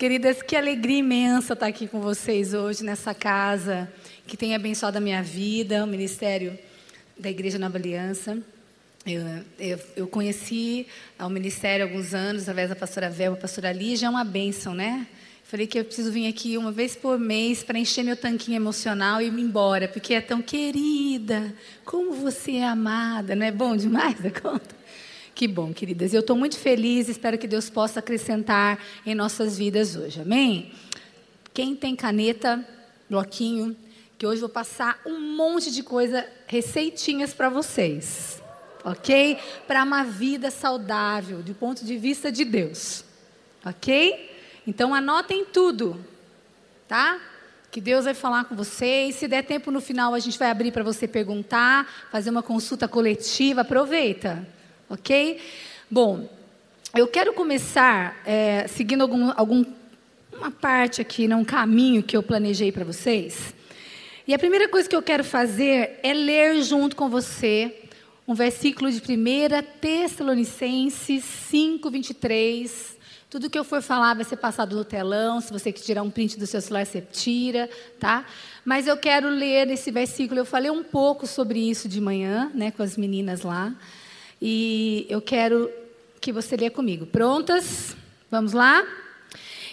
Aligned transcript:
Queridas, 0.00 0.40
que 0.40 0.56
alegria 0.56 0.96
imensa 0.96 1.52
estar 1.52 1.66
aqui 1.66 1.86
com 1.86 2.00
vocês 2.00 2.54
hoje 2.54 2.82
nessa 2.82 3.12
casa 3.12 3.86
que 4.26 4.34
tem 4.34 4.54
abençoado 4.54 4.96
a 4.96 5.00
minha 5.00 5.22
vida, 5.22 5.84
o 5.84 5.86
ministério 5.86 6.58
da 7.18 7.28
Igreja 7.28 7.58
Nova 7.58 7.76
Aliança. 7.76 8.38
Eu, 9.04 9.20
eu, 9.58 9.78
eu 9.96 10.06
conheci 10.08 10.86
o 11.18 11.28
ministério 11.28 11.84
há 11.84 11.88
alguns 11.90 12.14
anos 12.14 12.44
através 12.44 12.70
da 12.70 12.74
pastora 12.74 13.10
Velma, 13.10 13.36
a 13.36 13.40
pastora 13.42 13.72
Lígia, 13.72 14.06
é 14.06 14.08
uma 14.08 14.24
bênção, 14.24 14.74
né? 14.74 15.06
Falei 15.44 15.66
que 15.66 15.78
eu 15.78 15.84
preciso 15.84 16.10
vir 16.10 16.28
aqui 16.28 16.56
uma 16.56 16.72
vez 16.72 16.96
por 16.96 17.18
mês 17.18 17.62
para 17.62 17.78
encher 17.78 18.02
meu 18.02 18.16
tanquinho 18.16 18.56
emocional 18.56 19.20
e 19.20 19.26
ir 19.26 19.38
embora, 19.38 19.86
porque 19.86 20.14
é 20.14 20.22
tão 20.22 20.40
querida, 20.40 21.54
como 21.84 22.14
você 22.14 22.52
é 22.52 22.64
amada, 22.64 23.36
não 23.36 23.44
é 23.44 23.52
bom 23.52 23.76
demais 23.76 24.16
a 24.24 24.30
conta? 24.30 24.79
Que 25.40 25.48
bom, 25.48 25.72
queridas. 25.72 26.12
Eu 26.12 26.20
estou 26.20 26.36
muito 26.36 26.58
feliz, 26.58 27.08
espero 27.08 27.38
que 27.38 27.48
Deus 27.48 27.70
possa 27.70 28.00
acrescentar 28.00 28.78
em 29.06 29.14
nossas 29.14 29.56
vidas 29.56 29.96
hoje, 29.96 30.20
amém? 30.20 30.70
Quem 31.54 31.74
tem 31.74 31.96
caneta, 31.96 32.62
bloquinho, 33.08 33.74
que 34.18 34.26
hoje 34.26 34.38
vou 34.38 34.50
passar 34.50 35.00
um 35.06 35.18
monte 35.18 35.70
de 35.70 35.82
coisa, 35.82 36.26
receitinhas 36.46 37.32
para 37.32 37.48
vocês, 37.48 38.42
ok? 38.84 39.38
Para 39.66 39.82
uma 39.82 40.04
vida 40.04 40.50
saudável, 40.50 41.40
do 41.40 41.54
ponto 41.54 41.86
de 41.86 41.96
vista 41.96 42.30
de 42.30 42.44
Deus, 42.44 43.02
ok? 43.64 44.36
Então 44.66 44.94
anotem 44.94 45.46
tudo, 45.46 45.98
tá? 46.86 47.18
Que 47.70 47.80
Deus 47.80 48.04
vai 48.04 48.12
falar 48.12 48.44
com 48.44 48.54
vocês. 48.54 49.14
Se 49.14 49.26
der 49.26 49.46
tempo 49.46 49.70
no 49.70 49.80
final, 49.80 50.12
a 50.12 50.18
gente 50.18 50.38
vai 50.38 50.50
abrir 50.50 50.70
para 50.70 50.84
você 50.84 51.08
perguntar, 51.08 51.90
fazer 52.12 52.28
uma 52.28 52.42
consulta 52.42 52.86
coletiva. 52.86 53.62
Aproveita, 53.62 54.46
ok? 54.90 55.40
Bom, 55.90 56.28
eu 56.94 57.06
quero 57.06 57.32
começar 57.32 58.20
é, 58.26 58.66
seguindo 58.68 59.00
algum, 59.00 59.32
algum 59.36 59.64
uma 60.36 60.50
parte 60.50 61.00
aqui, 61.00 61.28
né, 61.28 61.36
um 61.36 61.44
caminho 61.44 62.02
que 62.02 62.16
eu 62.16 62.22
planejei 62.22 62.72
para 62.72 62.84
vocês. 62.84 63.54
E 64.26 64.34
a 64.34 64.38
primeira 64.38 64.68
coisa 64.68 64.88
que 64.88 64.96
eu 64.96 65.02
quero 65.02 65.24
fazer 65.24 66.00
é 66.02 66.12
ler 66.12 66.62
junto 66.62 66.96
com 66.96 67.08
você 67.08 67.76
um 68.26 68.34
versículo 68.34 68.90
de 68.90 68.98
1 69.00 69.80
Tessalonicenses 69.80 71.24
5, 71.24 71.90
23 71.90 73.00
tudo 73.30 73.48
que 73.48 73.56
eu 73.56 73.62
for 73.62 73.80
falar 73.80 74.14
vai 74.14 74.24
ser 74.24 74.36
passado 74.36 74.74
no 74.74 74.84
telão. 74.84 75.40
Se 75.40 75.52
você 75.52 75.70
quiser 75.70 75.86
tirar 75.86 76.02
um 76.02 76.10
print 76.10 76.36
do 76.36 76.48
seu 76.48 76.60
celular, 76.60 76.84
você 76.84 77.00
tira, 77.00 77.70
tá? 78.00 78.26
Mas 78.64 78.88
eu 78.88 78.96
quero 78.96 79.28
ler 79.28 79.70
esse 79.70 79.92
versículo. 79.92 80.40
Eu 80.40 80.44
falei 80.44 80.68
um 80.68 80.82
pouco 80.82 81.28
sobre 81.28 81.60
isso 81.60 81.88
de 81.88 82.00
manhã, 82.00 82.50
né, 82.52 82.72
com 82.72 82.82
as 82.82 82.96
meninas 82.96 83.42
lá. 83.42 83.72
E 84.40 85.06
eu 85.08 85.20
quero 85.20 85.70
que 86.20 86.32
você 86.32 86.56
leia 86.56 86.70
comigo. 86.70 87.06
Prontas? 87.06 87.96
Vamos 88.30 88.52
lá? 88.52 88.86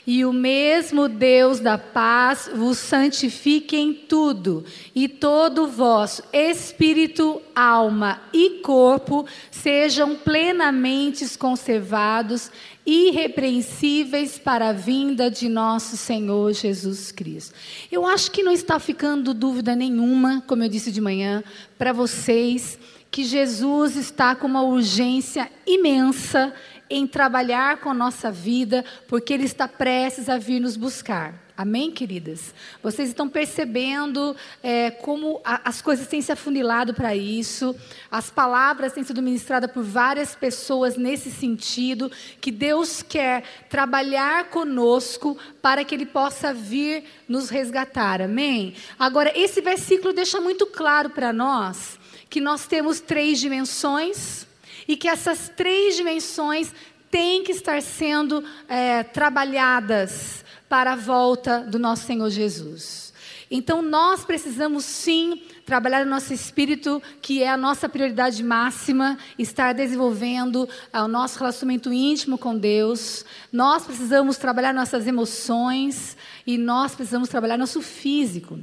E 0.08 0.23
o 0.23 0.32
mesmo 0.32 1.10
Deus 1.10 1.60
da 1.60 1.78
paz 1.78 2.50
vos 2.56 2.78
santifique 2.78 3.76
em 3.76 3.94
tudo, 3.94 4.64
e 4.95 5.10
todo 5.10 5.66
o 5.66 5.68
vosso 5.68 6.23
espírito, 6.32 7.42
alma 7.54 8.22
e 8.32 8.62
corpo 8.62 9.28
sejam 9.52 10.16
plenamente 10.16 11.28
conservados 11.38 12.50
irrepreensíveis 12.86 14.40
para 14.40 14.70
a 14.70 14.72
vinda 14.72 15.30
de 15.30 15.50
nosso 15.50 15.98
Senhor 15.98 16.54
Jesus 16.54 17.12
Cristo. 17.12 17.54
Eu 17.92 18.08
acho 18.08 18.32
que 18.32 18.42
não 18.42 18.54
está 18.54 18.80
ficando 18.80 19.34
dúvida 19.34 19.76
nenhuma, 19.76 20.42
como 20.48 20.64
eu 20.64 20.70
disse 20.70 20.90
de 20.90 21.02
manhã, 21.02 21.44
para 21.78 21.92
vocês, 21.92 22.80
que 23.18 23.23
Jesus 23.23 23.96
está 23.96 24.36
com 24.36 24.46
uma 24.46 24.62
urgência 24.62 25.50
imensa 25.66 26.54
em 26.88 27.08
trabalhar 27.08 27.78
com 27.78 27.90
a 27.90 27.94
nossa 27.96 28.32
vida, 28.32 28.86
porque 29.08 29.34
Ele 29.34 29.46
está 29.46 29.68
prestes 29.68 30.30
a 30.30 30.38
vir 30.38 30.60
nos 30.60 30.78
buscar. 30.78 31.34
Amém, 31.58 31.90
queridas? 31.90 32.54
Vocês 32.84 33.10
estão 33.10 33.28
percebendo 33.28 34.36
é, 34.62 34.92
como 34.92 35.42
a, 35.44 35.68
as 35.68 35.82
coisas 35.82 36.06
têm 36.06 36.22
se 36.22 36.32
afunilado 36.32 36.94
para 36.94 37.16
isso, 37.16 37.76
as 38.11 38.30
palavras 38.30 38.94
têm 38.94 39.04
sido 39.04 39.23
ministradas 39.23 39.72
por 39.72 39.82
várias 39.82 40.36
pessoas 40.36 40.95
nesse 40.95 41.32
sentido, 41.32 42.11
que 42.39 42.52
Deus 42.52 43.02
quer 43.02 43.44
trabalhar 43.67 44.52
conosco 44.52 45.36
para 45.60 45.84
que 45.84 45.95
Ele 45.95 46.05
possa 46.05 46.54
vir 46.54 47.04
nos 47.28 47.49
resgatar. 47.49 48.22
Amém? 48.22 48.76
Agora, 48.99 49.32
esse 49.36 49.60
versículo 49.60 50.14
deixa 50.14 50.39
muito 50.39 50.67
claro 50.67 51.10
para 51.10 51.34
nós 51.34 51.97
que 52.30 52.42
nós 52.42 52.67
temos 52.67 52.99
três 52.99 53.39
dimensões 53.39 54.45
e 54.88 54.95
que 54.95 55.08
essas 55.08 55.49
três 55.49 55.95
dimensões 55.95 56.73
têm 57.10 57.43
que 57.43 57.52
estar 57.52 57.82
sendo 57.82 58.43
é, 58.67 59.04
trabalhadas 59.04 60.43
para 60.70 60.93
a 60.93 60.95
volta 60.95 61.61
do 61.61 61.80
nosso 61.80 62.05
Senhor 62.05 62.30
Jesus. 62.30 63.14
Então 63.49 63.82
nós 63.82 64.26
precisamos 64.26 64.83
sim 64.83 65.42
trabalhar 65.66 66.05
o 66.05 66.10
nosso 66.10 66.33
espírito, 66.33 67.02
que 67.21 67.42
é 67.42 67.49
a 67.49 67.58
nossa 67.58 67.87
prioridade 67.87 68.43
máxima, 68.43 69.17
estar 69.39 69.73
desenvolvendo 69.73 70.67
ah, 70.92 71.05
o 71.05 71.08
nosso 71.08 71.39
relacionamento 71.39 71.92
íntimo 71.92 72.37
com 72.37 72.58
Deus. 72.58 73.26
Nós 73.52 73.86
precisamos 73.86 74.37
trabalhar 74.37 74.73
nossas 74.73 75.08
emoções 75.08 76.17
e 76.45 76.58
nós 76.58 76.93
precisamos 76.93 77.30
trabalhar 77.30 77.58
nosso 77.58 77.82
físico. 77.82 78.60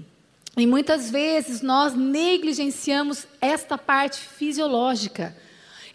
E 0.57 0.67
muitas 0.67 1.11
vezes 1.11 1.63
nós 1.63 1.95
negligenciamos 1.95 3.27
esta 3.41 3.77
parte 3.77 4.19
fisiológica. 4.21 5.37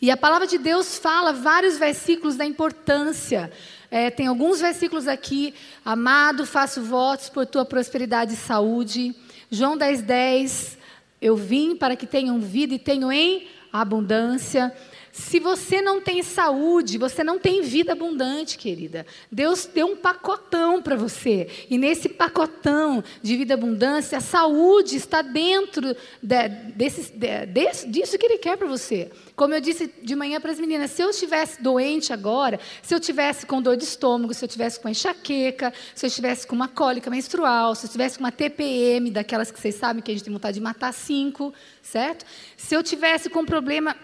E 0.01 0.11
a 0.11 0.17
palavra 0.17 0.47
de 0.47 0.57
Deus 0.57 0.97
fala 0.97 1.33
vários 1.33 1.77
versículos 1.77 2.35
da 2.35 2.45
importância 2.45 3.51
é, 3.91 4.09
tem 4.09 4.27
alguns 4.27 4.61
versículos 4.61 5.07
aqui. 5.07 5.53
Amado, 5.83 6.45
faço 6.45 6.81
votos 6.81 7.29
por 7.29 7.45
tua 7.45 7.65
prosperidade 7.65 8.33
e 8.33 8.37
saúde. 8.37 9.15
João 9.49 9.75
10, 9.75 10.01
10. 10.03 10.77
Eu 11.21 11.35
vim 11.35 11.75
para 11.75 11.95
que 11.95 12.05
tenham 12.05 12.39
vida 12.39 12.75
e 12.75 12.79
tenham 12.79 13.11
em 13.11 13.47
abundância. 13.73 14.71
Se 15.19 15.37
você 15.37 15.81
não 15.81 15.99
tem 15.99 16.23
saúde, 16.23 16.97
você 16.97 17.25
não 17.25 17.37
tem 17.37 17.61
vida 17.61 17.91
abundante, 17.91 18.57
querida. 18.57 19.05
Deus 19.29 19.65
deu 19.65 19.87
um 19.87 19.95
pacotão 19.97 20.81
para 20.81 20.95
você. 20.95 21.49
E 21.69 21.77
nesse 21.77 22.07
pacotão 22.07 23.03
de 23.21 23.35
vida 23.35 23.53
abundância, 23.53 24.17
a 24.17 24.21
saúde 24.21 24.95
está 24.95 25.21
dentro 25.21 25.93
de, 26.23 26.47
desse, 26.73 27.11
de, 27.11 27.45
disso 27.87 28.17
que 28.17 28.25
Ele 28.25 28.37
quer 28.37 28.57
para 28.57 28.65
você. 28.65 29.11
Como 29.35 29.53
eu 29.53 29.59
disse 29.59 29.93
de 30.01 30.15
manhã 30.15 30.39
para 30.39 30.51
as 30.51 30.59
meninas, 30.59 30.91
se 30.91 31.01
eu 31.01 31.09
estivesse 31.09 31.61
doente 31.61 32.13
agora, 32.13 32.57
se 32.81 32.95
eu 32.95 32.99
tivesse 32.99 33.45
com 33.45 33.61
dor 33.61 33.75
de 33.75 33.83
estômago, 33.83 34.33
se 34.33 34.45
eu 34.45 34.49
tivesse 34.49 34.79
com 34.79 34.87
enxaqueca, 34.87 35.73
se 35.93 36.05
eu 36.05 36.07
estivesse 36.07 36.47
com 36.47 36.55
uma 36.55 36.69
cólica 36.69 37.09
menstrual, 37.09 37.75
se 37.75 37.85
eu 37.85 37.87
estivesse 37.87 38.17
com 38.17 38.23
uma 38.23 38.31
TPM, 38.31 39.11
daquelas 39.11 39.51
que 39.51 39.59
vocês 39.59 39.75
sabem 39.75 40.01
que 40.01 40.11
a 40.11 40.13
gente 40.13 40.23
tem 40.23 40.31
vontade 40.31 40.55
de 40.55 40.61
matar 40.61 40.93
cinco, 40.93 41.53
certo? 41.81 42.25
Se 42.55 42.73
eu 42.73 42.81
tivesse 42.81 43.29
com 43.29 43.43
problema 43.43 43.97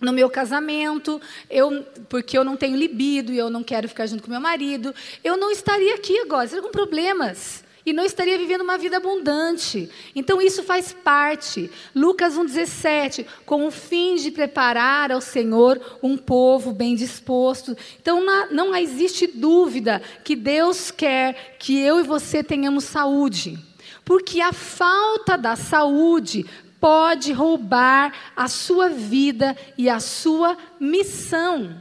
no 0.00 0.12
meu 0.12 0.30
casamento, 0.30 1.20
eu, 1.50 1.84
porque 2.08 2.38
eu 2.38 2.44
não 2.44 2.56
tenho 2.56 2.76
libido 2.76 3.32
e 3.32 3.38
eu 3.38 3.50
não 3.50 3.62
quero 3.62 3.88
ficar 3.88 4.06
junto 4.06 4.22
com 4.22 4.30
meu 4.30 4.40
marido, 4.40 4.94
eu 5.24 5.36
não 5.36 5.50
estaria 5.50 5.94
aqui 5.94 6.18
agora, 6.20 6.44
estaria 6.44 6.62
com 6.62 6.70
problemas. 6.70 7.64
E 7.86 7.92
não 7.94 8.04
estaria 8.04 8.36
vivendo 8.36 8.60
uma 8.60 8.76
vida 8.76 8.98
abundante. 8.98 9.88
Então, 10.14 10.42
isso 10.42 10.62
faz 10.62 10.92
parte. 10.92 11.70
Lucas 11.94 12.34
1,17, 12.34 13.24
com 13.46 13.66
o 13.66 13.70
fim 13.70 14.16
de 14.16 14.30
preparar 14.30 15.10
ao 15.10 15.22
Senhor 15.22 15.80
um 16.02 16.14
povo 16.14 16.70
bem 16.70 16.94
disposto. 16.94 17.74
Então, 17.98 18.22
não, 18.50 18.76
existe 18.76 19.26
dúvida 19.26 20.02
que 20.22 20.36
Deus 20.36 20.90
quer 20.90 21.56
que 21.58 21.78
eu 21.78 22.00
e 22.00 22.02
você 22.02 22.44
tenhamos 22.44 22.84
saúde. 22.84 23.58
Porque 24.04 24.42
a 24.42 24.52
falta 24.52 25.38
da 25.38 25.56
saúde 25.56 26.44
pode 26.80 27.32
roubar 27.32 28.12
a 28.36 28.48
sua 28.48 28.88
vida 28.88 29.56
e 29.76 29.88
a 29.88 30.00
sua 30.00 30.56
missão. 30.78 31.76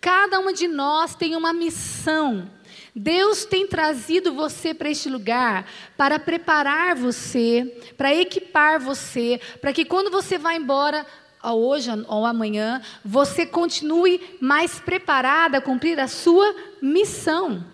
Cada 0.00 0.40
uma 0.40 0.52
de 0.52 0.66
nós 0.66 1.14
tem 1.14 1.36
uma 1.36 1.52
missão. 1.52 2.50
Deus 2.94 3.44
tem 3.44 3.66
trazido 3.66 4.34
você 4.34 4.74
para 4.74 4.90
este 4.90 5.08
lugar 5.08 5.66
para 5.96 6.18
preparar 6.18 6.94
você, 6.94 7.80
para 7.96 8.14
equipar 8.14 8.78
você, 8.78 9.40
para 9.60 9.72
que 9.72 9.84
quando 9.84 10.10
você 10.10 10.36
vá 10.36 10.54
embora, 10.54 11.06
hoje 11.42 11.90
ou 12.06 12.26
amanhã, 12.26 12.82
você 13.04 13.46
continue 13.46 14.20
mais 14.40 14.78
preparada 14.78 15.58
a 15.58 15.62
cumprir 15.62 15.98
a 15.98 16.06
sua 16.06 16.54
missão. 16.80 17.64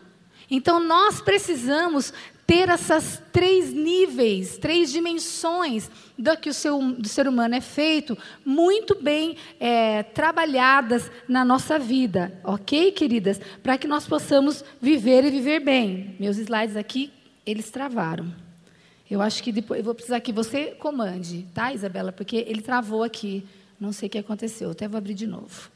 Então 0.50 0.80
nós 0.80 1.20
precisamos 1.20 2.12
ter 2.48 2.70
essas 2.70 3.22
três 3.30 3.74
níveis, 3.74 4.56
três 4.56 4.90
dimensões 4.90 5.90
do 6.16 6.34
que 6.34 6.48
o, 6.48 6.54
seu, 6.54 6.80
do 6.94 7.06
ser 7.06 7.28
humano 7.28 7.54
é 7.54 7.60
feito, 7.60 8.16
muito 8.42 8.94
bem 8.94 9.36
é, 9.60 10.02
trabalhadas 10.02 11.10
na 11.28 11.44
nossa 11.44 11.78
vida, 11.78 12.40
ok, 12.42 12.90
queridas? 12.92 13.38
Para 13.62 13.76
que 13.76 13.86
nós 13.86 14.06
possamos 14.06 14.64
viver 14.80 15.26
e 15.26 15.30
viver 15.30 15.60
bem. 15.60 16.16
Meus 16.18 16.38
slides 16.38 16.74
aqui, 16.74 17.12
eles 17.44 17.70
travaram. 17.70 18.34
Eu 19.10 19.20
acho 19.20 19.42
que 19.42 19.52
depois, 19.52 19.80
eu 19.80 19.84
vou 19.84 19.94
precisar 19.94 20.18
que 20.20 20.32
você 20.32 20.68
comande, 20.68 21.46
tá, 21.52 21.74
Isabela? 21.74 22.12
Porque 22.12 22.46
ele 22.48 22.62
travou 22.62 23.02
aqui. 23.02 23.46
Não 23.78 23.92
sei 23.92 24.06
o 24.06 24.10
que 24.10 24.18
aconteceu. 24.18 24.70
Até 24.70 24.88
vou 24.88 24.96
abrir 24.96 25.12
de 25.12 25.26
novo. 25.26 25.70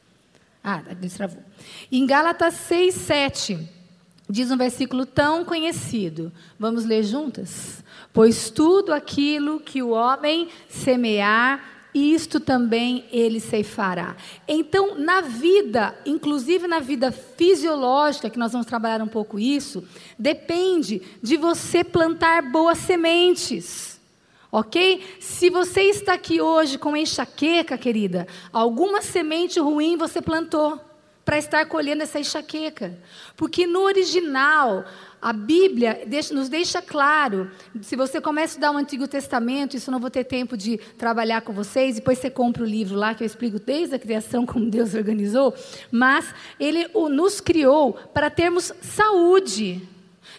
Ah, 0.64 0.82
ele 0.90 1.10
travou. 1.10 1.42
Em 1.90 2.06
Gálatas 2.06 2.54
6, 2.54 2.94
7. 2.94 3.81
Diz 4.28 4.50
um 4.50 4.56
versículo 4.56 5.04
tão 5.04 5.44
conhecido. 5.44 6.32
Vamos 6.58 6.84
ler 6.84 7.02
juntas? 7.02 7.82
Pois 8.12 8.50
tudo 8.50 8.92
aquilo 8.92 9.60
que 9.60 9.82
o 9.82 9.90
homem 9.90 10.48
semear, 10.68 11.88
isto 11.94 12.40
também 12.40 13.04
ele 13.12 13.40
ceifará. 13.40 14.16
Então, 14.48 14.98
na 14.98 15.20
vida, 15.20 15.94
inclusive 16.06 16.66
na 16.66 16.78
vida 16.78 17.12
fisiológica, 17.12 18.30
que 18.30 18.38
nós 18.38 18.52
vamos 18.52 18.66
trabalhar 18.66 19.02
um 19.02 19.08
pouco 19.08 19.38
isso, 19.38 19.86
depende 20.18 21.02
de 21.22 21.36
você 21.36 21.84
plantar 21.84 22.42
boas 22.50 22.78
sementes. 22.78 24.00
Ok? 24.50 25.02
Se 25.18 25.48
você 25.48 25.82
está 25.82 26.12
aqui 26.12 26.40
hoje 26.40 26.78
com 26.78 26.96
enxaqueca, 26.96 27.78
querida, 27.78 28.26
alguma 28.52 29.00
semente 29.00 29.58
ruim 29.58 29.96
você 29.96 30.20
plantou 30.20 30.78
para 31.24 31.38
estar 31.38 31.66
colhendo 31.66 32.02
essa 32.02 32.18
enxaqueca. 32.18 32.98
Porque 33.36 33.66
no 33.66 33.80
original, 33.80 34.84
a 35.20 35.32
Bíblia 35.32 36.00
nos 36.32 36.48
deixa 36.48 36.82
claro, 36.82 37.50
se 37.80 37.94
você 37.94 38.20
começa 38.20 38.44
a 38.44 38.54
estudar 38.54 38.72
o 38.72 38.76
Antigo 38.76 39.06
Testamento, 39.06 39.76
isso 39.76 39.88
eu 39.88 39.92
não 39.92 40.00
vou 40.00 40.10
ter 40.10 40.24
tempo 40.24 40.56
de 40.56 40.78
trabalhar 40.98 41.42
com 41.42 41.52
vocês, 41.52 41.94
depois 41.94 42.18
você 42.18 42.28
compra 42.28 42.62
o 42.62 42.66
livro 42.66 42.96
lá 42.96 43.14
que 43.14 43.22
eu 43.22 43.26
explico 43.26 43.60
desde 43.60 43.94
a 43.94 43.98
criação 43.98 44.44
como 44.44 44.68
Deus 44.68 44.94
organizou, 44.96 45.54
mas 45.90 46.34
ele 46.58 46.88
nos 47.10 47.40
criou 47.40 47.92
para 47.92 48.28
termos 48.30 48.72
saúde. 48.80 49.91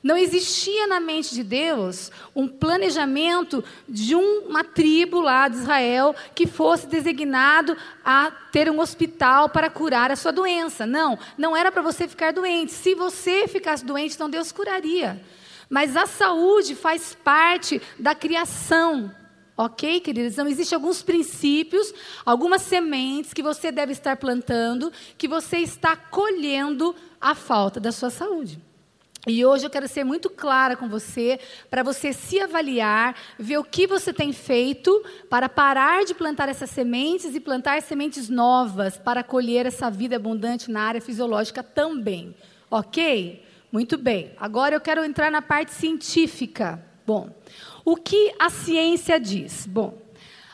Não 0.04 0.18
existia 0.18 0.86
na 0.86 1.00
mente 1.00 1.34
de 1.34 1.44
Deus 1.44 2.12
um 2.36 2.46
planejamento 2.46 3.64
de 3.88 4.14
uma 4.14 4.62
tribo 4.62 5.22
lá 5.22 5.48
de 5.48 5.56
Israel 5.56 6.14
que 6.36 6.46
fosse 6.46 6.86
designado 6.88 7.78
a 8.04 8.30
ter 8.52 8.70
um 8.70 8.82
hospital 8.82 9.48
para 9.48 9.70
curar 9.70 10.12
a 10.12 10.18
sua 10.18 10.34
doença. 10.34 10.86
Não, 10.86 11.18
não 11.38 11.56
era 11.56 11.72
para 11.72 11.82
você 11.82 12.06
ficar 12.06 12.34
doente. 12.34 12.74
Se 12.74 12.94
você 12.94 13.48
ficasse 13.48 13.86
doente, 13.86 14.16
então 14.16 14.30
Deus 14.30 14.52
curaria. 14.52 15.24
Mas 15.70 15.96
a 15.96 16.06
saúde 16.06 16.76
faz 16.76 17.16
parte 17.24 17.82
da 17.98 18.14
criação. 18.14 19.10
Ok, 19.56 20.02
queridos? 20.02 20.34
Então, 20.34 20.48
existem 20.48 20.76
alguns 20.76 21.02
princípios, 21.02 21.94
algumas 22.26 22.64
sementes 22.64 23.34
que 23.34 23.42
você 23.42 23.72
deve 23.72 23.94
estar 23.94 24.18
plantando, 24.18 24.92
que 25.18 25.28
você 25.28 25.60
está 25.60 25.96
colhendo 25.96 26.94
a 27.22 27.34
falta 27.36 27.80
da 27.80 27.92
sua 27.92 28.10
saúde. 28.10 28.60
E 29.26 29.46
hoje 29.46 29.66
eu 29.66 29.70
quero 29.70 29.88
ser 29.88 30.04
muito 30.04 30.30
clara 30.30 30.76
com 30.76 30.90
você, 30.90 31.40
para 31.70 31.82
você 31.82 32.12
se 32.12 32.42
avaliar, 32.42 33.16
ver 33.40 33.58
o 33.58 33.64
que 33.64 33.88
você 33.88 34.12
tem 34.12 34.34
feito 34.34 35.02
para 35.30 35.48
parar 35.48 36.04
de 36.04 36.14
plantar 36.14 36.50
essas 36.50 36.70
sementes 36.70 37.34
e 37.34 37.40
plantar 37.40 37.82
sementes 37.82 38.28
novas 38.28 38.98
para 38.98 39.24
colher 39.24 39.66
essa 39.66 39.90
vida 39.90 40.18
abundante 40.18 40.70
na 40.70 40.82
área 40.82 41.00
fisiológica 41.00 41.64
também. 41.64 42.36
Ok? 42.70 43.42
Muito 43.72 43.98
bem. 43.98 44.34
Agora 44.38 44.76
eu 44.76 44.82
quero 44.82 45.06
entrar 45.06 45.32
na 45.32 45.42
parte 45.42 45.72
científica. 45.72 46.84
Bom, 47.08 47.30
o 47.86 47.96
que 47.96 48.34
a 48.38 48.50
ciência 48.50 49.18
diz? 49.18 49.66
Bom, 49.66 50.02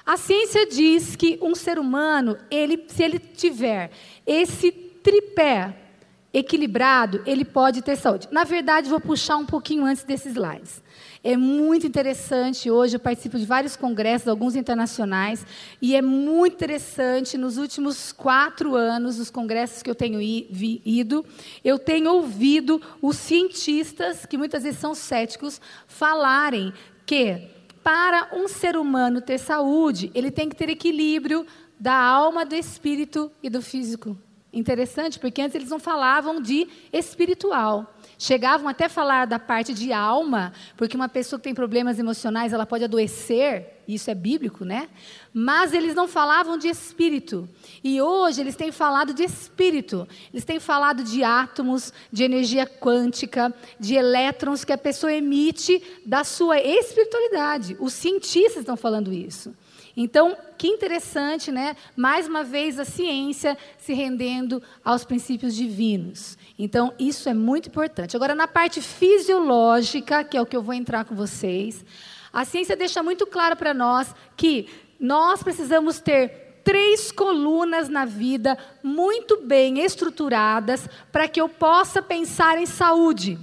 a 0.05 0.15
ciência 0.15 0.67
diz 0.67 1.15
que 1.15 1.39
um 1.41 1.55
ser 1.55 1.79
humano, 1.79 2.37
ele, 2.51 2.85
se 2.87 3.01
ele 3.01 3.17
tiver 3.17 3.89
esse 4.27 4.71
tripé 4.71 5.88
equilibrado, 6.33 7.21
ele 7.25 7.43
pode 7.43 7.81
ter 7.81 7.95
saúde. 7.95 8.27
Na 8.31 8.43
verdade, 8.43 8.89
vou 8.89 8.99
puxar 8.99 9.37
um 9.37 9.45
pouquinho 9.45 9.85
antes 9.85 10.03
desses 10.03 10.33
slides. 10.33 10.81
É 11.23 11.35
muito 11.35 11.85
interessante, 11.85 12.69
hoje 12.71 12.95
eu 12.95 12.99
participo 12.99 13.37
de 13.37 13.45
vários 13.45 13.75
congressos, 13.75 14.27
alguns 14.27 14.55
internacionais, 14.55 15.45
e 15.81 15.95
é 15.95 16.01
muito 16.01 16.53
interessante, 16.53 17.37
nos 17.37 17.57
últimos 17.57 18.11
quatro 18.11 18.75
anos, 18.75 19.19
os 19.19 19.29
congressos 19.29 19.83
que 19.83 19.89
eu 19.89 19.95
tenho 19.95 20.21
ido, 20.21 21.25
eu 21.63 21.77
tenho 21.77 22.13
ouvido 22.13 22.81
os 23.01 23.17
cientistas, 23.17 24.25
que 24.25 24.37
muitas 24.37 24.63
vezes 24.63 24.79
são 24.79 24.95
céticos, 24.95 25.59
falarem 25.87 26.71
que 27.05 27.49
para 27.83 28.29
um 28.33 28.47
ser 28.47 28.77
humano 28.77 29.19
ter 29.19 29.39
saúde, 29.39 30.11
ele 30.13 30.29
tem 30.29 30.47
que 30.47 30.55
ter 30.55 30.69
equilíbrio 30.69 31.45
da 31.79 31.95
alma, 31.95 32.45
do 32.45 32.55
espírito 32.55 33.31
e 33.41 33.49
do 33.49 33.61
físico. 33.61 34.15
Interessante, 34.51 35.19
porque 35.19 35.41
antes 35.41 35.53
eles 35.53 35.69
não 35.69 35.77
falavam 35.77 36.41
de 36.41 36.67
espiritual. 36.91 37.95
Chegavam 38.17 38.67
até 38.67 38.85
a 38.85 38.89
falar 38.89 39.25
da 39.25 39.37
parte 39.37 39.73
de 39.75 39.93
alma, 39.93 40.51
porque 40.75 40.97
uma 40.97 41.07
pessoa 41.07 41.39
que 41.39 41.43
tem 41.43 41.53
problemas 41.53 41.99
emocionais, 41.99 42.51
ela 42.51 42.65
pode 42.65 42.83
adoecer, 42.83 43.79
isso 43.87 44.09
é 44.09 44.15
bíblico, 44.15 44.65
né? 44.65 44.89
Mas 45.31 45.71
eles 45.71 45.93
não 45.93 46.07
falavam 46.07 46.57
de 46.57 46.67
espírito. 46.67 47.47
E 47.83 48.01
hoje 48.01 48.41
eles 48.41 48.55
têm 48.55 48.71
falado 48.71 49.13
de 49.13 49.23
espírito. 49.23 50.07
Eles 50.33 50.43
têm 50.43 50.59
falado 50.59 51.03
de 51.03 51.23
átomos, 51.23 51.93
de 52.11 52.23
energia 52.23 52.65
quântica, 52.65 53.53
de 53.79 53.93
elétrons 53.93 54.65
que 54.65 54.73
a 54.73 54.77
pessoa 54.77 55.13
emite 55.13 55.81
da 56.05 56.23
sua 56.23 56.59
espiritualidade. 56.59 57.77
Os 57.79 57.93
cientistas 57.93 58.57
estão 58.57 58.75
falando 58.75 59.13
isso. 59.13 59.53
Então, 60.01 60.37
que 60.57 60.65
interessante, 60.65 61.51
né? 61.51 61.75
Mais 61.93 62.25
uma 62.25 62.41
vez 62.41 62.79
a 62.79 62.85
ciência 62.85 63.57
se 63.77 63.93
rendendo 63.93 64.63
aos 64.81 65.03
princípios 65.03 65.53
divinos. 65.53 66.37
Então, 66.57 66.93
isso 66.97 67.27
é 67.27 67.33
muito 67.33 67.67
importante. 67.67 68.15
Agora, 68.15 68.33
na 68.33 68.47
parte 68.47 68.81
fisiológica, 68.81 70.23
que 70.23 70.37
é 70.37 70.41
o 70.41 70.45
que 70.45 70.55
eu 70.55 70.63
vou 70.63 70.73
entrar 70.73 71.03
com 71.03 71.13
vocês, 71.13 71.83
a 72.31 72.45
ciência 72.45 72.77
deixa 72.77 73.03
muito 73.03 73.27
claro 73.27 73.57
para 73.57 73.73
nós 73.73 74.15
que 74.37 74.69
nós 74.97 75.43
precisamos 75.43 75.99
ter 75.99 76.61
três 76.63 77.11
colunas 77.11 77.89
na 77.89 78.05
vida 78.05 78.57
muito 78.81 79.41
bem 79.41 79.81
estruturadas 79.81 80.87
para 81.11 81.27
que 81.27 81.41
eu 81.41 81.49
possa 81.49 82.01
pensar 82.01 82.57
em 82.57 82.65
saúde. 82.65 83.37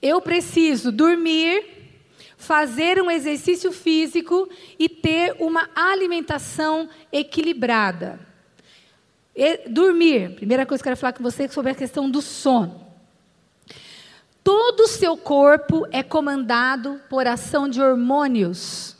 Eu 0.00 0.22
preciso 0.22 0.90
dormir, 0.90 1.83
fazer 2.44 3.00
um 3.02 3.10
exercício 3.10 3.72
físico 3.72 4.48
e 4.78 4.88
ter 4.88 5.34
uma 5.40 5.68
alimentação 5.74 6.88
equilibrada. 7.12 8.20
E 9.34 9.68
dormir, 9.68 10.36
primeira 10.36 10.64
coisa 10.64 10.82
que 10.82 10.88
eu 10.88 10.90
quero 10.92 11.00
falar 11.00 11.12
com 11.12 11.22
você 11.22 11.44
é 11.44 11.48
sobre 11.48 11.72
a 11.72 11.74
questão 11.74 12.08
do 12.08 12.22
sono. 12.22 12.84
Todo 14.44 14.80
o 14.80 14.88
seu 14.88 15.16
corpo 15.16 15.86
é 15.90 16.02
comandado 16.02 17.00
por 17.08 17.26
ação 17.26 17.68
de 17.68 17.80
hormônios. 17.80 18.94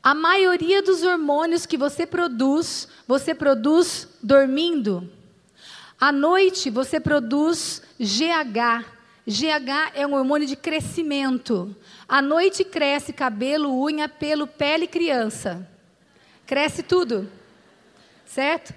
A 0.00 0.14
maioria 0.14 0.80
dos 0.80 1.02
hormônios 1.02 1.66
que 1.66 1.76
você 1.76 2.06
produz, 2.06 2.88
você 3.08 3.34
produz 3.34 4.08
dormindo. 4.22 5.10
À 6.00 6.12
noite, 6.12 6.70
você 6.70 7.00
produz 7.00 7.82
GH. 7.98 8.86
GH 9.26 9.92
é 9.94 10.06
um 10.06 10.14
hormônio 10.14 10.46
de 10.46 10.54
crescimento. 10.54 11.74
À 12.08 12.22
noite 12.22 12.64
cresce 12.64 13.12
cabelo, 13.12 13.82
unha, 13.82 14.08
pelo, 14.08 14.46
pele, 14.46 14.86
criança. 14.86 15.68
Cresce 16.46 16.82
tudo. 16.82 17.28
Certo? 18.24 18.72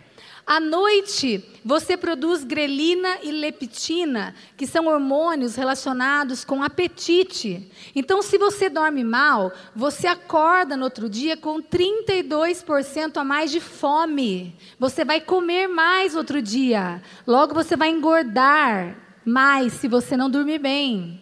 À 0.50 0.60
noite, 0.60 1.46
você 1.64 1.96
produz 1.96 2.44
grelina 2.44 3.20
e 3.22 3.30
leptina, 3.30 4.34
que 4.58 4.66
são 4.66 4.88
hormônios 4.88 5.56
relacionados 5.56 6.44
com 6.44 6.64
apetite. 6.64 7.72
Então, 7.96 8.24
se 8.24 8.36
você 8.36 8.68
dorme 8.68 9.04
mal, 9.04 9.52
você 9.76 10.08
acorda 10.08 10.76
no 10.76 10.86
outro 10.86 11.08
dia 11.08 11.38
com 11.38 11.62
32% 11.62 13.18
a 13.18 13.24
mais 13.24 13.52
de 13.52 13.60
fome. 13.60 14.58
Você 14.80 15.06
vai 15.06 15.22
comer 15.22 15.68
mais 15.68 16.16
outro 16.16 16.42
dia. 16.42 17.00
Logo, 17.28 17.54
você 17.54 17.76
vai 17.76 17.90
engordar 17.90 18.98
mais 19.24 19.74
se 19.74 19.88
você 19.88 20.18
não 20.18 20.32
dormir 20.32 20.58
bem. 20.58 21.19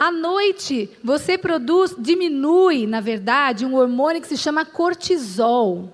À 0.00 0.10
noite, 0.10 0.88
você 1.04 1.36
produz, 1.36 1.94
diminui, 1.98 2.86
na 2.86 3.02
verdade, 3.02 3.66
um 3.66 3.74
hormônio 3.74 4.22
que 4.22 4.28
se 4.28 4.38
chama 4.38 4.64
cortisol. 4.64 5.92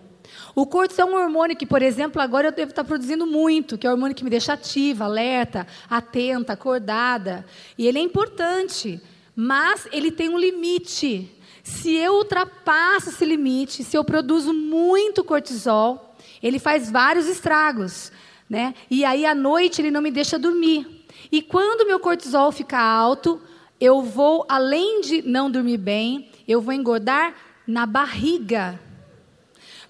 O 0.55 0.65
cortisol 0.65 1.09
é 1.09 1.13
um 1.13 1.23
hormônio 1.25 1.57
que, 1.57 1.67
por 1.67 1.83
exemplo, 1.83 2.23
agora 2.23 2.47
eu 2.47 2.53
devo 2.53 2.71
estar 2.71 2.85
produzindo 2.85 3.27
muito, 3.27 3.77
que 3.77 3.85
é 3.85 3.91
o 3.91 3.95
hormônio 3.95 4.15
que 4.15 4.23
me 4.23 4.31
deixa 4.31 4.53
ativa, 4.53 5.07
alerta, 5.07 5.67
atenta, 5.91 6.53
acordada. 6.53 7.45
E 7.77 7.85
ele 7.85 7.99
é 7.99 8.01
importante, 8.01 9.03
mas 9.35 9.89
ele 9.91 10.13
tem 10.13 10.29
um 10.29 10.39
limite. 10.39 11.29
Se 11.65 11.93
eu 11.97 12.15
ultrapasso 12.15 13.09
esse 13.09 13.25
limite, 13.25 13.83
se 13.83 13.97
eu 13.97 14.05
produzo 14.05 14.55
muito 14.55 15.25
cortisol, 15.25 16.15
ele 16.41 16.61
faz 16.61 16.89
vários 16.89 17.27
estragos. 17.27 18.13
Né? 18.49 18.73
E 18.89 19.05
aí, 19.05 19.27
à 19.27 19.35
noite, 19.35 19.83
ele 19.83 19.91
não 19.91 20.01
me 20.01 20.13
deixa 20.13 20.39
dormir. 20.39 21.05
E 21.33 21.43
quando 21.43 21.89
meu 21.89 21.99
cortisol 21.99 22.53
fica 22.53 22.79
alto, 22.79 23.43
eu 23.81 24.03
vou, 24.03 24.45
além 24.49 25.01
de 25.01 25.23
não 25.23 25.51
dormir 25.51 25.79
bem, 25.79 26.31
eu 26.47 26.61
vou 26.61 26.73
engordar 26.73 27.35
na 27.67 27.85
barriga. 27.85 28.81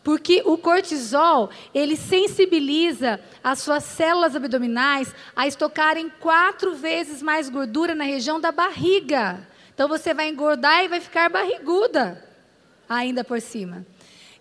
Porque 0.02 0.42
o 0.44 0.56
cortisol, 0.56 1.50
ele 1.74 1.96
sensibiliza 1.96 3.20
as 3.42 3.58
suas 3.58 3.82
células 3.82 4.36
abdominais 4.36 5.12
a 5.34 5.46
estocarem 5.46 6.08
quatro 6.20 6.74
vezes 6.74 7.20
mais 7.22 7.48
gordura 7.48 7.94
na 7.94 8.04
região 8.04 8.40
da 8.40 8.52
barriga. 8.52 9.46
Então 9.74 9.88
você 9.88 10.14
vai 10.14 10.28
engordar 10.28 10.84
e 10.84 10.88
vai 10.88 11.00
ficar 11.00 11.28
barriguda 11.28 12.24
ainda 12.88 13.24
por 13.24 13.40
cima. 13.40 13.84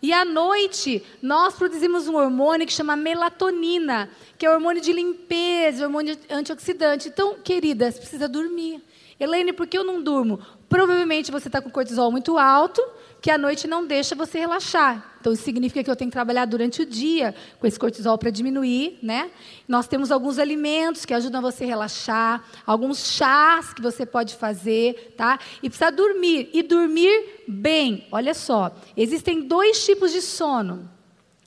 E 0.02 0.14
à 0.14 0.24
noite, 0.24 1.04
nós 1.22 1.56
produzimos 1.56 2.08
um 2.08 2.16
hormônio 2.16 2.68
que 2.68 2.74
chama 2.74 2.96
melatonina, 2.96 4.08
que 4.38 4.46
é 4.46 4.52
hormônio 4.52 4.82
de 4.82 4.94
limpeza, 4.94 5.86
hormônio 5.86 6.16
antioxidante. 6.30 7.08
Então, 7.08 7.40
queridas, 7.40 7.98
precisa 7.98 8.28
dormir. 8.28 8.84
Elaine, 9.20 9.54
por 9.54 9.66
que 9.66 9.78
eu 9.78 9.84
não 9.84 10.02
durmo? 10.02 10.40
Provavelmente 10.68 11.32
você 11.32 11.48
está 11.48 11.62
com 11.62 11.70
cortisol 11.70 12.12
muito 12.12 12.38
alto, 12.38 12.82
que 13.22 13.32
à 13.32 13.38
noite 13.38 13.66
não 13.66 13.88
deixa 13.88 14.14
você 14.14 14.38
relaxar. 14.38 15.16
Então, 15.20 15.32
isso 15.32 15.44
significa 15.44 15.84
que 15.84 15.90
eu 15.90 15.96
tenho 15.96 16.12
que 16.12 16.16
trabalhar 16.16 16.46
durante 16.46 16.82
o 16.82 16.86
dia 16.86 17.34
com 17.60 17.66
esse 17.66 17.80
cortisol 17.80 18.18
para 18.18 18.30
diminuir, 18.30 19.00
né? 19.02 19.32
Nós 19.68 19.88
temos 19.88 20.12
alguns 20.12 20.38
alimentos 20.38 21.06
que 21.06 21.14
ajudam 21.14 21.42
você 21.42 21.64
a 21.64 21.68
relaxar, 21.68 22.44
alguns 22.68 23.08
chás 23.08 23.74
que 23.74 23.82
você 23.82 24.06
pode 24.06 24.36
fazer, 24.36 25.16
tá? 25.18 25.40
E 25.64 25.70
precisa 25.70 25.92
dormir, 25.92 26.50
e 26.54 26.62
dormir 26.62 27.44
bem. 27.48 28.06
Olha 28.12 28.34
só, 28.34 28.76
existem 28.98 29.42
dois 29.42 29.84
tipos 29.84 30.12
de 30.12 30.22
sono: 30.22 30.88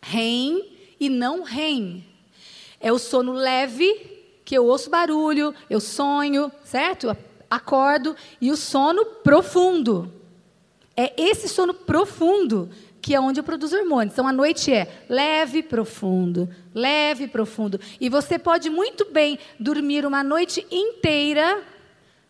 REM 0.03 0.65
e 0.99 1.09
não 1.09 1.43
REM. 1.43 2.05
É 2.81 2.91
o 2.91 2.99
sono 2.99 3.33
leve, 3.33 4.41
que 4.45 4.57
eu 4.57 4.65
ouço 4.65 4.89
barulho, 4.89 5.55
eu 5.69 5.79
sonho, 5.79 6.51
certo? 6.65 7.15
Acordo, 7.51 8.15
e 8.41 8.51
o 8.51 8.57
sono 8.57 9.05
profundo. 9.05 10.13
É 10.97 11.13
esse 11.17 11.49
sono 11.49 11.73
profundo 11.73 12.69
que 13.01 13.15
é 13.15 13.21
onde 13.21 13.41
eu 13.41 13.45
produzo 13.45 13.77
hormônios. 13.77 14.13
Então, 14.13 14.27
a 14.27 14.33
noite 14.33 14.73
é 14.73 15.05
leve, 15.09 15.63
profundo, 15.63 16.49
leve, 16.75 17.29
profundo. 17.29 17.81
E 18.01 18.09
você 18.09 18.39
pode 18.39 18.69
muito 18.69 19.07
bem 19.11 19.39
dormir 19.59 20.05
uma 20.05 20.23
noite 20.23 20.67
inteira 20.71 21.63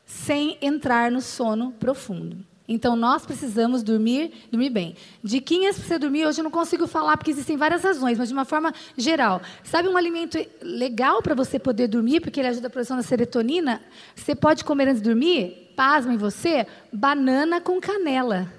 sem 0.04 0.56
entrar 0.60 1.10
no 1.10 1.20
sono 1.20 1.72
profundo. 1.72 2.36
Então, 2.68 2.94
nós 2.94 3.24
precisamos 3.24 3.82
dormir, 3.82 4.30
dormir 4.50 4.68
bem. 4.68 4.94
Diquinhas 5.24 5.76
para 5.78 5.88
você 5.88 5.98
dormir, 5.98 6.26
hoje 6.26 6.40
eu 6.40 6.44
não 6.44 6.50
consigo 6.50 6.86
falar, 6.86 7.16
porque 7.16 7.30
existem 7.30 7.56
várias 7.56 7.82
razões, 7.82 8.18
mas 8.18 8.28
de 8.28 8.34
uma 8.34 8.44
forma 8.44 8.74
geral. 8.94 9.40
Sabe 9.64 9.88
um 9.88 9.96
alimento 9.96 10.38
legal 10.60 11.22
para 11.22 11.34
você 11.34 11.58
poder 11.58 11.88
dormir, 11.88 12.20
porque 12.20 12.38
ele 12.38 12.48
ajuda 12.48 12.66
a 12.66 12.70
produção 12.70 12.98
da 12.98 13.02
serotonina? 13.02 13.80
Você 14.14 14.34
pode 14.34 14.64
comer 14.64 14.88
antes 14.88 15.00
de 15.00 15.08
dormir? 15.08 15.72
Pasma 15.74 16.12
em 16.12 16.18
você? 16.18 16.66
Banana 16.92 17.58
com 17.58 17.80
canela. 17.80 18.52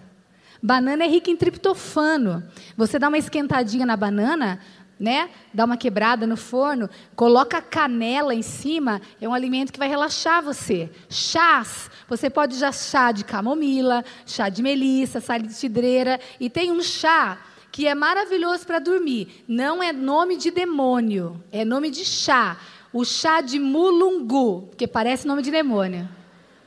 Banana 0.61 1.05
é 1.05 1.07
rica 1.07 1.29
em 1.29 1.37
triptofano. 1.37 2.43
Você 2.75 2.99
dá 2.99 3.07
uma 3.07 3.17
esquentadinha 3.17 3.85
na 3.85 3.95
banana, 3.95 4.59
né? 4.99 5.29
Dá 5.53 5.63
uma 5.63 5.77
quebrada 5.77 6.27
no 6.27 6.35
forno, 6.35 6.89
coloca 7.15 7.61
canela 7.61 8.35
em 8.35 8.41
cima, 8.41 9.01
é 9.21 9.27
um 9.27 9.33
alimento 9.33 9.71
que 9.71 9.79
vai 9.79 9.87
relaxar 9.87 10.43
você. 10.43 10.89
Chás, 11.09 11.89
você 12.07 12.29
pode 12.29 12.55
usar 12.55 12.73
chá 12.73 13.11
de 13.11 13.23
camomila, 13.23 14.03
chá 14.25 14.49
de 14.49 14.61
melissa, 14.61 15.21
chá 15.21 15.37
de 15.37 15.53
cidreira, 15.53 16.19
e 16.39 16.49
tem 16.49 16.71
um 16.71 16.81
chá 16.81 17.37
que 17.71 17.87
é 17.87 17.95
maravilhoso 17.95 18.65
para 18.65 18.79
dormir. 18.79 19.43
Não 19.47 19.81
é 19.81 19.93
nome 19.93 20.35
de 20.35 20.51
demônio, 20.51 21.41
é 21.51 21.63
nome 21.63 21.89
de 21.89 22.03
chá. 22.03 22.57
O 22.91 23.05
chá 23.05 23.39
de 23.39 23.59
mulungu, 23.59 24.63
porque 24.69 24.87
parece 24.87 25.27
nome 25.27 25.43
de 25.43 25.51
demônio. 25.51 26.09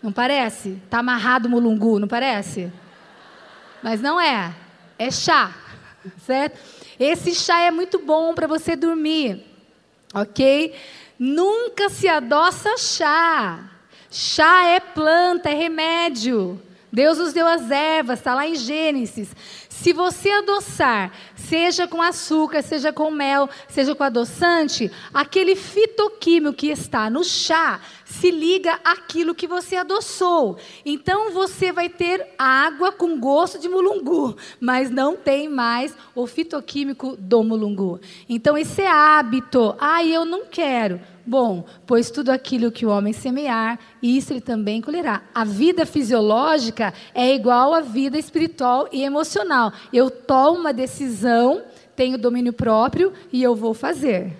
Não 0.03 0.13
parece? 0.13 0.81
Tá 0.89 1.01
amarrado 1.01 1.51
mulungu, 1.51 1.99
não 1.99 2.09
parece? 2.09 2.73
Mas 3.83 4.01
não 4.01 4.21
é. 4.21 4.55
É 4.99 5.11
chá, 5.11 5.53
certo? 6.25 6.59
Esse 7.03 7.35
chá 7.35 7.61
é 7.63 7.71
muito 7.73 7.99
bom 7.99 8.33
para 8.33 8.47
você 8.47 8.77
dormir, 8.77 9.45
ok? 10.15 10.73
Nunca 11.19 11.89
se 11.89 12.07
adoça 12.07 12.77
chá. 12.79 13.71
Chá 14.09 14.67
é 14.67 14.79
planta, 14.79 15.51
é 15.51 15.55
remédio. 15.55 16.63
Deus 16.93 17.19
nos 17.19 17.33
deu 17.33 17.49
as 17.49 17.73
ervas, 17.73 18.21
está 18.21 18.35
lá 18.35 18.47
em 18.47 18.55
Gênesis. 18.55 19.35
Se 19.83 19.93
você 19.93 20.31
adoçar, 20.31 21.11
seja 21.35 21.89
com 21.89 22.01
açúcar, 22.01 22.63
seja 22.63 22.93
com 22.93 23.11
mel, 23.11 23.51
seja 23.67 23.97
com 23.97 24.05
adoçante, 24.05 24.89
aquele 25.13 25.57
fitoquímico 25.57 26.55
que 26.55 26.69
está 26.69 27.11
no 27.11 27.25
chá 27.25 27.81
se 28.05 28.31
liga 28.31 28.79
àquilo 28.85 29.35
que 29.35 29.49
você 29.49 29.75
adoçou. 29.75 30.57
Então 30.87 31.33
você 31.33 31.73
vai 31.73 31.89
ter 31.89 32.29
água 32.39 32.93
com 32.93 33.19
gosto 33.19 33.59
de 33.59 33.69
mulungu, 33.69 34.37
mas 34.61 34.89
não 34.89 35.17
tem 35.17 35.49
mais 35.49 35.97
o 36.15 36.29
fitoquímico 36.29 37.17
do 37.17 37.43
mulungu. 37.43 38.01
Então 38.29 38.57
esse 38.57 38.83
é 38.83 38.89
hábito. 38.89 39.75
Ah, 39.81 40.05
eu 40.05 40.25
não 40.25 40.47
quero. 40.47 41.01
Bom, 41.25 41.65
pois 41.87 42.11
tudo 42.11 42.31
aquilo 42.31 42.73
que 42.73 42.85
o 42.85 42.89
homem 42.89 43.13
semear, 43.13 43.79
isso 44.03 44.33
ele 44.33 44.41
também 44.41 44.81
colherá. 44.81 45.23
A 45.33 45.45
vida 45.45 45.87
fisiológica 45.87 46.93
é 47.15 47.33
igual 47.33 47.73
à 47.73 47.81
vida 47.81 48.19
espiritual 48.19 48.89
e 48.93 49.03
emocional. 49.05 49.73
Eu 49.93 50.11
tomo 50.11 50.59
uma 50.59 50.73
decisão, 50.73 51.63
tenho 51.95 52.19
domínio 52.19 52.53
próprio 52.53 53.13
e 53.33 53.41
eu 53.43 53.55
vou 53.55 53.73
fazer. 53.73 54.37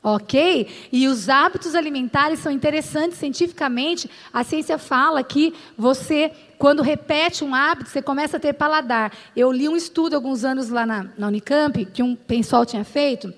Ok? 0.00 0.68
E 0.92 1.08
os 1.08 1.28
hábitos 1.28 1.74
alimentares 1.74 2.38
são 2.38 2.52
interessantes 2.52 3.18
cientificamente. 3.18 4.08
A 4.32 4.44
ciência 4.44 4.78
fala 4.78 5.24
que 5.24 5.52
você, 5.78 6.30
quando 6.58 6.82
repete 6.82 7.42
um 7.42 7.54
hábito, 7.54 7.90
você 7.90 8.02
começa 8.02 8.36
a 8.36 8.40
ter 8.40 8.52
paladar. 8.52 9.12
Eu 9.34 9.50
li 9.50 9.68
um 9.68 9.76
estudo 9.76 10.14
alguns 10.14 10.44
anos 10.44 10.68
lá 10.68 10.86
na, 10.86 11.06
na 11.16 11.28
Unicamp, 11.28 11.86
que 11.86 12.02
um 12.02 12.14
pessoal 12.14 12.66
tinha 12.66 12.84
feito. 12.84 13.32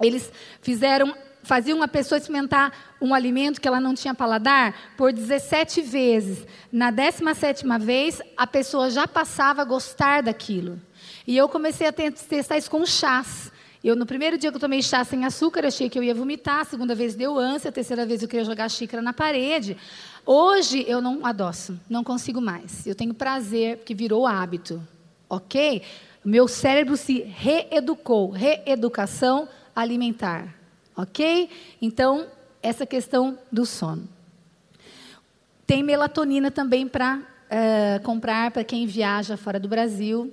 Eles 0.00 0.32
fizeram 0.62 1.12
faziam 1.46 1.76
uma 1.78 1.86
pessoa 1.86 2.18
experimentar 2.18 2.72
um 3.00 3.14
alimento 3.14 3.60
que 3.60 3.68
ela 3.68 3.80
não 3.80 3.94
tinha 3.94 4.14
paladar 4.14 4.74
por 4.96 5.12
17 5.12 5.80
vezes. 5.80 6.44
Na 6.72 6.90
17 6.90 7.64
vez, 7.80 8.20
a 8.36 8.46
pessoa 8.46 8.90
já 8.90 9.06
passava 9.06 9.62
a 9.62 9.64
gostar 9.64 10.22
daquilo. 10.22 10.80
E 11.26 11.36
eu 11.36 11.48
comecei 11.48 11.86
a 11.86 11.92
testar 11.92 12.58
isso 12.58 12.70
com 12.70 12.84
chás. 12.84 13.52
Eu, 13.82 13.94
no 13.94 14.04
primeiro 14.04 14.36
dia 14.36 14.50
que 14.50 14.56
eu 14.56 14.60
tomei 14.60 14.82
chá 14.82 15.04
sem 15.04 15.24
açúcar, 15.24 15.64
achei 15.64 15.88
que 15.88 15.96
eu 15.96 16.02
ia 16.02 16.14
vomitar. 16.14 16.60
A 16.60 16.64
segunda 16.64 16.94
vez 16.94 17.14
deu 17.14 17.38
ânsia. 17.38 17.68
A 17.68 17.72
terceira 17.72 18.04
vez 18.04 18.22
eu 18.22 18.28
queria 18.28 18.44
jogar 18.44 18.64
a 18.64 18.68
xícara 18.68 19.00
na 19.00 19.12
parede. 19.12 19.76
Hoje 20.24 20.84
eu 20.88 21.00
não 21.00 21.24
adoço, 21.24 21.78
não 21.88 22.02
consigo 22.02 22.40
mais. 22.40 22.84
Eu 22.84 22.96
tenho 22.96 23.14
prazer, 23.14 23.76
porque 23.76 23.94
virou 23.94 24.26
hábito. 24.26 24.82
Ok? 25.30 25.82
Meu 26.24 26.48
cérebro 26.48 26.96
se 26.96 27.20
reeducou. 27.20 28.30
Reeducação 28.30 29.48
alimentar. 29.74 30.65
Ok? 30.96 31.50
Então, 31.80 32.26
essa 32.62 32.86
questão 32.86 33.38
do 33.52 33.66
sono. 33.66 34.08
Tem 35.66 35.82
melatonina 35.82 36.50
também 36.50 36.86
para 36.86 37.16
uh, 37.16 37.22
eh, 37.50 38.00
comprar 38.02 38.50
para 38.50 38.64
quem 38.64 38.86
viaja 38.86 39.36
fora 39.36 39.58
do 39.58 39.68
Brasil. 39.68 40.32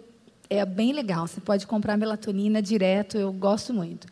É 0.50 0.64
bem 0.66 0.94
legal. 0.94 1.28
Você 1.28 1.42
pode 1.42 1.66
comprar 1.66 1.98
melatonina 1.98 2.62
direto, 2.62 3.18
eu 3.18 3.32
gosto 3.34 3.74
muito. 3.74 4.08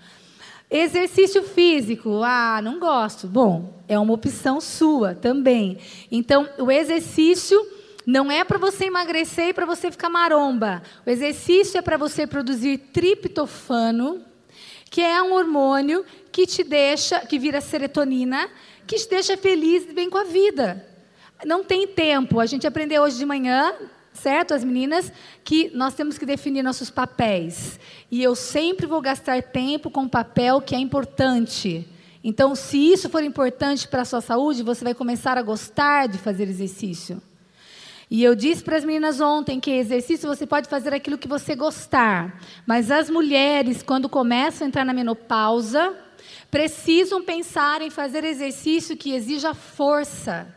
Exercício 0.70 1.44
físico, 1.44 2.22
ah, 2.24 2.62
não 2.64 2.80
gosto. 2.80 3.28
Bom, 3.28 3.82
é 3.88 4.00
uma 4.00 4.14
opção 4.14 4.62
sua 4.62 5.14
também. 5.14 5.78
Então, 6.12 6.48
o 6.58 6.72
exercício 6.72 7.60
não 8.06 8.32
é 8.32 8.44
para 8.44 8.58
você 8.58 8.86
emagrecer 8.86 9.50
e 9.50 9.54
para 9.54 9.66
você 9.66 9.92
ficar 9.92 10.10
maromba. 10.10 10.82
O 11.06 11.10
exercício 11.10 11.78
é 11.78 11.82
para 11.82 11.98
você 11.98 12.26
produzir 12.26 12.78
triptofano, 12.78 14.22
que 14.90 15.02
é 15.02 15.22
um 15.22 15.34
hormônio 15.34 16.06
que 16.32 16.48
te 16.48 16.64
deixa, 16.64 17.20
que 17.20 17.38
vira 17.38 17.60
serotonina, 17.62 18.50
que 18.88 18.96
te 18.96 19.10
deixa 19.10 19.38
feliz 19.38 19.84
e 19.90 19.94
bem 19.94 20.10
com 20.10 20.18
a 20.18 20.24
vida. 20.24 20.88
Não 21.46 21.64
tem 21.64 21.88
tempo. 21.88 22.40
A 22.40 22.46
gente 22.46 22.68
aprendeu 22.68 23.04
hoje 23.04 23.18
de 23.18 23.26
manhã, 23.26 23.74
certo, 24.14 24.54
as 24.54 24.64
meninas, 24.64 25.12
que 25.44 25.72
nós 25.74 25.94
temos 25.94 26.18
que 26.18 26.26
definir 26.26 26.64
nossos 26.64 26.90
papéis. 26.90 27.80
E 28.10 28.22
eu 28.22 28.36
sempre 28.36 28.86
vou 28.86 29.02
gastar 29.02 29.42
tempo 29.42 29.90
com 29.90 30.08
papel 30.08 30.62
que 30.62 30.76
é 30.76 30.80
importante. 30.80 31.88
Então, 32.24 32.54
se 32.54 32.78
isso 32.78 33.10
for 33.10 33.24
importante 33.24 33.88
para 33.88 34.04
a 34.04 34.06
sua 34.06 34.22
saúde, 34.22 34.62
você 34.62 34.84
vai 34.84 34.94
começar 34.94 35.38
a 35.38 35.42
gostar 35.42 36.08
de 36.08 36.18
fazer 36.18 36.48
exercício. 36.48 37.22
E 38.10 38.24
eu 38.24 38.36
disse 38.36 38.62
para 38.62 38.76
as 38.76 38.84
meninas 38.84 39.22
ontem 39.22 39.58
que 39.58 39.72
exercício 39.72 40.28
você 40.28 40.46
pode 40.46 40.68
fazer 40.68 40.94
aquilo 40.94 41.18
que 41.18 41.30
você 41.30 41.56
gostar. 41.56 42.42
Mas 42.68 42.92
as 42.92 43.10
mulheres, 43.10 43.82
quando 43.82 44.10
começam 44.10 44.66
a 44.66 44.68
entrar 44.68 44.84
na 44.84 44.94
menopausa, 44.94 45.96
precisam 46.52 47.24
pensar 47.24 47.82
em 47.82 47.90
fazer 47.90 48.26
exercício 48.26 48.98
que 48.98 49.14
exija 49.14 49.54
força. 49.54 50.54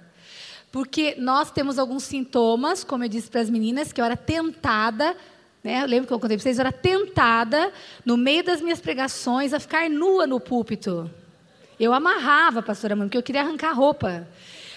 Porque 0.72 1.14
nós 1.16 1.52
temos 1.52 1.78
alguns 1.78 2.02
sintomas, 2.02 2.82
como 2.82 3.04
eu 3.04 3.08
disse 3.08 3.30
para 3.30 3.40
as 3.40 3.48
meninas, 3.48 3.92
que 3.92 4.00
eu 4.00 4.04
era 4.04 4.16
tentada, 4.16 5.16
né? 5.62 5.82
Eu 5.82 5.86
lembro 5.86 6.08
que 6.08 6.12
eu 6.12 6.18
contei 6.18 6.36
para 6.36 6.42
vocês, 6.42 6.58
eu 6.58 6.62
era 6.62 6.72
tentada, 6.72 7.72
no 8.04 8.16
meio 8.16 8.42
das 8.42 8.60
minhas 8.60 8.80
pregações, 8.80 9.54
a 9.54 9.60
ficar 9.60 9.88
nua 9.88 10.26
no 10.26 10.40
púlpito. 10.40 11.08
Eu 11.78 11.92
amarrava, 11.92 12.60
pastora 12.60 12.96
Mãe, 12.96 13.06
porque 13.06 13.16
eu 13.16 13.22
queria 13.22 13.42
arrancar 13.42 13.72
roupa. 13.72 14.28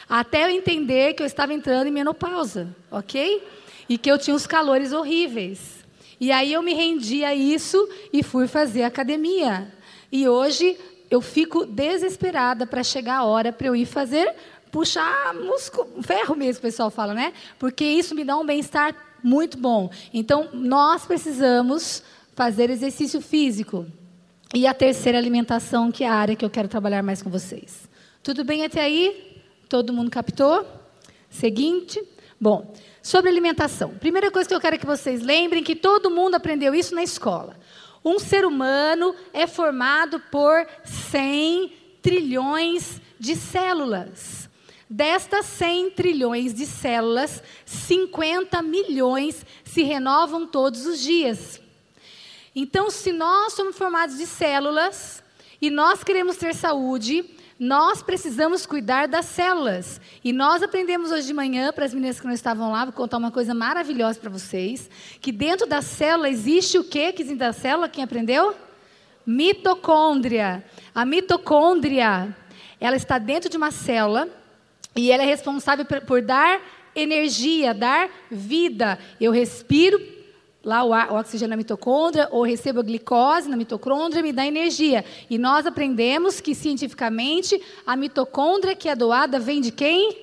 Até 0.07 0.45
eu 0.45 0.49
entender 0.49 1.15
que 1.15 1.23
eu 1.23 1.25
estava 1.25 1.51
entrando 1.51 1.87
em 1.87 1.91
menopausa, 1.91 2.73
ok? 2.91 3.43
E 3.89 3.97
que 3.97 4.09
eu 4.09 4.19
tinha 4.19 4.35
os 4.35 4.45
calores 4.45 4.93
horríveis. 4.93 5.83
E 6.19 6.31
aí 6.31 6.53
eu 6.53 6.61
me 6.61 6.73
rendi 6.73 7.23
a 7.23 7.33
isso 7.33 7.89
e 8.13 8.21
fui 8.21 8.47
fazer 8.47 8.83
academia. 8.83 9.71
E 10.11 10.27
hoje 10.27 10.77
eu 11.09 11.21
fico 11.21 11.65
desesperada 11.65 12.65
para 12.65 12.83
chegar 12.83 13.17
a 13.17 13.25
hora 13.25 13.51
para 13.51 13.67
eu 13.67 13.75
ir 13.75 13.85
fazer, 13.85 14.33
puxar 14.71 15.33
músculo, 15.33 16.03
ferro 16.03 16.35
mesmo, 16.35 16.59
o 16.59 16.61
pessoal 16.61 16.89
fala, 16.89 17.13
né? 17.13 17.33
Porque 17.57 17.83
isso 17.83 18.13
me 18.13 18.23
dá 18.23 18.37
um 18.37 18.45
bem-estar 18.45 18.95
Muito 19.23 19.57
bom. 19.57 19.89
Então, 20.13 20.49
nós 20.53 21.05
precisamos 21.05 22.03
fazer 22.35 22.69
exercício 22.69 23.19
físico. 23.19 23.85
E 24.53 24.67
a 24.67 24.73
terceira 24.73 25.17
alimentação, 25.17 25.91
que 25.91 26.03
é 26.03 26.07
a 26.07 26.13
área 26.13 26.35
que 26.35 26.45
eu 26.45 26.49
quero 26.49 26.67
trabalhar 26.67 27.01
mais 27.01 27.21
com 27.21 27.29
vocês. 27.29 27.89
Tudo 28.21 28.43
bem 28.43 28.63
até 28.63 28.81
aí? 28.81 29.41
Todo 29.67 29.91
mundo 29.91 30.11
captou? 30.11 30.65
Seguinte. 31.29 32.01
Bom, 32.39 32.71
sobre 33.01 33.29
alimentação. 33.29 33.89
Primeira 33.89 34.29
coisa 34.29 34.47
que 34.47 34.53
eu 34.53 34.61
quero 34.61 34.77
que 34.77 34.85
vocês 34.85 35.21
lembrem 35.21 35.63
que 35.63 35.75
todo 35.75 36.11
mundo 36.11 36.35
aprendeu 36.35 36.75
isso 36.75 36.93
na 36.93 37.01
escola. 37.01 37.57
Um 38.03 38.19
ser 38.19 38.45
humano 38.45 39.15
é 39.33 39.45
formado 39.45 40.19
por 40.31 40.67
100 40.83 41.73
trilhões 42.01 43.01
de 43.19 43.35
células. 43.35 44.49
Destas 44.89 45.45
100 45.45 45.91
trilhões 45.91 46.53
de 46.53 46.65
células, 46.65 47.43
50 47.65 48.61
milhões 48.61 49.45
se 49.65 49.83
renovam 49.83 50.47
todos 50.47 50.85
os 50.85 50.99
dias. 50.99 51.59
Então, 52.55 52.89
se 52.89 53.11
nós 53.11 53.53
somos 53.53 53.77
formados 53.77 54.17
de 54.17 54.25
células 54.25 55.21
e 55.61 55.69
nós 55.69 56.03
queremos 56.03 56.37
ter 56.37 56.55
saúde, 56.55 57.25
nós 57.59 58.03
precisamos 58.03 58.65
cuidar 58.65 59.07
das 59.07 59.25
células. 59.25 59.99
E 60.23 60.31
nós 60.31 60.61
aprendemos 60.61 61.11
hoje 61.11 61.27
de 61.27 61.33
manhã, 61.33 61.73
para 61.73 61.85
as 61.85 61.93
meninas 61.93 62.19
que 62.19 62.27
não 62.27 62.33
estavam 62.33 62.71
lá, 62.71 62.85
vou 62.85 62.93
contar 62.93 63.17
uma 63.17 63.31
coisa 63.31 63.53
maravilhosa 63.53 64.19
para 64.19 64.29
vocês: 64.29 64.89
que 65.19 65.31
dentro 65.31 65.65
da 65.65 65.81
célula 65.81 66.29
existe 66.29 66.77
o 66.77 66.83
quê? 66.83 67.11
Que 67.11 67.23
da 67.35 67.51
célula, 67.53 67.89
quem 67.89 68.03
aprendeu? 68.03 68.55
Mitocôndria. 69.25 70.63
A 70.93 71.03
mitocôndria, 71.03 72.35
ela 72.79 72.95
está 72.95 73.17
dentro 73.17 73.49
de 73.49 73.57
uma 73.57 73.71
célula 73.71 74.29
e 74.95 75.11
ela 75.11 75.23
é 75.23 75.25
responsável 75.25 75.85
por 75.85 76.21
dar 76.21 76.61
energia, 76.95 77.73
dar 77.73 78.09
vida. 78.31 78.97
Eu 79.19 79.31
respiro 79.31 80.16
lá 80.67 80.83
o, 80.83 81.15
oxigênio 81.17 81.51
na 81.51 81.55
mitocôndria, 81.55 82.27
ou 82.29 82.43
recebo 82.43 82.81
a 82.81 82.83
glicose 82.83 83.47
na 83.47 83.55
mitocôndria, 83.55 84.21
me 84.21 84.33
dá 84.33 84.45
energia. 84.45 85.05
E 85.29 85.37
nós 85.37 85.65
aprendemos 85.65 86.41
que, 86.41 86.53
cientificamente, 86.53 87.61
a 87.85 87.95
mitocôndria 87.95 88.75
que 88.75 88.89
é 88.89 88.95
doada 88.95 89.39
vem 89.39 89.61
de 89.61 89.71
quem? 89.71 90.13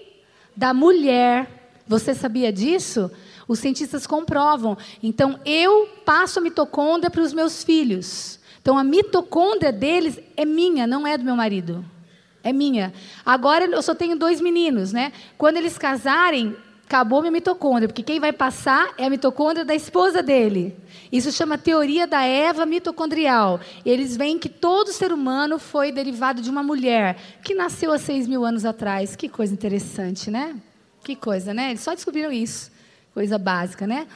Da 0.55 0.75
mulher. 0.75 1.81
Você 1.87 2.13
sabia 2.15 2.53
disso? 2.53 3.11
Os 3.49 3.59
cientistas 3.59 4.07
comprovam. 4.07 4.77
Então, 5.03 5.41
eu 5.47 5.89
passo 6.05 6.41
a 6.41 6.43
mitocôndria 6.43 7.11
para 7.11 7.23
os 7.23 7.33
meus 7.33 7.65
filhos. 7.65 8.39
Então, 8.61 8.77
a 8.77 8.85
mitocôndria 8.85 9.73
deles 9.73 10.21
é 10.37 10.45
minha, 10.45 10.87
não 10.87 11.07
é 11.07 11.17
do 11.17 11.25
meu 11.25 11.37
marido. 11.37 11.83
É 12.43 12.53
minha. 12.53 12.93
Agora 13.25 13.65
eu 13.65 13.81
só 13.81 13.95
tenho 13.95 14.15
dois 14.15 14.43
meninos, 14.43 14.93
né? 14.93 15.11
Quando 15.39 15.57
eles 15.57 15.79
casarem, 15.79 16.55
acabou 16.95 17.21
minha 17.21 17.33
mitocôndria, 17.33 17.89
porque 17.89 18.05
quem 18.05 18.21
vai 18.21 18.33
passar 18.33 18.95
é 18.97 19.07
a 19.07 19.11
mitocôndria 19.11 19.65
da 19.65 19.75
esposa 19.75 20.23
dele. 20.23 20.77
Isso 21.11 21.33
chama 21.33 21.59
teoria 21.59 22.07
da 22.07 22.23
Eva 22.23 22.65
mitocondrial. 22.65 23.59
Eles 23.85 24.17
veem 24.17 24.39
que 24.39 24.49
todo 24.49 24.93
ser 24.93 25.13
humano 25.13 25.59
foi 25.59 25.91
derivado 25.91 26.41
de 26.41 26.49
uma 26.49 26.63
mulher 26.63 27.17
que 27.43 27.53
nasceu 27.53 27.91
há 27.93 27.99
seis 27.99 28.29
mil 28.29 28.45
anos 28.45 28.65
atrás. 28.65 29.17
Que 29.17 29.29
coisa 29.29 29.53
interessante, 29.53 30.31
né? 30.31 30.55
Que 31.03 31.17
coisa, 31.17 31.53
né? 31.53 31.71
Eles 31.71 31.81
só 31.81 31.95
descobriram 31.95 32.31
isso. 32.31 32.71
Coisa 33.13 33.39
básica, 33.39 33.89
né? 33.89 34.07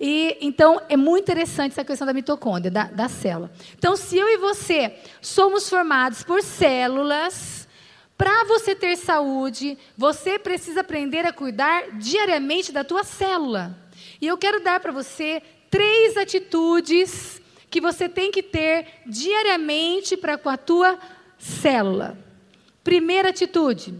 E, 0.00 0.38
então, 0.40 0.80
é 0.88 0.96
muito 0.96 1.24
interessante 1.24 1.72
essa 1.72 1.84
questão 1.84 2.06
da 2.06 2.14
mitocôndria, 2.14 2.70
da, 2.70 2.84
da 2.84 3.08
célula. 3.10 3.52
Então, 3.78 3.94
se 3.94 4.16
eu 4.16 4.26
e 4.26 4.38
você 4.38 4.94
somos 5.20 5.68
formados 5.68 6.22
por 6.22 6.42
células 6.42 7.61
para 8.22 8.44
você 8.44 8.72
ter 8.72 8.96
saúde, 8.96 9.76
você 9.98 10.38
precisa 10.38 10.82
aprender 10.82 11.26
a 11.26 11.32
cuidar 11.32 11.98
diariamente 11.98 12.70
da 12.70 12.84
tua 12.84 13.02
célula. 13.02 13.76
E 14.20 14.28
eu 14.28 14.38
quero 14.38 14.62
dar 14.62 14.78
para 14.78 14.92
você 14.92 15.42
três 15.68 16.16
atitudes 16.16 17.42
que 17.68 17.80
você 17.80 18.08
tem 18.08 18.30
que 18.30 18.40
ter 18.40 18.86
diariamente 19.06 20.16
para 20.16 20.38
com 20.38 20.48
a 20.48 20.56
tua 20.56 21.00
célula. 21.36 22.16
Primeira 22.84 23.30
atitude: 23.30 23.92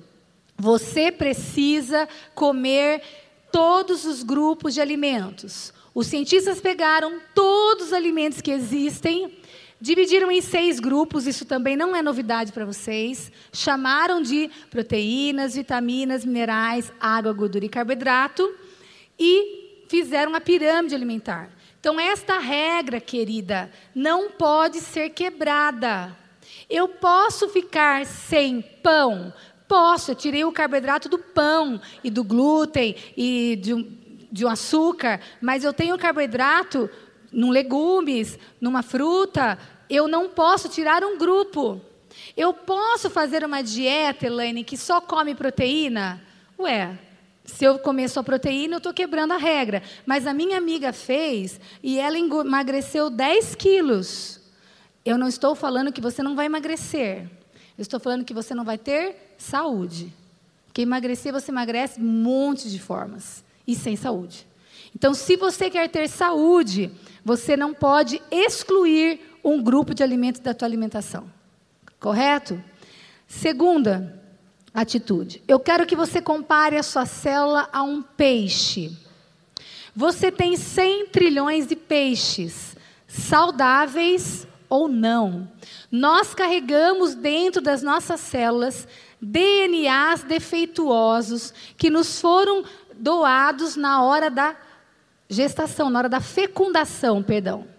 você 0.57 1.11
precisa 1.11 2.09
comer 2.33 3.03
todos 3.51 4.05
os 4.05 4.23
grupos 4.23 4.73
de 4.73 4.81
alimentos. 4.81 5.75
Os 5.93 6.07
cientistas 6.07 6.61
pegaram 6.61 7.19
todos 7.35 7.89
os 7.89 7.93
alimentos 7.93 8.41
que 8.41 8.53
existem 8.53 9.37
Dividiram 9.83 10.31
em 10.31 10.41
seis 10.41 10.79
grupos, 10.79 11.27
isso 11.27 11.45
também 11.45 11.77
não 11.77 11.97
é 11.97 12.01
novidade 12.01 12.53
para 12.53 12.65
vocês. 12.65 13.33
Chamaram 13.53 14.23
de 14.23 14.49
proteínas, 14.71 15.57
vitaminas, 15.57 16.25
minerais, 16.25 16.93
água, 17.01 17.33
gordura 17.33 17.65
e 17.65 17.69
carboidrato. 17.69 18.49
E 19.19 19.87
fizeram 19.89 20.37
a 20.37 20.41
pirâmide 20.41 20.95
alimentar. 20.95 21.51
Então, 21.81 21.99
esta 21.99 22.39
regra, 22.39 23.01
querida, 23.01 23.73
não 23.93 24.31
pode 24.31 24.79
ser 24.79 25.11
quebrada. 25.11 26.17
Eu 26.71 26.87
posso 26.87 27.49
ficar 27.49 28.07
sem 28.07 28.63
pão? 28.85 29.35
Posso, 29.67 30.13
eu 30.13 30.15
tirei 30.15 30.45
o 30.45 30.53
carboidrato 30.53 31.09
do 31.09 31.19
pão 31.19 31.81
e 32.05 32.09
do 32.09 32.23
glúten 32.23 32.95
e 33.17 33.59
de 33.61 33.75
um, 33.75 33.99
de 34.31 34.45
um 34.45 34.49
açúcar, 34.49 35.21
mas 35.41 35.65
eu 35.65 35.73
tenho 35.73 35.99
carboidrato 35.99 36.89
num 37.33 37.51
legumes, 37.51 38.39
numa 38.61 38.83
fruta, 38.83 39.59
eu 39.95 40.09
não 40.09 40.29
posso 40.29 40.69
tirar 40.69 41.05
um 41.05 41.19
grupo. 41.19 41.81
Eu 42.37 42.55
posso 42.55 43.11
fazer 43.11 43.45
uma 43.45 43.63
dieta, 43.63 44.27
Elaine, 44.27 44.65
que 44.65 44.77
só 44.77 45.01
come 45.01 45.35
proteína? 45.35 46.23
Ué, 46.59 46.99
se 47.45 47.65
eu 47.65 47.79
comer 47.79 48.09
só 48.09 48.23
proteína, 48.23 48.75
eu 48.75 48.79
estou 48.79 48.95
quebrando 48.95 49.33
a 49.33 49.37
regra. 49.37 49.83
Mas 50.07 50.27
a 50.27 50.33
minha 50.33 50.57
amiga 50.57 50.93
fez 50.93 51.61
e 51.83 51.99
ela 51.99 52.17
emagreceu 52.19 53.11
10 53.11 53.55
quilos. 53.55 54.41
Eu 55.05 55.19
não 55.19 55.29
estou 55.29 55.55
falando 55.55 55.93
que 55.93 56.01
você 56.01 56.23
não 56.23 56.35
vai 56.35 56.47
emagrecer. 56.47 57.29
Eu 57.77 57.83
estou 57.83 57.99
falando 57.99 58.25
que 58.25 58.35
você 58.35 58.55
não 58.55 58.65
vai 58.65 58.79
ter 58.79 59.35
saúde. 59.37 60.13
Porque 60.67 60.83
emagrecer, 60.83 61.33
você 61.33 61.51
emagrece 61.51 62.01
um 62.01 62.05
monte 62.05 62.71
de 62.71 62.79
formas. 62.79 63.45
E 63.67 63.75
sem 63.75 63.97
saúde. 63.97 64.47
Então, 64.95 65.13
se 65.13 65.37
você 65.37 65.69
quer 65.69 65.89
ter 65.89 66.09
saúde, 66.09 66.91
você 67.25 67.57
não 67.57 67.75
pode 67.75 68.23
excluir 68.31 69.21
um 69.45 69.63
grupo 69.63 69.95
de 69.95 70.03
alimentos 70.03 70.41
da 70.41 70.55
tua 70.55 70.67
alimentação. 70.67 71.31
Correto? 71.99 72.63
Segunda 73.27 74.21
atitude. 74.75 75.43
Eu 75.47 75.61
quero 75.61 75.87
que 75.87 75.97
você 75.97 76.21
compare 76.21 76.77
a 76.77 76.83
sua 76.83 77.07
célula 77.07 77.69
a 77.73 77.83
um 77.83 78.03
peixe. 78.03 78.97
Você 79.95 80.33
tem 80.33 80.57
100 80.57 81.09
trilhões 81.09 81.67
de 81.67 81.77
peixes, 81.77 82.77
saudáveis 83.07 84.47
ou 84.69 84.89
não. 84.89 85.49
Nós 85.91 86.35
carregamos 86.35 87.15
dentro 87.15 87.61
das 87.61 87.83
nossas 87.83 88.21
células 88.21 88.89
DNAs 89.21 90.23
defeituosos 90.23 91.53
que 91.77 91.91
nos 91.91 92.21
foram 92.21 92.65
doados 92.95 93.77
na 93.77 94.03
hora 94.03 94.31
da 94.31 94.57
gestação, 95.29 95.91
na 95.91 96.01
hora 96.01 96.09
da 96.09 96.21
fecundação, 96.21 97.23
perdão. 97.23 97.72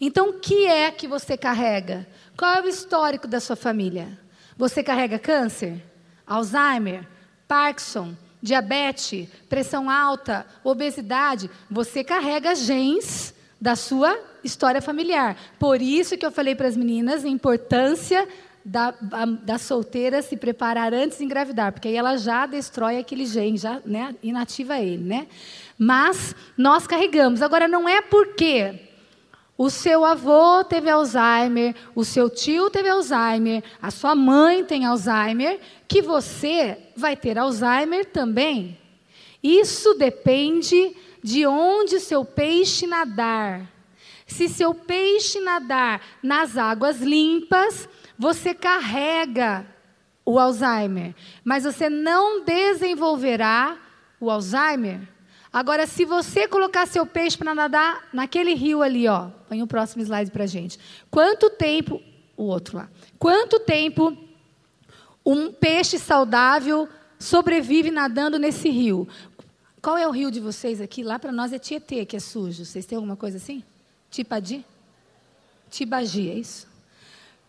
Então, 0.00 0.30
o 0.30 0.34
que 0.34 0.66
é 0.66 0.90
que 0.90 1.08
você 1.08 1.36
carrega? 1.36 2.06
Qual 2.36 2.52
é 2.54 2.62
o 2.62 2.68
histórico 2.68 3.26
da 3.26 3.40
sua 3.40 3.56
família? 3.56 4.18
Você 4.56 4.82
carrega 4.82 5.18
câncer, 5.18 5.82
Alzheimer, 6.26 7.06
Parkinson, 7.46 8.14
diabetes, 8.40 9.28
pressão 9.48 9.90
alta, 9.90 10.46
obesidade? 10.62 11.50
Você 11.70 12.04
carrega 12.04 12.54
genes 12.54 13.34
da 13.60 13.74
sua 13.74 14.16
história 14.44 14.80
familiar. 14.80 15.36
Por 15.58 15.82
isso 15.82 16.16
que 16.16 16.24
eu 16.24 16.30
falei 16.30 16.54
para 16.54 16.68
as 16.68 16.76
meninas 16.76 17.24
a 17.24 17.28
importância 17.28 18.28
da, 18.64 18.92
da 19.42 19.58
solteira 19.58 20.20
se 20.20 20.36
preparar 20.36 20.92
antes 20.92 21.18
de 21.18 21.24
engravidar, 21.24 21.72
porque 21.72 21.88
aí 21.88 21.96
ela 21.96 22.16
já 22.16 22.44
destrói 22.44 22.98
aquele 22.98 23.24
gene, 23.24 23.56
já 23.56 23.80
né, 23.84 24.14
inativa 24.22 24.78
ele, 24.78 25.02
né? 25.02 25.26
Mas 25.78 26.34
nós 26.56 26.86
carregamos. 26.86 27.40
Agora, 27.40 27.66
não 27.66 27.88
é 27.88 28.02
porque 28.02 28.87
o 29.58 29.68
seu 29.68 30.04
avô 30.04 30.62
teve 30.62 30.88
Alzheimer, 30.88 31.74
o 31.92 32.04
seu 32.04 32.30
tio 32.30 32.70
teve 32.70 32.88
Alzheimer, 32.88 33.64
a 33.82 33.90
sua 33.90 34.14
mãe 34.14 34.64
tem 34.64 34.86
Alzheimer, 34.86 35.58
que 35.88 36.00
você 36.00 36.78
vai 36.96 37.16
ter 37.16 37.36
Alzheimer 37.36 38.06
também. 38.06 38.78
Isso 39.42 39.94
depende 39.94 40.96
de 41.24 41.44
onde 41.44 41.98
seu 41.98 42.24
peixe 42.24 42.86
nadar. 42.86 43.68
Se 44.28 44.48
seu 44.48 44.72
peixe 44.72 45.40
nadar 45.40 46.02
nas 46.22 46.56
águas 46.56 47.00
limpas, 47.00 47.88
você 48.16 48.54
carrega 48.54 49.66
o 50.24 50.38
Alzheimer, 50.38 51.16
mas 51.42 51.64
você 51.64 51.90
não 51.90 52.44
desenvolverá 52.44 53.76
o 54.20 54.30
Alzheimer 54.30 55.00
Agora, 55.52 55.86
se 55.86 56.04
você 56.04 56.46
colocar 56.46 56.86
seu 56.86 57.06
peixe 57.06 57.36
para 57.36 57.54
nadar 57.54 58.08
naquele 58.12 58.54
rio 58.54 58.82
ali, 58.82 59.08
ó, 59.08 59.28
põe 59.48 59.62
o 59.62 59.66
próximo 59.66 60.02
slide 60.02 60.30
para 60.30 60.46
gente. 60.46 60.78
Quanto 61.10 61.48
tempo, 61.48 62.02
o 62.36 62.44
outro 62.44 62.76
lá, 62.76 62.88
quanto 63.18 63.58
tempo 63.58 64.16
um 65.24 65.50
peixe 65.52 65.98
saudável 65.98 66.88
sobrevive 67.18 67.90
nadando 67.90 68.38
nesse 68.38 68.68
rio? 68.68 69.08
Qual 69.80 69.96
é 69.96 70.06
o 70.06 70.10
rio 70.10 70.30
de 70.30 70.40
vocês 70.40 70.80
aqui? 70.80 71.02
Lá 71.02 71.18
para 71.18 71.32
nós 71.32 71.52
é 71.52 71.58
Tietê, 71.58 72.04
que 72.04 72.16
é 72.16 72.20
sujo. 72.20 72.64
Vocês 72.64 72.84
têm 72.84 72.96
alguma 72.96 73.16
coisa 73.16 73.36
assim? 73.36 73.62
Tipadi? 74.10 74.64
Tibagi, 75.70 76.30
é 76.30 76.34
isso? 76.34 76.66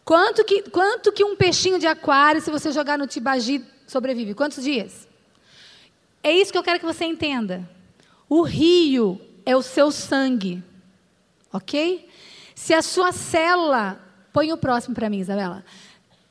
Quanto 0.06 0.44
que, 0.44 0.64
quanto 0.70 1.12
que 1.12 1.24
um 1.24 1.36
peixinho 1.36 1.80
de 1.80 1.88
aquário, 1.88 2.42
se 2.42 2.52
você 2.52 2.72
jogar 2.72 2.98
no 2.98 3.08
Tibagi, 3.08 3.64
sobrevive? 3.88 4.34
Quantos 4.34 4.64
dias? 4.64 5.08
É 6.24 6.32
isso 6.32 6.52
que 6.52 6.58
eu 6.58 6.64
quero 6.64 6.80
que 6.80 6.86
você 6.86 7.06
entenda. 7.06 7.68
O 8.30 8.44
rio 8.44 9.20
é 9.46 9.56
o 9.56 9.62
seu 9.64 9.92
sangue. 9.92 10.64
Ok? 11.52 12.08
Se 12.54 12.74
a 12.74 12.82
sua 12.82 13.12
célula. 13.12 14.00
Põe 14.32 14.54
o 14.54 14.58
próximo 14.58 14.94
para 14.94 15.10
mim, 15.10 15.20
Isabela. 15.20 15.66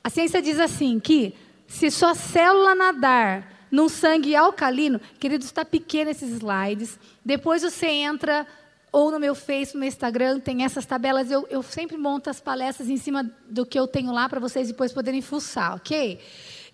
A 0.05 0.09
ciência 0.09 0.41
diz 0.41 0.61
assim: 0.61 1.01
que 1.01 1.35
se 1.67 1.91
sua 1.91 2.15
célula 2.15 2.75
nadar 2.75 3.67
num 3.71 3.89
sangue 3.89 4.37
alcalino, 4.37 5.01
queridos, 5.19 5.49
está 5.49 5.65
pequeno 5.65 6.11
esses 6.11 6.31
slides. 6.31 6.99
Depois 7.25 7.63
você 7.63 7.87
entra 7.89 8.47
ou 8.91 9.11
no 9.11 9.19
meu 9.19 9.35
Face, 9.35 9.75
no 9.75 9.81
meu 9.81 9.89
Instagram, 9.89 10.41
tem 10.41 10.65
essas 10.65 10.87
tabelas. 10.87 11.31
Eu, 11.31 11.47
eu 11.51 11.63
sempre 11.63 11.97
monto 11.97 12.31
as 12.31 12.41
palestras 12.41 12.89
em 12.89 12.97
cima 12.97 13.31
do 13.49 13.67
que 13.67 13.79
eu 13.79 13.87
tenho 13.87 14.13
lá 14.13 14.29
para 14.29 14.41
vocês 14.41 14.69
depois 14.69 14.93
poderem 14.93 15.21
fuçar, 15.21 15.75
ok? 15.75 16.21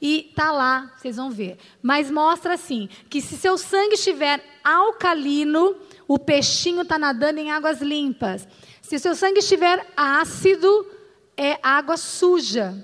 E 0.06 0.30
tá 0.36 0.52
lá, 0.52 0.92
vocês 0.98 1.16
vão 1.16 1.30
ver. 1.30 1.56
Mas 1.80 2.10
mostra 2.10 2.52
assim 2.52 2.90
que 3.08 3.22
se 3.22 3.38
seu 3.38 3.56
sangue 3.56 3.94
estiver 3.94 4.44
alcalino, 4.62 5.76
o 6.06 6.18
peixinho 6.18 6.82
está 6.82 6.98
nadando 6.98 7.38
em 7.38 7.50
águas 7.50 7.80
limpas. 7.80 8.46
Se 8.82 8.98
seu 8.98 9.14
sangue 9.14 9.38
estiver 9.38 9.90
ácido, 9.96 10.86
é 11.34 11.58
água 11.62 11.96
suja. 11.96 12.74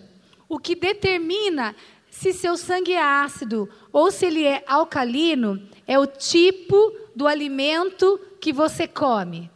O 0.49 0.59
que 0.59 0.75
determina 0.75 1.77
se 2.11 2.33
seu 2.33 2.57
sangue 2.57 2.95
é 2.95 3.03
ácido 3.03 3.69
ou 3.93 4.11
se 4.11 4.25
ele 4.25 4.47
é 4.47 4.65
alcalino 4.67 5.63
é 5.87 5.99
o 5.99 6.07
tipo 6.07 6.91
do 7.15 7.27
alimento 7.27 8.19
que 8.41 8.51
você 8.51 8.89
come. 8.89 9.51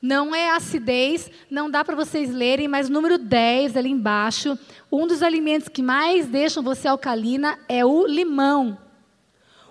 Não 0.00 0.34
é 0.34 0.50
acidez, 0.50 1.30
não 1.50 1.70
dá 1.70 1.84
para 1.84 1.94
vocês 1.94 2.30
lerem, 2.30 2.66
mas 2.66 2.88
número 2.88 3.18
10 3.18 3.76
ali 3.76 3.90
embaixo, 3.90 4.58
um 4.90 5.06
dos 5.06 5.22
alimentos 5.22 5.68
que 5.68 5.82
mais 5.82 6.26
deixam 6.26 6.62
você 6.62 6.88
alcalina 6.88 7.58
é 7.68 7.84
o 7.84 8.06
limão. 8.06 8.78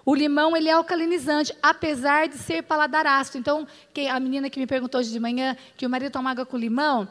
O 0.05 0.15
limão 0.15 0.55
ele 0.55 0.69
é 0.69 0.71
alcalinizante, 0.71 1.53
apesar 1.61 2.27
de 2.27 2.35
ser 2.35 2.63
paladar 2.63 3.05
ácido. 3.05 3.37
Então, 3.37 3.67
a 4.11 4.19
menina 4.19 4.49
que 4.49 4.59
me 4.59 4.65
perguntou 4.65 4.99
hoje 4.99 5.11
de 5.11 5.19
manhã 5.19 5.55
que 5.77 5.85
o 5.85 5.89
marido 5.89 6.11
toma 6.11 6.31
água 6.31 6.45
com 6.45 6.57
limão, 6.57 7.07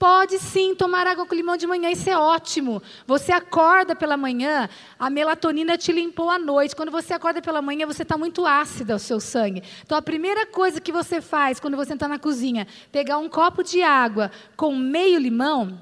Pode 0.00 0.38
sim 0.38 0.74
tomar 0.74 1.06
água 1.06 1.26
com 1.26 1.34
limão 1.34 1.58
de 1.58 1.66
manhã, 1.66 1.90
isso 1.90 2.08
é 2.08 2.16
ótimo. 2.16 2.82
Você 3.06 3.32
acorda 3.32 3.94
pela 3.94 4.16
manhã, 4.16 4.66
a 4.98 5.10
melatonina 5.10 5.76
te 5.76 5.92
limpou 5.92 6.30
à 6.30 6.38
noite. 6.38 6.74
Quando 6.74 6.90
você 6.90 7.12
acorda 7.12 7.42
pela 7.42 7.60
manhã, 7.60 7.86
você 7.86 8.02
está 8.02 8.16
muito 8.16 8.46
ácida 8.46 8.96
o 8.96 8.98
seu 8.98 9.20
sangue. 9.20 9.62
Então 9.84 9.98
a 9.98 10.00
primeira 10.00 10.46
coisa 10.46 10.80
que 10.80 10.90
você 10.90 11.20
faz 11.20 11.60
quando 11.60 11.76
você 11.76 11.92
está 11.92 12.08
na 12.08 12.18
cozinha, 12.18 12.66
pegar 12.90 13.18
um 13.18 13.28
copo 13.28 13.62
de 13.62 13.82
água 13.82 14.30
com 14.56 14.74
meio 14.74 15.18
limão 15.18 15.78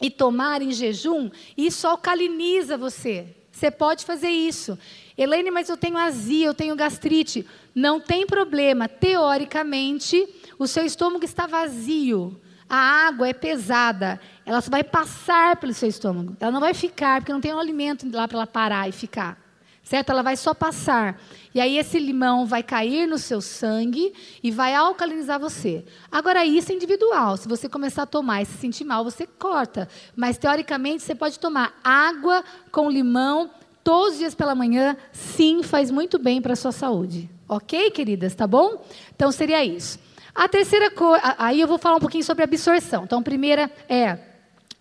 e 0.00 0.08
tomar 0.08 0.62
em 0.62 0.72
jejum, 0.72 1.30
isso 1.54 1.86
alcaliniza 1.86 2.78
você. 2.78 3.36
Você 3.52 3.70
pode 3.70 4.06
fazer 4.06 4.30
isso. 4.30 4.78
Elaine, 5.14 5.50
mas 5.50 5.68
eu 5.68 5.76
tenho 5.76 5.98
azia, 5.98 6.46
eu 6.46 6.54
tenho 6.54 6.74
gastrite. 6.74 7.44
Não 7.74 8.00
tem 8.00 8.26
problema. 8.26 8.88
Teoricamente, 8.88 10.26
o 10.58 10.66
seu 10.66 10.86
estômago 10.86 11.26
está 11.26 11.46
vazio. 11.46 12.40
A 12.68 13.06
água 13.06 13.28
é 13.28 13.32
pesada, 13.32 14.20
ela 14.44 14.60
só 14.60 14.70
vai 14.70 14.84
passar 14.84 15.56
pelo 15.56 15.72
seu 15.72 15.88
estômago. 15.88 16.36
Ela 16.38 16.52
não 16.52 16.60
vai 16.60 16.74
ficar, 16.74 17.20
porque 17.20 17.32
não 17.32 17.40
tem 17.40 17.54
um 17.54 17.58
alimento 17.58 18.06
lá 18.12 18.28
para 18.28 18.38
ela 18.38 18.46
parar 18.46 18.88
e 18.88 18.92
ficar. 18.92 19.38
Certo? 19.82 20.10
Ela 20.10 20.22
vai 20.22 20.36
só 20.36 20.52
passar. 20.52 21.18
E 21.54 21.60
aí 21.62 21.78
esse 21.78 21.98
limão 21.98 22.44
vai 22.44 22.62
cair 22.62 23.06
no 23.06 23.16
seu 23.16 23.40
sangue 23.40 24.12
e 24.42 24.50
vai 24.50 24.74
alcalinizar 24.74 25.40
você. 25.40 25.82
Agora, 26.12 26.44
isso 26.44 26.70
é 26.70 26.74
individual. 26.74 27.38
Se 27.38 27.48
você 27.48 27.70
começar 27.70 28.02
a 28.02 28.06
tomar 28.06 28.42
e 28.42 28.44
se 28.44 28.58
sentir 28.58 28.84
mal, 28.84 29.02
você 29.02 29.26
corta. 29.26 29.88
Mas, 30.14 30.36
teoricamente, 30.36 31.02
você 31.02 31.14
pode 31.14 31.38
tomar 31.38 31.72
água 31.82 32.44
com 32.70 32.90
limão 32.90 33.50
todos 33.82 34.12
os 34.12 34.18
dias 34.18 34.34
pela 34.34 34.54
manhã. 34.54 34.94
Sim, 35.10 35.62
faz 35.62 35.90
muito 35.90 36.18
bem 36.18 36.42
para 36.42 36.52
a 36.52 36.56
sua 36.56 36.72
saúde. 36.72 37.30
Ok, 37.48 37.90
queridas? 37.90 38.34
Tá 38.34 38.46
bom? 38.46 38.84
Então, 39.16 39.32
seria 39.32 39.64
isso. 39.64 39.98
A 40.38 40.46
terceira 40.46 40.88
coisa, 40.88 41.34
aí 41.36 41.60
eu 41.60 41.66
vou 41.66 41.78
falar 41.78 41.96
um 41.96 42.00
pouquinho 42.00 42.22
sobre 42.22 42.44
absorção. 42.44 43.02
Então, 43.02 43.18
a 43.18 43.22
primeira 43.22 43.68
é 43.88 44.20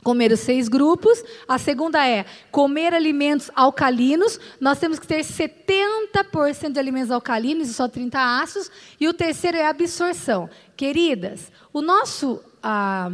comer 0.03 0.31
os 0.31 0.41
seis 0.41 0.67
grupos. 0.67 1.23
A 1.47 1.57
segunda 1.57 2.07
é 2.07 2.27
comer 2.51 2.93
alimentos 2.93 3.49
alcalinos. 3.55 4.39
Nós 4.61 4.79
temos 4.79 4.99
que 4.99 5.07
ter 5.07 5.21
70% 5.21 6.73
de 6.73 6.79
alimentos 6.79 7.09
alcalinos 7.09 7.69
e 7.69 7.73
só 7.73 7.87
30 7.87 8.39
ácidos. 8.39 8.69
E 8.99 9.07
o 9.07 9.13
terceiro 9.15 9.57
é 9.57 9.65
absorção. 9.65 10.47
Queridas, 10.75 11.51
o 11.73 11.81
nosso 11.81 12.39
a 12.61 13.09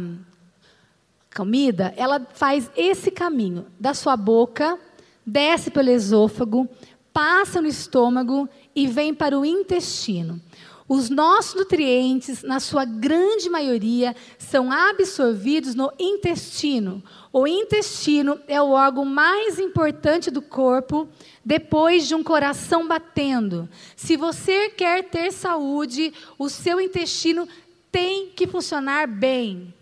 comida, 1.34 1.94
ela 1.96 2.28
faz 2.34 2.70
esse 2.76 3.10
caminho 3.10 3.64
da 3.80 3.94
sua 3.94 4.18
boca, 4.18 4.78
desce 5.24 5.70
pelo 5.70 5.88
esôfago, 5.88 6.68
passa 7.10 7.62
no 7.62 7.68
estômago 7.68 8.46
e 8.76 8.86
vem 8.86 9.14
para 9.14 9.38
o 9.38 9.46
intestino. 9.46 10.38
Os 10.86 11.08
nossos 11.08 11.54
nutrientes, 11.54 12.42
na 12.42 12.60
sua 12.60 12.84
grande 12.84 13.48
maioria, 13.48 14.14
são 14.38 14.70
absorvidos 14.70 15.74
no 15.74 15.90
intestino. 15.98 17.02
O 17.32 17.46
intestino 17.46 18.38
é 18.46 18.60
o 18.60 18.70
órgão 18.70 19.04
mais 19.04 19.58
importante 19.58 20.30
do 20.30 20.42
corpo 20.42 21.08
depois 21.42 22.06
de 22.06 22.14
um 22.14 22.22
coração 22.22 22.86
batendo. 22.86 23.66
Se 23.96 24.14
você 24.14 24.68
quer 24.68 25.04
ter 25.04 25.32
saúde, 25.32 26.12
o 26.38 26.50
seu 26.50 26.78
intestino 26.78 27.48
tem 27.90 28.28
que 28.28 28.46
funcionar 28.46 29.08
bem. 29.08 29.72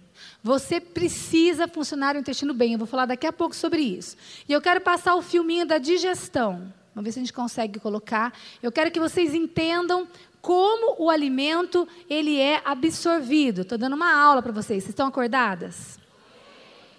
Você 0.40 0.80
precisa 0.80 1.66
funcionar 1.66 2.14
o 2.14 2.18
intestino 2.20 2.54
bem. 2.54 2.74
Eu 2.74 2.78
vou 2.78 2.86
falar 2.86 3.06
daqui 3.06 3.26
a 3.26 3.32
pouco 3.32 3.56
sobre 3.56 3.82
isso. 3.82 4.16
E 4.48 4.52
eu 4.52 4.60
quero 4.60 4.80
passar 4.80 5.16
o 5.16 5.22
filminho 5.22 5.66
da 5.66 5.78
digestão. 5.78 6.72
Vamos 6.94 7.06
ver 7.06 7.12
se 7.12 7.18
a 7.18 7.22
gente 7.22 7.32
consegue 7.32 7.80
colocar. 7.80 8.32
Eu 8.62 8.70
quero 8.70 8.90
que 8.90 9.00
vocês 9.00 9.34
entendam 9.34 10.06
como 10.42 10.96
o 10.98 11.08
alimento 11.08 11.88
ele 12.10 12.38
é 12.38 12.60
absorvido. 12.64 13.62
Estou 13.62 13.78
dando 13.78 13.94
uma 13.94 14.12
aula 14.12 14.42
para 14.42 14.50
vocês. 14.50 14.82
Vocês 14.82 14.90
estão 14.90 15.06
acordadas? 15.06 16.00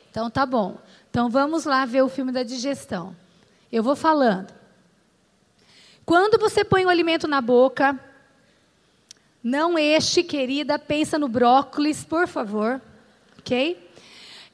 Então 0.10 0.29
tá 0.29 0.45
bom. 0.45 0.77
Então 1.10 1.29
vamos 1.29 1.65
lá 1.65 1.86
ver 1.86 2.01
o 2.01 2.10
filme 2.10 2.32
da 2.32 2.41
digestão. 2.41 3.13
Eu 3.69 3.84
vou 3.84 3.97
falando. 3.97 4.53
Quando 6.06 6.39
você 6.39 6.63
põe 6.63 6.86
o 6.86 6.89
alimento 6.89 7.27
na 7.27 7.41
boca, 7.41 7.99
não 9.43 9.77
este, 9.77 10.23
querida, 10.23 10.79
pensa 10.79 11.19
no 11.19 11.27
brócolis, 11.27 12.03
por 12.03 12.27
favor. 12.27 12.82
Ok? 13.39 13.91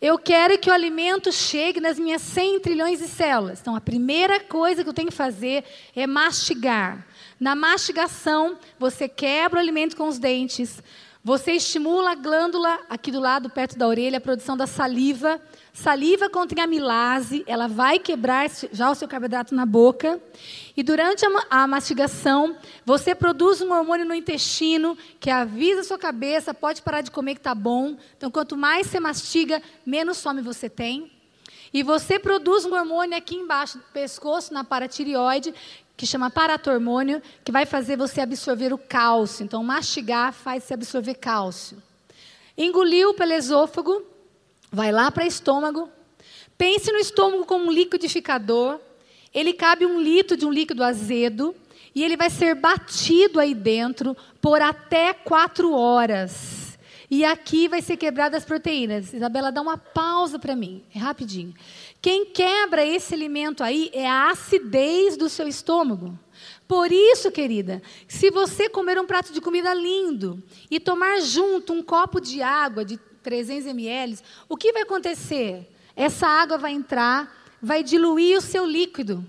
Eu 0.02 0.17
quero 0.17 0.58
que 0.58 0.69
o 0.69 0.73
alimento 0.73 1.32
chegue 1.32 1.80
nas 1.80 1.99
minhas 1.99 2.21
100 2.21 2.62
trilhões 2.62 2.99
de 2.99 3.08
células. 3.08 3.60
Então, 3.60 3.75
a 3.75 3.82
primeira 3.82 4.39
coisa 4.39 4.82
que 4.82 4.89
eu 4.89 4.93
tenho 4.93 5.10
que 5.10 5.15
fazer 5.15 5.63
é 5.95 6.08
mastigar. 6.08 7.06
Na 7.39 7.56
mastigação, 7.56 8.58
você 8.78 9.08
quebra 9.08 9.60
o 9.60 9.62
alimento 9.62 9.95
com 9.95 10.10
os 10.10 10.19
dentes, 10.19 10.84
você 11.23 11.54
estimula 11.54 12.12
a 12.12 12.15
glândula 12.15 12.80
aqui 12.89 13.12
do 13.12 13.19
lado, 13.19 13.49
perto 13.49 13.78
da 13.78 13.88
orelha, 13.88 14.17
a 14.17 14.21
produção 14.21 14.58
da 14.58 14.67
saliva. 14.67 15.39
Saliva 15.73 16.30
contém 16.30 16.62
amilase, 16.62 17.43
ela 17.47 17.67
vai 17.67 17.97
quebrar 17.97 18.49
já 18.73 18.89
o 18.89 18.95
seu 18.95 19.08
carboidrato 19.08 19.56
na 19.56 19.65
boca. 19.65 20.19
E 20.75 20.84
durante 20.84 21.25
a, 21.25 21.30
a 21.49 21.67
mastigação, 21.67 22.58
você 22.86 23.15
produz 23.15 23.62
um 23.62 23.71
hormônio 23.71 24.06
no 24.06 24.13
intestino 24.13 24.97
que 25.19 25.30
avisa 25.30 25.82
a 25.82 25.84
sua 25.84 25.97
cabeça, 25.97 26.54
pode 26.54 26.82
parar 26.82 27.02
de 27.02 27.12
comer 27.12 27.36
que 27.36 27.41
está 27.41 27.56
bom. 27.56 27.97
Então, 28.17 28.30
quanto 28.32 28.58
mais 28.58 28.88
você 28.88 28.99
mastiga, 28.99 29.62
menos 29.86 30.21
fome 30.21 30.41
você 30.41 30.69
tem. 30.69 31.12
E 31.73 31.84
você 31.84 32.17
produz 32.17 32.65
um 32.65 32.73
hormônio 32.73 33.17
aqui 33.17 33.36
embaixo 33.36 33.78
do 33.78 33.84
pescoço, 33.93 34.54
na 34.54 34.63
paratireoide, 34.63 35.54
que 36.00 36.08
chama 36.08 36.30
paratormônio, 36.30 37.22
que 37.44 37.52
vai 37.52 37.66
fazer 37.66 37.98
você 37.98 38.22
absorver 38.22 38.72
o 38.72 38.78
cálcio. 38.78 39.44
Então, 39.44 39.62
mastigar 39.62 40.32
faz 40.32 40.64
você 40.64 40.74
absorver 40.74 41.16
cálcio. 41.16 41.84
Engoliu 42.58 43.14
pelo 43.14 43.34
esôfago, 43.34 44.02
vai 44.72 44.94
lá 44.94 45.12
para 45.12 45.26
o 45.26 45.28
estômago. 45.28 45.90
Pense 46.58 46.90
no 46.90 47.00
estômago 47.00 47.46
como 47.46 47.66
um 47.66 47.72
liquidificador. 47.72 48.80
Ele 49.34 49.52
cabe 49.52 49.86
um 49.86 50.00
litro 50.00 50.38
de 50.38 50.46
um 50.46 50.52
líquido 50.54 50.86
azedo 50.86 51.54
e 51.94 52.02
ele 52.02 52.16
vai 52.16 52.30
ser 52.30 52.56
batido 52.56 53.38
aí 53.38 53.54
dentro 53.54 54.16
por 54.42 54.62
até 54.62 55.14
quatro 55.14 55.74
horas. 55.74 56.80
E 57.12 57.26
aqui 57.26 57.68
vai 57.68 57.82
ser 57.82 57.98
quebradas 57.98 58.44
as 58.44 58.46
proteínas. 58.46 59.14
Isabela, 59.14 59.52
dá 59.52 59.62
uma 59.62 59.78
pausa 59.78 60.40
para 60.40 60.56
mim, 60.56 60.82
é 60.96 61.00
rapidinho. 61.00 61.54
Quem 62.02 62.26
quebra 62.26 62.86
esse 62.86 63.14
alimento 63.14 63.64
aí 63.64 63.90
é 63.94 64.08
a 64.08 64.30
acidez 64.30 65.18
do 65.18 65.28
seu 65.28 65.48
estômago. 65.48 66.18
Por 66.68 66.92
isso, 66.92 67.32
querida, 67.32 67.82
se 68.08 68.32
você 68.32 68.70
comer 68.70 68.98
um 68.98 69.06
prato 69.06 69.34
de 69.34 69.42
comida 69.42 69.74
lindo 69.74 70.42
e 70.72 70.80
tomar 70.80 71.20
junto 71.20 71.74
um 71.74 71.84
copo 71.84 72.22
de 72.22 72.42
água 72.42 72.86
de 72.86 72.98
300 73.22 73.68
ml, 73.68 74.20
o 74.48 74.56
que 74.56 74.72
vai 74.72 74.84
acontecer? 74.84 75.70
Essa 75.96 76.28
água 76.28 76.58
vai 76.58 76.72
entrar, 76.72 77.58
vai 77.62 77.84
diluir 77.84 78.38
o 78.38 78.42
seu 78.42 78.66
líquido. 78.66 79.26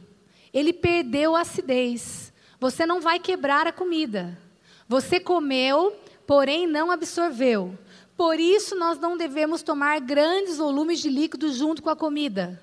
Ele 0.52 0.72
perdeu 0.72 1.34
a 1.34 1.40
acidez. 1.40 2.32
você 2.60 2.84
não 2.84 3.00
vai 3.00 3.18
quebrar 3.18 3.66
a 3.66 3.72
comida. 3.72 4.38
Você 4.86 5.18
comeu, 5.18 5.96
porém 6.26 6.66
não 6.66 6.90
absorveu. 6.90 7.76
Por 8.20 8.38
isso, 8.38 8.76
nós 8.76 8.98
não 8.98 9.16
devemos 9.16 9.62
tomar 9.62 9.98
grandes 9.98 10.58
volumes 10.58 11.00
de 11.00 11.08
líquido 11.08 11.50
junto 11.54 11.82
com 11.82 11.88
a 11.88 11.96
comida. 11.96 12.62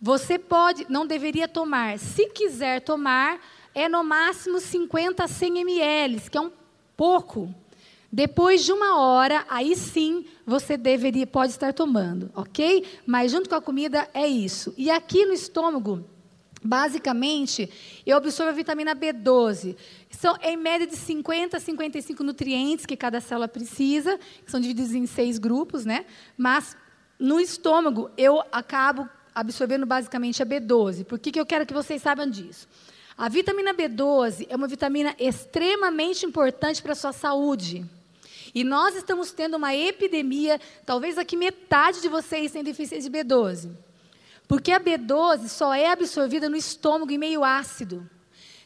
Você 0.00 0.38
pode, 0.38 0.86
não 0.88 1.04
deveria 1.04 1.48
tomar. 1.48 1.98
Se 1.98 2.26
quiser 2.28 2.80
tomar, 2.80 3.40
é 3.74 3.88
no 3.88 4.04
máximo 4.04 4.60
50 4.60 5.24
a 5.24 5.26
100 5.26 5.58
ml, 5.58 6.30
que 6.30 6.38
é 6.38 6.40
um 6.40 6.52
pouco. 6.96 7.52
Depois 8.12 8.64
de 8.64 8.70
uma 8.70 8.96
hora, 8.96 9.44
aí 9.50 9.74
sim 9.74 10.24
você 10.46 10.76
deveria, 10.76 11.26
pode 11.26 11.50
estar 11.50 11.74
tomando, 11.74 12.30
ok? 12.32 12.84
Mas 13.04 13.32
junto 13.32 13.48
com 13.48 13.56
a 13.56 13.60
comida 13.60 14.08
é 14.14 14.28
isso. 14.28 14.72
E 14.76 14.88
aqui 14.88 15.26
no 15.26 15.32
estômago, 15.32 16.04
basicamente, 16.64 17.68
eu 18.06 18.16
absorvo 18.16 18.50
a 18.50 18.54
vitamina 18.54 18.96
B12. 18.96 19.76
São 20.10 20.36
em 20.42 20.56
média 20.56 20.86
de 20.86 20.96
50 20.96 21.58
a 21.58 21.60
55 21.60 22.24
nutrientes 22.24 22.86
que 22.86 22.96
cada 22.96 23.20
célula 23.20 23.46
precisa, 23.46 24.18
que 24.44 24.50
são 24.50 24.58
divididos 24.58 24.94
em 24.94 25.06
seis 25.06 25.38
grupos, 25.38 25.84
né? 25.84 26.06
Mas 26.38 26.74
no 27.18 27.38
estômago 27.38 28.10
eu 28.16 28.42
acabo 28.50 29.06
absorvendo 29.34 29.84
basicamente 29.84 30.42
a 30.42 30.46
B12. 30.46 31.04
Por 31.04 31.18
que, 31.18 31.30
que 31.30 31.40
eu 31.40 31.44
quero 31.44 31.66
que 31.66 31.74
vocês 31.74 32.00
saibam 32.00 32.28
disso? 32.28 32.66
A 33.16 33.28
vitamina 33.28 33.74
B12 33.74 34.46
é 34.48 34.56
uma 34.56 34.66
vitamina 34.66 35.14
extremamente 35.18 36.24
importante 36.24 36.82
para 36.82 36.92
a 36.92 36.96
sua 36.96 37.12
saúde. 37.12 37.84
E 38.54 38.64
nós 38.64 38.94
estamos 38.96 39.32
tendo 39.32 39.56
uma 39.56 39.74
epidemia, 39.74 40.60
talvez 40.86 41.18
aqui 41.18 41.36
metade 41.36 42.00
de 42.00 42.08
vocês 42.08 42.52
tem 42.52 42.64
deficiência 42.64 43.10
de 43.10 43.18
B12. 43.18 43.70
Porque 44.46 44.72
a 44.72 44.80
B12 44.80 45.48
só 45.48 45.74
é 45.74 45.90
absorvida 45.90 46.48
no 46.48 46.56
estômago 46.56 47.10
em 47.12 47.18
meio 47.18 47.42
ácido. 47.42 48.08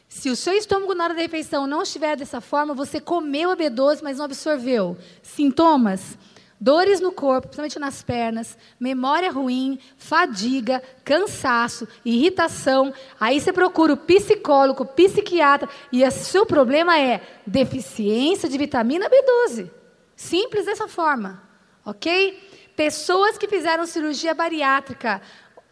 Se 0.07 0.29
o 0.29 0.35
seu 0.35 0.53
estômago 0.53 0.95
na 0.95 1.03
hora 1.05 1.13
da 1.13 1.21
refeição 1.21 1.67
não 1.67 1.83
estiver 1.83 2.17
dessa 2.17 2.41
forma, 2.41 2.73
você 2.73 2.99
comeu 2.99 3.51
a 3.51 3.57
B12, 3.57 3.99
mas 4.01 4.17
não 4.17 4.25
absorveu. 4.25 4.97
Sintomas: 5.21 6.17
dores 6.59 6.99
no 6.99 7.11
corpo, 7.11 7.47
principalmente 7.47 7.79
nas 7.79 8.03
pernas, 8.03 8.57
memória 8.79 9.31
ruim, 9.31 9.79
fadiga, 9.97 10.81
cansaço, 11.05 11.87
irritação. 12.03 12.91
Aí 13.19 13.39
você 13.39 13.53
procura 13.53 13.93
o 13.93 13.97
psicólogo, 13.97 14.83
o 14.83 14.87
psiquiatra, 14.87 15.69
e 15.91 16.03
o 16.03 16.11
seu 16.11 16.45
problema 16.45 16.99
é 16.99 17.21
deficiência 17.45 18.49
de 18.49 18.57
vitamina 18.57 19.09
B12. 19.09 19.69
Simples 20.15 20.65
dessa 20.65 20.87
forma, 20.87 21.41
ok? 21.85 22.49
Pessoas 22.75 23.37
que 23.37 23.47
fizeram 23.47 23.85
cirurgia 23.85 24.33
bariátrica 24.33 25.21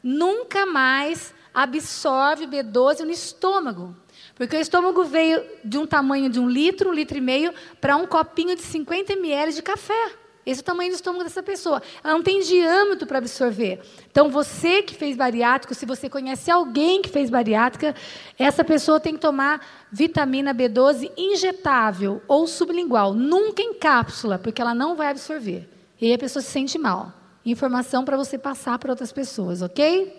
nunca 0.08 0.66
mais 0.66 1.34
absorve 1.54 2.48
B12 2.48 3.00
no 3.00 3.12
estômago. 3.12 3.94
Porque 4.36 4.56
o 4.56 4.62
estômago 4.62 5.04
veio 5.04 5.44
de 5.66 5.78
um 5.78 5.86
tamanho 5.86 6.30
de 6.30 6.40
um 6.40 6.48
litro, 6.48 6.92
um 6.92 6.94
litro 6.94 7.18
e 7.18 7.22
meio, 7.22 7.54
para 7.82 7.98
um 7.98 8.08
copinho 8.08 8.56
de 8.56 8.62
50 8.62 9.14
ml 9.14 9.52
de 9.52 9.62
café. 9.62 10.14
Esse 10.46 10.62
é 10.62 10.64
o 10.64 10.66
tamanho 10.66 10.92
do 10.92 10.96
estômago 10.96 11.26
dessa 11.26 11.44
pessoa. 11.44 11.82
Ela 12.02 12.14
não 12.14 12.24
tem 12.24 12.40
diâmetro 12.40 13.06
para 13.06 13.18
absorver. 13.18 13.82
Então, 14.10 14.30
você 14.30 14.82
que 14.82 14.96
fez 14.96 15.18
bariátrico, 15.18 15.76
se 15.76 15.86
você 15.86 16.10
conhece 16.10 16.50
alguém 16.50 17.02
que 17.02 17.10
fez 17.10 17.30
bariátrica, 17.30 17.94
essa 18.40 18.64
pessoa 18.64 18.98
tem 18.98 19.16
que 19.16 19.20
tomar 19.20 19.60
vitamina 19.92 20.56
B12 20.56 21.12
injetável 21.18 22.22
ou 22.30 22.48
sublingual, 22.48 23.14
nunca 23.14 23.62
em 23.62 23.74
cápsula, 23.74 24.40
porque 24.40 24.62
ela 24.62 24.74
não 24.74 24.96
vai 24.96 25.10
absorver. 25.10 25.68
E 26.00 26.06
aí 26.06 26.14
a 26.14 26.18
pessoa 26.18 26.42
se 26.42 26.50
sente 26.50 26.78
mal. 26.78 27.12
Informação 27.50 28.04
para 28.04 28.18
você 28.18 28.38
passar 28.38 28.78
para 28.78 28.92
outras 28.92 29.14
pessoas, 29.14 29.62
ok? 29.62 30.14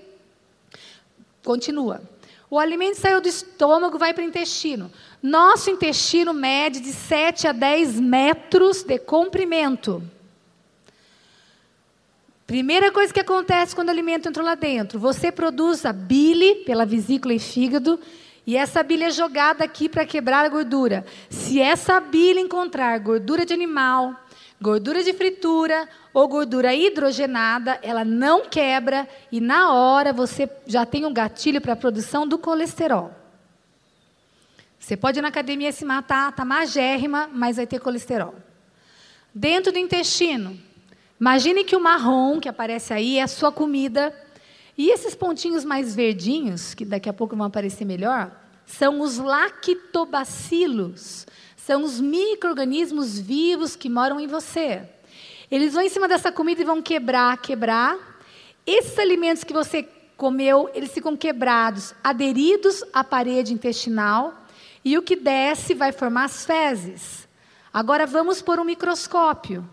Continua. 1.45 2.01
O 2.51 2.59
alimento 2.59 2.95
saiu 2.95 3.21
do 3.21 3.29
estômago, 3.29 3.99
vai 3.99 4.15
para 4.15 4.25
o 4.25 4.27
intestino. 4.27 4.91
Nosso 5.23 5.69
intestino 5.69 6.33
mede 6.33 6.81
de 6.81 6.91
7 6.91 7.47
a 7.47 7.53
10 7.53 8.01
metros 8.01 8.83
de 8.83 8.99
comprimento. 8.99 10.03
Primeira 12.47 12.91
coisa 12.91 13.13
que 13.13 13.21
acontece 13.21 13.75
quando 13.75 13.89
o 13.89 13.91
alimento 13.91 14.27
entrou 14.27 14.47
lá 14.47 14.55
dentro, 14.55 14.99
você 14.99 15.31
produz 15.31 15.85
a 15.85 15.93
bile 15.93 16.65
pela 16.65 16.87
vesícula 16.87 17.35
e 17.35 17.39
fígado, 17.39 18.01
e 18.47 18.57
essa 18.57 18.83
bile 18.83 19.05
é 19.05 19.11
jogada 19.11 19.63
aqui 19.63 19.87
para 19.87 20.07
quebrar 20.07 20.47
a 20.47 20.49
gordura. 20.49 21.05
Se 21.29 21.61
essa 21.61 22.01
bile 22.01 22.41
encontrar 22.41 22.99
gordura 23.01 23.45
de 23.45 23.53
animal, 23.53 24.17
gordura 24.59 25.05
de 25.05 25.13
fritura 25.13 25.87
ou 26.19 26.29
gordura 26.29 26.75
hidrogenada, 26.75 27.79
ela 27.83 28.05
não 28.05 28.47
quebra 28.47 29.09
e 29.31 29.41
na 29.41 29.73
hora 29.73 30.13
você 30.13 30.51
já 30.67 30.85
tem 30.85 31.05
um 31.05 31.13
gatilho 31.13 31.61
para 31.61 31.75
a 31.75 31.77
produção 31.77 32.27
do 32.27 32.39
colesterol. 32.39 33.13
Você 34.79 34.97
pode 34.97 35.19
ir 35.19 35.23
na 35.23 35.29
academia 35.29 35.73
se 35.73 35.85
matar, 35.85 36.33
tá 36.33 36.45
magérrima, 36.45 37.29
mas 37.33 37.57
vai 37.57 37.67
ter 37.67 37.79
colesterol. 37.79 38.35
Dentro 39.35 39.73
do 39.73 39.79
intestino, 39.79 40.59
Imagine 41.21 41.65
que 41.65 41.75
o 41.75 41.81
marrom 41.81 42.39
que 42.39 42.49
aparece 42.49 42.93
aí 42.93 43.19
é 43.19 43.23
a 43.23 43.29
sua 43.29 43.51
comida. 43.51 44.15
E 44.77 44.91
esses 44.91 45.17
pontinhos 45.17 45.65
mais 45.65 45.97
verdinhos, 45.97 46.75
que 46.75 46.85
daqui 46.85 47.09
a 47.09 47.13
pouco 47.13 47.35
vão 47.35 47.47
aparecer 47.47 47.85
melhor, 47.85 48.31
são 48.65 49.01
os 49.01 49.19
lactobacilos. 49.19 51.27
São 51.57 51.83
os 51.83 52.01
micro-organismos 52.01 53.19
vivos 53.19 53.75
que 53.75 53.91
moram 53.91 54.21
em 54.21 54.29
você. 54.29 54.89
Eles 55.51 55.73
vão 55.73 55.83
em 55.83 55.89
cima 55.89 56.07
dessa 56.07 56.31
comida 56.31 56.61
e 56.61 56.65
vão 56.65 56.83
quebrar, 56.83 57.37
quebrar. 57.39 57.97
Esses 58.67 58.99
alimentos 58.99 59.45
que 59.45 59.53
você 59.53 59.89
comeu, 60.17 60.71
eles 60.75 60.93
ficam 60.93 61.17
quebrados, 61.17 61.95
aderidos 62.05 62.85
à 62.93 63.03
parede 63.03 63.55
intestinal. 63.55 64.47
E 64.85 64.99
o 64.99 65.03
que 65.03 65.17
desce 65.17 65.75
vai 65.75 65.93
formar 65.93 66.25
as 66.25 66.45
fezes. 66.45 67.27
Agora 67.73 68.07
vamos 68.07 68.43
por 68.43 68.59
um 68.59 68.65
microscópio. 68.65 69.69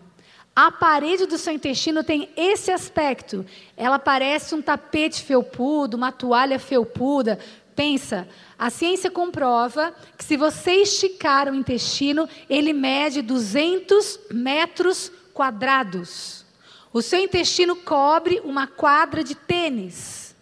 A 0.54 0.72
parede 0.72 1.26
do 1.26 1.36
seu 1.36 1.52
intestino 1.52 2.02
tem 2.02 2.30
esse 2.34 2.70
aspecto. 2.70 3.44
Ela 3.76 3.98
parece 3.98 4.54
um 4.54 4.62
tapete 4.62 5.22
felpudo, 5.22 5.98
uma 5.98 6.10
toalha 6.10 6.58
felpuda. 6.58 7.38
Pensa, 7.74 8.26
a 8.58 8.70
ciência 8.70 9.10
comprova 9.10 9.94
que 10.16 10.24
se 10.24 10.34
você 10.38 10.76
esticar 10.76 11.50
o 11.50 11.54
intestino, 11.54 12.26
ele 12.48 12.72
mede 12.72 13.20
200 13.20 14.20
metros 14.30 15.12
quadrados. 15.36 16.46
O 16.94 17.02
seu 17.02 17.20
intestino 17.20 17.76
cobre 17.76 18.40
uma 18.42 18.66
quadra 18.66 19.22
de 19.22 19.34
tênis. 19.34 20.34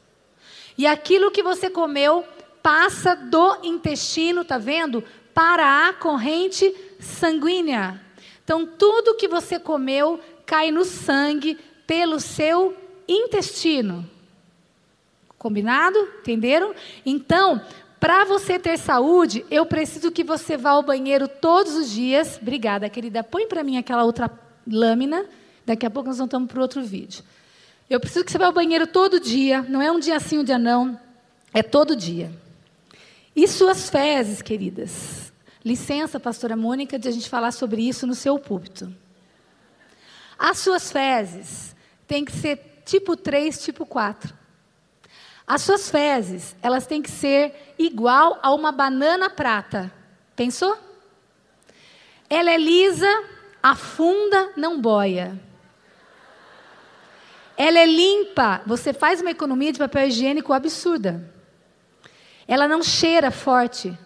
E 0.78 0.86
aquilo 0.86 1.32
que 1.32 1.42
você 1.42 1.68
comeu 1.68 2.24
passa 2.62 3.16
do 3.16 3.58
intestino, 3.64 4.44
tá 4.44 4.56
vendo? 4.56 5.02
Para 5.34 5.88
a 5.88 5.92
corrente 5.92 6.72
sanguínea. 7.00 8.00
Então, 8.44 8.64
tudo 8.64 9.16
que 9.16 9.26
você 9.26 9.58
comeu 9.58 10.20
cai 10.46 10.70
no 10.70 10.84
sangue 10.84 11.58
pelo 11.88 12.20
seu 12.20 12.76
intestino. 13.08 14.08
Combinado? 15.36 15.98
Entenderam? 16.20 16.72
Então, 17.04 17.60
para 17.98 18.24
você 18.24 18.60
ter 18.60 18.78
saúde, 18.78 19.44
eu 19.50 19.66
preciso 19.66 20.12
que 20.12 20.22
você 20.22 20.56
vá 20.56 20.70
ao 20.70 20.82
banheiro 20.82 21.26
todos 21.26 21.74
os 21.74 21.90
dias. 21.90 22.38
Obrigada, 22.40 22.88
querida. 22.88 23.24
Põe 23.24 23.48
para 23.48 23.64
mim 23.64 23.76
aquela 23.76 24.04
outra 24.04 24.43
lâmina. 24.66 25.26
Daqui 25.64 25.86
a 25.86 25.90
pouco 25.90 26.08
nós 26.08 26.18
voltamos 26.18 26.50
para 26.50 26.60
outro 26.60 26.82
vídeo. 26.82 27.24
Eu 27.88 28.00
preciso 28.00 28.24
que 28.24 28.32
você 28.32 28.38
vá 28.38 28.46
ao 28.46 28.52
banheiro 28.52 28.86
todo 28.86 29.20
dia. 29.20 29.62
Não 29.62 29.80
é 29.80 29.90
um 29.90 30.00
dia 30.00 30.18
sim, 30.20 30.38
um 30.38 30.44
dia 30.44 30.58
não. 30.58 30.98
É 31.52 31.62
todo 31.62 31.94
dia. 31.94 32.32
E 33.36 33.46
suas 33.48 33.90
fezes, 33.90 34.40
queridas? 34.40 35.32
Licença, 35.64 36.20
pastora 36.20 36.56
Mônica, 36.56 36.98
de 36.98 37.08
a 37.08 37.10
gente 37.10 37.28
falar 37.28 37.52
sobre 37.52 37.86
isso 37.86 38.06
no 38.06 38.14
seu 38.14 38.38
púlpito. 38.38 38.94
As 40.38 40.58
suas 40.58 40.92
fezes 40.92 41.74
têm 42.06 42.24
que 42.24 42.32
ser 42.32 42.82
tipo 42.84 43.16
3, 43.16 43.62
tipo 43.62 43.86
4. 43.86 44.34
As 45.46 45.62
suas 45.62 45.90
fezes, 45.90 46.56
elas 46.62 46.86
têm 46.86 47.02
que 47.02 47.10
ser 47.10 47.74
igual 47.78 48.38
a 48.42 48.52
uma 48.52 48.72
banana 48.72 49.28
prata. 49.28 49.92
Pensou? 50.34 50.76
Ela 52.28 52.50
é 52.50 52.56
lisa, 52.56 53.08
afunda, 53.64 54.52
não 54.58 54.78
boia. 54.78 55.40
Ela 57.56 57.78
é 57.78 57.86
limpa, 57.86 58.60
você 58.66 58.92
faz 58.92 59.22
uma 59.22 59.30
economia 59.30 59.72
de 59.72 59.78
papel 59.78 60.06
higiênico 60.06 60.52
absurda. 60.52 61.32
Ela 62.46 62.68
não 62.68 62.82
cheira 62.82 63.30
forte. 63.30 63.96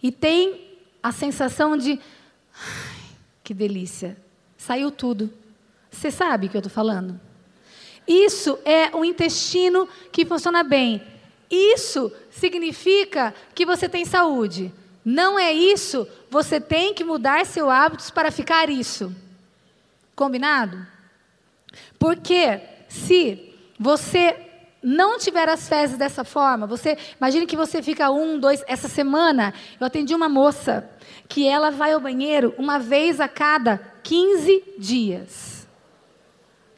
E 0.00 0.12
tem 0.12 0.78
a 1.02 1.10
sensação 1.10 1.76
de. 1.76 1.98
Ai, 2.54 3.00
que 3.42 3.52
delícia! 3.52 4.16
Saiu 4.56 4.92
tudo. 4.92 5.32
Você 5.90 6.12
sabe 6.12 6.46
o 6.46 6.50
que 6.50 6.56
eu 6.56 6.60
estou 6.60 6.72
falando? 6.72 7.20
Isso 8.06 8.60
é 8.64 8.94
um 8.96 9.04
intestino 9.04 9.88
que 10.12 10.24
funciona 10.24 10.62
bem. 10.62 11.02
Isso 11.50 12.12
significa 12.30 13.34
que 13.56 13.66
você 13.66 13.88
tem 13.88 14.04
saúde. 14.04 14.72
Não 15.04 15.38
é 15.38 15.52
isso, 15.52 16.06
você 16.30 16.60
tem 16.60 16.94
que 16.94 17.02
mudar 17.02 17.44
seus 17.44 17.68
hábitos 17.68 18.10
para 18.10 18.30
ficar 18.30 18.70
isso. 18.70 19.14
Combinado? 20.14 20.86
Porque 21.98 22.60
se 22.88 23.52
você 23.78 24.36
não 24.82 25.18
tiver 25.18 25.48
as 25.48 25.68
fezes 25.68 25.96
dessa 25.96 26.24
forma, 26.24 26.66
você 26.66 26.98
imagine 27.18 27.46
que 27.46 27.56
você 27.56 27.82
fica 27.82 28.10
um, 28.10 28.38
dois. 28.38 28.62
Essa 28.66 28.88
semana 28.88 29.54
eu 29.80 29.86
atendi 29.86 30.14
uma 30.14 30.28
moça 30.28 30.88
que 31.28 31.46
ela 31.46 31.70
vai 31.70 31.92
ao 31.92 32.00
banheiro 32.00 32.54
uma 32.58 32.78
vez 32.78 33.20
a 33.20 33.28
cada 33.28 33.78
15 34.02 34.74
dias. 34.78 35.68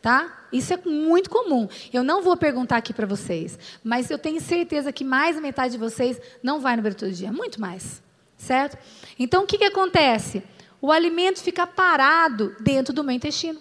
Tá? 0.01 0.45
Isso 0.53 0.75
é 0.75 0.77
muito 0.85 1.31
comum. 1.31 1.67
Eu 1.93 2.05
não 2.05 2.23
vou 2.23 2.37
perguntar 2.37 2.77
aqui 2.77 2.93
para 2.93 3.07
vocês, 3.07 3.59
mas 3.83 4.11
eu 4.11 4.19
tenho 4.19 4.41
certeza 4.41 4.93
que 4.93 5.03
mais 5.03 5.41
metade 5.41 5.73
de 5.73 5.79
vocês 5.79 6.21
não 6.43 6.61
vai 6.61 6.77
no 6.77 6.83
banheiro 6.83 6.99
todo 6.99 7.11
dia, 7.11 7.33
muito 7.33 7.61
mais. 7.61 8.04
Certo? 8.45 8.77
Então 9.19 9.45
o 9.45 9.47
que, 9.47 9.57
que 9.57 9.65
acontece? 9.65 10.43
O 10.79 10.93
alimento 10.93 11.41
fica 11.41 11.67
parado 11.67 12.55
dentro 12.61 12.93
do 12.93 13.03
meu 13.03 13.17
intestino. 13.17 13.59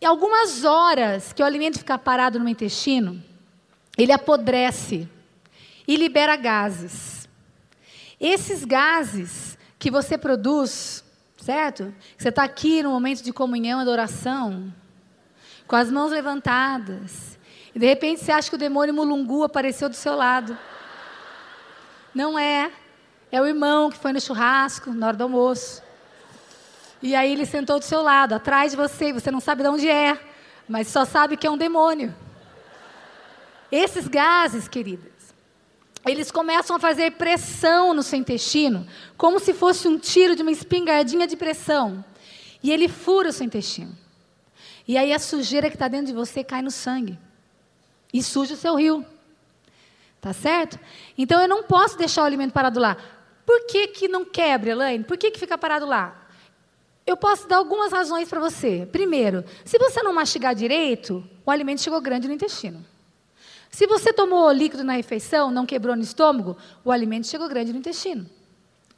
E 0.00 0.06
algumas 0.06 0.62
horas 0.62 1.32
que 1.32 1.42
o 1.42 1.44
alimento 1.44 1.80
fica 1.80 1.98
parado 1.98 2.38
no 2.38 2.44
meu 2.44 2.52
intestino, 2.52 3.20
ele 3.96 4.12
apodrece 4.12 5.08
e 5.88 5.96
libera 5.96 6.36
gases. 6.36 7.28
Esses 8.20 8.64
gases 8.64 9.58
que 9.76 9.90
você 9.90 10.16
produz, 10.16 11.02
certo? 11.36 11.92
Você 12.16 12.28
está 12.28 12.44
aqui 12.44 12.80
no 12.80 12.90
momento 12.90 13.24
de 13.24 13.32
comunhão, 13.32 13.80
adoração, 13.80 14.72
com 15.66 15.74
as 15.74 15.90
mãos 15.90 16.12
levantadas, 16.12 17.36
e 17.74 17.78
de 17.78 17.86
repente 17.86 18.20
você 18.20 18.30
acha 18.30 18.48
que 18.48 18.54
o 18.54 18.58
demônio 18.58 18.94
mulungu 18.94 19.42
apareceu 19.42 19.88
do 19.88 19.96
seu 19.96 20.14
lado. 20.14 20.56
Não 22.14 22.38
é. 22.38 22.70
É 23.30 23.40
o 23.40 23.46
irmão 23.46 23.90
que 23.90 23.98
foi 23.98 24.12
no 24.12 24.20
churrasco, 24.20 24.92
na 24.92 25.08
hora 25.08 25.16
do 25.16 25.24
almoço. 25.24 25.82
E 27.02 27.14
aí 27.14 27.32
ele 27.32 27.46
sentou 27.46 27.78
do 27.78 27.84
seu 27.84 28.02
lado, 28.02 28.34
atrás 28.34 28.72
de 28.72 28.76
você, 28.76 29.12
você 29.12 29.30
não 29.30 29.40
sabe 29.40 29.62
de 29.62 29.68
onde 29.68 29.88
é, 29.88 30.18
mas 30.68 30.88
só 30.88 31.04
sabe 31.04 31.36
que 31.36 31.46
é 31.46 31.50
um 31.50 31.56
demônio. 31.56 32.14
Esses 33.70 34.08
gases, 34.08 34.66
queridas, 34.66 35.12
eles 36.06 36.30
começam 36.30 36.76
a 36.76 36.78
fazer 36.78 37.12
pressão 37.12 37.92
no 37.92 38.02
seu 38.02 38.18
intestino, 38.18 38.86
como 39.16 39.38
se 39.38 39.52
fosse 39.52 39.86
um 39.86 39.98
tiro 39.98 40.34
de 40.34 40.42
uma 40.42 40.50
espingardinha 40.50 41.26
de 41.26 41.36
pressão. 41.36 42.04
E 42.62 42.72
ele 42.72 42.88
fura 42.88 43.28
o 43.28 43.32
seu 43.32 43.46
intestino. 43.46 43.96
E 44.86 44.96
aí 44.96 45.12
a 45.12 45.18
sujeira 45.18 45.68
que 45.68 45.76
está 45.76 45.86
dentro 45.86 46.06
de 46.06 46.12
você 46.14 46.42
cai 46.42 46.62
no 46.62 46.70
sangue. 46.70 47.18
E 48.12 48.22
suja 48.22 48.54
o 48.54 48.56
seu 48.56 48.74
rio. 48.74 49.04
Tá 50.20 50.32
certo? 50.32 50.80
Então 51.16 51.40
eu 51.40 51.46
não 51.46 51.62
posso 51.62 51.96
deixar 51.96 52.22
o 52.22 52.24
alimento 52.24 52.52
parado 52.52 52.80
lá. 52.80 52.96
Por 53.48 53.64
que, 53.64 53.86
que 53.86 54.08
não 54.08 54.26
quebra, 54.26 54.72
Elaine? 54.72 55.02
Por 55.02 55.16
que, 55.16 55.30
que 55.30 55.40
fica 55.40 55.56
parado 55.56 55.86
lá? 55.86 56.28
Eu 57.06 57.16
posso 57.16 57.48
dar 57.48 57.56
algumas 57.56 57.90
razões 57.90 58.28
para 58.28 58.38
você. 58.38 58.86
Primeiro, 58.92 59.42
se 59.64 59.78
você 59.78 60.02
não 60.02 60.12
mastigar 60.12 60.54
direito, 60.54 61.26
o 61.46 61.50
alimento 61.50 61.80
chegou 61.80 61.98
grande 61.98 62.28
no 62.28 62.34
intestino. 62.34 62.84
Se 63.70 63.86
você 63.86 64.12
tomou 64.12 64.52
líquido 64.52 64.84
na 64.84 64.92
refeição, 64.92 65.50
não 65.50 65.64
quebrou 65.64 65.96
no 65.96 66.02
estômago, 66.02 66.58
o 66.84 66.92
alimento 66.92 67.26
chegou 67.26 67.48
grande 67.48 67.72
no 67.72 67.78
intestino. 67.78 68.28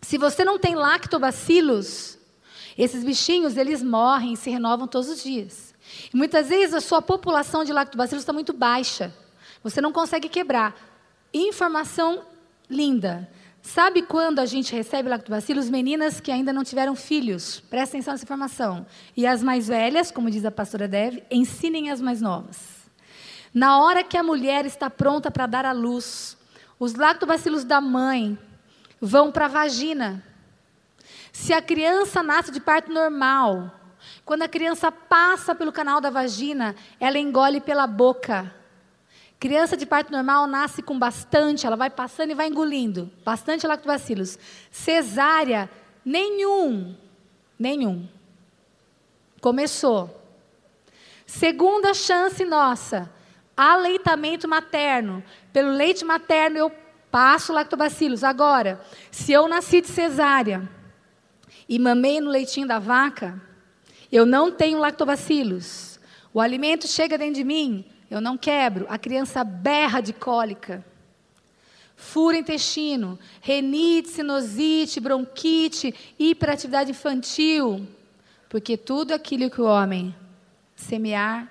Se 0.03 0.19
você 0.19 0.45
não 0.45 0.59
tem 0.59 0.75
lactobacilos, 0.75 2.19
esses 2.77 3.05
bichinhos, 3.05 3.57
eles 3.57 3.85
morrem 3.85 4.33
e 4.33 4.37
se 4.37 4.51
renovam 4.51 4.89
todos 4.89 5.09
os 5.09 5.23
dias. 5.23 5.73
E 6.13 6.17
muitas 6.17 6.49
vezes 6.49 6.75
a 6.75 6.81
sua 6.81 7.01
população 7.01 7.63
de 7.63 7.73
lactobacilos 7.73 8.23
está 8.23 8.33
muito 8.33 8.53
baixa. 8.53 9.15
Você 9.63 9.81
não 9.81 9.93
consegue 9.93 10.29
quebrar. 10.29 10.75
Informação 11.33 12.25
linda. 12.69 13.31
Sabe 13.62 14.03
quando 14.03 14.38
a 14.38 14.46
gente 14.46 14.75
recebe 14.75 15.09
lactobacilos? 15.09 15.68
Meninas 15.68 16.20
que 16.20 16.33
ainda 16.33 16.53
não 16.53 16.64
tiveram 16.64 16.96
filhos. 16.96 17.61
Presta 17.61 17.96
atenção 17.96 18.14
nessa 18.14 18.25
informação. 18.25 18.87
E 19.16 19.27
as 19.27 19.42
mais 19.42 19.68
velhas, 19.68 20.11
como 20.11 20.31
diz 20.31 20.44
a 20.44 20.51
pastora 20.51 20.88
Dev, 20.88 21.23
ensinem 21.31 21.90
as 21.90 22.01
mais 22.01 22.20
novas. 22.20 22.59
Na 23.53 23.81
hora 23.81 24.03
que 24.03 24.16
a 24.16 24.23
mulher 24.23 24.64
está 24.64 24.88
pronta 24.88 25.31
para 25.31 25.46
dar 25.46 25.64
à 25.64 25.73
luz, 25.73 26.37
os 26.79 26.94
lactobacilos 26.94 27.64
da 27.64 27.81
mãe 27.81 28.38
vão 29.01 29.31
para 29.31 29.46
a 29.46 29.49
vagina. 29.49 30.25
Se 31.33 31.53
a 31.53 31.61
criança 31.61 32.23
nasce 32.23 32.51
de 32.51 32.61
parto 32.61 32.92
normal, 32.92 33.79
quando 34.25 34.42
a 34.42 34.49
criança 34.49 34.90
passa 34.90 35.55
pelo 35.55 35.73
canal 35.73 36.01
da 36.01 36.11
vagina, 36.11 36.75
ela 36.99 37.18
engole 37.18 37.61
pela 37.61 37.87
boca. 37.87 38.55
Criança 39.40 39.74
de 39.74 39.87
parto 39.87 40.12
normal 40.12 40.46
nasce 40.46 40.83
com 40.83 40.98
bastante, 40.98 41.66
ela 41.66 41.74
vai 41.74 41.88
passando 41.88 42.31
e 42.31 42.35
vai 42.35 42.46
engolindo, 42.46 43.11
bastante 43.24 43.66
lactobacilos. 43.66 44.38
Cesárea, 44.70 45.70
nenhum, 46.05 46.94
nenhum. 47.59 48.07
Começou. 49.40 50.14
Segunda 51.24 51.94
chance 51.94 52.44
nossa, 52.44 53.11
aleitamento 53.57 54.46
materno. 54.46 55.24
Pelo 55.55 55.70
leite 55.70 56.05
materno 56.05 56.59
eu 56.59 56.70
passo 57.11 57.50
lactobacilos. 57.50 58.22
Agora, 58.22 58.79
se 59.11 59.33
eu 59.33 59.48
nasci 59.48 59.81
de 59.81 59.88
cesárea 59.88 60.68
e 61.66 61.79
mamei 61.79 62.20
no 62.20 62.29
leitinho 62.29 62.68
da 62.68 62.79
vaca, 62.79 63.40
eu 64.12 64.26
não 64.26 64.53
tenho 64.53 64.79
lactobacilos. 64.79 65.98
O 66.35 66.42
alimento 66.42 66.87
chega 66.87 67.16
dentro 67.16 67.37
de 67.37 67.44
mim, 67.44 67.87
eu 68.11 68.20
não 68.20 68.37
quebro. 68.37 68.87
A 68.88 68.99
criança 68.99 69.44
berra 69.44 70.01
de 70.01 70.12
cólica. 70.12 70.85
Fura 71.96 72.37
intestino, 72.37 73.18
renite, 73.40 74.09
sinusite, 74.09 74.99
bronquite, 75.01 75.94
hiperatividade 76.18 76.90
infantil. 76.90 77.87
Porque 78.49 78.77
tudo 78.77 79.12
aquilo 79.12 79.51
que 79.51 79.61
o 79.61 79.66
homem 79.66 80.14
semear 80.75 81.49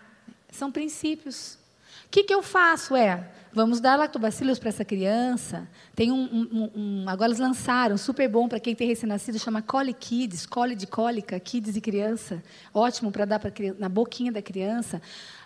são 0.51 0.71
princípios. 0.71 1.57
O 2.05 2.09
que, 2.09 2.23
que 2.23 2.33
eu 2.33 2.41
faço? 2.41 2.95
É, 2.95 3.31
vamos 3.53 3.79
dar 3.79 3.95
lactobacilos 3.97 4.59
para 4.59 4.69
essa 4.69 4.85
criança. 4.85 5.67
Tem 5.95 6.11
um, 6.11 6.23
um, 6.23 6.71
um, 6.75 7.05
agora 7.09 7.29
eles 7.29 7.39
lançaram, 7.39 7.97
super 7.97 8.27
bom 8.29 8.47
para 8.47 8.59
quem 8.59 8.75
tem 8.75 8.87
recém-nascido, 8.87 9.39
chama 9.39 9.61
Coli 9.61 9.93
Kids, 9.93 10.45
coli 10.45 10.75
de 10.75 10.87
cólica, 10.87 11.39
kids 11.39 11.75
e 11.75 11.81
criança. 11.81 12.43
Ótimo 12.73 13.11
para 13.11 13.25
dar 13.25 13.39
pra, 13.39 13.51
na 13.77 13.89
boquinha 13.89 14.31
da 14.31 14.41
criança. 14.41 15.01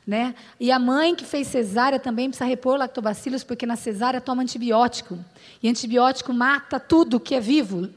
Né? 0.06 0.36
E 0.60 0.72
a 0.72 0.78
mãe 0.78 1.16
que 1.16 1.24
fez 1.24 1.48
cesárea 1.48 1.98
também 1.98 2.30
precisa 2.30 2.46
repor 2.46 2.78
lactobacilos, 2.78 3.44
porque 3.44 3.66
na 3.66 3.78
cesárea 3.78 4.20
toma 4.20 4.44
antibiótico. 4.44 5.18
E 5.62 5.70
antibiótico 5.70 6.34
mata 6.34 6.80
tudo 6.80 7.20
que 7.20 7.34
é 7.34 7.40
vivo, 7.40 7.90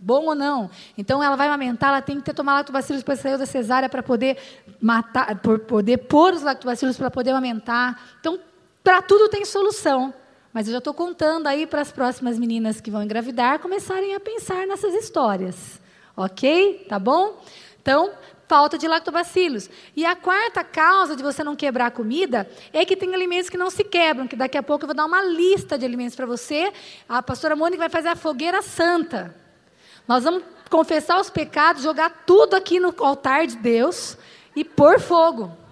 bom 0.00 0.26
ou 0.26 0.34
não. 0.34 0.68
Então 0.98 1.22
ela 1.22 1.36
vai 1.36 1.46
amamentar, 1.46 1.90
ela 1.90 2.02
tem 2.02 2.16
que 2.18 2.24
ter 2.24 2.34
tomar 2.34 2.54
lactobacilos 2.54 3.02
depois 3.02 3.20
saiu 3.20 3.38
da 3.38 3.46
cesárea 3.46 3.88
para 3.88 4.02
poder 4.02 4.36
matar, 4.80 5.38
por 5.38 5.60
poder 5.60 5.98
pôr 5.98 6.34
os 6.34 6.42
lactobacilos 6.42 6.96
para 6.96 7.10
poder 7.10 7.30
amamentar. 7.30 8.00
Então, 8.18 8.38
para 8.84 9.02
tudo 9.02 9.28
tem 9.28 9.44
solução. 9.44 10.14
Mas 10.52 10.68
eu 10.68 10.72
já 10.72 10.78
estou 10.78 10.94
contando 10.94 11.48
aí 11.48 11.66
para 11.66 11.80
as 11.80 11.90
próximas 11.90 12.38
meninas 12.38 12.80
que 12.80 12.90
vão 12.90 13.02
engravidar 13.02 13.58
começarem 13.58 14.14
a 14.14 14.20
pensar 14.20 14.66
nessas 14.68 14.94
histórias. 14.94 15.80
Ok? 16.16 16.86
Tá 16.88 16.96
bom? 16.96 17.42
Então, 17.82 18.12
falta 18.46 18.78
de 18.78 18.86
lactobacilos. 18.86 19.68
E 19.96 20.06
a 20.06 20.14
quarta 20.14 20.62
causa 20.62 21.16
de 21.16 21.24
você 21.24 21.42
não 21.42 21.56
quebrar 21.56 21.86
a 21.86 21.90
comida 21.90 22.48
é 22.72 22.84
que 22.84 22.94
tem 22.94 23.12
alimentos 23.12 23.50
que 23.50 23.58
não 23.58 23.68
se 23.68 23.82
quebram, 23.82 24.28
que 24.28 24.36
daqui 24.36 24.56
a 24.56 24.62
pouco 24.62 24.84
eu 24.84 24.88
vou 24.88 24.94
dar 24.94 25.06
uma 25.06 25.22
lista 25.22 25.76
de 25.76 25.84
alimentos 25.84 26.14
para 26.14 26.26
você. 26.26 26.72
A 27.08 27.20
pastora 27.20 27.56
Mônica 27.56 27.80
vai 27.80 27.88
fazer 27.88 28.08
a 28.08 28.16
fogueira 28.16 28.62
santa. 28.62 29.34
Nós 30.06 30.22
vamos 30.22 30.44
confessar 30.70 31.20
os 31.20 31.30
pecados, 31.30 31.82
jogar 31.82 32.24
tudo 32.24 32.54
aqui 32.54 32.78
no 32.78 32.94
altar 32.98 33.46
de 33.46 33.56
Deus 33.56 34.16
e 34.54 34.62
pôr 34.62 35.00
fogo. 35.00 35.63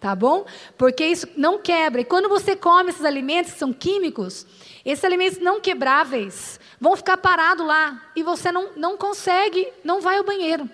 Tá 0.00 0.16
bom? 0.16 0.46
Porque 0.78 1.04
isso 1.04 1.28
não 1.36 1.58
quebra. 1.58 2.00
E 2.00 2.04
quando 2.04 2.26
você 2.26 2.56
come 2.56 2.88
esses 2.88 3.04
alimentos 3.04 3.52
que 3.52 3.58
são 3.58 3.70
químicos, 3.70 4.46
esses 4.82 5.04
alimentos 5.04 5.38
não 5.38 5.60
quebráveis 5.60 6.58
vão 6.80 6.96
ficar 6.96 7.18
parados 7.18 7.66
lá. 7.66 8.10
E 8.16 8.22
você 8.22 8.50
não, 8.50 8.70
não 8.76 8.96
consegue, 8.96 9.68
não 9.84 10.00
vai 10.00 10.16
ao 10.16 10.24
banheiro. 10.24 10.68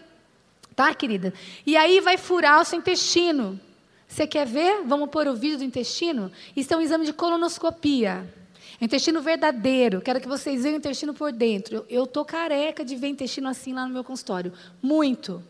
Tá, 0.76 0.94
querida? 0.94 1.34
E 1.66 1.76
aí 1.76 1.98
vai 1.98 2.16
furar 2.16 2.60
o 2.60 2.64
seu 2.64 2.78
intestino. 2.78 3.58
Você 4.06 4.28
quer 4.28 4.46
ver? 4.46 4.82
Vamos 4.84 5.10
pôr 5.10 5.26
o 5.26 5.34
vídeo 5.34 5.58
do 5.58 5.64
intestino? 5.64 6.30
Isso 6.54 6.72
é 6.72 6.76
um 6.76 6.80
exame 6.80 7.04
de 7.04 7.12
colonoscopia. 7.12 8.32
Intestino 8.80 9.20
verdadeiro. 9.20 10.00
Quero 10.00 10.20
que 10.20 10.28
vocês 10.28 10.62
vejam 10.62 10.76
o 10.76 10.78
intestino 10.78 11.12
por 11.12 11.32
dentro. 11.32 11.84
Eu 11.88 12.04
estou 12.04 12.24
careca 12.24 12.84
de 12.84 12.94
ver 12.94 13.08
intestino 13.08 13.48
assim 13.48 13.72
lá 13.72 13.86
no 13.86 13.92
meu 13.92 14.04
consultório. 14.04 14.52
Muito. 14.80 15.42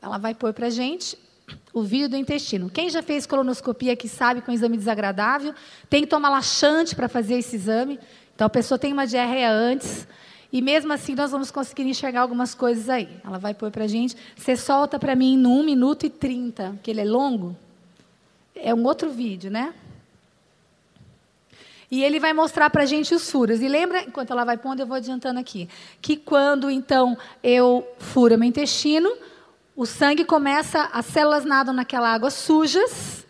Ela 0.00 0.16
vai 0.16 0.34
pôr 0.34 0.54
para 0.54 0.70
gente 0.70 1.18
o 1.72 1.82
vídeo 1.82 2.08
do 2.08 2.16
intestino. 2.16 2.68
Quem 2.68 2.90
já 2.90 3.02
fez 3.02 3.26
colonoscopia 3.26 3.96
que 3.96 4.08
sabe 4.08 4.42
que 4.42 4.50
é 4.50 4.52
um 4.52 4.54
exame 4.54 4.76
desagradável, 4.76 5.54
tem 5.88 6.02
que 6.02 6.08
tomar 6.08 6.28
laxante 6.28 6.94
para 6.94 7.08
fazer 7.08 7.34
esse 7.34 7.56
exame. 7.56 7.98
Então 8.34 8.46
a 8.46 8.50
pessoa 8.50 8.78
tem 8.78 8.92
uma 8.92 9.06
diarreia 9.06 9.50
antes. 9.50 10.06
E 10.52 10.60
mesmo 10.60 10.92
assim, 10.92 11.14
nós 11.14 11.30
vamos 11.30 11.50
conseguir 11.50 11.84
enxergar 11.84 12.20
algumas 12.20 12.54
coisas 12.54 12.90
aí. 12.90 13.08
Ela 13.24 13.38
vai 13.38 13.54
pôr 13.54 13.70
para 13.70 13.84
a 13.84 13.86
gente. 13.86 14.14
Você 14.36 14.54
solta 14.54 14.98
para 14.98 15.16
mim 15.16 15.36
no 15.36 15.50
1 15.60 15.62
minuto 15.62 16.04
e 16.04 16.10
30, 16.10 16.78
que 16.82 16.90
ele 16.90 17.00
é 17.00 17.04
longo. 17.04 17.56
É 18.54 18.74
um 18.74 18.84
outro 18.84 19.10
vídeo, 19.10 19.50
né? 19.50 19.72
E 21.90 22.02
ele 22.02 22.18
vai 22.18 22.32
mostrar 22.32 22.70
para 22.70 22.84
a 22.84 22.86
gente 22.86 23.14
os 23.14 23.30
furos. 23.30 23.60
E 23.60 23.68
lembra, 23.68 24.02
enquanto 24.02 24.30
ela 24.30 24.44
vai 24.44 24.56
pondo, 24.56 24.80
eu 24.80 24.86
vou 24.86 24.96
adiantando 24.96 25.38
aqui, 25.38 25.68
que 26.00 26.16
quando 26.16 26.70
então 26.70 27.16
eu 27.42 27.86
furo 27.98 28.38
meu 28.38 28.48
intestino, 28.48 29.10
o 29.74 29.86
sangue 29.86 30.24
começa, 30.24 30.88
as 30.92 31.06
células 31.06 31.44
nadam 31.44 31.74
naquela 31.74 32.12
água 32.12 32.30
sujas, 32.30 33.26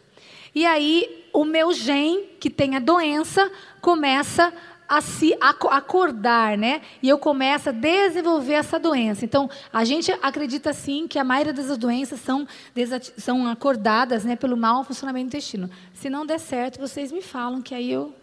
E 0.54 0.66
aí 0.66 1.28
o 1.32 1.46
meu 1.46 1.72
gen, 1.72 2.26
que 2.38 2.50
tem 2.50 2.76
a 2.76 2.78
doença, 2.78 3.50
começa 3.80 4.52
a 4.86 5.00
se 5.00 5.34
acordar, 5.40 6.58
né? 6.58 6.82
E 7.02 7.08
eu 7.08 7.16
começo 7.16 7.70
a 7.70 7.72
desenvolver 7.72 8.52
essa 8.52 8.78
doença. 8.78 9.24
Então, 9.24 9.48
a 9.72 9.84
gente 9.84 10.12
acredita 10.20 10.74
sim 10.74 11.08
que 11.08 11.18
a 11.18 11.24
maioria 11.24 11.54
das 11.54 11.78
doenças 11.78 12.20
são, 12.20 12.46
são 13.16 13.46
acordadas 13.46 14.22
né, 14.22 14.36
pelo 14.36 14.54
mau 14.54 14.84
funcionamento 14.84 15.24
do 15.24 15.28
intestino. 15.28 15.70
Se 15.94 16.10
não 16.10 16.26
der 16.26 16.38
certo, 16.38 16.78
vocês 16.78 17.10
me 17.10 17.22
falam 17.22 17.62
que 17.62 17.74
aí 17.74 17.90
eu, 17.90 18.14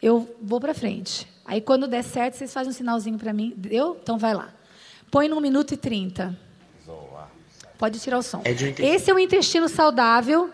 eu 0.00 0.34
vou 0.40 0.58
para 0.58 0.72
frente. 0.72 1.28
Aí, 1.44 1.60
quando 1.60 1.86
der 1.86 2.02
certo, 2.02 2.34
vocês 2.34 2.54
fazem 2.54 2.70
um 2.70 2.74
sinalzinho 2.74 3.18
para 3.18 3.34
mim. 3.34 3.52
Deu? 3.54 3.98
Então, 4.02 4.16
vai 4.16 4.32
lá. 4.32 4.48
Põe 5.10 5.28
no 5.28 5.38
minuto 5.38 5.74
e 5.74 5.76
30. 5.76 6.49
Pode 7.80 7.98
tirar 7.98 8.18
o 8.18 8.22
som. 8.22 8.42
É 8.44 8.50
Esse 8.94 9.10
é 9.10 9.14
o 9.14 9.18
intestino 9.18 9.66
saudável. 9.66 10.50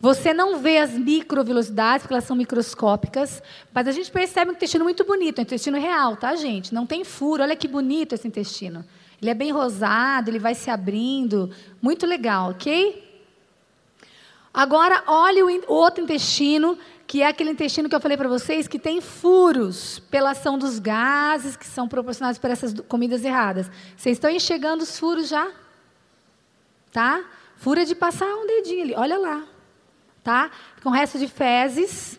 Você 0.00 0.34
não 0.34 0.58
vê 0.58 0.78
as 0.78 0.90
microvelocidades, 0.90 2.02
porque 2.02 2.12
elas 2.12 2.24
são 2.24 2.34
microscópicas, 2.34 3.40
mas 3.72 3.86
a 3.86 3.92
gente 3.92 4.10
percebe 4.10 4.50
um 4.50 4.54
intestino 4.54 4.82
muito 4.82 5.04
bonito, 5.04 5.38
um 5.38 5.42
intestino 5.42 5.78
real, 5.78 6.16
tá, 6.16 6.34
gente? 6.34 6.74
Não 6.74 6.84
tem 6.84 7.04
furo, 7.04 7.44
olha 7.44 7.54
que 7.54 7.68
bonito 7.68 8.16
esse 8.16 8.26
intestino. 8.26 8.84
Ele 9.22 9.30
é 9.30 9.34
bem 9.34 9.52
rosado, 9.52 10.28
ele 10.28 10.40
vai 10.40 10.56
se 10.56 10.68
abrindo, 10.68 11.52
muito 11.80 12.04
legal, 12.04 12.50
ok? 12.50 13.00
Agora, 14.52 15.04
olhe 15.06 15.42
o 15.44 15.72
outro 15.72 16.02
intestino, 16.02 16.76
que 17.06 17.22
é 17.22 17.28
aquele 17.28 17.50
intestino 17.50 17.88
que 17.88 17.94
eu 17.94 18.00
falei 18.00 18.16
para 18.16 18.28
vocês, 18.28 18.66
que 18.66 18.80
tem 18.80 19.00
furos 19.00 20.00
pela 20.10 20.32
ação 20.32 20.58
dos 20.58 20.80
gases 20.80 21.54
que 21.56 21.64
são 21.64 21.86
proporcionados 21.86 22.40
por 22.40 22.50
essas 22.50 22.74
comidas 22.88 23.24
erradas. 23.24 23.70
Vocês 23.96 24.16
estão 24.16 24.28
enxergando 24.28 24.82
os 24.82 24.98
furos 24.98 25.28
já? 25.28 25.48
Tá? 26.92 27.24
Fura 27.56 27.84
de 27.84 27.94
passar 27.94 28.34
um 28.34 28.46
dedinho 28.46 28.82
ali, 28.82 28.94
olha 28.94 29.18
lá 29.18 29.46
tá? 30.26 30.50
Com 30.82 30.90
resto 30.90 31.20
de 31.20 31.28
fezes. 31.28 32.18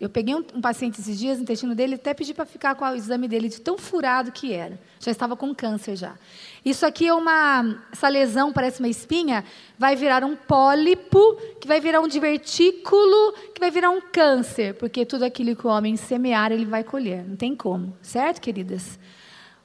Eu 0.00 0.10
peguei 0.10 0.34
um, 0.34 0.44
um 0.52 0.60
paciente 0.60 1.00
esses 1.00 1.16
dias, 1.16 1.38
o 1.38 1.42
intestino 1.42 1.76
dele, 1.76 1.94
até 1.94 2.12
pedi 2.12 2.34
para 2.34 2.44
ficar 2.44 2.74
com 2.74 2.84
o 2.84 2.94
exame 2.94 3.28
dele 3.28 3.48
de 3.48 3.60
tão 3.60 3.78
furado 3.78 4.32
que 4.32 4.52
era. 4.52 4.78
Já 4.98 5.12
estava 5.12 5.36
com 5.36 5.54
câncer 5.54 5.94
já. 5.94 6.16
Isso 6.64 6.84
aqui 6.84 7.06
é 7.06 7.14
uma, 7.14 7.84
essa 7.90 8.08
lesão 8.08 8.52
parece 8.52 8.80
uma 8.80 8.88
espinha, 8.88 9.44
vai 9.78 9.94
virar 9.94 10.24
um 10.24 10.34
pólipo, 10.34 11.36
que 11.60 11.68
vai 11.68 11.80
virar 11.80 12.00
um 12.00 12.08
divertículo, 12.08 13.32
que 13.54 13.60
vai 13.60 13.70
virar 13.70 13.90
um 13.90 14.00
câncer, 14.00 14.74
porque 14.74 15.06
tudo 15.06 15.24
aquilo 15.24 15.54
que 15.54 15.66
o 15.66 15.70
homem 15.70 15.96
semear, 15.96 16.50
ele 16.50 16.66
vai 16.66 16.82
colher. 16.82 17.24
Não 17.24 17.36
tem 17.36 17.54
como, 17.54 17.96
certo, 18.02 18.40
queridas? 18.40 18.98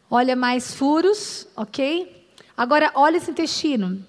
Olha 0.10 0.36
mais 0.36 0.74
furos, 0.74 1.48
ok? 1.58 2.28
Agora, 2.56 2.92
olha 2.94 3.18
esse 3.18 3.32
intestino. 3.32 4.06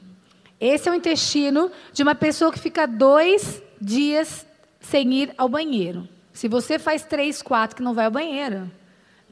Esse 0.63 0.89
é 0.89 0.93
o 0.93 0.95
intestino 0.95 1.73
de 1.93 2.05
uma 2.05 2.15
pessoa 2.15 2.53
que 2.53 2.59
fica 2.61 2.87
dois 2.87 3.61
dias 3.81 4.47
sem 4.79 5.13
ir 5.13 5.35
ao 5.37 5.49
banheiro. 5.49 6.09
Se 6.33 6.47
você 6.47 6.79
faz 6.79 7.03
três, 7.03 7.43
quatro 7.43 7.75
que 7.75 7.83
não 7.83 7.95
vai 7.95 8.05
ao 8.05 8.13
banheiro, 8.13 8.71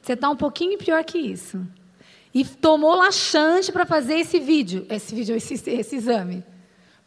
você 0.03 0.14
está 0.14 0.28
um 0.28 0.35
pouquinho 0.35 0.76
pior 0.76 1.05
que 1.05 1.18
isso. 1.18 1.64
E 2.35 2.45
tomou 2.45 2.97
laxante 2.97 3.70
para 3.70 3.87
fazer 3.87 4.14
esse 4.14 4.41
vídeo, 4.41 4.85
esse 4.91 5.14
vídeo, 5.14 5.37
esse, 5.37 5.55
esse 5.70 5.95
exame. 5.95 6.43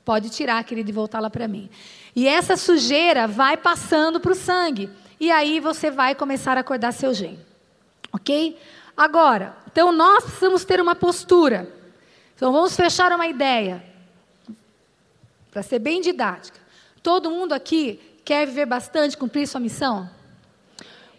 Pode 0.05 0.29
tirar, 0.29 0.63
querido, 0.63 0.89
e 0.89 0.93
voltar 0.93 1.19
lá 1.19 1.29
para 1.29 1.45
mim. 1.45 1.69
E 2.15 2.25
essa 2.25 2.55
sujeira 2.55 3.27
vai 3.27 3.57
passando 3.57 4.21
para 4.21 4.31
o 4.31 4.35
sangue. 4.35 4.89
E 5.19 5.31
aí 5.31 5.59
você 5.59 5.91
vai 5.91 6.15
começar 6.15 6.55
a 6.55 6.61
acordar 6.61 6.93
seu 6.93 7.13
gene. 7.13 7.41
Ok? 8.13 8.57
Agora, 8.95 9.53
então 9.69 9.91
nós 9.91 10.23
precisamos 10.23 10.63
ter 10.63 10.79
uma 10.79 10.95
postura. 10.95 11.69
Então 12.37 12.53
vamos 12.53 12.73
fechar 12.73 13.11
uma 13.11 13.27
ideia 13.27 13.91
para 15.53 15.61
ser 15.61 15.77
bem 15.77 16.01
didática. 16.01 16.59
Todo 17.03 17.29
mundo 17.29 17.53
aqui 17.53 18.01
quer 18.25 18.47
viver 18.47 18.65
bastante, 18.65 19.15
cumprir 19.15 19.47
sua 19.47 19.61
missão? 19.61 20.09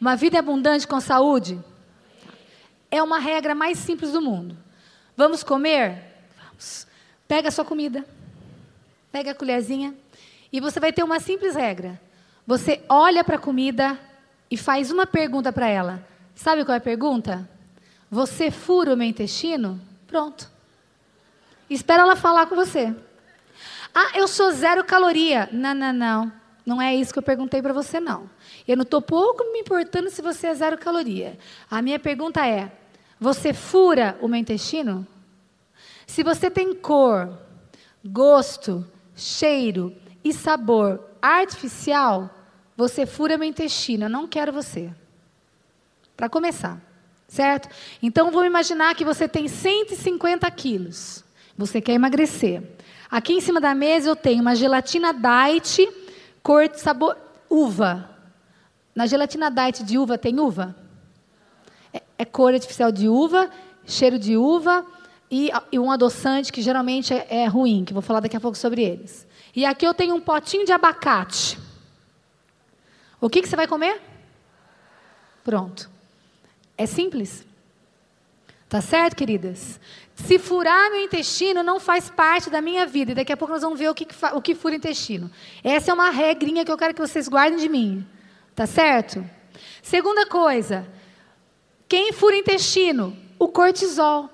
Uma 0.01 0.17
vida 0.17 0.39
abundante 0.41 0.89
com 0.89 1.01
saúde? 1.01 1.59
É 2.91 3.01
uma 3.01 3.21
regra 3.21 3.55
mais 3.55 3.79
simples 3.79 4.11
do 4.11 4.21
mundo. 4.21 4.57
Vamos 5.17 5.45
comer? 5.45 6.03
Vamos. 6.43 6.87
Pega 7.29 7.49
a 7.49 7.53
sua 7.53 7.65
comida, 7.65 8.05
pega 9.13 9.31
a 9.31 9.35
colherzinha 9.35 9.95
e 10.53 10.61
você 10.61 10.81
vai 10.81 10.93
ter 10.93 11.05
uma 11.05 11.21
simples 11.21 11.55
regra. 11.55 12.01
Você 12.45 12.83
olha 12.89 13.23
para 13.23 13.37
a 13.37 13.39
comida 13.39 13.99
e 14.51 14.57
faz 14.57 14.91
uma 14.91 15.07
pergunta 15.07 15.53
para 15.53 15.69
ela. 15.69 16.05
Sabe 16.35 16.65
qual 16.65 16.75
é 16.75 16.79
a 16.79 16.81
pergunta? 16.81 17.49
Você 18.11 18.51
fura 18.51 18.95
o 18.95 18.97
meu 18.97 19.07
intestino? 19.07 19.81
Pronto. 20.09 20.51
Espera 21.71 22.03
ela 22.03 22.17
falar 22.17 22.47
com 22.47 22.57
você. 22.57 22.95
Ah, 23.95 24.11
eu 24.15 24.27
sou 24.27 24.51
zero 24.51 24.83
caloria. 24.85 25.49
Não, 25.53 25.75
não, 25.75 25.93
não. 25.93 26.33
Não 26.67 26.81
é 26.81 26.95
isso 26.95 27.13
que 27.13 27.19
eu 27.19 27.23
perguntei 27.23 27.61
para 27.61 27.73
você, 27.73 28.01
não. 28.01 28.29
Eu 28.67 28.77
não 28.77 28.83
estou 28.83 29.01
pouco 29.01 29.45
me 29.53 29.61
importando 29.61 30.11
se 30.11 30.23
você 30.23 30.49
é 30.49 30.55
zero 30.55 30.79
caloria. 30.79 31.39
A 31.71 31.81
minha 31.81 31.99
pergunta 31.99 32.47
é: 32.47 32.73
você 33.21 33.53
fura 33.53 34.19
o 34.21 34.27
meu 34.27 34.41
intestino? 34.41 35.07
Se 36.07 36.23
você 36.23 36.51
tem 36.51 36.75
cor, 36.75 37.39
gosto, 38.05 38.87
cheiro 39.15 39.95
e 40.23 40.33
sabor 40.33 41.01
artificial, 41.21 42.31
você 42.77 43.07
fura 43.07 43.39
meu 43.39 43.49
intestino. 43.49 44.07
Eu 44.07 44.11
não 44.11 44.27
quero 44.27 44.53
você. 44.53 44.91
Para 46.17 46.29
começar, 46.29 46.81
certo? 47.29 47.69
Então 48.03 48.31
vamos 48.31 48.47
imaginar 48.47 48.95
que 48.95 49.05
você 49.05 49.29
tem 49.29 49.49
150 49.49 50.51
quilos. 50.51 51.25
Você 51.57 51.81
quer 51.81 51.93
emagrecer. 51.93 52.63
Aqui 53.15 53.33
em 53.33 53.41
cima 53.41 53.61
da 53.61 53.77
mesa 53.77 54.09
eu 54.09 54.17
tenho 54.17 54.41
uma 54.41 54.57
gelatina 54.57 55.15
diet, 55.15 55.89
cor 56.43 56.69
de 56.69 56.81
sabor 56.81 57.17
uva. 57.49 58.11
Na 58.93 59.07
gelatina 59.07 59.53
diet 59.53 59.85
de 59.85 59.97
uva 59.97 60.19
tem 60.19 60.41
uva? 60.41 60.75
É, 61.93 62.03
é 62.19 62.25
cor 62.25 62.53
artificial 62.53 62.91
de 62.91 63.09
uva, 63.09 63.49
cheiro 63.87 64.19
de 64.19 64.37
uva 64.37 64.85
e, 65.31 65.49
e 65.71 65.79
um 65.79 65.93
adoçante 65.93 66.53
que 66.53 66.61
geralmente 66.61 67.15
é, 67.15 67.43
é 67.43 67.47
ruim, 67.47 67.85
que 67.85 67.93
vou 67.93 68.03
falar 68.03 68.19
daqui 68.19 68.37
a 68.37 68.41
pouco 68.41 68.59
sobre 68.59 68.83
eles. 68.83 69.25
E 69.55 69.65
aqui 69.65 69.87
eu 69.87 69.95
tenho 69.95 70.17
um 70.17 70.21
potinho 70.21 70.67
de 70.67 70.73
abacate. 70.73 71.57
O 73.21 73.31
que, 73.31 73.43
que 73.43 73.49
você 73.49 73.55
vai 73.55 73.69
comer? 73.69 74.03
Pronto. 75.45 75.89
É 76.77 76.85
simples. 76.85 77.47
Tá 78.69 78.81
certo, 78.81 79.15
queridas? 79.15 79.79
Se 80.15 80.39
furar 80.39 80.91
meu 80.91 81.01
intestino, 81.01 81.63
não 81.63 81.81
faz 81.81 82.09
parte 82.09 82.49
da 82.49 82.61
minha 82.61 82.87
vida. 82.87 83.13
E 83.13 83.15
daqui 83.15 83.33
a 83.33 83.37
pouco 83.37 83.53
nós 83.53 83.63
vamos 83.63 83.79
ver 83.79 83.91
o 83.91 83.95
que, 83.95 84.07
o 84.33 84.41
que 84.41 84.55
fura 84.55 84.77
intestino. 84.77 85.31
Essa 85.63 85.91
é 85.91 85.95
uma 85.95 86.11
regrinha 86.11 86.65
que 86.65 86.71
eu 86.71 86.77
quero 86.77 86.95
que 86.95 87.01
vocês 87.01 87.29
guardem 87.29 87.59
de 87.59 87.69
mim. 87.69 88.07
Tá 88.55 88.67
certo? 88.67 89.25
Segunda 89.83 90.27
coisa. 90.27 90.87
Quem 91.89 92.13
fura 92.13 92.37
intestino? 92.37 93.17
O 93.39 93.49
cortisol. 93.49 94.31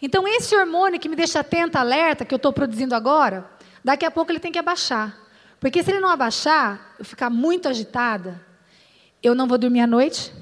Então, 0.00 0.26
esse 0.28 0.54
hormônio 0.54 1.00
que 1.00 1.08
me 1.08 1.16
deixa 1.16 1.40
atenta, 1.40 1.80
alerta, 1.80 2.24
que 2.24 2.32
eu 2.32 2.36
estou 2.36 2.52
produzindo 2.52 2.94
agora, 2.94 3.50
daqui 3.82 4.04
a 4.04 4.10
pouco 4.10 4.30
ele 4.30 4.38
tem 4.38 4.52
que 4.52 4.58
abaixar. 4.58 5.18
Porque 5.58 5.82
se 5.82 5.90
ele 5.90 6.00
não 6.00 6.08
abaixar, 6.08 6.94
eu 6.98 7.04
ficar 7.04 7.30
muito 7.30 7.68
agitada, 7.68 8.40
eu 9.22 9.34
não 9.34 9.48
vou 9.48 9.58
dormir 9.58 9.80
à 9.80 9.86
noite, 9.86 10.32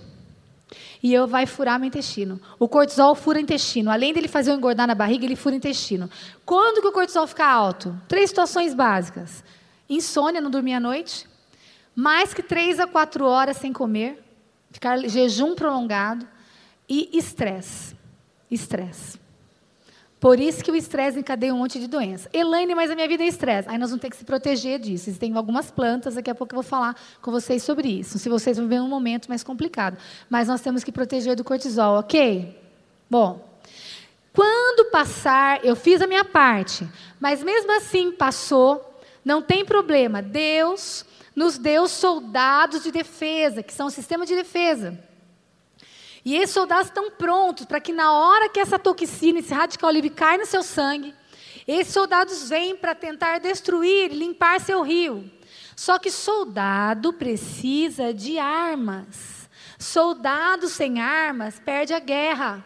e 1.03 1.12
eu 1.12 1.26
vai 1.26 1.46
furar 1.46 1.78
meu 1.78 1.88
intestino. 1.88 2.40
O 2.59 2.68
cortisol 2.68 3.14
fura 3.14 3.38
o 3.38 3.42
intestino. 3.42 3.90
Além 3.90 4.12
dele 4.12 4.28
fazer 4.28 4.53
eu 4.53 4.57
engordar 4.57 4.86
na 4.86 4.94
barriga, 4.94 5.24
ele 5.24 5.34
fura 5.34 5.55
o 5.55 5.59
intestino. 5.59 6.09
Quando 6.46 6.80
que 6.80 6.86
o 6.86 6.92
cortisol 6.92 7.26
fica 7.26 7.44
alto? 7.44 7.98
Três 8.07 8.30
situações 8.30 8.72
básicas. 8.72 9.42
Insônia, 9.88 10.40
não 10.40 10.50
dormir 10.50 10.74
à 10.74 10.80
noite. 10.80 11.26
Mais 11.94 12.32
que 12.32 12.42
três 12.42 12.78
a 12.78 12.86
quatro 12.86 13.24
horas 13.24 13.57
sem 13.57 13.72
comer. 13.72 14.22
Ficar 14.70 14.96
jejum 14.98 15.55
prolongado. 15.57 16.26
E 16.88 17.11
estresse. 17.18 17.96
Estresse. 18.50 19.22
Por 20.23 20.39
isso 20.39 20.62
que 20.62 20.70
o 20.70 20.77
estresse 20.77 21.18
encadeia 21.18 21.53
um 21.53 21.59
monte 21.59 21.81
de 21.81 21.89
doença. 21.89 22.31
Elaine, 22.33 22.77
mas 22.77 22.93
a 22.93 22.95
minha 22.95 23.09
vida 23.09 23.25
é 23.25 23.27
estresse. 23.27 23.68
Aí 23.68 23.77
nós 23.77 23.91
vamos 23.91 24.01
ter 24.01 24.09
que 24.09 24.16
se 24.16 24.25
proteger 24.25 24.79
disso. 24.79 25.11
Existem 25.11 25.37
algumas 25.37 25.68
plantas, 25.68 26.14
daqui 26.14 26.31
a 26.31 26.35
pouco 26.35 26.55
eu 26.55 26.62
vou 26.62 26.62
falar 26.62 26.95
com 27.20 27.33
vocês 27.33 27.64
sobre 27.64 27.89
isso. 27.89 28.20
Se 28.20 28.29
vocês 28.29 28.57
vão 28.57 28.68
ver 28.68 28.81
um 28.81 28.87
momento 28.87 29.27
mais 29.29 29.43
complicado. 29.43 29.99
Mas 30.31 30.47
nós 30.47 30.61
temos 30.61 30.85
que 30.85 30.93
proteger 30.93 31.35
do 31.35 31.43
cortisol, 31.43 31.99
ok? 31.99 32.57
Bom, 33.11 33.45
quando 34.33 34.93
passar, 34.93 35.64
eu 35.64 35.75
fiz 35.75 36.01
a 36.01 36.07
minha 36.07 36.25
parte, 36.25 36.89
mas 37.18 37.43
mesmo 37.43 37.77
assim 37.77 38.12
passou, 38.12 38.97
não 39.25 39.43
tem 39.43 39.64
problema. 39.64 40.23
Deus 40.23 41.05
nos 41.35 41.59
deu 41.59 41.89
soldados 41.89 42.85
de 42.85 42.93
defesa, 42.93 43.61
que 43.61 43.75
são 43.75 43.89
o 43.89 43.91
sistema 43.91 44.25
de 44.25 44.37
defesa. 44.37 44.97
E 46.25 46.37
esses 46.37 46.55
soldados 46.55 46.87
estão 46.87 47.11
prontos 47.11 47.66
para 47.66 47.81
que 47.81 47.93
na 47.93 48.12
hora 48.12 48.49
que 48.49 48.61
essa 48.61 48.79
toxina, 48.79 49.41
esse 49.41 49.53
radical 49.53 49.91
livre 49.91 50.11
cai 50.11 50.39
no 50.39 50.47
seu 50.47 50.62
sangue, 50.62 51.14
esses 51.66 51.93
soldados 51.93 52.49
vêm 52.49 52.77
para 52.77 52.95
tentar 52.95 53.39
destruir, 53.39 54.12
limpar 54.12 54.61
seu 54.61 54.83
rio. 54.83 55.31
Só 55.77 55.99
que 55.99 56.11
soldado 56.11 57.12
precisa 57.12 58.12
de 58.12 58.39
armas. 58.39 59.49
Soldado 59.79 60.68
sem 60.68 61.01
armas 61.01 61.59
perde 61.59 61.93
a 61.93 61.99
guerra. 61.99 62.64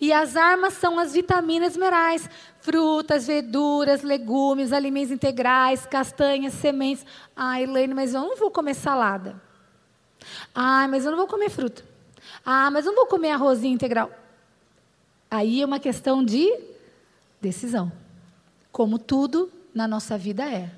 E 0.00 0.12
as 0.12 0.36
armas 0.36 0.74
são 0.74 0.98
as 0.98 1.12
vitaminas 1.12 1.76
minerais: 1.76 2.28
frutas, 2.60 3.26
verduras, 3.26 4.02
legumes, 4.02 4.72
alimentos 4.72 5.10
integrais, 5.10 5.86
castanhas, 5.86 6.54
sementes. 6.54 7.04
Ah, 7.36 7.60
Elaine, 7.60 7.94
mas 7.94 8.14
eu 8.14 8.22
não 8.22 8.36
vou 8.36 8.50
comer 8.50 8.74
salada. 8.74 9.40
Ah, 10.54 10.86
mas 10.88 11.04
eu 11.04 11.10
não 11.10 11.18
vou 11.18 11.26
comer 11.26 11.50
fruta. 11.50 11.93
Ah, 12.44 12.70
mas 12.70 12.84
não 12.84 12.94
vou 12.94 13.06
comer 13.06 13.30
arrozinho 13.30 13.74
integral. 13.74 14.10
Aí 15.30 15.62
é 15.62 15.64
uma 15.66 15.80
questão 15.80 16.24
de 16.24 16.52
decisão. 17.40 17.90
Como 18.70 18.98
tudo 18.98 19.50
na 19.74 19.88
nossa 19.88 20.18
vida 20.18 20.44
é. 20.44 20.70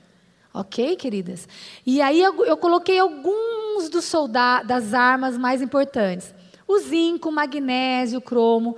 Ok, 0.55 0.97
queridas? 0.97 1.47
E 1.85 2.01
aí 2.01 2.23
eu, 2.23 2.45
eu 2.45 2.57
coloquei 2.57 2.99
alguns 2.99 3.91
dos 3.91 4.05
soldados, 4.05 4.67
das 4.67 4.95
armas 4.95 5.37
mais 5.37 5.61
importantes. 5.61 6.35
O 6.67 6.79
zinco, 6.79 7.31
magnésio, 7.31 8.21
cromo, 8.21 8.77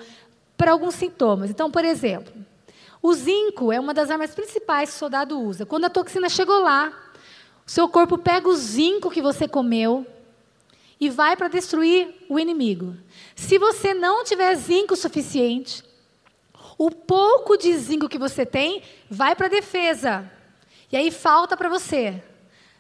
para 0.57 0.73
alguns 0.73 0.95
sintomas. 0.95 1.51
Então, 1.51 1.71
por 1.71 1.85
exemplo, 1.85 2.33
o 3.01 3.15
zinco 3.15 3.71
é 3.73 3.79
uma 3.79 3.95
das 3.95 4.11
armas 4.11 4.35
principais 4.35 4.91
que 4.91 4.97
o 4.97 4.99
soldado 4.99 5.41
usa. 5.41 5.65
Quando 5.65 5.85
a 5.85 5.91
toxina 5.91 6.29
chegou 6.29 6.61
lá, 6.61 6.93
o 7.65 7.71
seu 7.71 7.89
corpo 7.89 8.19
pega 8.19 8.49
o 8.49 8.57
zinco 8.57 9.11
que 9.11 9.23
você 9.23 9.47
comeu 9.47 10.05
e 11.01 11.09
vai 11.09 11.37
para 11.37 11.49
destruir 11.49 12.15
o 12.29 12.39
inimigo. 12.39 12.97
Se 13.37 13.59
você 13.59 13.95
não 13.95 14.25
tiver 14.25 14.55
zinco 14.57 14.97
suficiente, 14.97 15.85
o 16.77 16.91
pouco 16.91 17.57
de 17.57 17.77
zinco 17.77 18.09
que 18.09 18.19
você 18.19 18.45
tem 18.45 18.83
vai 19.11 19.35
para 19.35 19.47
a 19.47 19.51
defesa. 19.51 20.31
E 20.91 20.97
aí 20.97 21.11
falta 21.11 21.57
para 21.57 21.69
você. 21.69 22.23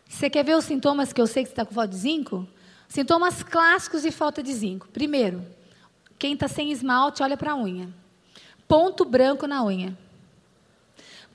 Você 0.08 0.30
quer 0.30 0.44
ver 0.44 0.56
os 0.56 0.64
sintomas 0.64 1.12
que 1.12 1.20
eu 1.20 1.26
sei 1.26 1.42
que 1.42 1.48
você 1.48 1.52
está 1.52 1.64
com 1.66 1.74
falta 1.74 1.90
de 1.90 1.96
zinco? 1.96 2.48
Sintomas 2.88 3.42
clássicos 3.42 4.02
de 4.02 4.10
falta 4.10 4.42
de 4.42 4.52
zinco. 4.52 4.88
Primeiro, 4.88 5.44
quem 6.18 6.32
está 6.32 6.48
sem 6.48 6.72
esmalte, 6.72 7.22
olha 7.22 7.36
para 7.36 7.52
a 7.52 7.56
unha. 7.56 7.88
Ponto 8.66 9.04
branco 9.04 9.46
na 9.46 9.62
unha. 9.64 9.96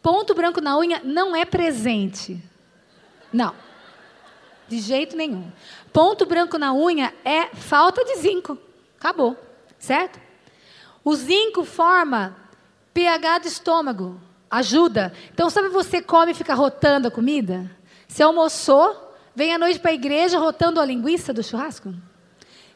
Ponto 0.02 0.34
branco 0.34 0.60
na 0.60 0.78
unha 0.78 1.02
não 1.04 1.36
é 1.36 1.46
presente. 1.46 2.42
Não. 3.32 3.56
De 4.68 4.80
jeito 4.80 5.16
nenhum. 5.16 5.52
Ponto 5.94 6.26
branco 6.26 6.58
na 6.58 6.74
unha 6.74 7.14
é 7.24 7.56
falta 7.56 8.04
de 8.04 8.18
zinco. 8.18 8.58
Acabou. 9.00 9.38
Certo? 9.78 10.20
O 11.04 11.16
zinco 11.16 11.64
forma 11.64 12.36
pH 12.94 13.38
do 13.40 13.48
estômago. 13.48 14.20
Ajuda. 14.50 15.14
Então, 15.32 15.50
sabe 15.50 15.70
você 15.70 16.02
come 16.02 16.32
e 16.32 16.36
fica 16.36 16.54
rotando 16.54 17.08
a 17.08 17.12
comida? 17.12 17.70
Você 18.08 18.24
almoçou, 18.24 19.16
vem 19.36 19.54
à 19.54 19.58
noite 19.58 19.80
para 19.80 19.92
a 19.92 19.96
igreja 19.96 20.38
rotando 20.40 20.80
a 20.80 20.86
linguiça 20.86 21.34
do 21.34 21.44
churrasco? 21.44 21.94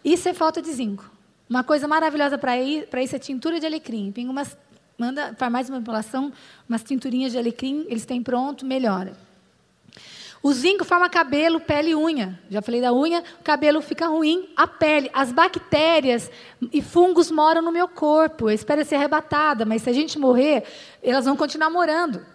Isso 0.03 0.29
é 0.29 0.33
falta 0.33 0.61
de 0.61 0.71
zinco. 0.71 1.09
Uma 1.49 1.63
coisa 1.63 1.87
maravilhosa 1.87 2.37
para 2.37 2.57
isso 2.59 3.15
é 3.15 3.19
tintura 3.19 3.59
de 3.59 3.65
alecrim. 3.65 4.11
Tem 4.11 4.27
umas, 4.27 4.57
manda 4.97 5.33
para 5.33 5.49
mais 5.49 5.69
manipulação, 5.69 6.31
umas 6.67 6.83
tinturinhas 6.83 7.31
de 7.31 7.37
alecrim, 7.37 7.85
eles 7.87 8.05
têm 8.05 8.21
pronto, 8.21 8.65
melhora. 8.65 9.13
O 10.41 10.53
zinco 10.53 10.85
forma 10.85 11.09
cabelo, 11.09 11.59
pele 11.59 11.89
e 11.91 11.95
unha. 11.95 12.39
Já 12.49 12.61
falei 12.61 12.79
da 12.79 12.93
unha, 12.93 13.23
o 13.39 13.43
cabelo 13.43 13.81
fica 13.81 14.07
ruim, 14.07 14.49
a 14.55 14.67
pele, 14.67 15.09
as 15.13 15.31
bactérias 15.31 16.29
e 16.71 16.81
fungos 16.81 17.31
moram 17.31 17.61
no 17.61 17.71
meu 17.71 17.87
corpo. 17.87 18.49
Eu 18.49 18.53
espero 18.53 18.85
ser 18.85 18.95
arrebatada, 18.95 19.65
mas 19.65 19.81
se 19.81 19.89
a 19.89 19.93
gente 19.93 20.19
morrer, 20.19 20.63
elas 21.01 21.25
vão 21.25 21.35
continuar 21.35 21.69
morando. 21.69 22.25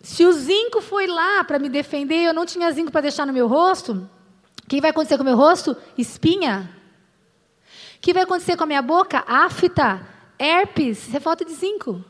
Se 0.00 0.24
o 0.24 0.32
zinco 0.32 0.80
foi 0.80 1.06
lá 1.06 1.44
para 1.44 1.58
me 1.58 1.68
defender, 1.68 2.24
eu 2.24 2.34
não 2.34 2.46
tinha 2.46 2.70
zinco 2.72 2.90
para 2.90 3.02
deixar 3.02 3.26
no 3.26 3.32
meu 3.32 3.46
rosto, 3.46 4.08
o 4.62 4.68
que 4.68 4.80
vai 4.80 4.90
acontecer 4.90 5.16
com 5.16 5.22
o 5.22 5.26
meu 5.26 5.36
rosto? 5.36 5.76
Espinha, 5.96 6.70
o 7.96 8.00
que 8.00 8.12
vai 8.12 8.24
acontecer 8.24 8.56
com 8.56 8.64
a 8.64 8.66
minha 8.66 8.82
boca? 8.82 9.22
Afta, 9.26 10.00
herpes, 10.38 11.14
é 11.14 11.20
falta 11.20 11.44
de 11.44 11.52
zinco. 11.52 12.04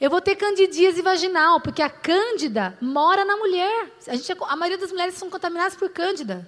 Eu 0.00 0.10
vou 0.10 0.20
ter 0.20 0.36
candidíase 0.36 1.00
vaginal, 1.00 1.60
porque 1.60 1.80
a 1.80 1.88
cândida 1.88 2.76
mora 2.80 3.24
na 3.24 3.36
mulher. 3.36 3.90
A, 4.06 4.14
gente, 4.14 4.30
é 4.30 4.36
a 4.40 4.56
maioria 4.56 4.78
das 4.78 4.90
mulheres 4.90 5.14
são 5.14 5.30
contaminadas 5.30 5.74
por 5.74 5.88
cândida. 5.88 6.46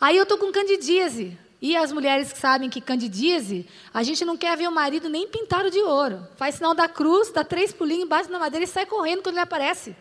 Aí 0.00 0.16
eu 0.16 0.22
estou 0.22 0.38
com 0.38 0.52
candidíase. 0.52 1.36
E 1.60 1.76
as 1.76 1.92
mulheres 1.92 2.32
que 2.32 2.38
sabem 2.38 2.70
que 2.70 2.80
candidíase, 2.80 3.68
a 3.92 4.02
gente 4.02 4.24
não 4.24 4.34
quer 4.34 4.56
ver 4.56 4.66
o 4.66 4.72
marido 4.72 5.10
nem 5.10 5.28
pintado 5.28 5.70
de 5.70 5.78
ouro. 5.78 6.26
Faz 6.36 6.54
sinal 6.54 6.74
da 6.74 6.88
cruz, 6.88 7.30
dá 7.30 7.44
três 7.44 7.70
pulinhos, 7.70 8.08
bate 8.08 8.30
na 8.30 8.38
madeira 8.38 8.64
e 8.64 8.68
sai 8.68 8.86
correndo 8.86 9.22
quando 9.22 9.34
ele 9.34 9.42
aparece. 9.42 9.94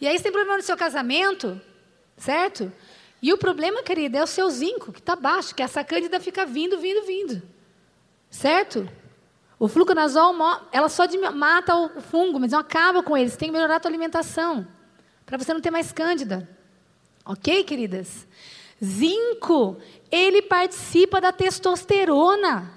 E 0.00 0.08
aí, 0.08 0.16
se 0.16 0.22
tem 0.22 0.32
problema 0.32 0.56
no 0.56 0.62
seu 0.62 0.76
casamento, 0.76 1.60
certo? 2.16 2.72
E 3.20 3.30
o 3.32 3.36
problema, 3.36 3.82
querida, 3.82 4.18
é 4.18 4.22
o 4.22 4.26
seu 4.26 4.48
zinco, 4.48 4.92
que 4.92 5.00
está 5.00 5.16
baixo, 5.16 5.54
que 5.54 5.62
essa 5.62 5.84
cândida 5.84 6.18
fica 6.18 6.46
vindo, 6.46 6.78
vindo, 6.78 7.04
vindo. 7.04 7.42
Certo? 8.30 8.88
O 9.58 9.68
fluconazol, 9.68 10.34
ela 10.70 10.88
só 10.88 11.04
mata 11.34 11.74
o 11.74 12.00
fungo, 12.00 12.38
mas 12.38 12.52
não 12.52 12.58
acaba 12.58 13.02
com 13.02 13.16
ele. 13.16 13.30
Você 13.30 13.38
tem 13.38 13.48
que 13.48 13.52
melhorar 13.52 13.76
a 13.76 13.80
tua 13.80 13.90
alimentação, 13.90 14.66
para 15.24 15.38
você 15.38 15.54
não 15.54 15.60
ter 15.60 15.70
mais 15.70 15.92
cândida. 15.92 16.48
Ok, 17.24 17.64
queridas? 17.64 18.26
Zinco, 18.84 19.78
ele 20.12 20.42
participa 20.42 21.20
da 21.20 21.32
testosterona. 21.32 22.75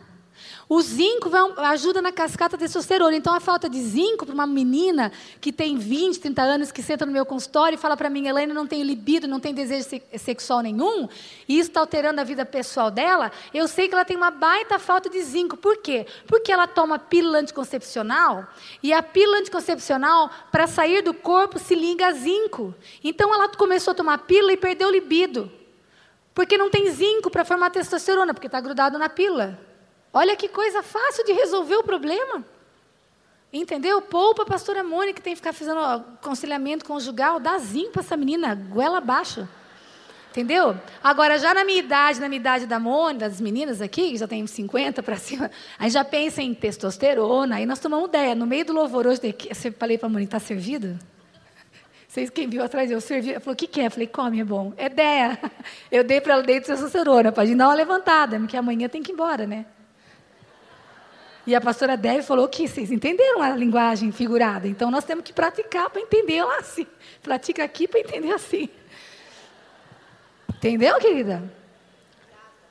O 0.71 0.83
zinco 0.83 1.31
vai, 1.31 1.41
ajuda 1.71 1.99
na 1.99 2.11
cascata 2.11 2.55
de 2.55 2.63
testosterona. 2.63 3.15
Então, 3.15 3.33
a 3.33 3.39
falta 3.39 3.67
de 3.67 3.81
zinco 3.81 4.23
para 4.23 4.35
uma 4.35 4.45
menina 4.45 5.11
que 5.41 5.51
tem 5.51 5.75
20, 5.75 6.19
30 6.19 6.41
anos, 6.43 6.71
que 6.71 6.83
senta 6.83 7.07
no 7.07 7.11
meu 7.11 7.25
consultório 7.25 7.75
e 7.75 7.77
fala 7.79 7.97
para 7.97 8.07
mim, 8.07 8.27
Helena, 8.27 8.53
não 8.53 8.67
tenho 8.67 8.85
libido, 8.85 9.27
não 9.27 9.39
tem 9.39 9.51
desejo 9.51 9.87
sexual 10.19 10.61
nenhum, 10.61 11.09
e 11.47 11.57
isso 11.57 11.71
está 11.71 11.79
alterando 11.79 12.21
a 12.21 12.23
vida 12.23 12.45
pessoal 12.45 12.91
dela, 12.91 13.31
eu 13.51 13.67
sei 13.67 13.87
que 13.87 13.95
ela 13.95 14.05
tem 14.05 14.15
uma 14.15 14.29
baita 14.29 14.77
falta 14.77 15.09
de 15.09 15.19
zinco. 15.23 15.57
Por 15.57 15.77
quê? 15.77 16.05
Porque 16.27 16.51
ela 16.51 16.67
toma 16.67 16.99
pílula 16.99 17.39
anticoncepcional, 17.39 18.47
e 18.83 18.93
a 18.93 19.01
pílula 19.01 19.39
anticoncepcional, 19.39 20.29
para 20.51 20.67
sair 20.67 21.01
do 21.01 21.15
corpo, 21.15 21.57
se 21.57 21.73
liga 21.73 22.09
a 22.09 22.11
zinco. 22.11 22.75
Então, 23.03 23.33
ela 23.33 23.49
começou 23.49 23.93
a 23.93 23.95
tomar 23.95 24.19
pílula 24.19 24.53
e 24.53 24.57
perdeu 24.57 24.91
libido. 24.91 25.51
Porque 26.31 26.59
não 26.59 26.69
tem 26.69 26.91
zinco 26.91 27.31
para 27.31 27.43
formar 27.43 27.71
testosterona, 27.71 28.35
porque 28.35 28.45
está 28.45 28.61
grudado 28.61 28.99
na 28.99 29.09
pílula. 29.09 29.67
Olha 30.13 30.35
que 30.35 30.47
coisa 30.47 30.81
fácil 30.81 31.23
de 31.25 31.33
resolver 31.33 31.75
o 31.75 31.83
problema. 31.83 32.43
Entendeu? 33.51 34.01
Poupa 34.01 34.43
a 34.43 34.45
pastora 34.45 34.83
Mônica, 34.83 35.15
que 35.15 35.21
tem 35.21 35.33
que 35.33 35.37
ficar 35.37 35.53
fazendo 35.53 35.79
aconselhamento 35.79 36.85
conjugal, 36.85 37.39
dá 37.39 37.57
zinco 37.57 37.93
para 37.93 38.01
essa 38.01 38.15
menina, 38.15 38.53
goela 38.53 38.99
abaixo. 38.99 39.47
Entendeu? 40.29 40.77
Agora, 41.03 41.39
já 41.39 41.55
na 41.55 41.63
minha 41.63 41.79
idade, 41.79 42.19
na 42.19 42.29
minha 42.29 42.39
idade 42.39 42.67
da 42.67 42.79
Mônica, 42.79 43.27
das 43.27 43.41
meninas 43.41 43.81
aqui, 43.81 44.11
que 44.11 44.17
já 44.17 44.27
tem 44.27 44.45
50 44.45 45.01
para 45.01 45.15
cima, 45.17 45.49
a 45.79 45.83
gente 45.83 45.93
já 45.93 46.05
pensa 46.05 46.43
em 46.43 46.53
testosterona, 46.53 47.55
aí 47.55 47.65
nós 47.65 47.79
tomamos 47.79 48.09
ideia. 48.09 48.35
No 48.35 48.45
meio 48.45 48.63
do 48.63 48.71
louvor 48.71 49.07
hoje, 49.07 49.19
eu 49.23 49.73
falei 49.73 49.97
para 49.97 50.05
a 50.05 50.09
Mônica, 50.09 50.37
está 50.37 50.39
servido? 50.39 50.99
Vocês, 52.07 52.29
quem 52.29 52.47
viu 52.47 52.63
atrás, 52.63 52.91
eu 52.91 53.01
servi, 53.01 53.31
ela 53.31 53.39
falou, 53.39 53.53
o 53.53 53.57
que, 53.57 53.65
que 53.65 53.81
é? 53.81 53.87
Eu 53.87 53.91
falei, 53.91 54.05
come, 54.05 54.39
é 54.39 54.43
bom. 54.43 54.71
É 54.77 54.85
ideia. 54.85 55.39
Eu 55.91 56.03
dei 56.03 56.21
para 56.21 56.33
ela 56.33 56.43
dei 56.43 56.59
de 56.59 56.67
testosterona, 56.67 57.31
para 57.31 57.41
a 57.41 57.45
gente 57.47 57.57
dar 57.57 57.67
uma 57.67 57.73
levantada, 57.73 58.39
porque 58.39 58.55
amanhã 58.55 58.87
tem 58.87 59.01
que 59.01 59.11
ir 59.11 59.13
embora, 59.13 59.47
né? 59.47 59.65
E 61.49 61.55
a 61.55 61.59
pastora 61.59 61.97
Deve 61.97 62.21
falou 62.21 62.47
que 62.47 62.67
vocês 62.67 62.91
entenderam 62.91 63.41
a 63.41 63.55
linguagem 63.55 64.11
figurada, 64.11 64.67
então 64.67 64.91
nós 64.91 65.03
temos 65.03 65.23
que 65.23 65.33
praticar 65.33 65.89
para 65.89 65.99
entender 65.99 66.43
lá 66.43 66.59
assim. 66.59 66.85
Pratica 67.23 67.63
aqui 67.63 67.87
para 67.87 68.01
entender 68.01 68.31
assim. 68.31 68.69
Entendeu, 70.47 70.99
querida? 70.99 71.41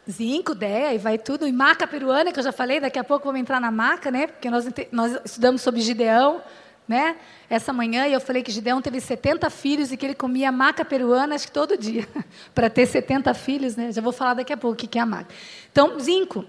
Zinco, 0.08 0.54
Deia, 0.54 0.94
e 0.94 0.98
vai 0.98 1.18
tudo. 1.18 1.44
E 1.44 1.50
maca 1.50 1.88
peruana, 1.88 2.30
que 2.30 2.38
eu 2.38 2.44
já 2.44 2.52
falei, 2.52 2.78
daqui 2.78 3.00
a 3.00 3.02
pouco 3.02 3.24
vamos 3.24 3.40
entrar 3.40 3.60
na 3.60 3.72
maca, 3.72 4.12
né? 4.12 4.28
Porque 4.28 4.48
nós, 4.48 4.64
nós 4.92 5.18
estudamos 5.24 5.60
sobre 5.60 5.80
Gideão, 5.80 6.40
né? 6.86 7.16
Essa 7.50 7.72
manhã, 7.72 8.06
e 8.06 8.12
eu 8.12 8.20
falei 8.20 8.44
que 8.44 8.52
Gideão 8.52 8.80
teve 8.80 9.00
70 9.00 9.50
filhos 9.50 9.90
e 9.90 9.96
que 9.96 10.06
ele 10.06 10.14
comia 10.14 10.52
maca 10.52 10.84
peruana, 10.84 11.34
acho 11.34 11.48
que 11.48 11.52
todo 11.52 11.76
dia. 11.76 12.06
para 12.54 12.70
ter 12.70 12.86
70 12.86 13.34
filhos, 13.34 13.74
né? 13.74 13.90
Já 13.90 14.00
vou 14.00 14.12
falar 14.12 14.34
daqui 14.34 14.52
a 14.52 14.56
pouco 14.56 14.80
o 14.80 14.88
que 14.88 14.96
é 14.96 15.02
a 15.02 15.06
maca. 15.06 15.34
Então, 15.72 15.98
zinco. 15.98 16.46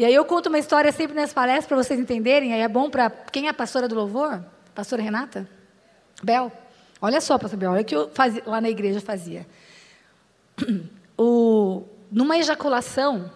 E 0.00 0.04
aí 0.06 0.14
eu 0.14 0.24
conto 0.24 0.46
uma 0.46 0.58
história 0.58 0.90
sempre 0.92 1.14
nas 1.14 1.30
palestras 1.30 1.66
para 1.66 1.76
vocês 1.76 2.00
entenderem, 2.00 2.54
aí 2.54 2.62
é 2.62 2.68
bom 2.68 2.88
para 2.88 3.10
quem 3.10 3.48
é 3.48 3.50
a 3.50 3.52
pastora 3.52 3.86
do 3.86 3.94
louvor? 3.94 4.42
Pastora 4.74 5.02
Renata? 5.02 5.46
Bel. 6.22 6.50
Olha 7.02 7.20
só, 7.20 7.36
pastor 7.36 7.58
Bel, 7.58 7.72
olha 7.72 7.82
o 7.82 7.84
que 7.84 7.94
eu 7.94 8.08
fazia, 8.14 8.42
lá 8.46 8.62
na 8.62 8.70
igreja 8.70 8.98
fazia. 8.98 9.46
O, 11.22 11.84
numa 12.10 12.38
ejaculação, 12.38 13.30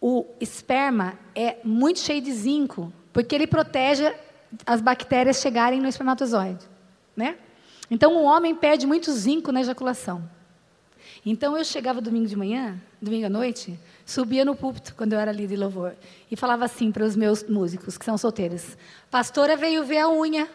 o 0.00 0.24
esperma 0.40 1.18
é 1.34 1.58
muito 1.62 1.98
cheio 1.98 2.22
de 2.22 2.32
zinco, 2.32 2.90
porque 3.12 3.34
ele 3.34 3.46
protege 3.46 4.10
as 4.64 4.80
bactérias 4.80 5.38
chegarem 5.38 5.82
no 5.82 5.86
espermatozoide, 5.86 6.66
né? 7.14 7.36
Então 7.90 8.16
o 8.16 8.22
homem 8.22 8.54
perde 8.54 8.86
muito 8.86 9.12
zinco 9.12 9.52
na 9.52 9.60
ejaculação. 9.60 10.26
Então 11.24 11.56
eu 11.56 11.64
chegava 11.64 12.00
domingo 12.00 12.26
de 12.26 12.36
manhã, 12.36 12.80
domingo 13.00 13.26
à 13.26 13.28
noite, 13.28 13.78
subia 14.04 14.44
no 14.44 14.54
púlpito 14.54 14.94
quando 14.94 15.12
eu 15.12 15.18
era 15.18 15.32
líder 15.32 15.54
de 15.54 15.56
louvor 15.56 15.94
e 16.30 16.36
falava 16.36 16.64
assim 16.64 16.90
para 16.90 17.04
os 17.04 17.14
meus 17.16 17.42
músicos 17.44 17.98
que 17.98 18.04
são 18.04 18.16
solteiros: 18.16 18.76
Pastora 19.10 19.56
veio 19.56 19.84
ver 19.84 19.98
a 19.98 20.08
unha. 20.08 20.48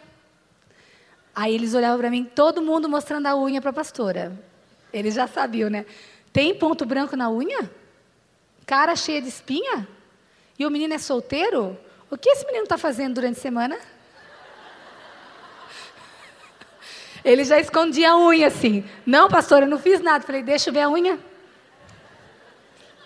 Aí 1.35 1.53
eles 1.53 1.73
olhavam 1.73 1.97
para 1.97 2.09
mim, 2.09 2.23
todo 2.23 2.61
mundo 2.61 2.87
mostrando 2.87 3.27
a 3.27 3.35
unha 3.35 3.61
para 3.61 3.71
a 3.71 3.73
pastora. 3.73 4.39
Eles 4.93 5.13
já 5.13 5.27
sabiam, 5.27 5.69
né? 5.69 5.85
Tem 6.31 6.55
ponto 6.55 6.85
branco 6.85 7.15
na 7.15 7.29
unha? 7.29 7.69
Cara 8.65 8.95
cheia 8.95 9.21
de 9.21 9.27
espinha? 9.27 9.87
E 10.57 10.65
o 10.65 10.71
menino 10.71 10.93
é 10.93 10.97
solteiro? 10.97 11.77
O 12.09 12.17
que 12.17 12.29
esse 12.29 12.45
menino 12.45 12.63
está 12.63 12.77
fazendo 12.77 13.15
durante 13.15 13.37
a 13.37 13.41
semana? 13.41 13.77
Ele 17.25 17.43
já 17.43 17.59
escondia 17.59 18.11
a 18.11 18.17
unha 18.17 18.45
assim. 18.45 18.85
Não, 19.03 19.27
pastor, 19.27 19.63
eu 19.63 19.67
não 19.67 19.79
fiz 19.79 19.99
nada. 19.99 20.23
Falei, 20.23 20.43
deixa 20.43 20.69
eu 20.69 20.73
ver 20.73 20.81
a 20.81 20.89
unha. 20.89 21.17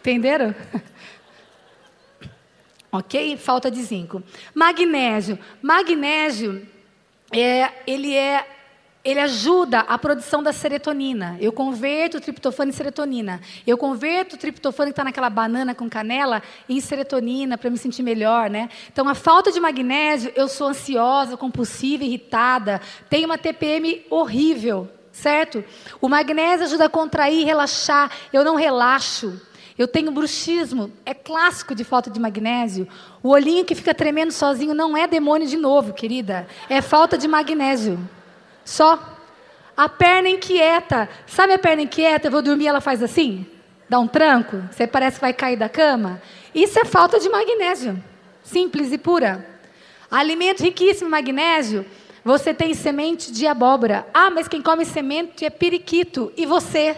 Entenderam? 0.02 0.54
ok? 2.92 3.38
Falta 3.38 3.72
de 3.72 3.82
zinco. 3.82 4.22
Magnésio. 4.54 5.40
Magnésio, 5.62 6.68
é, 7.32 7.72
ele 7.88 8.14
é 8.14 8.46
ele 9.04 9.20
ajuda 9.20 9.80
a 9.80 9.98
produção 9.98 10.44
da 10.44 10.52
serotonina. 10.52 11.38
Eu 11.40 11.54
converto 11.54 12.18
o 12.18 12.22
triptofano 12.22 12.70
em 12.70 12.74
serotonina. 12.74 13.40
Eu 13.66 13.78
converto 13.78 14.36
o 14.36 14.38
triptofano 14.38 14.88
que 14.88 14.92
está 14.92 15.06
naquela 15.06 15.30
banana 15.30 15.74
com 15.74 15.90
canela 15.90 16.44
em 16.68 16.82
serotonina 16.82 17.58
para 17.58 17.70
me 17.70 17.78
sentir 17.78 18.04
melhor, 18.04 18.50
né? 18.50 18.70
Então, 18.92 19.08
a 19.08 19.16
falta 19.16 19.52
de 19.52 19.60
magnésio, 19.60 20.34
eu 20.36 20.50
sou 20.50 20.68
ansiosa, 20.68 21.38
compulsiva, 21.38 22.04
irritada, 22.04 22.82
tenho 23.10 23.26
uma 23.26 23.38
TPM 23.38 24.06
horrível, 24.10 24.90
certo? 25.14 25.64
O 26.02 26.10
magnésio 26.10 26.66
ajuda 26.66 26.86
a 26.86 26.90
contrair, 26.90 27.46
relaxar. 27.46 28.12
Eu 28.34 28.44
não 28.44 28.56
relaxo. 28.56 29.42
Eu 29.78 29.88
tenho 29.88 30.12
bruxismo, 30.12 30.92
é 31.06 31.14
clássico 31.14 31.74
de 31.74 31.86
falta 31.86 32.10
de 32.10 32.20
magnésio. 32.20 32.86
O 33.24 33.30
olhinho 33.30 33.64
que 33.64 33.74
fica 33.74 33.94
tremendo 33.94 34.32
sozinho 34.32 34.74
não 34.74 34.98
é 34.98 35.08
demônio 35.08 35.48
de 35.48 35.56
novo, 35.56 35.94
querida. 35.94 36.46
É 36.70 36.82
falta 36.82 37.18
de 37.18 37.30
magnésio. 37.30 37.98
Só. 38.64 39.18
A 39.76 39.88
perna 39.88 40.30
inquieta. 40.30 41.08
Sabe 41.26 41.54
a 41.54 41.60
perna 41.60 41.84
inquieta? 41.84 42.28
Eu 42.28 42.32
vou 42.32 42.42
dormir, 42.42 42.68
ela 42.68 42.82
faz 42.82 43.02
assim? 43.02 43.46
Dá 43.88 44.00
um 44.00 44.08
tranco? 44.08 44.62
Você 44.72 44.86
parece 44.86 45.16
que 45.16 45.22
vai 45.22 45.34
cair 45.34 45.56
da 45.56 45.70
cama? 45.70 46.22
Isso 46.54 46.78
é 46.80 46.86
falta 46.86 47.20
de 47.20 47.30
magnésio. 47.30 48.02
Simples 48.44 48.92
e 48.92 48.98
pura. 48.98 49.46
Alimento 50.12 50.64
riquíssimo 50.64 51.08
em 51.08 51.12
magnésio. 51.12 51.86
Você 52.24 52.54
tem 52.54 52.74
semente 52.74 53.32
de 53.32 53.48
abóbora. 53.48 54.06
Ah, 54.14 54.30
mas 54.30 54.48
quem 54.48 54.62
come 54.62 54.86
semente 54.86 55.46
é 55.46 55.50
periquito. 55.50 56.32
E 56.36 56.46
você? 56.46 56.96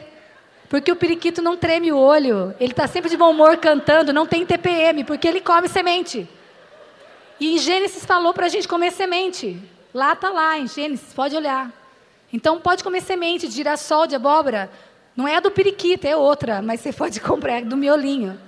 Porque 0.67 0.91
o 0.91 0.95
periquito 0.95 1.41
não 1.41 1.57
treme 1.57 1.91
o 1.91 1.97
olho. 1.97 2.55
Ele 2.59 2.71
está 2.71 2.87
sempre 2.87 3.09
de 3.09 3.17
bom 3.17 3.31
humor 3.31 3.57
cantando. 3.57 4.13
Não 4.13 4.25
tem 4.25 4.45
TPM, 4.45 5.03
porque 5.03 5.27
ele 5.27 5.41
come 5.41 5.67
semente. 5.67 6.27
E 7.39 7.55
em 7.55 7.57
Gênesis 7.57 8.05
falou 8.05 8.33
para 8.33 8.45
a 8.45 8.49
gente 8.49 8.67
comer 8.67 8.91
semente. 8.91 9.61
Lá 9.93 10.13
está 10.13 10.29
lá, 10.29 10.57
em 10.57 10.67
Gênesis, 10.67 11.13
pode 11.13 11.35
olhar. 11.35 11.71
Então 12.31 12.59
pode 12.59 12.83
comer 12.83 13.01
semente 13.01 13.47
de 13.47 13.53
girassol, 13.53 14.07
de 14.07 14.15
abóbora. 14.15 14.71
Não 15.15 15.27
é 15.27 15.35
a 15.35 15.39
do 15.39 15.51
periquito, 15.51 16.07
é 16.07 16.15
outra, 16.15 16.61
mas 16.61 16.79
você 16.79 16.93
pode 16.93 17.19
comprar 17.21 17.61
do 17.63 17.75
miolinho. 17.75 18.39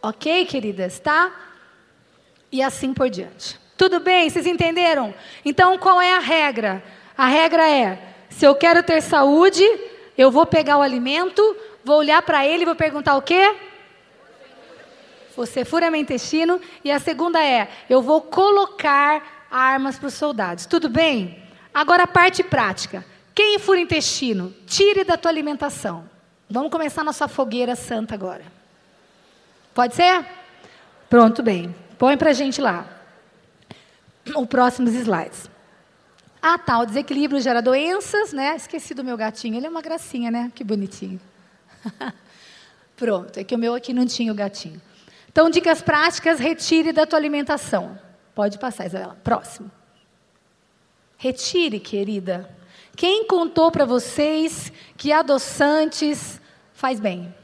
Ok, 0.00 0.44
queridas, 0.46 1.00
tá? 1.00 1.32
E 2.52 2.62
assim 2.62 2.94
por 2.94 3.10
diante. 3.10 3.58
Tudo 3.76 4.00
bem? 4.00 4.30
Vocês 4.30 4.46
entenderam? 4.46 5.12
Então 5.44 5.76
qual 5.78 6.00
é 6.00 6.14
a 6.14 6.20
regra? 6.20 6.82
A 7.18 7.26
regra 7.26 7.68
é: 7.68 8.14
se 8.30 8.46
eu 8.46 8.54
quero 8.54 8.82
ter 8.82 9.02
saúde, 9.02 9.64
eu 10.16 10.30
vou 10.30 10.46
pegar 10.46 10.78
o 10.78 10.82
alimento, 10.82 11.56
vou 11.84 11.98
olhar 11.98 12.22
para 12.22 12.46
ele 12.46 12.62
e 12.62 12.66
vou 12.66 12.76
perguntar 12.76 13.16
o 13.16 13.22
quê? 13.22 13.54
Você 15.36 15.64
fura 15.64 15.90
meu 15.90 16.00
intestino. 16.00 16.60
E 16.84 16.90
a 16.90 16.98
segunda 16.98 17.44
é: 17.44 17.68
eu 17.90 18.00
vou 18.00 18.22
colocar 18.22 19.35
armas 19.50 19.98
para 19.98 20.08
os 20.08 20.14
soldados. 20.14 20.66
Tudo 20.66 20.88
bem? 20.88 21.42
Agora 21.72 22.04
a 22.04 22.06
parte 22.06 22.42
prática. 22.42 23.04
Quem 23.34 23.58
fura 23.58 23.78
intestino, 23.78 24.54
tire 24.66 25.04
da 25.04 25.16
tua 25.16 25.30
alimentação. 25.30 26.08
Vamos 26.48 26.70
começar 26.70 27.04
nossa 27.04 27.28
fogueira 27.28 27.76
santa 27.76 28.14
agora. 28.14 28.44
Pode 29.74 29.94
ser? 29.94 30.24
Pronto, 31.10 31.42
bem. 31.42 31.74
Põe 31.98 32.16
para 32.16 32.30
a 32.30 32.32
gente 32.32 32.60
lá. 32.60 32.86
Os 34.34 34.46
próximos 34.46 34.94
slides. 34.94 35.50
Ah, 36.40 36.58
tá. 36.58 36.78
O 36.78 36.86
desequilíbrio 36.86 37.40
gera 37.40 37.60
doenças, 37.60 38.32
né? 38.32 38.56
Esqueci 38.56 38.94
do 38.94 39.04
meu 39.04 39.16
gatinho. 39.16 39.56
Ele 39.56 39.66
é 39.66 39.68
uma 39.68 39.82
gracinha, 39.82 40.30
né? 40.30 40.50
Que 40.54 40.64
bonitinho. 40.64 41.20
Pronto. 42.96 43.38
É 43.38 43.44
que 43.44 43.54
o 43.54 43.58
meu 43.58 43.74
aqui 43.74 43.92
não 43.92 44.06
tinha 44.06 44.32
o 44.32 44.34
gatinho. 44.34 44.80
Então, 45.30 45.50
dicas 45.50 45.82
práticas: 45.82 46.38
retire 46.38 46.92
da 46.92 47.04
tua 47.04 47.18
alimentação. 47.18 47.98
Pode 48.36 48.58
passar, 48.58 48.84
Isabela. 48.84 49.18
Próximo. 49.24 49.70
Retire, 51.16 51.80
querida. 51.80 52.54
Quem 52.94 53.26
contou 53.26 53.70
para 53.70 53.86
vocês 53.86 54.70
que 54.94 55.10
adoçantes 55.10 56.38
faz 56.74 57.00
bem? 57.00 57.34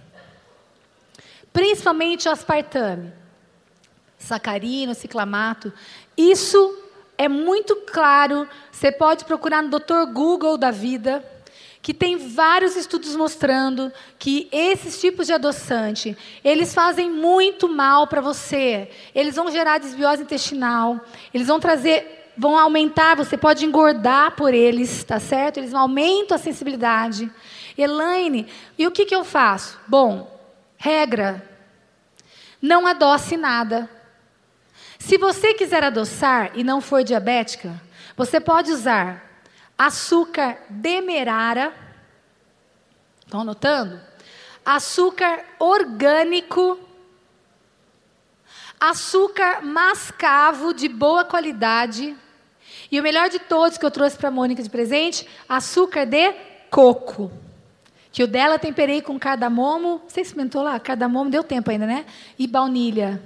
Principalmente 1.51 2.29
o 2.29 2.31
aspartame, 2.31 3.11
sacarino, 4.19 4.95
ciclamato. 4.95 5.73
Isso 6.15 6.79
é 7.17 7.27
muito 7.27 7.75
claro. 7.87 8.47
Você 8.71 8.93
pode 8.93 9.25
procurar 9.25 9.63
no 9.63 9.71
Dr. 9.71 10.13
Google 10.13 10.59
da 10.59 10.71
vida 10.71 11.25
que 11.83 11.93
tem 11.93 12.17
vários 12.17 12.77
estudos 12.77 13.17
mostrando 13.17 13.93
que 14.17 14.49
esses 14.53 15.01
tipos 15.01 15.27
de 15.27 15.33
adoçante, 15.33 16.17
eles 16.45 16.73
fazem 16.73 17.11
muito 17.11 17.69
mal 17.69 18.07
para 18.07 18.21
você. 18.21 18.89
Eles 19.13 19.35
vão 19.35 19.51
gerar 19.51 19.79
desbiose 19.79 20.23
intestinal, 20.23 21.01
eles 21.35 21.49
vão 21.49 21.59
trazer, 21.59 22.31
vão 22.39 22.57
aumentar, 22.57 23.17
você 23.17 23.37
pode 23.37 23.67
engordar 23.67 24.37
por 24.37 24.55
eles, 24.55 25.03
tá 25.03 25.19
certo? 25.19 25.57
Eles 25.57 25.75
aumentam 25.75 26.37
a 26.37 26.39
sensibilidade. 26.39 27.29
Elaine, 27.77 28.47
e 28.79 28.87
o 28.87 28.93
que, 28.93 29.05
que 29.05 29.15
eu 29.15 29.25
faço? 29.25 29.77
Bom, 29.89 30.31
regra, 30.77 31.45
não 32.61 32.87
adoce 32.87 33.37
nada. 33.37 33.91
Se 35.01 35.19
você 35.19 35.53
quiser 35.53 35.83
adoçar 35.83 36.53
e 36.55 36.63
não 36.63 36.81
for 36.81 37.03
diabética, 37.03 37.75
você 38.17 38.39
pode 38.39 38.71
usar 38.71 39.32
açúcar 39.87 40.59
demerara. 40.69 41.75
Estão 43.25 43.41
anotando? 43.41 44.01
Açúcar 44.65 45.45
orgânico. 45.59 46.79
Açúcar 48.79 49.65
mascavo 49.65 50.73
de 50.73 50.89
boa 50.89 51.25
qualidade. 51.25 52.17
E 52.91 53.01
o 53.01 53.03
melhor 53.03 53.29
de 53.29 53.41
todos 53.41 53.77
que 53.77 53.85
eu 53.85 53.91
trouxe 53.91 54.17
para 54.17 54.29
a 54.29 54.33
Mônica 54.33 54.63
de 54.63 54.71
presente, 54.71 55.29
açúcar 55.49 56.05
de 56.05 56.33
coco. 56.71 57.33
Que 58.13 58.23
o 58.23 58.29
dela 58.29 58.59
temperei 58.59 59.03
com 59.03 59.19
cardamomo. 59.19 60.03
Você 60.07 60.21
experimentou 60.21 60.63
lá? 60.63 60.79
Cardamomo, 60.79 61.31
deu 61.31 61.43
tempo 61.43 61.71
ainda, 61.71 61.87
né? 61.87 62.07
E 62.39 62.47
baunilha. 62.47 63.21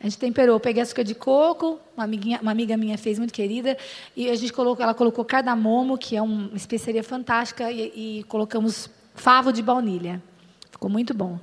A 0.00 0.04
gente 0.04 0.16
temperou, 0.16 0.58
peguei 0.58 0.82
açúcar 0.82 1.04
de 1.04 1.14
coco, 1.14 1.78
uma, 1.94 2.04
amiguinha, 2.04 2.38
uma 2.40 2.50
amiga 2.50 2.74
minha 2.74 2.96
fez, 2.96 3.18
muito 3.18 3.34
querida, 3.34 3.76
e 4.16 4.30
a 4.30 4.34
gente 4.34 4.50
colocou, 4.50 4.82
ela 4.82 4.94
colocou 4.94 5.22
cardamomo, 5.26 5.98
que 5.98 6.16
é 6.16 6.22
uma 6.22 6.56
especiaria 6.56 7.04
fantástica, 7.04 7.70
e, 7.70 8.20
e 8.20 8.24
colocamos 8.24 8.88
favo 9.14 9.52
de 9.52 9.62
baunilha. 9.62 10.22
Ficou 10.70 10.88
muito 10.88 11.12
bom. 11.12 11.38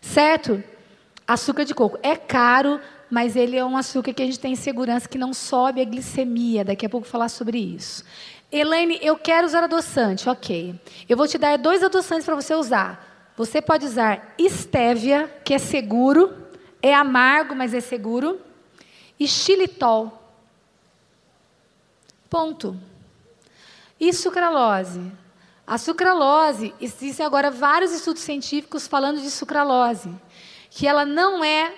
Certo? 0.00 0.64
Açúcar 1.28 1.64
de 1.64 1.74
coco. 1.74 1.98
É 2.02 2.16
caro, 2.16 2.80
mas 3.10 3.36
ele 3.36 3.58
é 3.58 3.64
um 3.64 3.76
açúcar 3.76 4.14
que 4.14 4.22
a 4.22 4.26
gente 4.26 4.40
tem 4.40 4.56
segurança 4.56 5.06
que 5.06 5.18
não 5.18 5.34
sobe 5.34 5.82
a 5.82 5.84
glicemia. 5.84 6.64
Daqui 6.64 6.86
a 6.86 6.88
pouco 6.88 7.04
vou 7.04 7.12
falar 7.12 7.28
sobre 7.28 7.58
isso. 7.58 8.02
Elaine, 8.50 8.98
eu 9.02 9.16
quero 9.16 9.46
usar 9.46 9.64
adoçante. 9.64 10.28
Ok. 10.30 10.74
Eu 11.06 11.16
vou 11.16 11.28
te 11.28 11.36
dar 11.36 11.58
dois 11.58 11.82
adoçantes 11.82 12.24
para 12.24 12.34
você 12.34 12.54
usar. 12.54 13.32
Você 13.36 13.60
pode 13.60 13.84
usar 13.84 14.34
estévia, 14.38 15.30
que 15.44 15.52
é 15.52 15.58
seguro, 15.58 16.41
é 16.82 16.92
amargo, 16.94 17.54
mas 17.54 17.72
é 17.72 17.80
seguro. 17.80 18.40
E 19.18 19.28
xilitol. 19.28 20.20
Ponto. 22.28 22.76
E 24.00 24.12
sucralose? 24.12 25.12
A 25.64 25.78
sucralose, 25.78 26.74
existem 26.80 27.24
agora 27.24 27.50
vários 27.50 27.92
estudos 27.92 28.22
científicos 28.22 28.88
falando 28.88 29.20
de 29.20 29.30
sucralose, 29.30 30.10
que 30.70 30.86
ela 30.86 31.06
não 31.06 31.44
é 31.44 31.72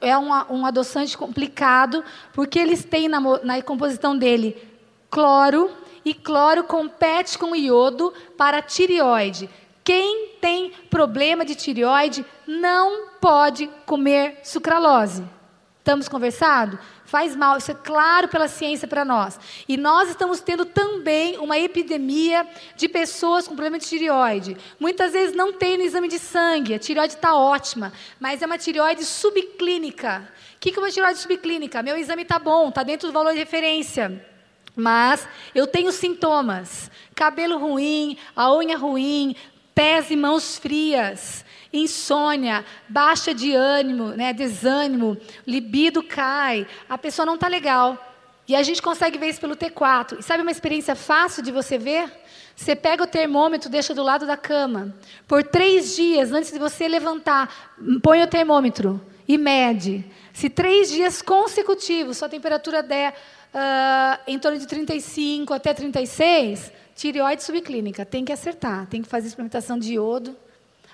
é 0.00 0.16
um, 0.16 0.66
adoçante 0.66 1.16
complicado, 1.16 2.02
porque 2.32 2.58
eles 2.58 2.84
têm 2.84 3.08
na, 3.08 3.20
na 3.20 3.62
composição 3.62 4.16
dele 4.16 4.56
cloro, 5.10 5.70
e 6.04 6.14
cloro 6.14 6.64
compete 6.64 7.38
com 7.38 7.54
iodo 7.54 8.12
para 8.36 8.62
tireoide. 8.62 9.50
Quem 9.86 10.30
tem 10.40 10.72
problema 10.90 11.44
de 11.44 11.54
tireoide 11.54 12.26
não 12.44 13.10
pode 13.20 13.68
comer 13.86 14.40
sucralose. 14.42 15.22
Estamos 15.78 16.08
conversado? 16.08 16.76
Faz 17.04 17.36
mal, 17.36 17.56
isso 17.56 17.70
é 17.70 17.74
claro 17.74 18.26
pela 18.26 18.48
ciência 18.48 18.88
para 18.88 19.04
nós. 19.04 19.38
E 19.68 19.76
nós 19.76 20.08
estamos 20.08 20.40
tendo 20.40 20.64
também 20.64 21.38
uma 21.38 21.56
epidemia 21.56 22.44
de 22.74 22.88
pessoas 22.88 23.46
com 23.46 23.54
problema 23.54 23.78
de 23.78 23.86
tireoide. 23.86 24.56
Muitas 24.80 25.12
vezes 25.12 25.36
não 25.36 25.52
tem 25.52 25.78
no 25.78 25.84
exame 25.84 26.08
de 26.08 26.18
sangue, 26.18 26.74
a 26.74 26.80
tireoide 26.80 27.14
está 27.14 27.36
ótima, 27.36 27.92
mas 28.18 28.42
é 28.42 28.46
uma 28.46 28.58
tireoide 28.58 29.04
subclínica. 29.04 30.28
O 30.56 30.58
que 30.58 30.76
é 30.76 30.82
uma 30.82 30.90
tireoide 30.90 31.20
subclínica? 31.20 31.80
Meu 31.80 31.96
exame 31.96 32.22
está 32.22 32.40
bom, 32.40 32.70
está 32.70 32.82
dentro 32.82 33.06
do 33.06 33.12
valor 33.12 33.32
de 33.34 33.38
referência. 33.38 34.20
Mas 34.74 35.26
eu 35.54 35.66
tenho 35.68 35.92
sintomas: 35.92 36.90
cabelo 37.14 37.56
ruim, 37.56 38.18
a 38.34 38.52
unha 38.52 38.76
ruim, 38.76 39.34
pés 39.76 40.10
e 40.10 40.16
mãos 40.16 40.56
frias. 40.56 41.44
insônia, 41.70 42.64
baixa 42.88 43.34
de 43.34 43.54
ânimo, 43.54 44.08
né, 44.12 44.32
desânimo, 44.32 45.18
libido 45.46 46.02
cai, 46.02 46.66
a 46.88 46.96
pessoa 46.96 47.26
não 47.26 47.34
está 47.34 47.48
legal. 47.48 48.02
E 48.48 48.54
a 48.56 48.62
gente 48.62 48.80
consegue 48.80 49.18
ver 49.18 49.28
isso 49.28 49.40
pelo 49.40 49.56
T4. 49.56 50.20
E 50.20 50.22
sabe 50.22 50.40
uma 50.40 50.50
experiência 50.50 50.94
fácil 50.94 51.42
de 51.42 51.52
você 51.52 51.76
ver? 51.76 52.10
Você 52.54 52.74
pega 52.74 53.02
o 53.02 53.06
termômetro, 53.06 53.68
deixa 53.68 53.92
do 53.92 54.02
lado 54.02 54.24
da 54.24 54.36
cama. 54.36 54.94
Por 55.28 55.42
três 55.42 55.94
dias, 55.94 56.32
antes 56.32 56.50
de 56.50 56.58
você 56.58 56.88
levantar, 56.88 57.74
põe 58.02 58.22
o 58.22 58.26
termômetro 58.26 59.04
e 59.28 59.36
mede. 59.36 60.04
Se 60.32 60.48
três 60.48 60.90
dias 60.90 61.20
consecutivos 61.20 62.16
sua 62.16 62.28
temperatura 62.28 62.82
der 62.82 63.12
uh, 63.52 64.20
em 64.26 64.38
torno 64.38 64.58
de 64.58 64.66
35 64.66 65.52
até 65.52 65.74
36, 65.74 66.72
tireoide 66.96 67.44
subclínica. 67.44 68.04
Tem 68.04 68.24
que 68.24 68.32
acertar, 68.32 68.86
tem 68.86 69.02
que 69.02 69.08
fazer 69.08 69.28
experimentação 69.28 69.78
de 69.78 69.92
iodo. 69.92 70.34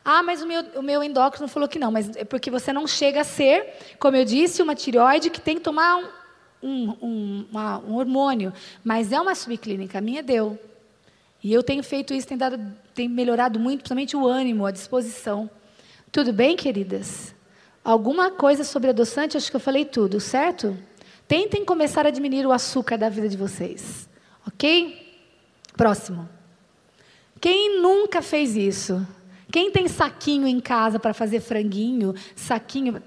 Ah, 0.04 0.22
mas 0.22 0.42
o 0.42 0.46
meu, 0.46 0.62
o 0.74 0.82
meu 0.82 1.02
endócrino 1.02 1.46
falou 1.46 1.68
que 1.68 1.78
não, 1.78 1.92
mas 1.92 2.14
é 2.16 2.24
porque 2.24 2.50
você 2.50 2.72
não 2.72 2.86
chega 2.88 3.20
a 3.20 3.24
ser, 3.24 3.64
como 4.00 4.16
eu 4.16 4.24
disse, 4.24 4.60
uma 4.60 4.74
tireoide 4.74 5.30
que 5.30 5.40
tem 5.40 5.54
que 5.54 5.62
tomar 5.62 5.96
um, 5.96 6.08
um, 6.60 6.96
um, 7.00 7.46
uma, 7.50 7.78
um 7.78 7.94
hormônio. 7.94 8.52
Mas 8.82 9.12
é 9.12 9.20
uma 9.20 9.36
subclínica, 9.36 9.98
a 9.98 10.00
minha 10.00 10.22
deu. 10.22 10.58
E 11.42 11.52
eu 11.52 11.62
tenho 11.62 11.84
feito 11.84 12.12
isso, 12.12 12.26
tem, 12.26 12.36
dado, 12.36 12.60
tem 12.94 13.08
melhorado 13.08 13.60
muito, 13.60 13.78
principalmente 13.78 14.16
o 14.16 14.26
ânimo, 14.26 14.66
a 14.66 14.72
disposição. 14.72 15.48
Tudo 16.10 16.32
bem, 16.32 16.56
queridas? 16.56 17.34
Alguma 17.84 18.30
coisa 18.30 18.64
sobre 18.64 18.90
adoçante, 18.90 19.36
acho 19.36 19.50
que 19.50 19.56
eu 19.56 19.60
falei 19.60 19.84
tudo, 19.84 20.20
certo? 20.20 20.76
Tentem 21.26 21.64
começar 21.64 22.06
a 22.06 22.10
diminuir 22.10 22.46
o 22.46 22.52
açúcar 22.52 22.96
da 22.96 23.08
vida 23.08 23.28
de 23.28 23.36
vocês. 23.36 24.08
Ok? 24.46 25.01
Próximo. 25.82 26.28
Quem 27.40 27.80
nunca 27.80 28.22
fez 28.22 28.54
isso? 28.54 29.04
Quem 29.50 29.72
tem 29.72 29.88
saquinho 29.88 30.46
em 30.46 30.60
casa 30.60 31.00
para 31.00 31.12
fazer 31.12 31.40
franguinho? 31.40 32.14
Saquinho. 32.36 33.02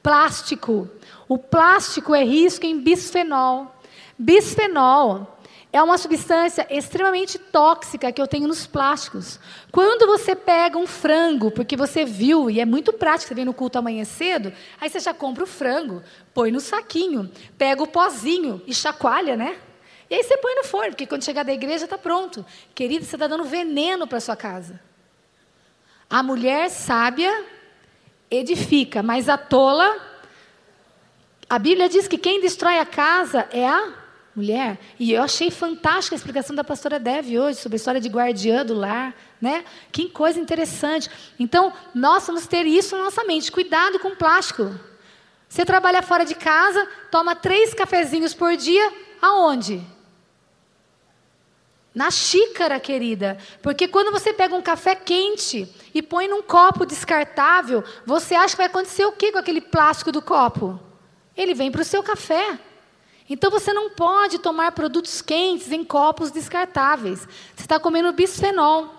Plástico. 0.00 0.88
O 1.28 1.36
plástico 1.36 2.14
é 2.14 2.22
risco 2.22 2.64
em 2.64 2.78
bisfenol. 2.78 3.74
Bisfenol 4.16 5.36
é 5.72 5.82
uma 5.82 5.98
substância 5.98 6.64
extremamente 6.70 7.40
tóxica 7.40 8.12
que 8.12 8.22
eu 8.22 8.28
tenho 8.28 8.46
nos 8.46 8.68
plásticos. 8.68 9.40
Quando 9.72 10.06
você 10.06 10.36
pega 10.36 10.78
um 10.78 10.86
frango, 10.86 11.50
porque 11.50 11.76
você 11.76 12.04
viu, 12.04 12.48
e 12.48 12.60
é 12.60 12.64
muito 12.64 12.92
prático, 12.92 13.30
você 13.30 13.34
vem 13.34 13.44
no 13.44 13.52
culto 13.52 13.80
amanhã 13.80 14.04
cedo, 14.04 14.52
aí 14.80 14.88
você 14.88 15.00
já 15.00 15.12
compra 15.12 15.42
o 15.42 15.46
frango, 15.48 16.04
põe 16.32 16.52
no 16.52 16.60
saquinho, 16.60 17.28
pega 17.58 17.82
o 17.82 17.88
pozinho 17.88 18.62
e 18.64 18.72
chacoalha, 18.72 19.36
né? 19.36 19.56
E 20.10 20.14
aí 20.16 20.24
você 20.24 20.36
põe 20.36 20.56
no 20.56 20.64
forno, 20.64 20.90
porque 20.90 21.06
quando 21.06 21.24
chegar 21.24 21.44
da 21.44 21.52
igreja 21.52 21.84
está 21.84 21.96
pronto. 21.96 22.44
Querido, 22.74 23.04
você 23.04 23.14
está 23.14 23.28
dando 23.28 23.44
veneno 23.44 24.08
para 24.08 24.18
sua 24.18 24.34
casa. 24.34 24.80
A 26.08 26.20
mulher 26.20 26.68
sábia 26.68 27.44
edifica, 28.28 29.04
mas 29.04 29.28
a 29.28 29.38
tola. 29.38 29.96
A 31.48 31.60
Bíblia 31.60 31.88
diz 31.88 32.08
que 32.08 32.18
quem 32.18 32.40
destrói 32.40 32.78
a 32.78 32.84
casa 32.86 33.48
é 33.52 33.68
a 33.68 33.92
mulher. 34.34 34.78
E 34.98 35.12
eu 35.12 35.22
achei 35.22 35.48
fantástica 35.48 36.16
a 36.16 36.18
explicação 36.18 36.56
da 36.56 36.64
pastora 36.64 36.98
Dev 36.98 37.38
hoje 37.38 37.60
sobre 37.60 37.76
a 37.76 37.78
história 37.78 38.00
de 38.00 38.08
guardiã 38.08 38.66
do 38.66 38.74
lar, 38.74 39.14
né? 39.40 39.64
Que 39.92 40.08
coisa 40.08 40.40
interessante. 40.40 41.08
Então, 41.38 41.72
nós 41.94 42.26
vamos 42.26 42.48
ter 42.48 42.66
isso 42.66 42.96
na 42.96 43.04
nossa 43.04 43.22
mente. 43.22 43.52
Cuidado 43.52 44.00
com 44.00 44.08
o 44.08 44.16
plástico. 44.16 44.74
Você 45.48 45.64
trabalha 45.64 46.02
fora 46.02 46.24
de 46.24 46.34
casa, 46.34 46.88
toma 47.12 47.36
três 47.36 47.74
cafezinhos 47.74 48.34
por 48.34 48.56
dia, 48.56 48.92
aonde? 49.22 49.80
Na 51.94 52.10
xícara, 52.10 52.78
querida. 52.78 53.36
Porque 53.62 53.88
quando 53.88 54.12
você 54.12 54.32
pega 54.32 54.54
um 54.54 54.62
café 54.62 54.94
quente 54.94 55.68
e 55.92 56.00
põe 56.00 56.28
num 56.28 56.42
copo 56.42 56.86
descartável, 56.86 57.82
você 58.06 58.34
acha 58.34 58.54
que 58.54 58.58
vai 58.58 58.66
acontecer 58.66 59.04
o 59.04 59.12
que 59.12 59.32
com 59.32 59.38
aquele 59.38 59.60
plástico 59.60 60.12
do 60.12 60.22
copo? 60.22 60.78
Ele 61.36 61.54
vem 61.54 61.70
para 61.70 61.82
o 61.82 61.84
seu 61.84 62.02
café. 62.02 62.58
Então 63.28 63.50
você 63.50 63.72
não 63.72 63.90
pode 63.90 64.38
tomar 64.38 64.72
produtos 64.72 65.22
quentes 65.22 65.70
em 65.72 65.84
copos 65.84 66.30
descartáveis. 66.30 67.20
Você 67.54 67.62
está 67.62 67.78
comendo 67.78 68.12
bisfenol. 68.12 68.94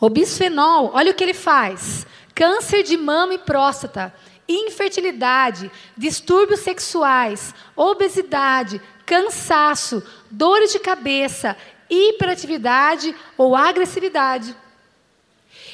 O 0.00 0.08
bisfenol, 0.08 0.90
olha 0.94 1.12
o 1.12 1.14
que 1.14 1.22
ele 1.22 1.34
faz: 1.34 2.06
câncer 2.34 2.82
de 2.82 2.96
mama 2.96 3.34
e 3.34 3.38
próstata, 3.38 4.14
infertilidade, 4.48 5.70
distúrbios 5.96 6.60
sexuais, 6.60 7.54
obesidade, 7.76 8.80
cansaço, 9.04 10.02
dores 10.30 10.72
de 10.72 10.78
cabeça, 10.78 11.56
hiperatividade 11.92 13.14
ou 13.36 13.54
agressividade. 13.54 14.56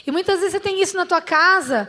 E 0.06 0.10
muitas 0.10 0.40
vezes 0.40 0.52
você 0.52 0.60
tem 0.60 0.82
isso 0.82 0.96
na 0.96 1.06
tua 1.06 1.20
casa 1.20 1.88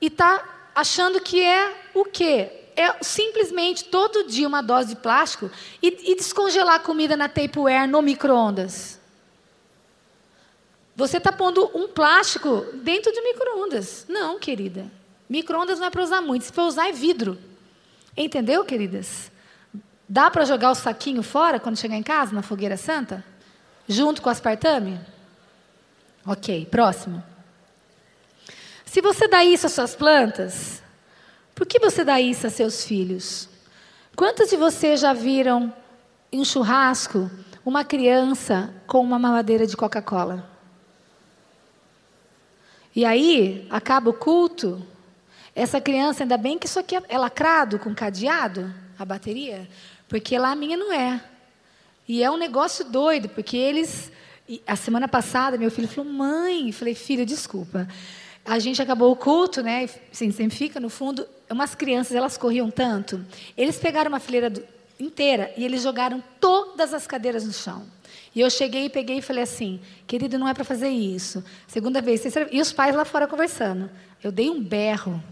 e 0.00 0.06
está 0.06 0.70
achando 0.74 1.20
que 1.20 1.42
é 1.42 1.90
o 1.94 2.04
quê? 2.04 2.60
é 2.80 2.96
simplesmente 3.02 3.84
todo 3.84 4.26
dia 4.26 4.48
uma 4.48 4.62
dose 4.62 4.90
de 4.90 4.96
plástico 4.96 5.50
e, 5.82 6.12
e 6.12 6.16
descongelar 6.16 6.76
a 6.76 6.78
comida 6.78 7.14
na 7.14 7.28
Tupperware 7.28 7.86
no 7.86 8.00
micro-ondas. 8.00 8.98
Você 10.96 11.18
está 11.18 11.30
pondo 11.30 11.70
um 11.74 11.88
plástico 11.88 12.66
dentro 12.74 13.12
de 13.12 13.20
micro-ondas. 13.20 14.06
Não, 14.08 14.38
querida. 14.38 14.90
Micro-ondas 15.28 15.78
não 15.78 15.86
é 15.86 15.90
para 15.90 16.02
usar 16.02 16.20
muito. 16.22 16.46
Se 16.46 16.52
for 16.52 16.62
usar, 16.62 16.88
é 16.88 16.92
vidro. 16.92 17.38
Entendeu, 18.16 18.64
queridas? 18.64 19.30
Dá 20.08 20.30
para 20.30 20.44
jogar 20.44 20.70
o 20.70 20.74
saquinho 20.74 21.22
fora 21.22 21.60
quando 21.60 21.78
chegar 21.78 21.96
em 21.96 22.02
casa, 22.02 22.34
na 22.34 22.42
fogueira 22.42 22.76
santa? 22.76 23.24
Junto 23.90 24.22
com 24.22 24.30
aspartame? 24.30 25.00
Ok, 26.24 26.64
próximo. 26.66 27.20
Se 28.84 29.00
você 29.00 29.26
dá 29.26 29.44
isso 29.44 29.66
às 29.66 29.72
suas 29.72 29.96
plantas, 29.96 30.80
por 31.56 31.66
que 31.66 31.80
você 31.80 32.04
dá 32.04 32.20
isso 32.20 32.46
a 32.46 32.50
seus 32.50 32.84
filhos? 32.84 33.48
Quantos 34.14 34.48
de 34.48 34.56
vocês 34.56 35.00
já 35.00 35.12
viram 35.12 35.74
em 36.30 36.38
um 36.38 36.44
churrasco 36.44 37.28
uma 37.66 37.84
criança 37.84 38.72
com 38.86 39.00
uma 39.00 39.18
mamadeira 39.18 39.66
de 39.66 39.76
Coca-Cola? 39.76 40.48
E 42.94 43.04
aí, 43.04 43.66
acaba 43.70 44.08
o 44.10 44.14
culto, 44.14 44.86
essa 45.52 45.80
criança, 45.80 46.22
ainda 46.22 46.36
bem 46.36 46.56
que 46.60 46.66
isso 46.66 46.78
aqui 46.78 46.96
é 47.08 47.18
lacrado 47.18 47.76
com 47.76 47.92
cadeado, 47.92 48.72
a 48.96 49.04
bateria, 49.04 49.68
porque 50.08 50.38
lá 50.38 50.52
a 50.52 50.56
minha 50.56 50.76
não 50.76 50.92
é. 50.92 51.20
E 52.10 52.24
é 52.24 52.28
um 52.28 52.36
negócio 52.36 52.84
doido, 52.84 53.28
porque 53.28 53.56
eles. 53.56 54.10
A 54.66 54.74
semana 54.74 55.06
passada, 55.06 55.56
meu 55.56 55.70
filho 55.70 55.86
falou: 55.86 56.10
mãe, 56.10 56.72
falei, 56.72 56.92
filho, 56.92 57.24
desculpa. 57.24 57.86
A 58.44 58.58
gente 58.58 58.82
acabou 58.82 59.12
o 59.12 59.16
culto, 59.16 59.62
né? 59.62 59.88
Assim, 60.10 60.32
sempre 60.32 60.56
fica 60.56 60.80
no 60.80 60.90
fundo 60.90 61.24
umas 61.48 61.76
crianças, 61.76 62.16
elas 62.16 62.36
corriam 62.36 62.68
tanto. 62.68 63.24
Eles 63.56 63.78
pegaram 63.78 64.08
uma 64.08 64.18
fileira 64.18 64.50
do, 64.50 64.60
inteira 64.98 65.54
e 65.56 65.64
eles 65.64 65.82
jogaram 65.82 66.20
todas 66.40 66.92
as 66.92 67.06
cadeiras 67.06 67.44
no 67.46 67.52
chão. 67.52 67.86
E 68.34 68.40
eu 68.40 68.50
cheguei, 68.50 68.90
peguei 68.90 69.18
e 69.18 69.22
falei 69.22 69.44
assim, 69.44 69.78
querido, 70.04 70.36
não 70.36 70.48
é 70.48 70.52
para 70.52 70.64
fazer 70.64 70.88
isso. 70.88 71.44
Segunda 71.68 72.02
vez, 72.02 72.24
e 72.50 72.60
os 72.60 72.72
pais 72.72 72.96
lá 72.96 73.04
fora 73.04 73.28
conversando. 73.28 73.88
Eu 74.20 74.32
dei 74.32 74.50
um 74.50 74.60
berro. 74.60 75.22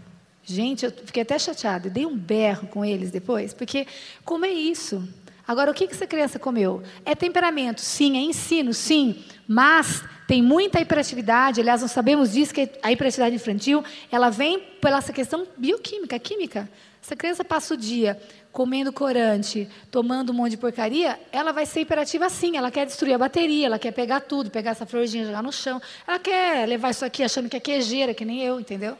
Gente, 0.45 0.85
eu 0.85 0.91
fiquei 0.91 1.23
até 1.23 1.37
chateada. 1.37 1.89
Eu 1.89 1.91
dei 1.91 2.05
um 2.05 2.17
berro 2.17 2.69
com 2.69 2.85
eles 2.85 3.11
depois, 3.11 3.53
porque 3.53 3.85
como 4.23 4.45
é 4.45 4.51
isso? 4.53 5.05
Agora, 5.49 5.71
o 5.71 5.73
que 5.73 5.85
essa 5.85 6.05
criança 6.05 6.37
comeu? 6.37 6.83
É 7.03 7.15
temperamento, 7.15 7.81
sim. 7.81 8.15
É 8.15 8.21
ensino, 8.21 8.71
sim. 8.71 9.25
Mas 9.47 10.03
tem 10.27 10.43
muita 10.43 10.79
hiperatividade. 10.79 11.59
Aliás, 11.59 11.81
nós 11.81 11.89
sabemos 11.89 12.33
disso, 12.33 12.53
que 12.53 12.69
a 12.83 12.91
hiperatividade 12.91 13.35
infantil, 13.35 13.83
ela 14.11 14.29
vem 14.29 14.59
pela 14.79 14.99
essa 14.99 15.11
questão 15.11 15.47
bioquímica, 15.57 16.19
química. 16.19 16.69
Se 17.01 17.15
a 17.15 17.17
criança 17.17 17.43
passa 17.43 17.73
o 17.73 17.77
dia 17.77 18.21
comendo 18.51 18.93
corante, 18.93 19.67
tomando 19.89 20.31
um 20.31 20.35
monte 20.35 20.51
de 20.51 20.57
porcaria, 20.57 21.19
ela 21.31 21.51
vai 21.51 21.65
ser 21.65 21.81
hiperativa 21.81 22.29
sim. 22.29 22.55
Ela 22.55 22.69
quer 22.69 22.85
destruir 22.85 23.15
a 23.15 23.17
bateria, 23.17 23.65
ela 23.65 23.79
quer 23.79 23.91
pegar 23.91 24.19
tudo, 24.19 24.51
pegar 24.51 24.69
essa 24.69 24.85
florzinha, 24.85 25.25
jogar 25.25 25.41
no 25.41 25.51
chão. 25.51 25.81
Ela 26.07 26.19
quer 26.19 26.67
levar 26.67 26.91
isso 26.91 27.03
aqui 27.03 27.23
achando 27.23 27.49
que 27.49 27.57
é 27.57 27.59
quejeira, 27.59 28.13
que 28.13 28.23
nem 28.23 28.43
eu, 28.43 28.59
entendeu? 28.59 28.95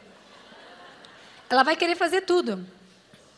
Ela 1.48 1.62
vai 1.62 1.76
querer 1.76 1.94
fazer 1.94 2.22
tudo. 2.22 2.66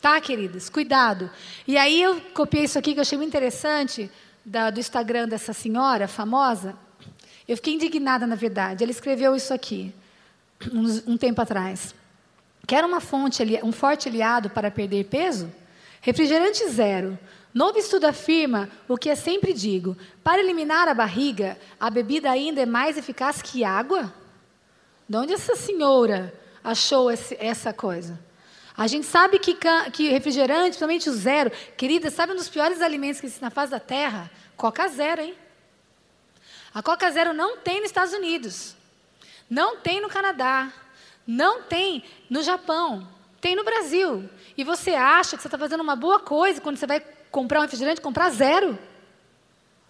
Tá, 0.03 0.21
queridas? 0.21 0.69
Cuidado. 0.69 1.31
E 1.65 1.79
aí 1.79 2.03
eu 2.03 2.21
copiei 2.35 2.65
isso 2.65 2.77
aqui 2.77 2.93
que 2.93 2.99
eu 2.99 3.03
achei 3.03 3.17
muito 3.17 3.31
interessante 3.31 4.11
da, 4.45 4.69
do 4.69 4.81
Instagram 4.81 5.29
dessa 5.29 5.53
senhora 5.53 6.09
famosa. 6.09 6.75
Eu 7.47 7.55
fiquei 7.55 7.75
indignada, 7.75 8.27
na 8.27 8.35
verdade. 8.35 8.83
Ela 8.83 8.91
escreveu 8.91 9.37
isso 9.37 9.55
aqui 9.55 9.95
um, 10.73 11.13
um 11.13 11.17
tempo 11.17 11.41
atrás. 11.41 11.95
Quer 12.67 12.85
uma 12.85 13.01
fonte, 13.01 13.45
um 13.63 13.71
forte 13.71 14.09
aliado 14.09 14.51
para 14.51 14.73
perder 14.73 15.05
peso? 15.05 15.49
Refrigerante 16.01 16.69
zero. 16.69 17.17
Novo 17.55 17.79
estudo 17.79 18.07
afirma 18.07 18.69
o 18.89 18.97
que 18.97 19.09
eu 19.09 19.15
sempre 19.15 19.53
digo: 19.53 19.97
para 20.25 20.41
eliminar 20.41 20.89
a 20.89 20.95
barriga, 20.95 21.57
a 21.79 21.89
bebida 21.89 22.29
ainda 22.29 22.61
é 22.61 22.67
mais 22.67 22.99
eficaz 22.99 23.41
que 23.41 23.63
água? 23.63 24.13
De 25.09 25.17
onde 25.17 25.33
essa 25.33 25.55
senhora 25.55 26.35
achou 26.65 27.09
esse, 27.09 27.37
essa 27.39 27.73
coisa? 27.73 28.19
A 28.77 28.87
gente 28.87 29.07
sabe 29.07 29.39
que, 29.39 29.57
que 29.93 30.09
refrigerante, 30.09 30.69
principalmente 30.69 31.11
o 31.11 31.13
zero, 31.13 31.51
querida, 31.77 32.11
sabe 32.11 32.33
um 32.33 32.37
dos 32.37 32.49
piores 32.49 32.81
alimentos 32.81 33.21
que 33.21 33.27
existe 33.27 33.43
na 33.43 33.51
face 33.51 33.71
da 33.71 33.81
terra? 33.81 34.31
Coca 34.57 34.89
zero, 34.89 35.21
hein? 35.21 35.35
A 36.75 36.83
Coca 36.83 37.11
zero 37.11 37.35
não 37.35 37.59
tem 37.59 37.81
nos 37.81 37.91
Estados 37.91 38.15
Unidos. 38.15 38.75
Não 39.49 39.77
tem 39.77 40.01
no 40.01 40.09
Canadá. 40.09 40.73
Não 41.27 41.63
tem 41.63 42.05
no 42.29 42.43
Japão, 42.43 43.07
tem 43.41 43.55
no 43.55 43.65
Brasil. 43.65 44.29
E 44.57 44.65
você 44.65 44.91
acha 44.91 45.37
que 45.37 45.43
você 45.43 45.49
está 45.49 45.59
fazendo 45.59 45.81
uma 45.81 45.95
boa 45.95 46.19
coisa 46.19 46.61
quando 46.61 46.77
você 46.77 46.87
vai 46.87 47.01
comprar 47.31 47.61
um 47.61 47.63
refrigerante, 47.63 48.01
comprar 48.01 48.31
zero. 48.31 48.79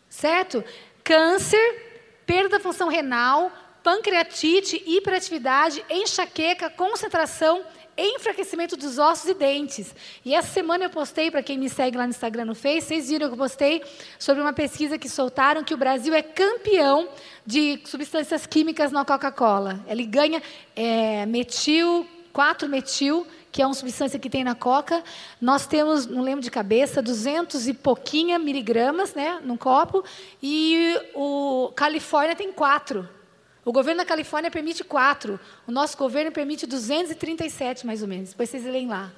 Certo? 0.09 0.63
Câncer, 1.03 2.21
perda 2.27 2.51
da 2.51 2.61
função 2.61 2.89
renal, 2.89 3.51
pancreatite, 3.83 4.83
hiperatividade, 4.87 5.85
enxaqueca, 5.89 6.69
concentração, 6.69 7.65
enfraquecimento 8.05 8.77
dos 8.77 8.99
ossos 8.99 9.29
e 9.29 9.35
dentes. 9.35 9.95
E 10.25 10.35
essa 10.35 10.49
semana 10.49 10.85
eu 10.85 10.91
postei, 10.91 11.31
para 11.31 11.43
quem 11.43 11.59
me 11.59 11.69
segue 11.69 11.97
lá 11.97 12.05
no 12.05 12.11
Instagram, 12.11 12.47
no 12.47 12.55
Face, 12.55 12.89
vocês 12.89 13.09
viram 13.09 13.29
que 13.29 13.35
eu 13.35 13.39
postei 13.39 13.83
sobre 14.19 14.43
uma 14.43 14.53
pesquisa 14.53 14.99
que 14.99 15.09
soltaram 15.09 15.65
que 15.65 15.75
o 15.75 15.77
Brasil 15.77 16.15
é 16.15 16.23
campeão 16.23 17.09
de 17.45 17.81
substâncias 17.85 18.47
químicas 18.47 18.93
na 18.93 19.05
Coca-Cola. 19.05 19.81
Ele 19.87 20.05
ganha 20.05 20.43
é, 20.75 21.27
metil, 21.27 22.07
4-metil, 22.33 23.27
que 23.53 23.61
é 23.61 23.67
uma 23.67 23.75
substância 23.75 24.19
que 24.19 24.31
tem 24.31 24.43
na 24.43 24.55
coca. 24.55 25.05
Nós 25.41 25.67
temos, 25.67 26.07
não 26.07 26.23
lembro 26.23 26.43
de 26.43 26.51
cabeça, 26.51 27.03
200 27.03 27.69
e 27.69 27.75
pouquinha 27.75 28.39
miligramas 28.39 29.15
né, 29.15 29.41
num 29.45 29.57
copo, 29.57 30.03
e 30.43 30.99
o 31.15 31.71
Califórnia 31.77 32.35
tem 32.35 32.51
4. 32.51 33.22
O 33.65 33.73
governo 33.73 33.99
da 33.99 34.05
Califórnia 34.05 34.51
permite 34.51 34.83
4. 34.83 35.39
O 35.67 35.73
nosso 35.73 35.97
governo 35.97 36.33
permite 36.33 36.67
237, 36.67 37.87
mais 37.87 38.03
ou 38.03 38.09
menos. 38.09 38.31
Depois 38.31 38.51
vocês 38.51 38.65
leem 38.65 38.89
lá. 38.89 39.13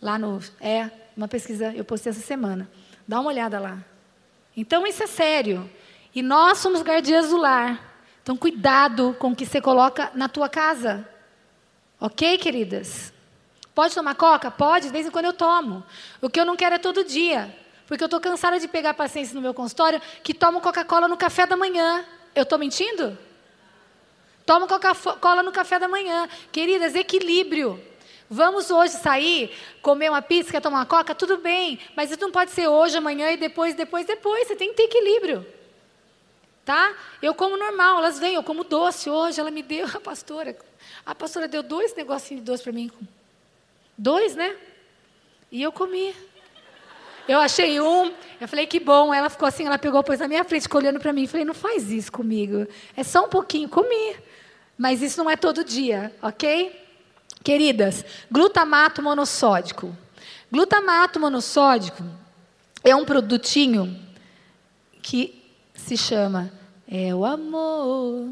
Lá 0.00 0.18
no. 0.18 0.40
É, 0.60 0.90
uma 1.16 1.26
pesquisa, 1.26 1.72
eu 1.74 1.84
postei 1.84 2.10
essa 2.10 2.20
semana. 2.20 2.70
Dá 3.06 3.18
uma 3.20 3.30
olhada 3.30 3.58
lá. 3.58 3.84
Então 4.56 4.86
isso 4.86 5.02
é 5.02 5.06
sério. 5.06 5.68
E 6.14 6.22
nós 6.22 6.58
somos 6.58 6.82
guardiãs 6.82 7.30
do 7.30 7.36
lar. 7.36 7.80
Então 8.22 8.36
cuidado 8.36 9.16
com 9.18 9.32
o 9.32 9.36
que 9.36 9.46
você 9.46 9.60
coloca 9.60 10.12
na 10.14 10.28
tua 10.28 10.48
casa. 10.48 11.08
Ok, 12.00 12.38
queridas? 12.38 13.12
Pode 13.74 13.94
tomar 13.94 14.14
coca? 14.14 14.50
Pode, 14.50 14.86
de 14.86 14.92
vez 14.92 15.06
em 15.06 15.10
quando 15.10 15.26
eu 15.26 15.32
tomo. 15.32 15.82
O 16.20 16.30
que 16.30 16.38
eu 16.38 16.44
não 16.44 16.56
quero 16.56 16.76
é 16.76 16.78
todo 16.78 17.04
dia. 17.04 17.52
Porque 17.86 18.04
eu 18.04 18.06
estou 18.06 18.20
cansada 18.20 18.60
de 18.60 18.68
pegar 18.68 18.94
pacientes 18.94 19.32
no 19.32 19.40
meu 19.40 19.54
consultório 19.54 20.00
que 20.22 20.34
tomam 20.34 20.60
Coca-Cola 20.60 21.08
no 21.08 21.16
café 21.16 21.46
da 21.46 21.56
manhã. 21.56 22.04
Eu 22.38 22.44
estou 22.44 22.56
mentindo? 22.56 23.18
Toma 24.46 24.68
Coca-Cola 24.68 25.42
no 25.42 25.50
café 25.50 25.76
da 25.76 25.88
manhã. 25.88 26.28
Queridas, 26.52 26.94
equilíbrio. 26.94 27.82
Vamos 28.30 28.70
hoje 28.70 28.92
sair, 28.92 29.50
comer 29.82 30.08
uma 30.08 30.22
pizza, 30.22 30.52
quer 30.52 30.60
tomar 30.60 30.78
uma 30.78 30.86
coca? 30.86 31.16
Tudo 31.16 31.38
bem, 31.38 31.80
mas 31.96 32.12
isso 32.12 32.20
não 32.20 32.30
pode 32.30 32.52
ser 32.52 32.68
hoje, 32.68 32.96
amanhã 32.96 33.32
e 33.32 33.36
depois, 33.36 33.74
depois, 33.74 34.06
depois. 34.06 34.46
Você 34.46 34.54
tem 34.54 34.68
que 34.68 34.76
ter 34.76 34.84
equilíbrio. 34.84 35.44
Tá? 36.64 36.94
Eu 37.20 37.34
como 37.34 37.56
normal, 37.56 37.98
elas 37.98 38.20
vêm, 38.20 38.34
eu 38.34 38.42
como 38.44 38.62
doce. 38.62 39.10
Hoje 39.10 39.40
ela 39.40 39.50
me 39.50 39.62
deu, 39.62 39.88
a 39.92 39.98
pastora, 39.98 40.56
a 41.04 41.16
pastora 41.16 41.48
deu 41.48 41.64
dois 41.64 41.92
negocinhos 41.96 42.44
de 42.44 42.50
doce 42.52 42.62
para 42.62 42.72
mim. 42.72 42.88
Dois, 43.96 44.36
né? 44.36 44.56
E 45.50 45.60
eu 45.60 45.72
comi. 45.72 46.14
Eu 47.28 47.38
achei 47.38 47.78
um, 47.78 48.10
eu 48.40 48.48
falei 48.48 48.66
que 48.66 48.80
bom. 48.80 49.12
Ela 49.12 49.28
ficou 49.28 49.46
assim, 49.46 49.66
ela 49.66 49.78
pegou, 49.78 50.02
pôs 50.02 50.18
na 50.18 50.26
minha 50.26 50.42
frente, 50.44 50.62
ficou 50.62 50.80
olhando 50.80 50.98
para 50.98 51.12
mim. 51.12 51.26
Falei, 51.26 51.44
não 51.44 51.54
faz 51.54 51.90
isso 51.90 52.10
comigo. 52.10 52.66
É 52.96 53.04
só 53.04 53.26
um 53.26 53.28
pouquinho, 53.28 53.68
comi. 53.68 54.16
Mas 54.78 55.02
isso 55.02 55.22
não 55.22 55.28
é 55.28 55.36
todo 55.36 55.62
dia, 55.62 56.14
ok? 56.22 56.86
Queridas, 57.44 58.04
glutamato 58.30 59.02
monossódico. 59.02 59.94
Glutamato 60.50 61.20
monossódico 61.20 62.02
é 62.82 62.96
um 62.96 63.04
produtinho 63.04 64.00
que 65.02 65.44
se 65.74 65.96
chama 65.96 66.50
é 66.90 67.14
o 67.14 67.24
amor. 67.24 68.30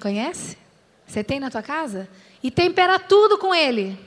Conhece? 0.00 0.58
Você 1.06 1.24
tem 1.24 1.40
na 1.40 1.50
tua 1.50 1.62
casa? 1.62 2.08
E 2.42 2.50
tempera 2.50 2.98
tudo 2.98 3.38
com 3.38 3.54
ele. 3.54 3.98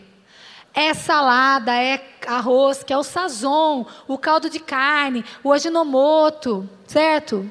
É 0.73 0.93
salada, 0.93 1.75
é 1.75 2.03
arroz, 2.25 2.83
que 2.83 2.91
é 2.91 2.97
o 2.97 3.03
sazon, 3.03 3.85
o 4.07 4.17
caldo 4.17 4.49
de 4.49 4.59
carne, 4.59 5.23
o 5.43 5.53
aginomoto, 5.53 6.67
certo? 6.87 7.49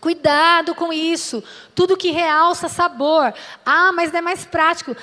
Cuidado 0.00 0.74
com 0.74 0.92
isso. 0.92 1.44
Tudo 1.74 1.96
que 1.96 2.10
realça 2.10 2.68
sabor. 2.68 3.32
Ah, 3.64 3.92
mas 3.92 4.10
não 4.10 4.18
é 4.18 4.22
mais 4.22 4.44
prático. 4.44 4.96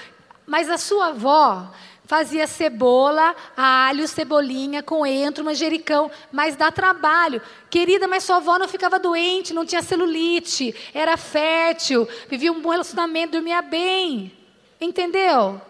Mas 0.45 0.69
a 0.69 0.77
sua 0.77 1.09
avó 1.09 1.71
fazia 2.09 2.47
cebola, 2.47 3.35
alho, 3.55 4.07
cebolinha, 4.07 4.81
coentro, 4.81 5.45
manjericão, 5.45 6.09
mas 6.31 6.55
dá 6.55 6.71
trabalho. 6.71 7.39
Querida, 7.69 8.07
mas 8.07 8.23
sua 8.23 8.37
avó 8.37 8.57
não 8.57 8.67
ficava 8.67 8.97
doente, 8.97 9.53
não 9.53 9.63
tinha 9.63 9.83
celulite, 9.83 10.73
era 10.91 11.15
fértil, 11.17 12.09
vivia 12.27 12.51
um 12.51 12.59
bom 12.59 12.71
relacionamento, 12.71 13.33
dormia 13.33 13.61
bem. 13.61 14.35
Entendeu? 14.81 15.61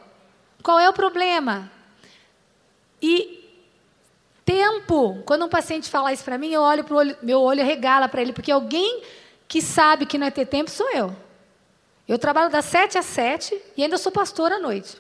Qual 0.62 0.80
é 0.80 0.89
o 0.89 0.93
problema? 0.93 1.72
E 3.01 3.39
tempo, 4.43 5.22
quando 5.26 5.45
um 5.45 5.49
paciente 5.49 5.89
fala 5.89 6.12
isso 6.12 6.24
para 6.24 6.38
mim, 6.38 6.51
eu 6.51 6.62
olho 6.62 6.84
para 6.84 6.93
o 6.93 6.97
olho, 6.97 7.18
meu 7.22 7.41
olho 7.41 7.64
regala 7.64 8.10
para 8.10 8.22
ele, 8.22 8.34
porque 8.34 8.51
alguém 8.51 9.03
que 9.47 9.62
sabe 9.62 10.05
que 10.05 10.18
não 10.18 10.28
é 10.28 10.32
ter 10.32 10.45
tempo 10.45 10.70
sou 10.70 10.89
eu. 10.91 11.16
Eu 12.07 12.18
trabalho 12.18 12.49
das 12.49 12.66
sete 12.66 12.97
às 12.97 13.05
sete 13.05 13.60
e 13.78 13.84
ainda 13.84 13.97
sou 13.97 14.12
pastora 14.12 14.55
à 14.55 14.60
noite. 14.60 14.99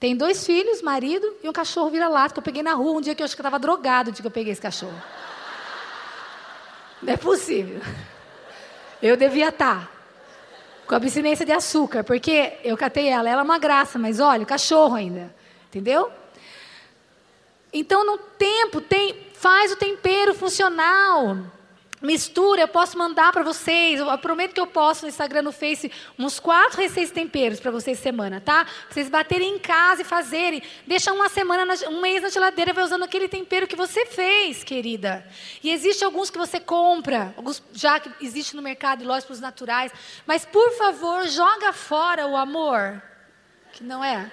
Tem 0.00 0.16
dois 0.16 0.44
filhos, 0.44 0.82
marido 0.82 1.36
e 1.44 1.48
um 1.48 1.52
cachorro 1.52 1.90
vira-lata 1.90 2.34
que 2.34 2.40
eu 2.40 2.42
peguei 2.42 2.62
na 2.62 2.72
rua 2.72 2.98
um 2.98 3.00
dia 3.00 3.14
que 3.14 3.22
eu 3.22 3.24
acho 3.24 3.36
que 3.36 3.40
estava 3.40 3.58
drogado 3.58 4.10
de 4.10 4.20
que 4.20 4.26
eu 4.26 4.32
peguei 4.32 4.52
esse 4.52 4.60
cachorro. 4.60 5.00
Não 7.00 7.12
é 7.12 7.16
possível. 7.16 7.80
Eu 9.00 9.16
devia 9.16 9.50
estar 9.50 9.86
tá 9.86 10.01
com 10.92 10.96
abstinência 10.96 11.46
de 11.46 11.52
açúcar, 11.52 12.04
porque 12.04 12.52
eu 12.62 12.76
catei 12.76 13.08
ela, 13.08 13.26
ela 13.26 13.40
é 13.40 13.44
uma 13.44 13.58
graça, 13.58 13.98
mas 13.98 14.20
olha, 14.20 14.44
cachorro 14.44 14.94
ainda, 14.94 15.34
entendeu? 15.66 16.12
Então, 17.72 18.04
no 18.04 18.18
tempo, 18.18 18.78
tem, 18.78 19.16
faz 19.32 19.72
o 19.72 19.76
tempero 19.76 20.34
funcional. 20.34 21.38
Mistura, 22.02 22.62
eu 22.62 22.68
posso 22.68 22.98
mandar 22.98 23.32
para 23.32 23.44
vocês. 23.44 24.00
Eu 24.00 24.18
prometo 24.18 24.52
que 24.52 24.60
eu 24.60 24.66
posto 24.66 25.02
no 25.02 25.08
Instagram, 25.08 25.42
no 25.42 25.52
Face, 25.52 25.90
uns 26.18 26.40
quatro 26.40 26.80
receitas 26.80 27.12
temperos 27.12 27.60
para 27.60 27.70
vocês 27.70 27.96
semana, 28.00 28.40
tá? 28.40 28.66
Vocês 28.90 29.08
baterem 29.08 29.54
em 29.54 29.58
casa 29.58 30.02
e 30.02 30.04
fazerem. 30.04 30.60
Deixa 30.84 31.12
uma 31.12 31.28
semana, 31.28 31.72
um 31.88 32.00
mês 32.00 32.20
na 32.20 32.28
geladeira, 32.28 32.72
vai 32.72 32.82
usando 32.82 33.04
aquele 33.04 33.28
tempero 33.28 33.68
que 33.68 33.76
você 33.76 34.04
fez, 34.04 34.64
querida. 34.64 35.24
E 35.62 35.70
existe 35.70 36.04
alguns 36.04 36.28
que 36.28 36.38
você 36.38 36.58
compra, 36.58 37.32
alguns 37.36 37.62
já 37.72 38.00
que 38.00 38.10
existe 38.20 38.56
no 38.56 38.62
mercado 38.62 39.04
lojas 39.04 39.24
para 39.24 39.34
os 39.34 39.40
naturais. 39.40 39.92
Mas 40.26 40.44
por 40.44 40.72
favor, 40.72 41.28
joga 41.28 41.72
fora 41.72 42.26
o 42.26 42.36
amor, 42.36 43.00
que 43.72 43.84
não 43.84 44.02
é. 44.02 44.28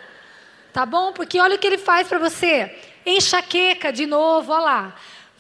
Tá 0.74 0.88
bom? 0.88 1.14
Porque 1.14 1.40
olha 1.40 1.56
o 1.56 1.60
que 1.60 1.68
ele 1.68 1.78
faz 1.78 2.08
para 2.08 2.18
você. 2.18 2.76
Enxaqueca 3.06 3.94
de 3.94 4.08
novo, 4.08 4.52
olha 4.52 4.64
lá 4.64 4.96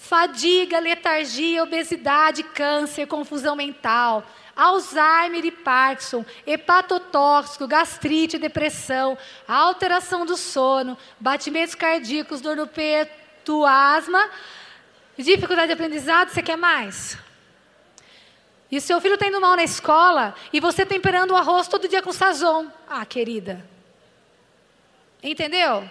fadiga, 0.09 0.79
letargia, 0.79 1.61
obesidade, 1.61 2.41
câncer, 2.41 3.05
confusão 3.05 3.55
mental, 3.55 4.25
Alzheimer 4.55 5.45
e 5.45 5.51
Parkinson, 5.51 6.25
hepatotóxico, 6.47 7.67
gastrite, 7.67 8.39
depressão, 8.39 9.15
alteração 9.47 10.25
do 10.25 10.35
sono, 10.35 10.97
batimentos 11.19 11.75
cardíacos, 11.75 12.41
dor 12.41 12.55
no 12.55 12.65
peito, 12.65 13.63
asma, 13.67 14.31
dificuldade 15.15 15.67
de 15.67 15.73
aprendizado, 15.73 16.29
você 16.29 16.41
quer 16.41 16.57
mais? 16.57 17.15
E 18.71 18.81
seu 18.81 18.99
filho 18.99 19.13
está 19.13 19.27
indo 19.27 19.39
mal 19.39 19.55
na 19.55 19.63
escola 19.63 20.33
e 20.51 20.59
você 20.59 20.87
temperando 20.87 21.31
o 21.31 21.35
arroz 21.35 21.67
todo 21.67 21.87
dia 21.87 22.01
com 22.01 22.11
sazon. 22.11 22.65
Ah, 22.87 23.05
querida. 23.05 23.63
Entendeu? 25.21 25.87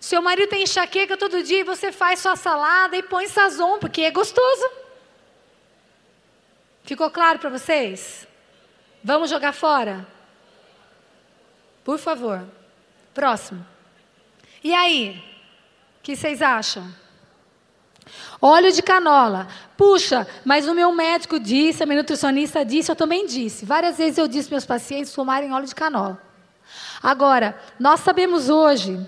Seu 0.00 0.22
marido 0.22 0.48
tem 0.48 0.62
enxaqueca 0.62 1.16
todo 1.16 1.42
dia 1.42 1.60
e 1.60 1.64
você 1.64 1.90
faz 1.90 2.20
sua 2.20 2.36
salada 2.36 2.96
e 2.96 3.02
põe 3.02 3.26
sazon, 3.26 3.78
porque 3.78 4.02
é 4.02 4.10
gostoso. 4.10 4.70
Ficou 6.84 7.10
claro 7.10 7.38
para 7.38 7.50
vocês? 7.50 8.26
Vamos 9.02 9.28
jogar 9.28 9.52
fora? 9.52 10.06
Por 11.84 11.98
favor. 11.98 12.44
Próximo. 13.12 13.66
E 14.62 14.72
aí? 14.72 15.22
O 15.98 16.02
que 16.02 16.16
vocês 16.16 16.40
acham? 16.40 16.88
Óleo 18.40 18.72
de 18.72 18.82
canola. 18.82 19.48
Puxa, 19.76 20.26
mas 20.44 20.66
o 20.66 20.74
meu 20.74 20.92
médico 20.92 21.38
disse, 21.38 21.82
a 21.82 21.86
minha 21.86 21.98
nutricionista 21.98 22.64
disse, 22.64 22.90
eu 22.90 22.96
também 22.96 23.26
disse. 23.26 23.66
Várias 23.66 23.98
vezes 23.98 24.16
eu 24.16 24.28
disse 24.28 24.48
para 24.48 24.54
meus 24.54 24.66
pacientes 24.66 25.12
tomarem 25.12 25.52
óleo 25.52 25.66
de 25.66 25.74
canola. 25.74 26.22
Agora, 27.02 27.58
nós 27.78 28.00
sabemos 28.00 28.48
hoje 28.48 28.98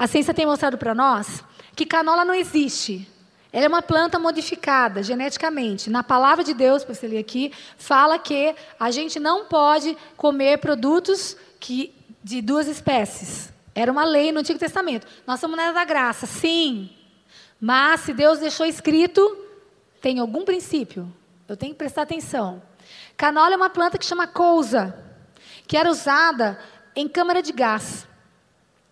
a 0.00 0.06
ciência 0.06 0.32
tem 0.32 0.46
mostrado 0.46 0.78
para 0.78 0.94
nós 0.94 1.44
que 1.76 1.84
canola 1.84 2.24
não 2.24 2.32
existe. 2.32 3.06
Ela 3.52 3.66
é 3.66 3.68
uma 3.68 3.82
planta 3.82 4.18
modificada 4.18 5.02
geneticamente. 5.02 5.90
Na 5.90 6.02
palavra 6.02 6.42
de 6.42 6.54
Deus, 6.54 6.82
para 6.82 6.94
você 6.94 7.06
ler 7.06 7.18
aqui, 7.18 7.52
fala 7.76 8.18
que 8.18 8.54
a 8.78 8.90
gente 8.90 9.20
não 9.20 9.44
pode 9.44 9.94
comer 10.16 10.56
produtos 10.56 11.36
que, 11.60 11.94
de 12.24 12.40
duas 12.40 12.66
espécies. 12.66 13.52
Era 13.74 13.92
uma 13.92 14.02
lei 14.02 14.32
no 14.32 14.40
Antigo 14.40 14.58
Testamento. 14.58 15.06
Nós 15.26 15.38
somos 15.38 15.54
na 15.54 15.70
da 15.70 15.84
graça, 15.84 16.26
sim. 16.26 16.88
Mas 17.60 18.00
se 18.00 18.14
Deus 18.14 18.38
deixou 18.38 18.64
escrito, 18.64 19.36
tem 20.00 20.18
algum 20.18 20.46
princípio. 20.46 21.12
Eu 21.46 21.58
tenho 21.58 21.74
que 21.74 21.78
prestar 21.78 22.02
atenção. 22.02 22.62
Canola 23.18 23.52
é 23.52 23.56
uma 23.56 23.68
planta 23.68 23.98
que 23.98 24.06
chama 24.06 24.26
cousa, 24.26 24.96
que 25.66 25.76
era 25.76 25.90
usada 25.90 26.58
em 26.96 27.06
câmara 27.06 27.42
de 27.42 27.52
gás. 27.52 28.08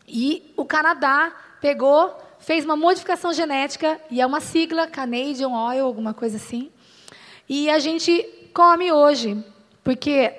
E 0.09 0.53
o 0.57 0.65
Canadá 0.65 1.33
pegou, 1.61 2.17
fez 2.39 2.65
uma 2.65 2.77
modificação 2.77 3.33
genética, 3.33 4.01
e 4.11 4.21
é 4.21 4.27
uma 4.27 4.41
sigla, 4.41 4.87
Canadian 4.87 5.51
Oil, 5.51 5.85
alguma 5.85 6.15
coisa 6.15 6.37
assim. 6.37 6.71
E 7.49 7.69
a 7.69 7.79
gente 7.79 8.23
come 8.55 8.91
hoje, 8.91 9.45
porque 9.85 10.33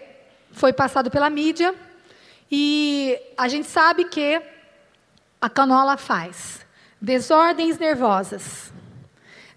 foi 0.51 0.73
passado 0.73 1.11
pela 1.11 1.29
mídia, 1.29 1.73
e 2.51 3.19
a 3.37 3.47
gente 3.47 3.67
sabe 3.67 4.05
que 4.05 4.41
a 5.39 5.49
canola 5.49 5.97
faz 5.97 6.65
desordens 7.01 7.77
nervosas, 7.77 8.73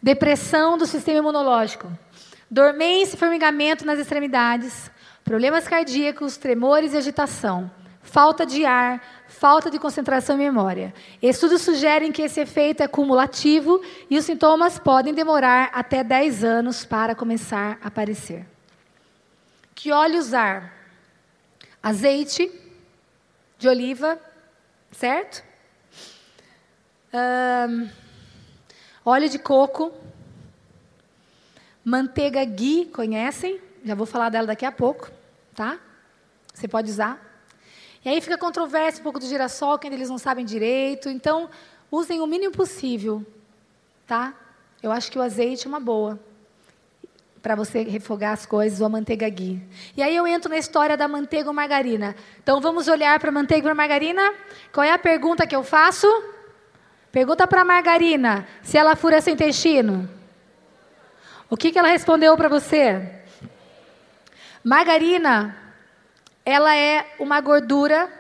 depressão 0.01 0.79
do 0.79 0.87
sistema 0.87 1.19
imunológico, 1.19 1.91
dormência 2.51 3.17
e 3.17 3.19
formigamento 3.19 3.85
nas 3.85 3.99
extremidades, 3.99 4.91
problemas 5.25 5.67
cardíacos, 5.67 6.37
tremores 6.37 6.93
e 6.93 6.99
agitação, 6.99 7.71
falta 8.03 8.45
de 8.45 8.65
ar, 8.65 9.22
falta 9.33 9.71
de 9.71 9.79
concentração 9.79 10.37
e 10.37 10.39
memória. 10.39 10.95
Estudos 11.21 11.63
sugerem 11.63 12.13
que 12.13 12.23
esse 12.23 12.41
efeito 12.41 12.83
é 12.83 12.87
cumulativo 12.87 13.83
e 14.09 14.19
os 14.19 14.25
sintomas 14.25 14.79
podem 14.79 15.15
demorar 15.15 15.71
até 15.73 16.05
10 16.05 16.45
anos 16.45 16.85
para 16.85 17.15
começar 17.15 17.79
a 17.83 17.89
aparecer. 17.89 18.47
Que 19.75 19.91
óleo 19.91 20.19
usar? 20.19 20.73
Azeite 21.83 22.53
de 23.59 23.69
oliva, 23.69 24.21
certo? 24.93 25.43
Um, 27.13 27.89
óleo 29.05 29.29
de 29.29 29.39
coco, 29.39 29.93
manteiga 31.85 32.45
ghee, 32.45 32.87
conhecem? 32.87 33.61
Já 33.85 33.95
vou 33.95 34.07
falar 34.07 34.29
dela 34.29 34.47
daqui 34.47 34.65
a 34.65 34.71
pouco, 34.73 35.11
tá? 35.55 35.81
Você 36.55 36.69
pode 36.69 36.91
usar. 36.91 37.32
E 38.05 38.09
aí 38.09 38.21
fica 38.21 38.37
controverso 38.37 39.01
um 39.01 39.03
pouco 39.03 39.19
do 39.19 39.27
girassol, 39.27 39.79
que 39.79 39.87
ainda 39.87 39.97
eles 39.97 40.11
não 40.11 40.19
sabem 40.19 40.45
direito. 40.45 41.09
Então, 41.09 41.49
usem 41.91 42.21
o 42.21 42.27
mínimo 42.27 42.53
possível, 42.53 43.25
tá? 44.07 44.35
Eu 44.83 44.91
acho 44.91 45.11
que 45.11 45.19
o 45.19 45.23
azeite 45.23 45.67
é 45.67 45.69
uma 45.69 45.79
boa 45.79 46.19
para 47.43 47.57
você 47.57 47.83
refogar 47.83 48.33
as 48.33 48.47
coisas, 48.47 48.81
ou 48.81 48.87
a 48.87 48.89
manteiga 48.89 49.29
ghee. 49.29 49.61
E 49.97 50.03
aí 50.03 50.15
eu 50.15 50.27
entro 50.27 50.49
na 50.49 50.57
história 50.57 50.97
da 50.97 51.09
manteiga 51.09 51.49
ou 51.49 51.55
margarina. 51.55 52.15
Então 52.41 52.61
vamos 52.61 52.87
olhar 52.87 53.19
para 53.19 53.31
a 53.31 53.33
manteiga 53.33 53.69
a 53.69 53.75
margarina? 53.75 54.33
Qual 54.73 54.85
é 54.85 54.93
a 54.93 54.99
pergunta 54.99 55.45
que 55.45 55.55
eu 55.55 55.65
faço? 55.65 56.07
Pergunta 57.11 57.47
para 57.47 57.63
a 57.63 57.65
margarina 57.65 58.47
se 58.63 58.79
ela 58.79 58.95
fura 58.95 59.21
seu 59.21 59.35
intestino. 59.35 60.09
O 61.51 61.57
que, 61.57 61.73
que 61.73 61.79
ela 61.79 61.89
respondeu 61.89 62.37
para 62.37 62.49
você? 62.49 63.21
Margarina, 64.65 65.57
ela 66.45 66.77
é 66.77 67.15
uma 67.19 67.41
gordura 67.41 68.11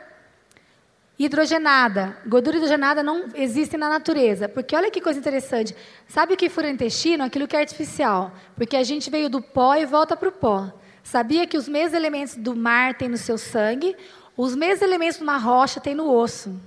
hidrogenada. 1.18 2.16
Gordura 2.26 2.56
hidrogenada 2.56 3.02
não 3.02 3.26
existe 3.34 3.76
na 3.76 3.88
natureza. 3.88 4.48
Porque 4.48 4.74
olha 4.74 4.90
que 4.90 5.00
coisa 5.00 5.18
interessante. 5.18 5.74
Sabe 6.08 6.34
o 6.34 6.36
que 6.36 6.48
fura 6.48 6.68
o 6.68 6.70
intestino? 6.70 7.24
Aquilo 7.24 7.46
que 7.46 7.56
é 7.56 7.60
artificial. 7.60 8.32
Porque 8.56 8.76
a 8.76 8.82
gente 8.82 9.10
veio 9.10 9.28
do 9.28 9.40
pó 9.40 9.74
e 9.74 9.86
volta 9.86 10.16
para 10.16 10.28
o 10.28 10.32
pó. 10.32 10.72
Sabia 11.02 11.46
que 11.46 11.56
os 11.56 11.68
mesmos 11.68 11.94
elementos 11.94 12.36
do 12.36 12.54
mar 12.54 12.94
tem 12.94 13.08
no 13.08 13.16
seu 13.16 13.36
sangue, 13.36 13.96
os 14.36 14.54
mesmos 14.54 14.82
elementos 14.82 15.16
de 15.16 15.22
uma 15.24 15.36
rocha 15.36 15.80
tem 15.80 15.94
no 15.94 16.08
osso. 16.08 16.58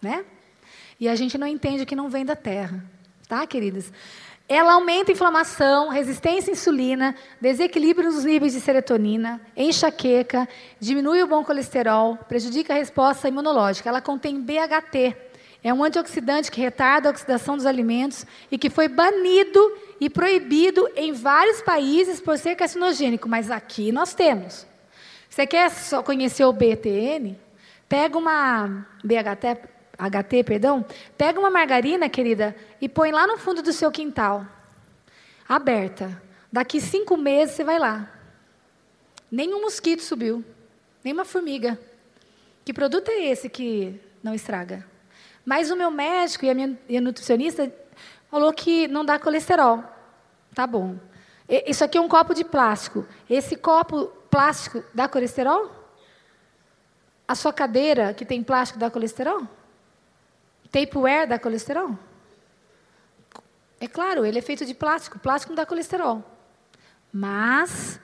Né? 0.00 0.24
E 0.98 1.08
a 1.08 1.14
gente 1.14 1.36
não 1.36 1.46
entende 1.46 1.84
que 1.84 1.94
não 1.94 2.08
vem 2.08 2.24
da 2.24 2.34
terra. 2.34 2.82
Tá, 3.28 3.46
queridas? 3.46 3.92
Ela 4.48 4.72
aumenta 4.72 5.10
a 5.10 5.14
inflamação, 5.14 5.90
resistência 5.90 6.50
à 6.50 6.52
insulina, 6.52 7.14
desequilíbrio 7.38 8.10
nos 8.10 8.24
níveis 8.24 8.54
de 8.54 8.60
serotonina, 8.60 9.40
enxaqueca, 9.54 10.48
diminui 10.80 11.22
o 11.22 11.26
bom 11.26 11.44
colesterol, 11.44 12.16
prejudica 12.16 12.72
a 12.72 12.76
resposta 12.76 13.28
imunológica. 13.28 13.90
Ela 13.90 14.00
contém 14.00 14.40
BHT, 14.40 15.14
é 15.62 15.74
um 15.74 15.82
antioxidante 15.84 16.50
que 16.50 16.60
retarda 16.60 17.08
a 17.08 17.12
oxidação 17.12 17.56
dos 17.56 17.66
alimentos 17.66 18.24
e 18.50 18.56
que 18.56 18.70
foi 18.70 18.88
banido 18.88 19.60
e 20.00 20.08
proibido 20.08 20.88
em 20.96 21.12
vários 21.12 21.60
países 21.60 22.20
por 22.20 22.38
ser 22.38 22.54
carcinogênico, 22.54 23.28
mas 23.28 23.50
aqui 23.50 23.90
nós 23.90 24.14
temos. 24.14 24.66
Você 25.28 25.46
quer 25.46 25.70
só 25.70 26.02
conhecer 26.02 26.44
o 26.44 26.52
BTN? 26.52 27.36
Pega 27.88 28.16
uma 28.16 28.86
BHT, 29.04 29.68
HT, 29.98 30.44
perdão, 30.44 30.84
pega 31.16 31.40
uma 31.40 31.50
margarina, 31.50 32.08
querida, 32.08 32.54
e 32.80 32.88
põe 32.88 33.10
lá 33.10 33.26
no 33.26 33.36
fundo 33.36 33.60
do 33.60 33.72
seu 33.72 33.90
quintal, 33.90 34.46
aberta. 35.48 36.22
Daqui 36.52 36.80
cinco 36.80 37.16
meses 37.16 37.56
você 37.56 37.64
vai 37.64 37.78
lá. 37.78 38.08
Nenhum 39.30 39.60
mosquito 39.60 40.02
subiu, 40.02 40.44
nenhuma 41.02 41.24
formiga. 41.24 41.78
Que 42.64 42.72
produto 42.72 43.08
é 43.08 43.26
esse 43.26 43.48
que 43.48 44.00
não 44.22 44.34
estraga? 44.34 44.86
Mas 45.44 45.70
o 45.70 45.76
meu 45.76 45.90
médico 45.90 46.44
e 46.44 46.50
a 46.50 46.54
minha 46.54 46.78
e 46.88 46.96
a 46.96 47.00
nutricionista 47.00 47.72
falou 48.30 48.52
que 48.52 48.86
não 48.86 49.04
dá 49.04 49.18
colesterol. 49.18 49.82
Tá 50.54 50.66
bom. 50.66 50.96
Isso 51.66 51.82
aqui 51.82 51.98
é 51.98 52.00
um 52.00 52.08
copo 52.08 52.34
de 52.34 52.44
plástico. 52.44 53.06
Esse 53.28 53.56
copo 53.56 54.06
plástico 54.30 54.84
dá 54.94 55.08
colesterol? 55.08 55.70
A 57.26 57.34
sua 57.34 57.52
cadeira 57.52 58.14
que 58.14 58.24
tem 58.24 58.42
plástico 58.42 58.78
dá 58.78 58.90
colesterol? 58.90 59.42
Tapeware 60.70 61.26
dá 61.26 61.38
colesterol? 61.38 61.96
É 63.80 63.86
claro, 63.86 64.24
ele 64.24 64.38
é 64.38 64.42
feito 64.42 64.64
de 64.64 64.74
plástico. 64.74 65.18
Plástico 65.18 65.52
não 65.52 65.56
dá 65.56 65.64
colesterol. 65.64 66.22
Mas 67.12 68.00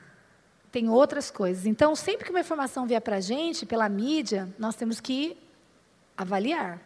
tem 0.71 0.89
outras 0.89 1.31
coisas. 1.31 1.67
Então, 1.67 1.95
sempre 1.95 2.25
que 2.25 2.31
uma 2.31 2.41
informação 2.41 2.87
vier 2.87 3.01
para 3.01 3.17
a 3.17 3.21
gente, 3.21 3.67
pela 3.67 3.89
mídia, 3.89 4.49
nós 4.59 4.75
temos 4.75 5.01
que 5.01 5.37
avaliar. 6.17 6.81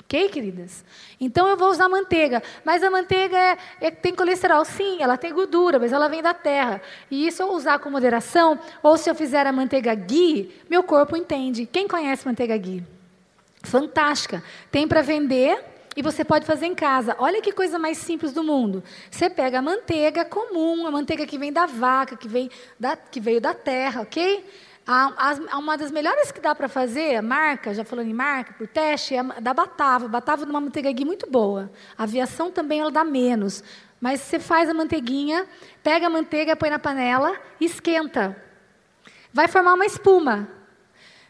Ok, 0.00 0.28
queridas? 0.28 0.84
Então 1.20 1.46
eu 1.46 1.56
vou 1.56 1.70
usar 1.70 1.88
manteiga. 1.88 2.42
Mas 2.64 2.82
a 2.82 2.90
manteiga 2.90 3.36
é, 3.36 3.58
é, 3.80 3.90
tem 3.90 4.14
colesterol. 4.14 4.64
Sim, 4.64 4.98
ela 5.00 5.16
tem 5.16 5.32
gordura, 5.32 5.78
mas 5.78 5.92
ela 5.92 6.08
vem 6.08 6.22
da 6.22 6.34
terra. 6.34 6.82
E 7.10 7.26
isso 7.26 7.42
eu 7.42 7.52
usar 7.52 7.78
com 7.78 7.90
moderação, 7.90 8.58
ou 8.82 8.96
se 8.96 9.08
eu 9.08 9.14
fizer 9.14 9.46
a 9.46 9.52
manteiga 9.52 9.94
ghee, 9.94 10.62
meu 10.68 10.82
corpo 10.82 11.16
entende. 11.16 11.64
Quem 11.64 11.86
conhece 11.86 12.26
manteiga 12.26 12.56
ghee? 12.56 12.84
Fantástica. 13.62 14.42
Tem 14.70 14.88
para 14.88 15.02
vender 15.02 15.64
e 15.96 16.02
você 16.02 16.24
pode 16.24 16.46
fazer 16.46 16.66
em 16.66 16.74
casa. 16.74 17.16
Olha 17.18 17.42
que 17.42 17.52
coisa 17.52 17.78
mais 17.78 17.98
simples 17.98 18.32
do 18.32 18.42
mundo. 18.42 18.82
Você 19.10 19.28
pega 19.28 19.58
a 19.58 19.62
manteiga 19.62 20.24
comum, 20.24 20.86
a 20.86 20.90
manteiga 20.90 21.26
que 21.26 21.36
vem 21.36 21.52
da 21.52 21.66
vaca, 21.66 22.16
que, 22.16 22.28
vem 22.28 22.50
da, 22.78 22.96
que 22.96 23.20
veio 23.20 23.40
da 23.40 23.52
terra, 23.52 24.02
ok? 24.02 24.44
Uma 25.56 25.76
das 25.76 25.90
melhores 25.90 26.32
que 26.32 26.40
dá 26.40 26.54
para 26.54 26.68
fazer, 26.68 27.16
a 27.16 27.22
marca, 27.22 27.72
já 27.74 27.84
falando 27.84 28.08
em 28.08 28.14
marca, 28.14 28.54
por 28.54 28.66
teste, 28.66 29.14
é 29.14 29.22
da 29.40 29.52
Batavo. 29.52 30.08
Batavo 30.08 30.44
de 30.44 30.50
uma 30.50 30.60
manteiga 30.60 30.90
aqui 30.90 31.04
muito 31.04 31.30
boa. 31.30 31.70
A 31.96 32.04
aviação 32.04 32.50
também 32.50 32.80
ela 32.80 32.90
dá 32.90 33.04
menos. 33.04 33.62
Mas 34.00 34.20
você 34.20 34.40
faz 34.40 34.68
a 34.68 34.74
manteiguinha, 34.74 35.46
pega 35.82 36.06
a 36.06 36.10
manteiga, 36.10 36.56
põe 36.56 36.70
na 36.70 36.78
panela, 36.78 37.38
esquenta. 37.60 38.36
Vai 39.32 39.46
formar 39.46 39.74
uma 39.74 39.86
espuma. 39.86 40.48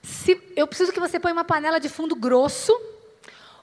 Se, 0.03 0.40
eu 0.57 0.66
preciso 0.66 0.92
que 0.92 1.01
você 1.01 1.20
ponha 1.20 1.34
uma 1.34 1.44
panela 1.44 1.78
de 1.78 1.88
fundo 1.88 2.14
grosso, 2.14 2.72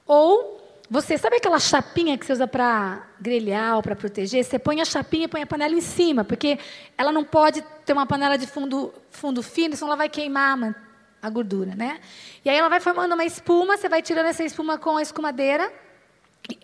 ou 0.06 0.58
você 0.90 1.18
sabe 1.18 1.36
aquela 1.36 1.58
chapinha 1.58 2.16
que 2.16 2.24
você 2.24 2.32
usa 2.32 2.46
para 2.46 3.06
grelhar 3.20 3.76
ou 3.76 3.82
para 3.82 3.94
proteger? 3.94 4.42
Você 4.42 4.58
põe 4.58 4.80
a 4.80 4.84
chapinha 4.84 5.24
e 5.24 5.28
põe 5.28 5.42
a 5.42 5.46
panela 5.46 5.74
em 5.74 5.82
cima, 5.82 6.24
porque 6.24 6.58
ela 6.96 7.12
não 7.12 7.24
pode 7.24 7.62
ter 7.84 7.92
uma 7.92 8.06
panela 8.06 8.38
de 8.38 8.46
fundo, 8.46 8.94
fundo 9.10 9.42
fino, 9.42 9.76
senão 9.76 9.88
ela 9.88 9.96
vai 9.96 10.08
queimar 10.08 10.74
a 11.20 11.28
gordura, 11.28 11.74
né? 11.74 12.00
E 12.42 12.48
aí 12.48 12.56
ela 12.56 12.70
vai 12.70 12.80
formando 12.80 13.12
uma 13.12 13.24
espuma, 13.24 13.76
você 13.76 13.88
vai 13.88 14.00
tirando 14.00 14.26
essa 14.26 14.42
espuma 14.42 14.78
com 14.78 14.96
a 14.96 15.02
escumadeira. 15.02 15.70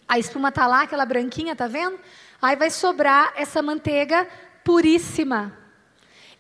A 0.08 0.18
espuma 0.18 0.50
tá 0.50 0.66
lá, 0.66 0.82
aquela 0.82 1.04
branquinha, 1.04 1.54
tá 1.54 1.66
vendo? 1.66 1.98
Aí 2.40 2.56
vai 2.56 2.70
sobrar 2.70 3.32
essa 3.36 3.60
manteiga 3.60 4.26
puríssima, 4.62 5.52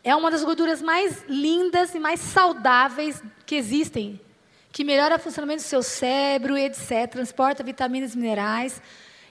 é 0.04 0.14
uma 0.14 0.30
das 0.30 0.44
gorduras 0.44 0.82
mais 0.82 1.24
lindas 1.26 1.94
e 1.94 1.98
mais 1.98 2.20
saudáveis 2.20 3.22
que 3.46 3.54
existem, 3.54 4.20
que 4.70 4.84
melhora 4.84 5.16
o 5.16 5.18
funcionamento 5.18 5.62
do 5.62 5.66
seu 5.66 5.82
cérebro, 5.82 6.58
etc., 6.58 7.10
transporta 7.10 7.64
vitaminas 7.64 8.14
e 8.14 8.18
minerais. 8.18 8.82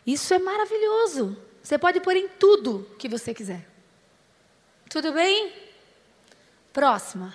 Isso 0.06 0.34
é 0.34 0.40
maravilhoso. 0.40 1.38
Você 1.62 1.78
pode 1.78 2.00
pôr 2.00 2.16
em 2.16 2.28
tudo 2.28 2.90
que 2.98 3.08
você 3.08 3.34
quiser. 3.36 3.66
Tudo 4.90 5.14
bem? 5.14 5.54
Próxima. 6.74 7.34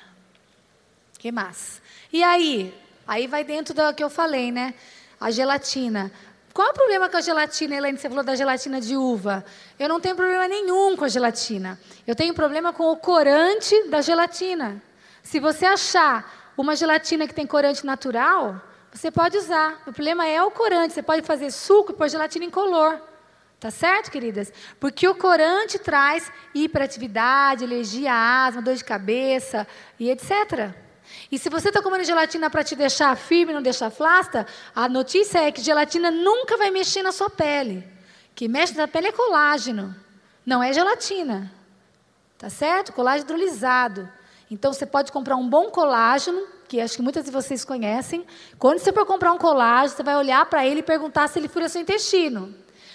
que 1.16 1.30
mais? 1.30 1.80
E 2.12 2.22
aí? 2.24 2.74
Aí 3.06 3.26
vai 3.26 3.44
dentro 3.44 3.72
do 3.72 3.94
que 3.94 4.02
eu 4.02 4.10
falei, 4.10 4.50
né? 4.50 4.74
A 5.20 5.30
gelatina. 5.30 6.12
Qual 6.58 6.66
é 6.66 6.70
o 6.72 6.74
problema 6.74 7.08
com 7.08 7.16
a 7.16 7.20
gelatina, 7.20 7.76
Helene? 7.76 7.96
Você 7.96 8.08
falou 8.08 8.24
da 8.24 8.34
gelatina 8.34 8.80
de 8.80 8.96
uva. 8.96 9.44
Eu 9.78 9.88
não 9.88 10.00
tenho 10.00 10.16
problema 10.16 10.48
nenhum 10.48 10.96
com 10.96 11.04
a 11.04 11.08
gelatina. 11.08 11.78
Eu 12.04 12.16
tenho 12.16 12.34
problema 12.34 12.72
com 12.72 12.90
o 12.90 12.96
corante 12.96 13.84
da 13.84 14.00
gelatina. 14.00 14.82
Se 15.22 15.38
você 15.38 15.64
achar 15.64 16.52
uma 16.56 16.74
gelatina 16.74 17.28
que 17.28 17.32
tem 17.32 17.46
corante 17.46 17.86
natural, 17.86 18.60
você 18.92 19.08
pode 19.08 19.38
usar. 19.38 19.80
O 19.86 19.92
problema 19.92 20.26
é 20.26 20.42
o 20.42 20.50
corante. 20.50 20.94
Você 20.94 21.00
pode 21.00 21.22
fazer 21.22 21.52
suco 21.52 21.92
e 21.92 21.94
pôr 21.94 22.08
gelatina 22.08 22.44
incolor. 22.46 23.00
Tá 23.60 23.70
certo, 23.70 24.10
queridas? 24.10 24.52
Porque 24.80 25.06
o 25.06 25.14
corante 25.14 25.78
traz 25.78 26.28
hiperatividade, 26.52 27.62
alergia, 27.62 28.12
asma, 28.12 28.60
dor 28.60 28.74
de 28.74 28.82
cabeça 28.82 29.64
e 29.96 30.10
etc. 30.10 30.74
E 31.30 31.38
se 31.38 31.50
você 31.50 31.68
está 31.68 31.82
comendo 31.82 32.04
gelatina 32.04 32.48
para 32.48 32.64
te 32.64 32.74
deixar 32.74 33.14
firme, 33.16 33.52
não 33.52 33.60
deixar 33.60 33.90
flasta, 33.90 34.46
a 34.74 34.88
notícia 34.88 35.38
é 35.38 35.52
que 35.52 35.60
gelatina 35.60 36.10
nunca 36.10 36.56
vai 36.56 36.70
mexer 36.70 37.02
na 37.02 37.12
sua 37.12 37.28
pele. 37.28 37.86
O 38.32 38.34
que 38.34 38.48
mexe 38.48 38.74
na 38.74 38.88
pele 38.88 39.08
é 39.08 39.12
colágeno, 39.12 39.94
não 40.46 40.62
é 40.62 40.72
gelatina. 40.72 41.52
Tá 42.38 42.48
certo? 42.48 42.92
Colágeno 42.92 43.24
hidrolisado. 43.24 44.08
Então 44.50 44.72
você 44.72 44.86
pode 44.86 45.12
comprar 45.12 45.36
um 45.36 45.46
bom 45.46 45.70
colágeno, 45.70 46.46
que 46.68 46.80
acho 46.80 46.96
que 46.96 47.02
muitas 47.02 47.24
de 47.24 47.30
vocês 47.30 47.64
conhecem. 47.64 48.24
Quando 48.58 48.78
você 48.78 48.92
for 48.92 49.04
comprar 49.04 49.32
um 49.32 49.38
colágeno, 49.38 49.96
você 49.96 50.02
vai 50.02 50.16
olhar 50.16 50.46
para 50.46 50.64
ele 50.64 50.80
e 50.80 50.82
perguntar 50.82 51.28
se 51.28 51.38
ele 51.38 51.48
fura 51.48 51.68
seu 51.68 51.82
intestino. 51.82 52.54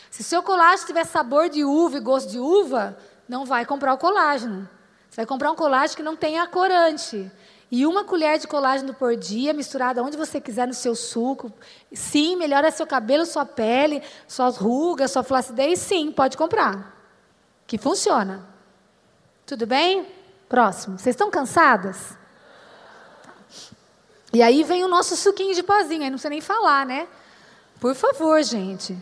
Se 0.10 0.24
seu 0.24 0.42
colágeno 0.42 0.88
tiver 0.88 1.04
sabor 1.06 1.50
de 1.50 1.64
uva 1.64 1.98
e 1.98 2.00
gosto 2.00 2.30
de 2.30 2.40
uva, 2.40 2.98
não 3.28 3.46
vai 3.46 3.66
comprar 3.66 3.94
o 3.94 3.98
colágeno. 3.98 4.68
Você 5.10 5.18
vai 5.18 5.26
comprar 5.26 5.52
um 5.52 5.56
colágeno 5.56 5.98
que 5.98 6.04
não 6.04 6.16
tenha 6.16 6.48
corante. 6.48 7.32
E 7.76 7.88
uma 7.88 8.04
colher 8.04 8.38
de 8.38 8.48
colágeno 8.48 8.94
por 8.94 9.16
dia, 9.16 9.52
misturada 9.52 10.04
onde 10.04 10.16
você 10.16 10.40
quiser 10.40 10.68
no 10.68 10.76
seu 10.76 10.94
suco. 10.94 11.52
Sim, 11.92 12.36
melhora 12.36 12.70
seu 12.70 12.86
cabelo, 12.86 13.26
sua 13.26 13.48
pele, 13.48 14.04
suas 14.28 14.58
rugas, 14.58 15.10
sua 15.10 15.24
flacidez. 15.24 15.80
Sim, 15.80 16.12
pode 16.12 16.38
comprar. 16.38 16.96
Que 17.66 17.80
funciona. 17.80 18.48
Tudo 19.44 19.66
bem? 19.66 20.06
Próximo. 20.48 21.00
Vocês 21.00 21.16
estão 21.16 21.32
cansadas? 21.32 22.16
E 24.32 24.44
aí 24.44 24.64
vem 24.64 24.84
o 24.84 24.88
nosso 24.88 25.16
suquinho 25.16 25.56
de 25.56 25.64
pozinho, 25.64 26.04
aí 26.04 26.12
não 26.12 26.18
precisa 26.18 26.30
nem 26.30 26.42
falar, 26.42 26.86
né? 26.86 27.08
Por 27.80 27.96
favor, 27.96 28.44
gente. 28.44 28.96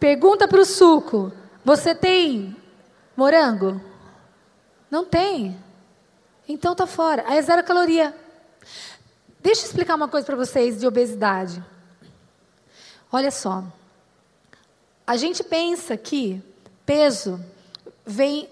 Pergunta 0.00 0.48
para 0.48 0.60
o 0.60 0.66
suco: 0.66 1.32
você 1.64 1.94
tem 1.94 2.56
morango? 3.16 3.80
Não 4.90 5.04
tem. 5.04 5.67
Então 6.48 6.74
tá 6.74 6.86
fora. 6.86 7.24
Aí 7.26 7.36
é 7.36 7.42
zero 7.42 7.62
caloria. 7.62 8.14
Deixa 9.38 9.62
eu 9.62 9.66
explicar 9.66 9.94
uma 9.94 10.08
coisa 10.08 10.26
para 10.26 10.34
vocês 10.34 10.80
de 10.80 10.86
obesidade. 10.86 11.62
Olha 13.12 13.30
só. 13.30 13.62
A 15.06 15.16
gente 15.16 15.44
pensa 15.44 15.96
que 15.96 16.42
peso 16.86 17.38
vem 18.04 18.48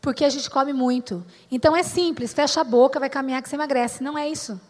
porque 0.00 0.24
a 0.24 0.30
gente 0.30 0.48
come 0.48 0.72
muito. 0.72 1.24
Então 1.50 1.74
é 1.74 1.82
simples, 1.82 2.32
fecha 2.32 2.60
a 2.60 2.64
boca, 2.64 3.00
vai 3.00 3.10
caminhar 3.10 3.42
que 3.42 3.48
você 3.48 3.56
emagrece. 3.56 4.02
Não 4.02 4.16
é 4.16 4.28
isso. 4.28 4.60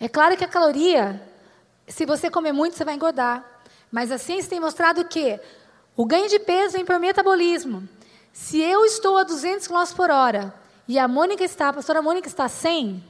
É 0.00 0.08
claro 0.08 0.36
que 0.36 0.44
a 0.44 0.48
caloria, 0.48 1.20
se 1.86 2.06
você 2.06 2.30
comer 2.30 2.52
muito, 2.52 2.76
você 2.76 2.84
vai 2.84 2.94
engordar. 2.94 3.44
Mas 3.90 4.10
a 4.10 4.18
ciência 4.18 4.50
tem 4.50 4.58
mostrado 4.58 5.04
que 5.04 5.38
o 5.96 6.04
ganho 6.04 6.28
de 6.28 6.38
peso 6.38 6.72
vem 6.72 6.84
por 6.84 6.98
metabolismo. 6.98 7.88
Se 8.32 8.60
eu 8.60 8.84
estou 8.84 9.18
a 9.18 9.24
200 9.24 9.66
km 9.66 9.84
por 9.94 10.10
hora 10.10 10.61
e 10.92 10.98
a 10.98 11.08
Mônica 11.08 11.42
está, 11.42 11.70
a 11.70 11.72
pastora 11.72 12.02
Mônica 12.02 12.28
está 12.28 12.46
100, 12.46 13.02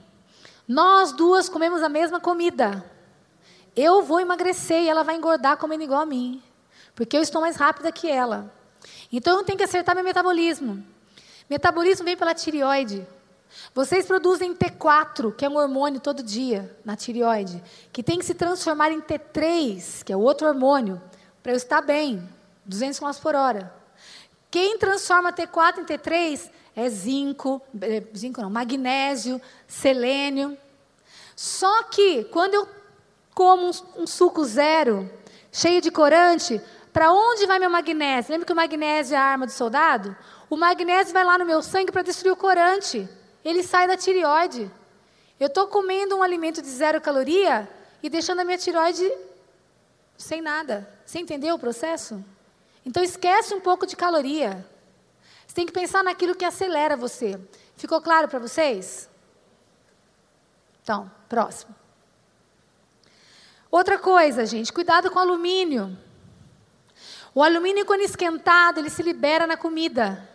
nós 0.69 1.11
duas 1.11 1.49
comemos 1.49 1.83
a 1.83 1.89
mesma 1.89 2.21
comida. 2.21 2.89
Eu 3.75 4.05
vou 4.05 4.21
emagrecer 4.21 4.85
e 4.85 4.89
ela 4.89 5.03
vai 5.03 5.17
engordar 5.17 5.57
comendo 5.57 5.83
igual 5.83 6.03
a 6.03 6.07
mim. 6.07 6.41
Porque 6.95 7.17
eu 7.17 7.23
estou 7.23 7.41
mais 7.41 7.57
rápida 7.57 7.91
que 7.91 8.09
ela. 8.09 8.55
Então 9.11 9.37
eu 9.37 9.43
tenho 9.43 9.59
que 9.59 9.65
acertar 9.65 9.97
meu 9.97 10.05
metabolismo. 10.05 10.81
Metabolismo 11.51 12.05
vem 12.05 12.17
pela 12.17 12.33
tireoide. 12.33 13.05
Vocês 13.75 14.07
produzem 14.07 14.55
T4, 14.55 15.35
que 15.35 15.45
é 15.45 15.49
um 15.49 15.57
hormônio 15.57 15.99
todo 15.99 16.23
dia 16.23 16.79
na 16.85 16.95
tireoide, 16.95 17.61
que 17.93 18.01
tem 18.01 18.17
que 18.17 18.25
se 18.25 18.35
transformar 18.35 18.93
em 18.93 19.01
T3, 19.01 20.05
que 20.05 20.13
é 20.13 20.17
o 20.17 20.21
outro 20.21 20.47
hormônio, 20.47 21.03
para 21.43 21.51
eu 21.51 21.57
estar 21.57 21.81
bem, 21.81 22.23
200 22.65 23.01
km 23.01 23.11
por 23.21 23.35
hora. 23.35 23.75
Quem 24.53 24.79
transforma 24.79 25.33
T4 25.33 25.79
em 25.79 25.85
T3 25.85 26.62
é 26.75 26.89
zinco, 26.89 27.61
é, 27.81 28.03
zinco 28.17 28.41
não, 28.41 28.51
magnésio, 28.51 29.41
selênio. 29.67 30.57
Só 31.37 31.85
que 31.85 32.25
quando 32.25 32.55
eu 32.55 32.69
como 33.35 33.67
um, 33.67 34.03
um 34.03 34.07
suco 34.07 34.45
zero, 34.45 35.11
cheio 35.51 35.81
de 35.81 35.91
corante, 35.91 36.61
para 36.93 37.11
onde 37.13 37.47
vai 37.47 37.59
meu 37.59 37.71
magnésio? 37.71 38.33
Lembra 38.33 38.47
que 38.47 38.53
o 38.53 38.57
magnésio 38.57 39.15
é 39.15 39.19
a 39.19 39.23
arma 39.23 39.47
do 39.47 39.53
soldado? 39.53 40.15
O 40.51 40.57
magnésio 40.57 41.15
vai 41.15 41.25
lá 41.25 41.39
no 41.39 41.47
meu 41.47 41.63
sangue 41.63 41.91
para 41.91 42.03
destruir 42.03 42.33
o 42.33 42.37
corante 42.37 43.09
ele 43.45 43.63
sai 43.63 43.87
da 43.87 43.97
tireoide. 43.97 44.71
Eu 45.39 45.49
estou 45.49 45.67
comendo 45.67 46.17
um 46.17 46.23
alimento 46.23 46.63
de 46.63 46.69
zero 46.69 47.01
caloria 47.01 47.69
e 48.03 48.09
deixando 48.09 48.41
a 48.41 48.45
minha 48.45 48.59
tireoide 48.59 49.11
sem 50.17 50.41
nada. 50.41 50.89
Você 51.05 51.19
entendeu 51.19 51.57
o 51.57 51.59
processo? 51.59 52.25
Então 52.87 53.03
esquece 53.03 53.55
um 53.55 53.61
pouco 53.61 53.87
de 53.87 53.97
caloria. 53.97 54.65
Você 55.53 55.57
tem 55.57 55.67
que 55.67 55.73
pensar 55.73 56.03
naquilo 56.03 56.35
que 56.35 56.47
acelera 56.47 56.97
você. 56.97 57.39
Ficou 57.77 58.01
claro 58.01 58.27
para 58.27 58.39
vocês? 58.39 59.07
Então, 60.83 61.11
próximo. 61.29 61.75
Outra 63.71 63.99
coisa, 63.99 64.47
gente, 64.47 64.73
cuidado 64.73 65.11
com 65.11 65.19
o 65.19 65.21
alumínio. 65.21 65.95
O 67.35 67.43
alumínio, 67.43 67.85
quando 67.85 68.01
esquentado, 68.01 68.79
ele 68.79 68.89
se 68.89 69.03
libera 69.03 69.47
na 69.47 69.55
comida 69.55 70.27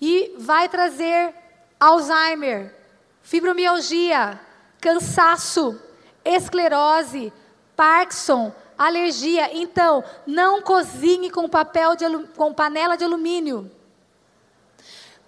e 0.00 0.34
vai 0.36 0.68
trazer 0.68 1.32
Alzheimer, 1.78 2.74
fibromialgia, 3.22 4.40
cansaço, 4.80 5.80
esclerose, 6.24 7.32
Parkinson, 7.76 8.52
alergia. 8.76 9.56
Então, 9.56 10.02
não 10.26 10.60
cozinhe 10.60 11.30
com 11.30 11.48
papel 11.48 11.94
de 11.94 12.06
com 12.34 12.52
panela 12.52 12.96
de 12.96 13.04
alumínio. 13.04 13.70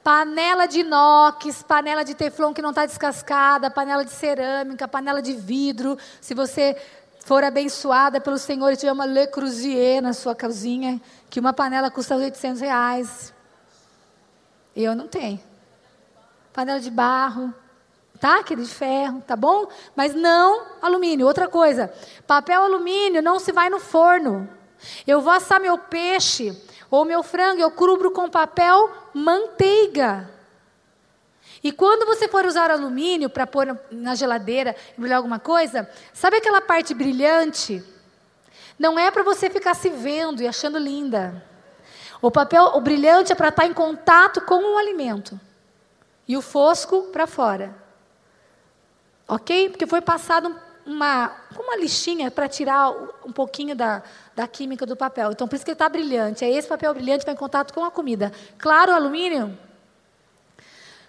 Panela 0.05 0.67
de 0.67 0.81
inox, 0.81 1.63
panela 1.63 2.05
de 2.05 2.15
teflon 2.15 2.53
que 2.53 2.61
não 2.61 2.71
está 2.71 2.85
descascada, 2.85 3.71
panela 3.71 4.05
de 4.05 4.11
cerâmica, 4.11 4.87
panela 4.87 5.23
de 5.23 5.33
vidro. 5.33 5.99
Se 6.21 6.35
você 6.35 6.77
for 7.25 7.43
abençoada 7.43 8.21
pelo 8.21 8.37
Senhor 8.37 8.71
e 8.71 8.77
tiver 8.77 8.93
uma 8.93 9.07
Le 9.07 9.27
Creuset 9.27 10.03
na 10.03 10.13
sua 10.13 10.35
cozinha, 10.35 11.01
que 11.31 11.41
uma 11.41 11.55
panela 11.55 11.91
custa 11.91 12.15
800 12.15 12.61
reais. 12.61 13.33
Eu 14.77 14.95
não 14.95 15.09
tenho 15.09 15.41
panela 16.53 16.79
de 16.79 16.91
barro, 16.91 17.53
tá? 18.21 18.41
Aquele 18.41 18.63
de 18.63 18.69
ferro, 18.69 19.23
tá 19.27 19.35
bom? 19.35 19.67
Mas 19.97 20.15
não 20.15 20.67
alumínio. 20.81 21.27
Outra 21.27 21.49
coisa, 21.49 21.93
papel 22.27 22.63
alumínio 22.63 23.21
não 23.21 23.41
se 23.41 23.53
vai 23.53 23.69
no 23.69 23.81
forno. 23.81 24.49
Eu 25.07 25.21
vou 25.21 25.33
assar 25.33 25.61
meu 25.61 25.77
peixe 25.77 26.57
ou 26.91 27.05
meu 27.05 27.23
frango, 27.23 27.61
eu 27.61 27.71
cubro 27.71 28.11
com 28.11 28.29
papel 28.29 28.91
manteiga. 29.13 30.31
E 31.63 31.73
quando 31.73 32.05
você 32.05 32.29
for 32.29 32.45
usar 32.45 32.71
alumínio 32.71 33.31
para 33.31 33.47
pôr 33.47 33.79
na 33.91 34.15
geladeira, 34.15 34.77
embrulhar 34.97 35.17
alguma 35.17 35.39
coisa, 35.39 35.89
sabe 36.13 36.37
aquela 36.37 36.61
parte 36.61 36.93
brilhante? 36.93 37.83
Não 38.79 38.99
é 38.99 39.11
para 39.11 39.23
você 39.23 39.49
ficar 39.49 39.75
se 39.75 39.89
vendo 39.89 40.43
e 40.43 40.49
achando 40.49 40.79
linda. 40.79 41.43
O 42.21 42.31
papel, 42.31 42.65
o 42.75 42.81
brilhante 42.81 43.33
é 43.33 43.35
para 43.35 43.49
estar 43.49 43.67
em 43.67 43.73
contato 43.73 44.41
com 44.43 44.75
o 44.75 44.79
alimento 44.79 45.41
e 46.27 46.37
o 46.37 46.43
fosco 46.43 47.05
para 47.05 47.27
fora. 47.27 47.75
Ok? 49.27 49.71
Porque 49.71 49.87
foi 49.87 50.01
passado 50.01 50.55
uma, 50.87 51.35
uma 51.59 51.77
lixinha 51.77 52.31
para 52.31 52.49
tirar 52.49 52.91
um 53.25 53.33
pouquinho 53.33 53.75
da, 53.75 54.03
da 54.35 54.47
química 54.47 54.85
do 54.85 54.97
papel. 54.97 55.33
Então, 55.33 55.49
por 55.49 55.57
isso 55.57 55.65
que 55.65 55.71
ele 55.71 55.75
está 55.75 55.89
brilhante. 55.89 56.45
É 56.45 56.51
esse 56.51 56.69
papel 56.69 56.93
brilhante 56.95 57.25
vai 57.25 57.35
em 57.35 57.39
contato 57.39 57.73
com 57.73 57.85
a 57.85 57.91
comida. 57.91 58.33
Claro, 58.59 58.93
alumínio. 58.93 59.59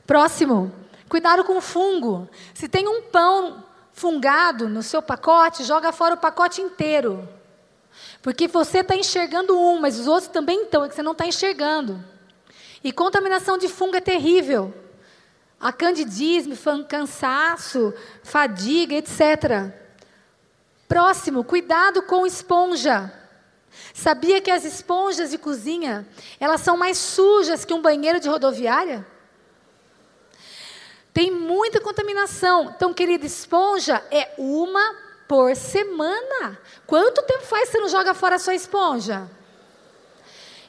Próximo. 0.08 0.72
Cuidado 1.10 1.44
com 1.44 1.58
o 1.58 1.62
fungo. 1.62 2.28
Se 2.54 2.68
tem 2.68 2.88
um 2.88 3.02
pão 3.02 3.64
fungado 3.92 4.68
no 4.68 4.82
seu 4.82 5.02
pacote, 5.02 5.64
joga 5.64 5.92
fora 5.92 6.16
o 6.16 6.18
pacote 6.18 6.62
inteiro. 6.62 7.28
Porque 8.22 8.48
você 8.48 8.80
está 8.80 8.96
enxergando 8.96 9.58
um, 9.58 9.80
mas 9.80 10.00
os 10.00 10.08
outros 10.08 10.28
também 10.28 10.64
estão, 10.64 10.84
é 10.84 10.90
que 10.90 10.96
você 10.96 11.04
não 11.04 11.14
está 11.14 11.26
enxergando. 11.26 12.04
E 12.84 12.92
contaminação 12.92 13.58
de 13.58 13.68
fungo 13.68 13.96
é 13.96 14.02
terrível 14.02 14.74
a 15.60 15.72
candidismo, 15.72 16.56
cansaço, 16.88 17.94
fadiga, 18.24 18.96
etc. 18.96 19.74
Próximo, 20.88 21.44
cuidado 21.44 22.04
com 22.04 22.26
esponja. 22.26 23.12
Sabia 23.94 24.40
que 24.42 24.52
as 24.52 24.64
esponjas 24.64 25.32
de 25.32 25.38
cozinha, 25.38 26.08
elas 26.40 26.62
são 26.62 26.78
mais 26.78 26.98
sujas 26.98 27.66
que 27.66 27.74
um 27.74 27.82
banheiro 27.82 28.20
de 28.20 28.30
rodoviária? 28.30 29.06
Tem 31.14 31.32
muita 31.32 31.80
contaminação. 31.80 32.74
Então, 32.76 32.94
querida, 32.94 33.26
esponja 33.26 34.04
é 34.12 34.34
uma 34.38 34.96
por 35.28 35.56
semana. 35.56 36.60
Quanto 36.86 37.24
tempo 37.24 37.44
faz 37.44 37.70
que 37.70 37.72
você 37.72 37.80
não 37.80 37.90
joga 37.90 38.14
fora 38.14 38.36
a 38.36 38.40
sua 38.40 38.54
esponja? 38.54 39.30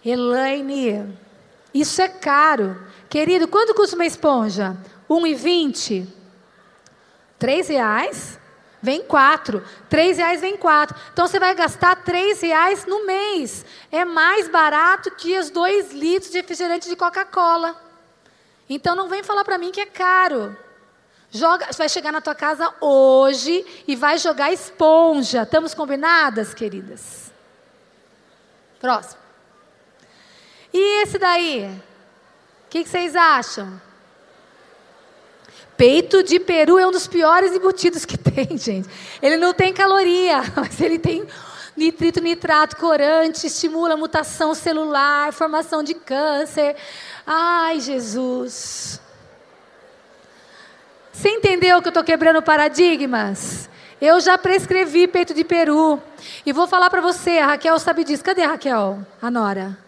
Elaine, 0.04 1.18
isso 1.74 2.00
é 2.00 2.08
caro. 2.08 2.80
Querido, 3.16 3.48
quanto 3.48 3.72
custa 3.72 3.96
uma 3.96 4.04
esponja? 4.04 4.76
R$ 5.08 5.16
1,20? 5.16 6.06
R$ 7.40 7.62
reais? 7.62 8.38
vem 8.82 9.02
quatro. 9.04 9.64
Três 9.88 10.18
reais 10.18 10.42
vem 10.42 10.58
quatro. 10.58 10.94
Então 11.14 11.26
você 11.26 11.40
vai 11.40 11.54
gastar 11.54 11.96
três 12.04 12.42
reais 12.42 12.84
no 12.84 13.06
mês. 13.06 13.64
É 13.90 14.04
mais 14.04 14.50
barato 14.50 15.10
que 15.12 15.38
os 15.38 15.48
dois 15.48 15.94
litros 15.94 16.30
de 16.30 16.36
refrigerante 16.36 16.90
de 16.90 16.94
Coca-Cola. 16.94 17.74
Então 18.68 18.94
não 18.94 19.08
vem 19.08 19.22
falar 19.22 19.44
para 19.44 19.56
mim 19.56 19.72
que 19.72 19.80
é 19.80 19.86
caro. 19.86 20.54
Joga, 21.30 21.70
vai 21.74 21.88
chegar 21.88 22.12
na 22.12 22.20
tua 22.20 22.34
casa 22.34 22.70
hoje 22.82 23.64
e 23.88 23.96
vai 23.96 24.18
jogar 24.18 24.52
esponja. 24.52 25.44
Estamos 25.44 25.72
combinadas, 25.72 26.52
queridas? 26.52 27.32
Próximo. 28.78 29.22
E 30.70 31.02
esse 31.02 31.18
daí? 31.18 31.95
Que, 32.76 32.84
que 32.84 32.90
vocês 32.90 33.16
acham? 33.16 33.80
Peito 35.78 36.22
de 36.22 36.38
peru 36.38 36.78
é 36.78 36.86
um 36.86 36.90
dos 36.90 37.06
piores 37.06 37.52
embutidos 37.52 38.04
que 38.04 38.18
tem, 38.20 38.58
gente. 38.58 38.86
Ele 39.22 39.38
não 39.38 39.54
tem 39.54 39.72
caloria, 39.72 40.42
mas 40.54 40.78
ele 40.78 40.98
tem 40.98 41.26
nitrito, 41.74 42.20
nitrato, 42.20 42.76
corante, 42.76 43.46
estimula 43.46 43.96
mutação 43.96 44.54
celular, 44.54 45.32
formação 45.32 45.82
de 45.82 45.94
câncer. 45.94 46.76
Ai, 47.26 47.80
Jesus. 47.80 49.00
Você 51.14 51.30
entendeu 51.30 51.80
que 51.80 51.88
eu 51.88 51.90
estou 51.90 52.04
quebrando 52.04 52.42
paradigmas? 52.42 53.70
Eu 53.98 54.20
já 54.20 54.36
prescrevi 54.36 55.08
peito 55.08 55.32
de 55.32 55.44
peru. 55.44 55.98
E 56.44 56.52
vou 56.52 56.66
falar 56.66 56.90
para 56.90 57.00
você, 57.00 57.38
a 57.38 57.46
Raquel 57.46 57.78
sabe 57.78 58.04
disso. 58.04 58.22
Cadê 58.22 58.42
a 58.42 58.48
Raquel? 58.48 58.98
A 59.22 59.30
Nora. 59.30 59.85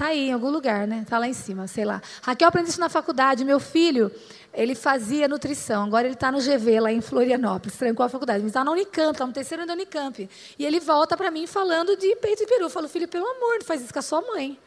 Tá 0.00 0.06
aí 0.06 0.28
em 0.28 0.32
algum 0.32 0.48
lugar, 0.48 0.86
né? 0.86 1.04
Tá 1.06 1.18
lá 1.18 1.28
em 1.28 1.34
cima, 1.34 1.66
sei 1.66 1.84
lá. 1.84 2.00
Raquel 2.22 2.48
aprendeu 2.48 2.70
isso 2.70 2.80
na 2.80 2.88
faculdade. 2.88 3.44
Meu 3.44 3.60
filho, 3.60 4.10
ele 4.54 4.74
fazia 4.74 5.28
nutrição. 5.28 5.84
Agora 5.84 6.06
ele 6.06 6.14
está 6.14 6.32
no 6.32 6.38
GV, 6.38 6.80
lá 6.80 6.90
em 6.90 7.02
Florianópolis. 7.02 7.76
Trancou 7.76 8.06
a 8.06 8.08
faculdade. 8.08 8.38
Mas 8.38 8.48
está 8.48 8.64
na 8.64 8.70
Unicamp, 8.70 9.12
está 9.12 9.26
no 9.26 9.32
terceiro 9.34 9.64
ano 9.64 9.66
da 9.66 9.74
Unicamp. 9.74 10.30
E 10.58 10.64
ele 10.64 10.80
volta 10.80 11.18
para 11.18 11.30
mim 11.30 11.46
falando 11.46 11.98
de 11.98 12.16
peito 12.16 12.38
de 12.38 12.46
peru. 12.46 12.64
Eu 12.64 12.70
falo, 12.70 12.88
filho, 12.88 13.06
pelo 13.08 13.26
amor, 13.26 13.56
não 13.58 13.66
faz 13.66 13.82
isso 13.82 13.92
com 13.92 13.98
a 13.98 14.02
sua 14.02 14.22
mãe. 14.22 14.58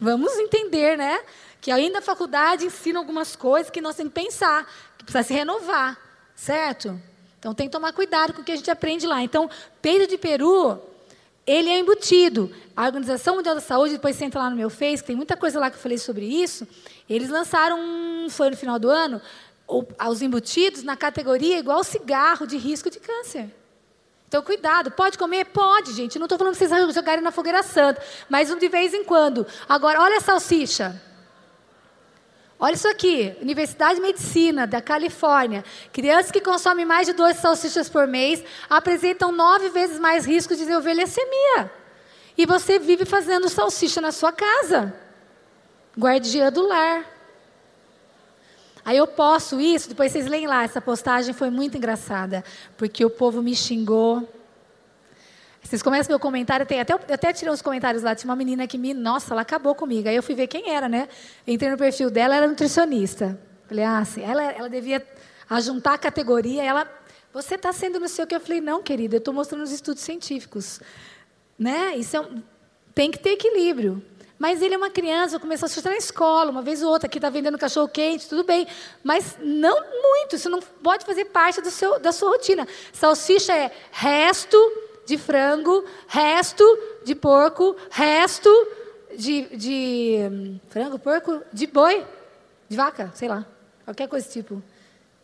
Vamos 0.00 0.36
entender, 0.36 0.98
né? 0.98 1.20
Que 1.60 1.70
ainda 1.70 2.00
a 2.00 2.02
faculdade 2.02 2.66
ensina 2.66 2.98
algumas 2.98 3.36
coisas 3.36 3.70
que 3.70 3.80
nós 3.80 3.94
temos 3.94 4.12
que 4.12 4.20
pensar, 4.20 4.68
que 4.98 5.04
precisa 5.04 5.22
se 5.22 5.32
renovar, 5.32 5.96
certo? 6.34 7.00
Então 7.38 7.54
tem 7.54 7.68
que 7.68 7.72
tomar 7.72 7.92
cuidado 7.92 8.32
com 8.32 8.42
o 8.42 8.44
que 8.44 8.50
a 8.50 8.56
gente 8.56 8.72
aprende 8.72 9.06
lá. 9.06 9.22
Então, 9.22 9.48
peito 9.80 10.08
de 10.08 10.18
peru 10.18 10.80
ele 11.46 11.68
é 11.68 11.78
embutido. 11.78 12.50
A 12.76 12.86
Organização 12.86 13.36
Mundial 13.36 13.54
da 13.54 13.60
Saúde, 13.60 13.94
depois 13.94 14.16
você 14.16 14.24
entra 14.24 14.40
lá 14.40 14.50
no 14.50 14.56
meu 14.56 14.70
Face, 14.70 15.02
tem 15.02 15.16
muita 15.16 15.36
coisa 15.36 15.58
lá 15.58 15.70
que 15.70 15.76
eu 15.76 15.80
falei 15.80 15.98
sobre 15.98 16.24
isso, 16.24 16.66
eles 17.08 17.28
lançaram, 17.28 17.78
foi 18.30 18.50
no 18.50 18.56
final 18.56 18.78
do 18.78 18.88
ano, 18.88 19.20
os 19.68 20.22
embutidos 20.22 20.82
na 20.82 20.96
categoria 20.96 21.58
igual 21.58 21.84
cigarro 21.84 22.46
de 22.46 22.56
risco 22.56 22.90
de 22.90 22.98
câncer. 22.98 23.50
Então, 24.28 24.42
cuidado. 24.42 24.92
Pode 24.92 25.18
comer? 25.18 25.46
Pode, 25.46 25.92
gente. 25.92 26.16
Não 26.16 26.26
estou 26.26 26.38
falando 26.38 26.56
que 26.56 26.64
vocês 26.64 26.94
jogarem 26.94 27.22
na 27.22 27.32
fogueira 27.32 27.64
santa, 27.64 28.00
mas 28.28 28.48
de 28.48 28.68
vez 28.68 28.94
em 28.94 29.02
quando. 29.02 29.44
Agora, 29.68 30.00
olha 30.00 30.18
a 30.18 30.20
salsicha. 30.20 31.02
Olha 32.62 32.74
isso 32.74 32.86
aqui, 32.86 33.34
Universidade 33.40 33.94
de 33.94 34.02
Medicina 34.02 34.66
da 34.66 34.82
Califórnia. 34.82 35.64
Crianças 35.90 36.30
que 36.30 36.42
consomem 36.42 36.84
mais 36.84 37.06
de 37.06 37.14
duas 37.14 37.38
salsichas 37.38 37.88
por 37.88 38.06
mês 38.06 38.44
apresentam 38.68 39.32
nove 39.32 39.70
vezes 39.70 39.98
mais 39.98 40.26
risco 40.26 40.52
de 40.52 40.60
desenvolver 40.60 40.92
leucemia. 40.92 41.72
E 42.36 42.44
você 42.44 42.78
vive 42.78 43.06
fazendo 43.06 43.48
salsicha 43.48 44.02
na 44.02 44.12
sua 44.12 44.30
casa. 44.30 44.94
Guardiã 45.98 46.52
do 46.52 46.68
lar. 46.68 47.06
Aí 48.84 48.98
eu 48.98 49.06
posto 49.06 49.58
isso, 49.58 49.88
depois 49.88 50.12
vocês 50.12 50.26
leem 50.26 50.46
lá, 50.46 50.62
essa 50.62 50.82
postagem 50.82 51.32
foi 51.32 51.48
muito 51.48 51.78
engraçada, 51.78 52.44
porque 52.76 53.04
o 53.04 53.10
povo 53.10 53.42
me 53.42 53.54
xingou, 53.54 54.28
vocês 55.62 55.82
começam 55.82 56.10
meu 56.10 56.18
comentário, 56.18 56.64
tem 56.64 56.80
até, 56.80 56.94
até 56.94 57.32
tirei 57.32 57.52
uns 57.52 57.62
comentários 57.62 58.02
lá, 58.02 58.14
tinha 58.14 58.28
uma 58.28 58.36
menina 58.36 58.66
que 58.66 58.78
me, 58.78 58.94
nossa, 58.94 59.34
ela 59.34 59.42
acabou 59.42 59.74
comigo. 59.74 60.08
Aí 60.08 60.16
eu 60.16 60.22
fui 60.22 60.34
ver 60.34 60.46
quem 60.46 60.70
era, 60.70 60.88
né? 60.88 61.08
Entrei 61.46 61.70
no 61.70 61.76
perfil 61.76 62.10
dela, 62.10 62.34
ela 62.34 62.44
era 62.44 62.48
nutricionista. 62.48 63.38
Falei, 63.68 63.84
ah, 63.84 64.04
sim, 64.04 64.22
ela, 64.22 64.42
ela 64.42 64.68
devia 64.68 65.06
ajuntar 65.48 65.94
a 65.94 65.98
categoria, 65.98 66.62
ela, 66.62 66.90
você 67.32 67.54
está 67.54 67.72
sendo 67.72 68.00
não 68.00 68.08
sei 68.08 68.24
o 68.24 68.26
que. 68.26 68.34
Eu 68.34 68.40
falei, 68.40 68.60
não, 68.60 68.82
querida, 68.82 69.16
eu 69.16 69.18
estou 69.18 69.34
mostrando 69.34 69.62
os 69.62 69.70
estudos 69.70 70.02
científicos. 70.02 70.80
Né? 71.58 71.94
Isso 71.96 72.16
é 72.16 72.20
um, 72.20 72.42
tem 72.94 73.10
que 73.10 73.18
ter 73.18 73.30
equilíbrio. 73.30 74.02
Mas 74.38 74.62
ele 74.62 74.74
é 74.74 74.76
uma 74.78 74.88
criança, 74.88 75.38
começou 75.38 75.66
a 75.66 75.68
assistir 75.68 75.86
na 75.86 75.96
escola, 75.96 76.50
uma 76.50 76.62
vez 76.62 76.82
ou 76.82 76.90
outra, 76.90 77.06
aqui 77.06 77.18
está 77.18 77.28
vendendo 77.28 77.58
cachorro 77.58 77.86
quente, 77.88 78.26
tudo 78.26 78.42
bem. 78.42 78.66
Mas 79.04 79.36
não 79.38 79.78
muito, 80.02 80.36
isso 80.36 80.48
não 80.48 80.60
pode 80.60 81.04
fazer 81.04 81.26
parte 81.26 81.60
do 81.60 81.70
seu, 81.70 82.00
da 82.00 82.10
sua 82.10 82.30
rotina. 82.30 82.66
Salsicha 82.90 83.54
é 83.54 83.70
resto 83.92 84.56
de 85.10 85.18
frango, 85.18 85.84
resto 86.06 86.64
de 87.04 87.16
porco, 87.16 87.76
resto 87.90 88.48
de, 89.18 89.56
de 89.56 90.60
frango, 90.68 91.00
porco, 91.00 91.42
de 91.52 91.66
boi, 91.66 92.06
de 92.68 92.76
vaca, 92.76 93.10
sei 93.12 93.28
lá, 93.28 93.44
qualquer 93.84 94.08
coisa 94.08 94.24
desse 94.24 94.40
tipo. 94.40 94.62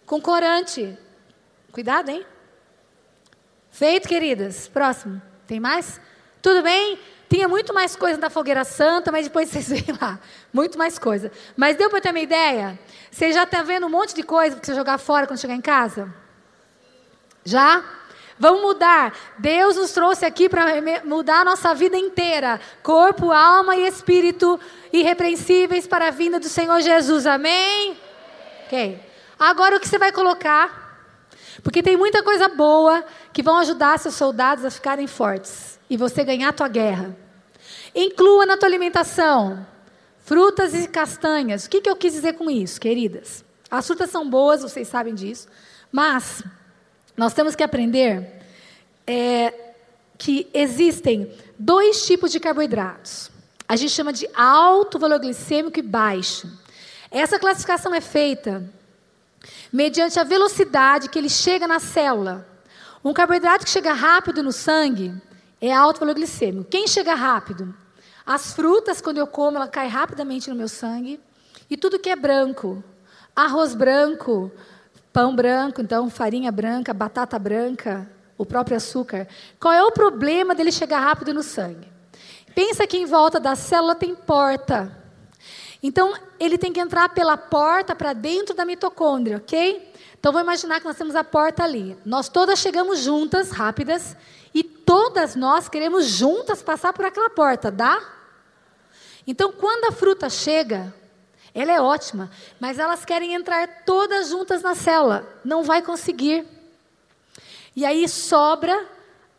Com 0.05 0.21
corante. 0.21 0.99
Cuidado, 1.71 2.09
hein? 2.09 2.27
Feito, 3.71 4.09
queridas. 4.09 4.67
Próximo. 4.67 5.23
Tem 5.47 5.61
mais? 5.61 6.01
Tudo 6.43 6.63
bem? 6.63 6.99
Tinha 7.29 7.47
muito 7.47 7.73
mais 7.73 7.95
coisa 7.95 8.19
da 8.19 8.31
fogueira 8.31 8.65
santa, 8.65 9.13
mas 9.13 9.27
depois 9.27 9.51
vocês 9.51 9.69
veem 9.69 9.97
lá. 10.01 10.19
Muito 10.53 10.77
mais 10.77 10.99
coisa. 10.99 11.31
Mas 11.57 11.77
deu 11.77 11.89
para 11.89 12.01
ter 12.01 12.11
uma 12.11 12.19
ideia? 12.19 12.77
Você 13.11 13.33
já 13.33 13.45
está 13.45 13.63
vendo 13.63 13.87
um 13.87 13.91
monte 13.91 14.15
de 14.15 14.25
coisa 14.25 14.57
para 14.57 14.65
você 14.65 14.75
jogar 14.75 14.99
fora 14.99 15.29
quando 15.29 15.39
chegar 15.39 15.55
em 15.55 15.61
casa? 15.61 16.13
Já? 17.45 17.85
Vamos 18.39 18.61
mudar. 18.61 19.15
Deus 19.39 19.77
nos 19.77 19.93
trouxe 19.93 20.25
aqui 20.25 20.49
para 20.49 20.67
mudar 21.05 21.41
a 21.41 21.45
nossa 21.45 21.75
vida 21.75 21.97
inteira. 21.97 22.61
Corpo, 22.83 23.33
alma 23.33 23.77
e 23.77 23.87
espírito 23.87 24.61
irrepreensíveis 24.93 25.87
para 25.87 26.09
a 26.09 26.11
vinda 26.11 26.39
do 26.39 26.49
Senhor 26.49 26.81
Jesus. 26.81 27.27
Amém? 27.27 27.97
Ok. 28.67 29.01
Agora 29.39 29.77
o 29.77 29.81
que 29.81 29.89
você 29.89 29.99
vai 29.99 30.13
colocar? 30.13 30.85
Porque 31.63 31.83
tem 31.83 31.97
muita 31.97 32.23
coisa 32.23 32.49
boa 32.49 33.05
que 33.33 33.43
vão 33.43 33.59
ajudar 33.59 33.99
seus 33.99 34.15
soldados 34.15 34.65
a 34.65 34.71
ficarem 34.71 35.07
fortes. 35.07 35.79
E 35.89 35.97
você 35.97 36.25
ganhar 36.25 36.51
a 36.51 36.53
tua 36.53 36.69
guerra. 36.69 37.17
Inclua 37.95 38.45
na 38.45 38.57
tua 38.57 38.69
alimentação 38.69 39.67
frutas 40.27 40.75
e 40.75 40.89
castanhas. 40.89 41.65
O 41.65 41.71
que, 41.71 41.81
que 41.81 41.89
eu 41.89 41.95
quis 41.95 42.13
dizer 42.13 42.33
com 42.35 42.51
isso, 42.51 42.81
queridas? 42.81 43.45
As 43.71 43.87
frutas 43.87 44.11
são 44.11 44.29
boas, 44.29 44.63
vocês 44.63 44.89
sabem 44.89 45.15
disso. 45.15 45.47
Mas 45.91 46.43
nós 47.17 47.33
temos 47.33 47.55
que 47.57 47.63
aprender 47.63 48.43
é, 49.07 49.53
que 50.19 50.49
existem 50.53 51.33
dois 51.59 52.07
tipos 52.07 52.31
de 52.31 52.41
carboidratos. 52.41 53.31
A 53.69 53.77
gente 53.77 53.93
chama 53.93 54.13
de 54.13 54.29
alto 54.35 54.99
valor 54.99 55.19
glicêmico 55.19 55.79
e 55.79 55.83
baixo. 55.83 56.49
Essa 57.11 57.39
classificação 57.39 57.95
é 57.95 58.01
feita 58.01 58.69
mediante 59.73 60.19
a 60.19 60.25
velocidade 60.25 61.09
que 61.09 61.19
ele 61.19 61.29
chega 61.29 61.67
na 61.67 61.79
célula. 61.79 62.47
Um 63.05 63.13
carboidrato 63.13 63.65
que 63.65 63.71
chega 63.71 63.93
rápido 63.93 64.43
no 64.43 64.53
sangue 64.53 65.15
é 65.61 65.73
alto 65.73 66.01
valor 66.01 66.15
glicêmico. 66.15 66.69
Quem 66.69 66.87
chega 66.87 67.15
rápido? 67.15 67.75
As 68.25 68.53
frutas, 68.53 69.01
quando 69.01 69.19
eu 69.19 69.27
como, 69.27 69.57
ela 69.57 69.69
cai 69.69 69.87
rapidamente 69.87 70.51
no 70.51 70.57
meu 70.57 70.69
sangue. 70.69 71.21
E 71.71 71.77
tudo 71.77 71.99
que 71.99 72.11
é 72.11 72.17
branco. 72.17 72.83
Arroz 73.35 73.75
branco, 73.75 74.51
pão 75.17 75.35
branco, 75.35 75.81
então 75.81 76.11
farinha 76.11 76.53
branca, 76.53 76.93
batata 76.93 77.39
branca, 77.39 78.07
o 78.37 78.45
próprio 78.45 78.77
açúcar. 78.77 79.27
Qual 79.59 79.73
é 79.73 79.83
o 79.83 79.91
problema 79.91 80.55
dele 80.55 80.71
chegar 80.71 81.01
rápido 81.01 81.33
no 81.33 81.43
sangue? 81.43 81.89
Pensa 82.55 82.87
que 82.87 82.99
em 82.99 83.07
volta 83.07 83.41
da 83.41 83.57
célula 83.57 83.95
tem 83.95 84.15
porta. 84.15 84.95
Então, 85.83 86.13
ele 86.39 86.59
tem 86.59 86.71
que 86.71 86.81
entrar 86.81 87.09
pela 87.09 87.39
porta 87.39 87.95
para 87.95 88.13
dentro 88.13 88.55
da 88.55 88.67
mitocôndria, 88.67 89.39
ok? 89.39 89.91
Então, 90.21 90.33
vou 90.33 90.43
imaginar 90.43 90.81
que 90.81 90.87
nós 90.87 90.99
temos 90.99 91.17
a 91.17 91.25
porta 91.25 91.65
ali. 91.65 91.97
Nós 92.05 92.29
todas 92.29 92.59
chegamos 92.59 92.99
juntas, 92.99 93.51
rápidas, 93.51 94.15
e 94.53 94.63
todas 94.63 95.35
nós 95.35 95.67
queremos 95.67 96.09
juntas 96.09 96.63
passar 96.63 96.93
por 96.93 97.07
aquela 97.07 97.31
porta, 97.31 97.71
dá? 97.71 98.03
Então, 99.27 99.51
quando 99.51 99.87
a 99.87 99.93
fruta 99.93 100.29
chega, 100.29 100.93
ela 101.57 101.73
é 101.73 101.81
ótima, 101.81 102.31
mas 102.61 102.79
elas 102.79 103.03
querem 103.03 103.33
entrar 103.33 103.85
todas 103.87 104.29
juntas 104.29 104.61
na 104.61 104.75
célula. 104.75 105.27
Não 105.43 105.63
vai 105.63 105.81
conseguir. 105.81 106.47
E 107.75 107.83
aí 107.83 108.07
sobra, 108.07 108.87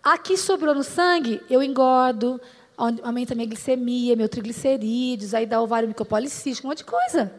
aqui 0.04 0.36
sobrou 0.36 0.74
no 0.74 0.84
sangue, 0.84 1.44
eu 1.48 1.62
engordo, 1.62 2.42
aumenta 2.76 3.36
minha 3.36 3.48
glicemia, 3.48 4.16
meu 4.16 4.28
triglicerídeos, 4.28 5.36
aí 5.36 5.46
dá 5.46 5.62
ovário 5.62 5.88
micopolicístico, 5.88 6.68
um 6.68 6.72
monte 6.72 6.80
de 6.80 6.86
coisa. 6.86 7.32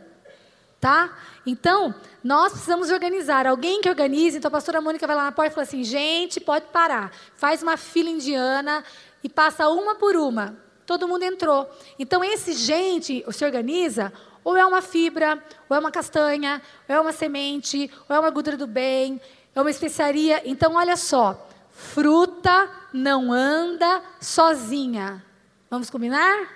Tá? 0.80 1.12
Então, 1.44 1.92
nós 2.22 2.52
precisamos 2.52 2.88
organizar. 2.88 3.48
Alguém 3.48 3.80
que 3.80 3.88
organize. 3.88 4.38
Então, 4.38 4.48
a 4.48 4.52
pastora 4.52 4.80
Mônica 4.80 5.08
vai 5.08 5.16
lá 5.16 5.24
na 5.24 5.32
porta 5.32 5.50
e 5.50 5.54
fala 5.54 5.66
assim: 5.66 5.82
gente, 5.82 6.38
pode 6.38 6.66
parar. 6.66 7.10
Faz 7.34 7.64
uma 7.64 7.76
fila 7.76 8.10
indiana 8.10 8.84
e 9.24 9.28
passa 9.28 9.68
uma 9.68 9.96
por 9.96 10.14
uma. 10.14 10.56
Todo 10.86 11.08
mundo 11.08 11.24
entrou. 11.24 11.68
Então, 11.98 12.22
esse 12.22 12.52
gente 12.52 13.24
se 13.32 13.44
organiza 13.44 14.12
ou 14.44 14.56
é 14.56 14.64
uma 14.64 14.80
fibra, 14.80 15.42
ou 15.68 15.76
é 15.76 15.80
uma 15.80 15.90
castanha, 15.90 16.62
ou 16.88 16.94
é 16.94 17.00
uma 17.00 17.12
semente, 17.12 17.90
ou 18.08 18.16
é 18.16 18.20
uma 18.20 18.30
gordura 18.30 18.56
do 18.56 18.66
bem, 18.66 19.20
é 19.54 19.60
uma 19.60 19.70
especiaria. 19.70 20.42
Então, 20.44 20.74
olha 20.74 20.96
só. 20.96 21.48
Fruta 21.70 22.68
não 22.92 23.32
anda 23.32 24.02
sozinha. 24.20 25.24
Vamos 25.70 25.90
combinar? 25.90 26.48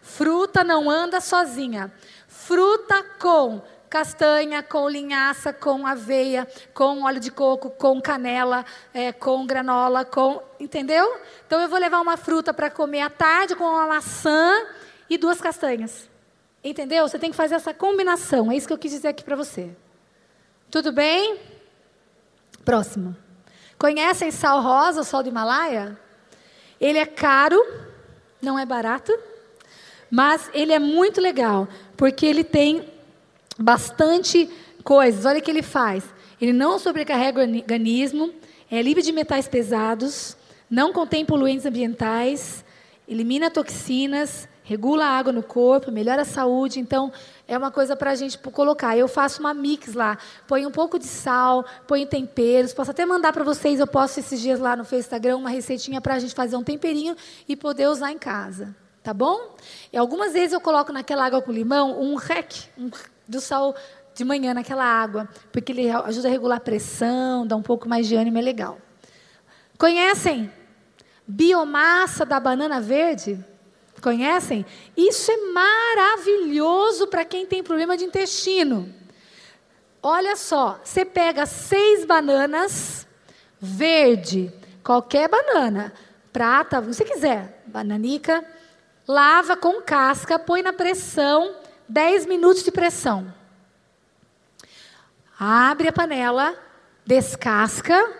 Fruta 0.00 0.64
não 0.64 0.88
anda 0.88 1.20
sozinha. 1.20 1.92
Fruta 2.26 3.04
com 3.20 3.62
castanha, 3.90 4.62
com 4.62 4.88
linhaça, 4.88 5.52
com 5.52 5.86
aveia, 5.86 6.46
com 6.72 7.02
óleo 7.02 7.20
de 7.20 7.30
coco, 7.30 7.70
com 7.70 8.00
canela, 8.00 8.64
é, 8.94 9.12
com 9.12 9.46
granola, 9.46 10.04
com. 10.04 10.42
Entendeu? 10.58 11.18
Então 11.46 11.60
eu 11.60 11.68
vou 11.68 11.78
levar 11.78 12.00
uma 12.00 12.16
fruta 12.16 12.54
para 12.54 12.70
comer 12.70 13.02
à 13.02 13.10
tarde 13.10 13.56
com 13.56 13.64
uma 13.64 13.86
maçã 13.86 14.66
e 15.08 15.18
duas 15.18 15.40
castanhas. 15.40 16.09
Entendeu? 16.62 17.08
Você 17.08 17.18
tem 17.18 17.30
que 17.30 17.36
fazer 17.36 17.54
essa 17.54 17.72
combinação. 17.72 18.52
É 18.52 18.56
isso 18.56 18.66
que 18.66 18.72
eu 18.72 18.78
quis 18.78 18.92
dizer 18.92 19.08
aqui 19.08 19.24
para 19.24 19.36
você. 19.36 19.70
Tudo 20.70 20.92
bem? 20.92 21.38
Próximo. 22.64 23.16
Conhecem 23.78 24.30
sal 24.30 24.60
rosa, 24.60 25.02
sal 25.02 25.22
do 25.22 25.30
Himalaia? 25.30 25.98
Ele 26.78 26.98
é 26.98 27.06
caro, 27.06 27.58
não 28.40 28.58
é 28.58 28.66
barato, 28.66 29.12
mas 30.10 30.50
ele 30.52 30.72
é 30.72 30.78
muito 30.78 31.20
legal, 31.20 31.66
porque 31.96 32.26
ele 32.26 32.44
tem 32.44 32.86
bastante 33.58 34.50
coisas. 34.84 35.24
Olha 35.24 35.38
o 35.38 35.42
que 35.42 35.50
ele 35.50 35.62
faz. 35.62 36.04
Ele 36.40 36.52
não 36.52 36.78
sobrecarrega 36.78 37.40
o 37.40 37.42
organismo, 37.42 38.32
é 38.70 38.80
livre 38.80 39.02
de 39.02 39.12
metais 39.12 39.48
pesados, 39.48 40.36
não 40.70 40.92
contém 40.92 41.24
poluentes 41.24 41.66
ambientais, 41.66 42.64
elimina 43.06 43.50
toxinas, 43.50 44.48
regula 44.70 45.04
a 45.04 45.18
água 45.18 45.32
no 45.32 45.42
corpo, 45.42 45.90
melhora 45.90 46.22
a 46.22 46.24
saúde. 46.24 46.78
Então, 46.78 47.12
é 47.48 47.58
uma 47.58 47.72
coisa 47.72 47.96
para 47.96 48.12
a 48.12 48.14
gente 48.14 48.38
colocar. 48.38 48.96
Eu 48.96 49.08
faço 49.08 49.40
uma 49.40 49.52
mix 49.52 49.94
lá, 49.94 50.16
põe 50.46 50.64
um 50.64 50.70
pouco 50.70 50.96
de 50.96 51.06
sal, 51.06 51.64
põe 51.88 52.06
temperos. 52.06 52.72
Posso 52.72 52.92
até 52.92 53.04
mandar 53.04 53.32
para 53.32 53.42
vocês, 53.42 53.80
eu 53.80 53.86
posto 53.88 54.20
esses 54.20 54.40
dias 54.40 54.60
lá 54.60 54.76
no 54.76 54.86
Instagram 54.92 55.38
uma 55.38 55.50
receitinha 55.50 56.00
para 56.00 56.14
a 56.14 56.18
gente 56.20 56.36
fazer 56.36 56.54
um 56.54 56.62
temperinho 56.62 57.16
e 57.48 57.56
poder 57.56 57.88
usar 57.88 58.12
em 58.12 58.18
casa. 58.18 58.72
Tá 59.02 59.12
bom? 59.12 59.56
E 59.92 59.98
algumas 59.98 60.34
vezes 60.34 60.52
eu 60.52 60.60
coloco 60.60 60.92
naquela 60.92 61.26
água 61.26 61.42
com 61.42 61.50
limão 61.50 62.00
um 62.00 62.14
rec 62.14 62.68
um, 62.78 62.90
do 63.26 63.40
sal 63.40 63.74
de 64.14 64.24
manhã 64.24 64.54
naquela 64.54 64.84
água, 64.84 65.28
porque 65.50 65.72
ele 65.72 65.90
ajuda 65.90 66.28
a 66.28 66.30
regular 66.30 66.58
a 66.58 66.60
pressão, 66.60 67.44
dá 67.44 67.56
um 67.56 67.62
pouco 67.62 67.88
mais 67.88 68.06
de 68.06 68.14
ânimo, 68.14 68.38
é 68.38 68.42
legal. 68.42 68.78
Conhecem 69.76 70.48
biomassa 71.26 72.24
da 72.24 72.38
banana 72.38 72.80
verde? 72.80 73.49
Conhecem? 74.00 74.64
Isso 74.96 75.30
é 75.30 75.36
maravilhoso 75.52 77.06
para 77.06 77.24
quem 77.24 77.46
tem 77.46 77.62
problema 77.62 77.96
de 77.96 78.04
intestino. 78.04 78.92
Olha 80.02 80.34
só, 80.34 80.80
você 80.82 81.04
pega 81.04 81.44
seis 81.44 82.04
bananas 82.04 83.06
verde, 83.60 84.50
qualquer 84.82 85.28
banana, 85.28 85.92
prata, 86.32 86.78
o 86.78 86.82
que 86.82 86.94
você 86.94 87.04
quiser, 87.04 87.62
bananica, 87.66 88.42
lava 89.06 89.56
com 89.56 89.82
casca, 89.82 90.38
põe 90.38 90.62
na 90.62 90.72
pressão, 90.72 91.54
10 91.86 92.24
minutos 92.24 92.62
de 92.62 92.70
pressão. 92.70 93.32
Abre 95.38 95.88
a 95.88 95.92
panela, 95.92 96.54
descasca, 97.04 98.10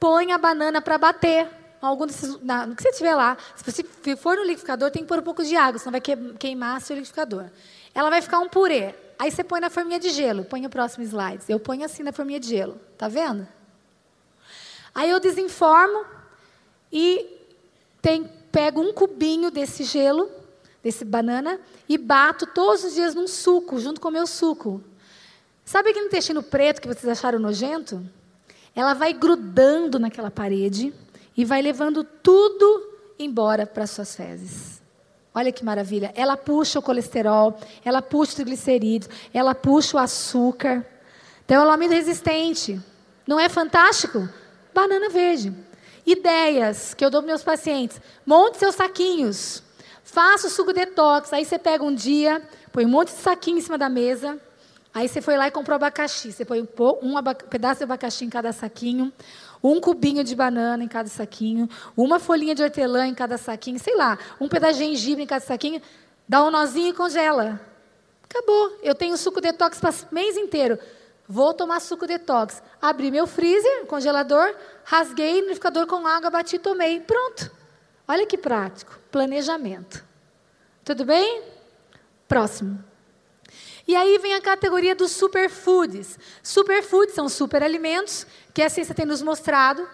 põe 0.00 0.32
a 0.32 0.38
banana 0.38 0.80
para 0.80 0.98
bater 0.98 1.59
algum 1.86 2.06
desses, 2.06 2.40
na, 2.42 2.66
no 2.66 2.76
que 2.76 2.82
você 2.82 2.92
tiver 2.92 3.14
lá, 3.14 3.36
se 3.56 3.64
você 3.64 4.16
for 4.16 4.36
no 4.36 4.42
liquidificador, 4.42 4.90
tem 4.90 5.02
que 5.02 5.08
pôr 5.08 5.18
um 5.18 5.22
pouco 5.22 5.42
de 5.42 5.56
água, 5.56 5.78
senão 5.78 5.92
vai 5.92 6.00
queimar 6.38 6.80
seu 6.80 6.94
liquidificador. 6.94 7.46
Ela 7.94 8.10
vai 8.10 8.20
ficar 8.20 8.38
um 8.38 8.48
purê. 8.48 8.94
Aí 9.18 9.30
você 9.30 9.44
põe 9.44 9.60
na 9.60 9.68
forminha 9.68 9.98
de 9.98 10.10
gelo. 10.10 10.44
Põe 10.44 10.64
o 10.64 10.70
próximo 10.70 11.04
slide. 11.04 11.44
Eu 11.48 11.60
ponho 11.60 11.84
assim 11.84 12.02
na 12.02 12.12
forminha 12.12 12.40
de 12.40 12.48
gelo. 12.48 12.80
Tá 12.96 13.08
vendo? 13.08 13.46
Aí 14.94 15.10
eu 15.10 15.20
desenformo 15.20 16.04
e 16.92 17.26
tem, 18.02 18.24
pego 18.50 18.80
um 18.80 18.92
cubinho 18.92 19.50
desse 19.50 19.84
gelo, 19.84 20.30
desse 20.82 21.04
banana, 21.04 21.60
e 21.88 21.98
bato 21.98 22.46
todos 22.46 22.84
os 22.84 22.94
dias 22.94 23.14
num 23.14 23.26
suco, 23.26 23.78
junto 23.78 24.00
com 24.00 24.08
o 24.08 24.12
meu 24.12 24.26
suco. 24.26 24.82
Sabe 25.64 25.90
aquele 25.90 26.06
intestino 26.06 26.42
preto 26.42 26.80
que 26.80 26.88
vocês 26.88 27.06
acharam 27.06 27.38
nojento? 27.38 28.04
Ela 28.74 28.94
vai 28.94 29.12
grudando 29.12 29.98
naquela 29.98 30.30
parede 30.30 30.92
e 31.36 31.44
vai 31.44 31.62
levando 31.62 32.04
tudo 32.04 32.90
embora 33.18 33.66
para 33.66 33.86
suas 33.86 34.14
fezes. 34.14 34.80
Olha 35.34 35.52
que 35.52 35.64
maravilha. 35.64 36.12
Ela 36.16 36.36
puxa 36.36 36.78
o 36.78 36.82
colesterol, 36.82 37.58
ela 37.84 38.02
puxa 38.02 38.30
os 38.30 38.34
triglicerídeos, 38.34 39.12
ela 39.32 39.54
puxa 39.54 39.96
o 39.96 40.00
açúcar. 40.00 40.84
Então, 41.44 41.62
ela 41.62 41.74
é 41.74 41.76
uma 41.76 41.88
resistente. 41.88 42.80
Não 43.26 43.38
é 43.38 43.48
fantástico? 43.48 44.28
Banana 44.74 45.08
verde. 45.08 45.52
Ideias 46.04 46.94
que 46.94 47.04
eu 47.04 47.10
dou 47.10 47.20
para 47.20 47.28
meus 47.28 47.44
pacientes. 47.44 48.00
Monte 48.26 48.58
seus 48.58 48.74
saquinhos. 48.74 49.62
Faça 50.02 50.48
o 50.48 50.50
suco 50.50 50.72
detox. 50.72 51.32
Aí 51.32 51.44
você 51.44 51.58
pega 51.58 51.84
um 51.84 51.94
dia, 51.94 52.42
põe 52.72 52.84
um 52.84 52.88
monte 52.88 53.08
de 53.08 53.20
saquinho 53.20 53.58
em 53.58 53.60
cima 53.60 53.78
da 53.78 53.88
mesa. 53.88 54.40
Aí 54.92 55.08
você 55.08 55.20
foi 55.20 55.36
lá 55.36 55.46
e 55.46 55.52
comprou 55.52 55.76
abacaxi. 55.76 56.32
Você 56.32 56.44
põe 56.44 56.60
um, 56.60 56.66
um 57.02 57.22
pedaço 57.48 57.78
de 57.78 57.84
abacaxi 57.84 58.24
em 58.24 58.30
cada 58.30 58.52
saquinho 58.52 59.12
um 59.62 59.80
cubinho 59.80 60.24
de 60.24 60.34
banana 60.34 60.82
em 60.82 60.88
cada 60.88 61.08
saquinho, 61.08 61.68
uma 61.96 62.18
folhinha 62.18 62.54
de 62.54 62.62
hortelã 62.62 63.06
em 63.06 63.14
cada 63.14 63.36
saquinho, 63.36 63.78
sei 63.78 63.94
lá, 63.94 64.18
um 64.40 64.48
pedaço 64.48 64.78
de 64.78 64.86
gengibre 64.86 65.22
em 65.22 65.26
cada 65.26 65.44
saquinho, 65.44 65.80
dá 66.28 66.44
um 66.44 66.50
nozinho 66.50 66.88
e 66.88 66.92
congela. 66.92 67.60
Acabou. 68.22 68.78
Eu 68.82 68.94
tenho 68.94 69.16
suco 69.16 69.40
detox 69.40 69.80
para 69.80 69.92
mês 70.12 70.36
inteiro. 70.36 70.78
Vou 71.28 71.52
tomar 71.52 71.80
suco 71.80 72.06
detox. 72.06 72.62
Abri 72.80 73.10
meu 73.10 73.26
freezer, 73.26 73.86
congelador, 73.86 74.54
rasguei 74.84 75.34
no 75.34 75.40
liquidificador 75.40 75.86
com 75.86 76.06
água, 76.06 76.30
bati 76.30 76.56
e 76.56 76.58
tomei. 76.58 77.00
Pronto. 77.00 77.50
Olha 78.06 78.26
que 78.26 78.38
prático. 78.38 78.98
Planejamento. 79.10 80.04
Tudo 80.84 81.04
bem? 81.04 81.42
Próximo. 82.26 82.89
E 83.86 83.96
aí 83.96 84.18
vem 84.18 84.34
a 84.34 84.40
categoria 84.40 84.94
dos 84.94 85.12
superfoods. 85.12 86.18
Superfoods 86.42 87.14
são 87.14 87.28
superalimentos 87.28 88.26
que 88.52 88.62
a 88.62 88.68
ciência 88.68 88.94
tem 88.94 89.06
nos 89.06 89.22
mostrado 89.22 89.86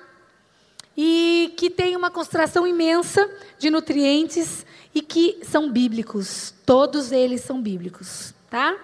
e 0.96 1.54
que 1.56 1.68
tem 1.68 1.94
uma 1.96 2.10
concentração 2.10 2.66
imensa 2.66 3.30
de 3.58 3.70
nutrientes 3.70 4.64
e 4.94 5.02
que 5.02 5.40
são 5.42 5.70
bíblicos. 5.70 6.54
Todos 6.64 7.12
eles 7.12 7.42
são 7.42 7.60
bíblicos, 7.60 8.34
tá? 8.50 8.76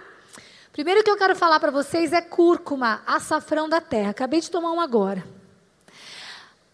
Primeiro 0.73 1.03
que 1.03 1.11
eu 1.11 1.17
quero 1.17 1.37
falar 1.37 1.61
para 1.61 1.71
vocês 1.71 2.13
é 2.13 2.21
cúrcuma, 2.21 3.03
açafrão 3.07 3.69
da 3.69 3.81
terra. 3.81 4.11
Acabei 4.11 4.41
de 4.41 4.51
tomar 4.51 4.73
um 4.73 4.81
agora. 4.81 5.25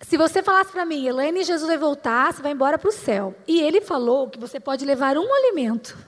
Se 0.01 0.17
você 0.17 0.43
falasse 0.43 0.71
para 0.71 0.85
mim, 0.85 1.07
Elaine, 1.07 1.43
Jesus 1.43 1.67
vai 1.67 1.77
voltar, 1.77 2.33
você 2.33 2.41
vai 2.41 2.53
embora 2.53 2.79
para 2.79 2.89
o 2.89 2.93
céu. 2.93 3.35
E 3.47 3.61
ele 3.61 3.81
falou 3.81 4.31
que 4.31 4.39
você 4.39 4.61
pode 4.61 4.85
levar 4.85 5.17
um 5.19 5.35
alimento 5.35 5.99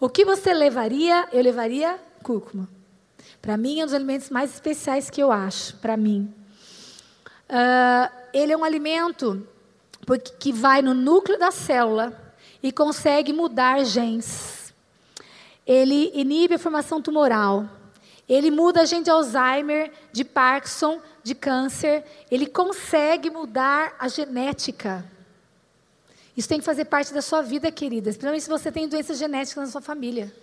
o 0.00 0.08
que 0.08 0.24
você 0.24 0.54
levaria? 0.54 1.28
Eu 1.30 1.42
levaria 1.42 2.00
cúrcuma. 2.22 2.68
Para 3.40 3.56
mim, 3.56 3.80
é 3.80 3.82
um 3.82 3.86
dos 3.86 3.94
alimentos 3.94 4.30
mais 4.30 4.52
especiais 4.52 5.10
que 5.10 5.22
eu 5.22 5.30
acho, 5.30 5.76
para 5.76 5.96
mim. 5.96 6.32
Uh, 7.48 8.10
ele 8.32 8.52
é 8.52 8.56
um 8.56 8.64
alimento 8.64 9.46
porque, 10.06 10.32
que 10.38 10.52
vai 10.52 10.82
no 10.82 10.94
núcleo 10.94 11.38
da 11.38 11.50
célula 11.50 12.34
e 12.62 12.72
consegue 12.72 13.32
mudar 13.32 13.84
genes. 13.84 14.72
Ele 15.66 16.10
inibe 16.14 16.54
a 16.54 16.58
formação 16.58 17.00
tumoral. 17.00 17.68
Ele 18.28 18.50
muda 18.50 18.82
a 18.82 18.84
gente 18.84 19.04
de 19.04 19.10
Alzheimer, 19.10 19.92
de 20.12 20.24
Parkinson, 20.24 21.00
de 21.22 21.34
câncer. 21.34 22.04
Ele 22.30 22.46
consegue 22.46 23.30
mudar 23.30 23.94
a 23.98 24.08
genética. 24.08 25.04
Isso 26.40 26.48
tem 26.48 26.58
que 26.58 26.64
fazer 26.64 26.86
parte 26.86 27.12
da 27.12 27.20
sua 27.20 27.42
vida, 27.42 27.70
queridas. 27.70 28.14
Principalmente 28.14 28.44
se 28.44 28.48
você 28.48 28.72
tem 28.72 28.88
doenças 28.88 29.18
genéticas 29.18 29.62
na 29.62 29.70
sua 29.70 29.82
família. 29.82 30.34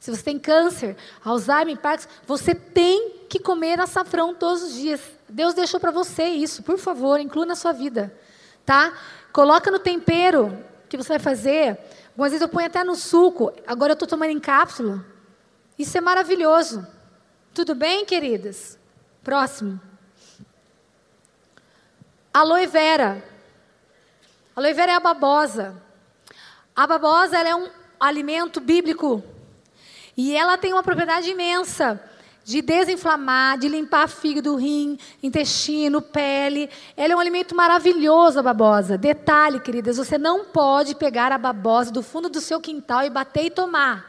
Se 0.00 0.10
você 0.10 0.20
tem 0.20 0.36
câncer, 0.36 0.96
Alzheimer, 1.24 1.78
Parkinson, 1.78 2.08
você 2.26 2.56
tem 2.56 3.10
que 3.28 3.38
comer 3.38 3.78
açafrão 3.78 4.34
todos 4.34 4.64
os 4.64 4.74
dias. 4.74 5.00
Deus 5.28 5.54
deixou 5.54 5.78
para 5.78 5.92
você 5.92 6.24
isso, 6.24 6.64
por 6.64 6.76
favor, 6.76 7.20
inclua 7.20 7.46
na 7.46 7.54
sua 7.54 7.70
vida, 7.70 8.12
tá? 8.66 8.92
Coloca 9.32 9.70
no 9.70 9.78
tempero 9.78 10.58
que 10.88 10.96
você 10.96 11.10
vai 11.10 11.20
fazer. 11.20 11.78
Algumas 12.08 12.32
vezes 12.32 12.42
eu 12.42 12.48
ponho 12.48 12.66
até 12.66 12.82
no 12.82 12.96
suco. 12.96 13.52
Agora 13.64 13.92
eu 13.92 13.94
estou 13.94 14.08
tomando 14.08 14.30
em 14.30 14.40
cápsula. 14.40 15.06
Isso 15.78 15.96
é 15.96 16.00
maravilhoso. 16.00 16.84
Tudo 17.54 17.76
bem, 17.76 18.04
queridas? 18.04 18.76
Próximo. 19.22 19.80
Aloe 22.34 22.66
vera. 22.66 23.37
Aloe 24.58 24.74
vera 24.74 24.90
é 24.90 24.94
a 24.96 25.00
babosa. 25.00 25.80
A 26.74 26.84
babosa 26.84 27.38
é 27.38 27.54
um 27.54 27.68
alimento 28.00 28.60
bíblico. 28.60 29.22
E 30.16 30.34
ela 30.34 30.58
tem 30.58 30.72
uma 30.72 30.82
propriedade 30.82 31.30
imensa 31.30 32.02
de 32.42 32.60
desinflamar, 32.60 33.56
de 33.56 33.68
limpar 33.68 34.08
fígado, 34.08 34.56
rim, 34.56 34.98
intestino, 35.22 36.02
pele. 36.02 36.68
Ela 36.96 37.12
é 37.12 37.16
um 37.16 37.20
alimento 37.20 37.54
maravilhoso, 37.54 38.40
a 38.40 38.42
babosa. 38.42 38.98
Detalhe, 38.98 39.60
queridas, 39.60 39.96
você 39.96 40.18
não 40.18 40.46
pode 40.46 40.96
pegar 40.96 41.30
a 41.30 41.38
babosa 41.38 41.92
do 41.92 42.02
fundo 42.02 42.28
do 42.28 42.40
seu 42.40 42.60
quintal 42.60 43.04
e 43.04 43.10
bater 43.10 43.44
e 43.44 43.50
tomar. 43.50 44.04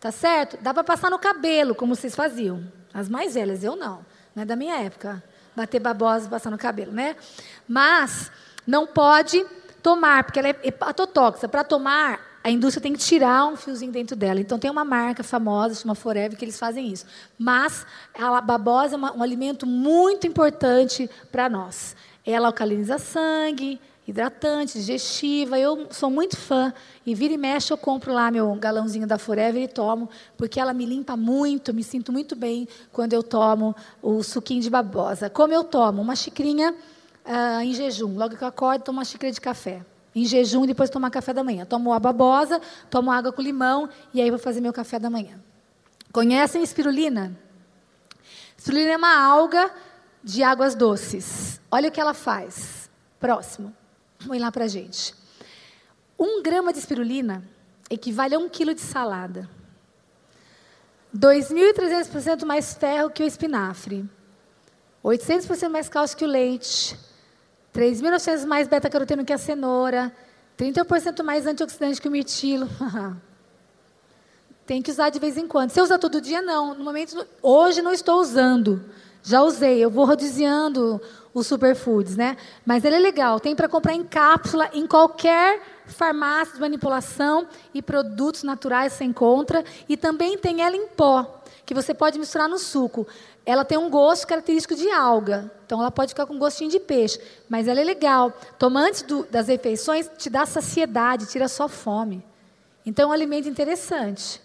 Tá 0.00 0.10
certo? 0.10 0.58
Dá 0.60 0.74
para 0.74 0.82
passar 0.82 1.08
no 1.08 1.20
cabelo, 1.20 1.72
como 1.72 1.94
vocês 1.94 2.16
faziam. 2.16 2.66
As 2.92 3.08
mais 3.08 3.34
velhas, 3.34 3.62
eu 3.62 3.76
não. 3.76 4.04
Não 4.34 4.42
é 4.42 4.44
da 4.44 4.56
minha 4.56 4.74
época. 4.78 5.22
bater 5.54 5.78
babosa 5.78 6.26
e 6.26 6.30
passar 6.30 6.50
no 6.50 6.58
cabelo, 6.58 6.90
né? 6.90 7.14
Mas 7.68 8.28
não 8.66 8.86
pode 8.86 9.44
tomar, 9.82 10.24
porque 10.24 10.38
ela 10.38 10.48
é 10.48 10.56
hepatotóxica. 10.62 11.48
Para 11.48 11.64
tomar, 11.64 12.20
a 12.44 12.50
indústria 12.50 12.82
tem 12.82 12.92
que 12.92 12.98
tirar 12.98 13.46
um 13.46 13.56
fiozinho 13.56 13.92
dentro 13.92 14.16
dela. 14.16 14.40
Então 14.40 14.58
tem 14.58 14.70
uma 14.70 14.84
marca 14.84 15.22
famosa, 15.22 15.74
chama 15.74 15.94
Forever, 15.94 16.36
que 16.36 16.44
eles 16.44 16.58
fazem 16.58 16.88
isso. 16.88 17.06
Mas 17.38 17.86
a 18.14 18.40
babosa 18.40 18.94
é 18.94 18.96
uma, 18.96 19.16
um 19.16 19.22
alimento 19.22 19.66
muito 19.66 20.26
importante 20.26 21.08
para 21.30 21.48
nós. 21.48 21.94
Ela 22.24 22.48
alcaliniza 22.48 22.98
sangue, 22.98 23.80
hidratante, 24.06 24.78
digestiva. 24.78 25.58
Eu 25.58 25.86
sou 25.90 26.10
muito 26.10 26.36
fã. 26.36 26.72
E 27.06 27.14
vira 27.14 27.34
e 27.34 27.38
mexe, 27.38 27.72
eu 27.72 27.78
compro 27.78 28.12
lá 28.12 28.30
meu 28.30 28.52
galãozinho 28.56 29.06
da 29.06 29.18
Forever 29.18 29.62
e 29.62 29.68
tomo, 29.68 30.08
porque 30.36 30.58
ela 30.58 30.72
me 30.72 30.84
limpa 30.84 31.16
muito, 31.16 31.72
me 31.72 31.84
sinto 31.84 32.12
muito 32.12 32.34
bem 32.34 32.68
quando 32.92 33.12
eu 33.12 33.22
tomo 33.22 33.74
o 34.00 34.22
suquinho 34.22 34.60
de 34.60 34.70
babosa. 34.70 35.30
Como 35.30 35.52
eu 35.52 35.62
tomo? 35.62 36.02
Uma 36.02 36.16
xicrinha 36.16 36.74
uh, 37.26 37.60
em 37.60 37.72
jejum. 37.74 38.16
Logo 38.16 38.36
que 38.36 38.42
eu 38.42 38.48
acordo, 38.48 38.82
tomo 38.82 38.98
uma 38.98 39.04
xícara 39.04 39.32
de 39.32 39.40
café. 39.40 39.84
Em 40.14 40.24
jejum, 40.24 40.66
depois 40.66 40.90
tomar 40.90 41.10
café 41.10 41.32
da 41.32 41.42
manhã. 41.42 41.64
Tomo 41.64 41.92
a 41.92 41.98
babosa, 41.98 42.60
tomo 42.90 43.10
água 43.10 43.32
com 43.32 43.40
limão 43.40 43.88
e 44.12 44.20
aí 44.20 44.30
vou 44.30 44.38
fazer 44.38 44.60
meu 44.60 44.72
café 44.72 44.98
da 44.98 45.08
manhã. 45.08 45.40
Conhecem 46.12 46.62
espirulina? 46.62 47.36
Espirulina 48.56 48.92
é 48.92 48.96
uma 48.96 49.18
alga 49.18 49.70
de 50.22 50.42
águas 50.42 50.74
doces. 50.74 51.60
Olha 51.70 51.88
o 51.88 51.92
que 51.92 52.00
ela 52.00 52.14
faz. 52.14 52.90
Próximo. 53.18 53.74
Põe 54.26 54.38
lá 54.38 54.52
para 54.52 54.64
a 54.64 54.68
gente. 54.68 55.14
Um 56.18 56.42
grama 56.42 56.72
de 56.72 56.78
espirulina 56.78 57.42
equivale 57.90 58.34
a 58.34 58.38
um 58.38 58.48
quilo 58.48 58.74
de 58.74 58.80
salada. 58.80 59.48
2.300% 61.16 62.44
mais 62.44 62.74
ferro 62.74 63.10
que 63.10 63.22
o 63.22 63.26
espinafre. 63.26 64.08
800% 65.04 65.68
mais 65.68 65.88
cálcio 65.88 66.16
que 66.16 66.24
o 66.24 66.28
leite. 66.28 66.96
3.900 67.74 68.46
mais 68.46 68.68
beta-caroteno 68.68 69.24
que 69.24 69.32
a 69.32 69.38
cenoura. 69.38 70.12
30% 70.58 71.22
mais 71.22 71.46
antioxidante 71.46 72.00
que 72.00 72.08
o 72.08 72.10
mirtilo. 72.10 72.68
Tem 74.66 74.80
que 74.80 74.90
usar 74.90 75.10
de 75.10 75.18
vez 75.18 75.36
em 75.36 75.48
quando. 75.48 75.70
Se 75.70 75.80
usa 75.80 75.98
todo 75.98 76.20
dia, 76.20 76.40
não. 76.40 76.74
No 76.74 76.84
momento, 76.84 77.26
hoje 77.42 77.82
não 77.82 77.92
estou 77.92 78.20
usando. 78.20 78.84
Já 79.22 79.42
usei. 79.42 79.82
Eu 79.82 79.90
vou 79.90 80.04
rodiziando 80.04 81.00
os 81.34 81.46
superfoods, 81.46 82.16
né? 82.16 82.36
Mas 82.64 82.84
ele 82.84 82.96
é 82.96 82.98
legal. 82.98 83.40
Tem 83.40 83.56
para 83.56 83.68
comprar 83.68 83.94
em 83.94 84.04
cápsula 84.04 84.70
em 84.72 84.86
qualquer 84.86 85.60
farmácia 85.86 86.54
de 86.54 86.60
manipulação 86.60 87.46
e 87.74 87.82
produtos 87.82 88.42
naturais 88.42 88.92
você 88.92 89.04
encontra. 89.04 89.64
E 89.88 89.96
também 89.96 90.38
tem 90.38 90.62
ela 90.62 90.76
em 90.76 90.86
pó, 90.88 91.42
que 91.64 91.74
você 91.74 91.94
pode 91.94 92.18
misturar 92.18 92.48
no 92.48 92.58
suco. 92.58 93.06
Ela 93.44 93.64
tem 93.64 93.76
um 93.76 93.90
gosto 93.90 94.26
característico 94.26 94.74
de 94.74 94.88
alga, 94.90 95.50
então 95.66 95.80
ela 95.80 95.90
pode 95.90 96.10
ficar 96.10 96.26
com 96.26 96.38
gostinho 96.38 96.70
de 96.70 96.78
peixe, 96.78 97.20
mas 97.48 97.66
ela 97.66 97.80
é 97.80 97.84
legal. 97.84 98.32
Toma 98.58 98.80
antes 98.80 99.02
do, 99.02 99.24
das 99.24 99.48
refeições, 99.48 100.08
te 100.16 100.30
dá 100.30 100.46
saciedade, 100.46 101.26
tira 101.26 101.48
só 101.48 101.66
fome. 101.68 102.24
Então 102.86 103.06
é 103.06 103.08
um 103.08 103.12
alimento 103.12 103.48
interessante. 103.48 104.40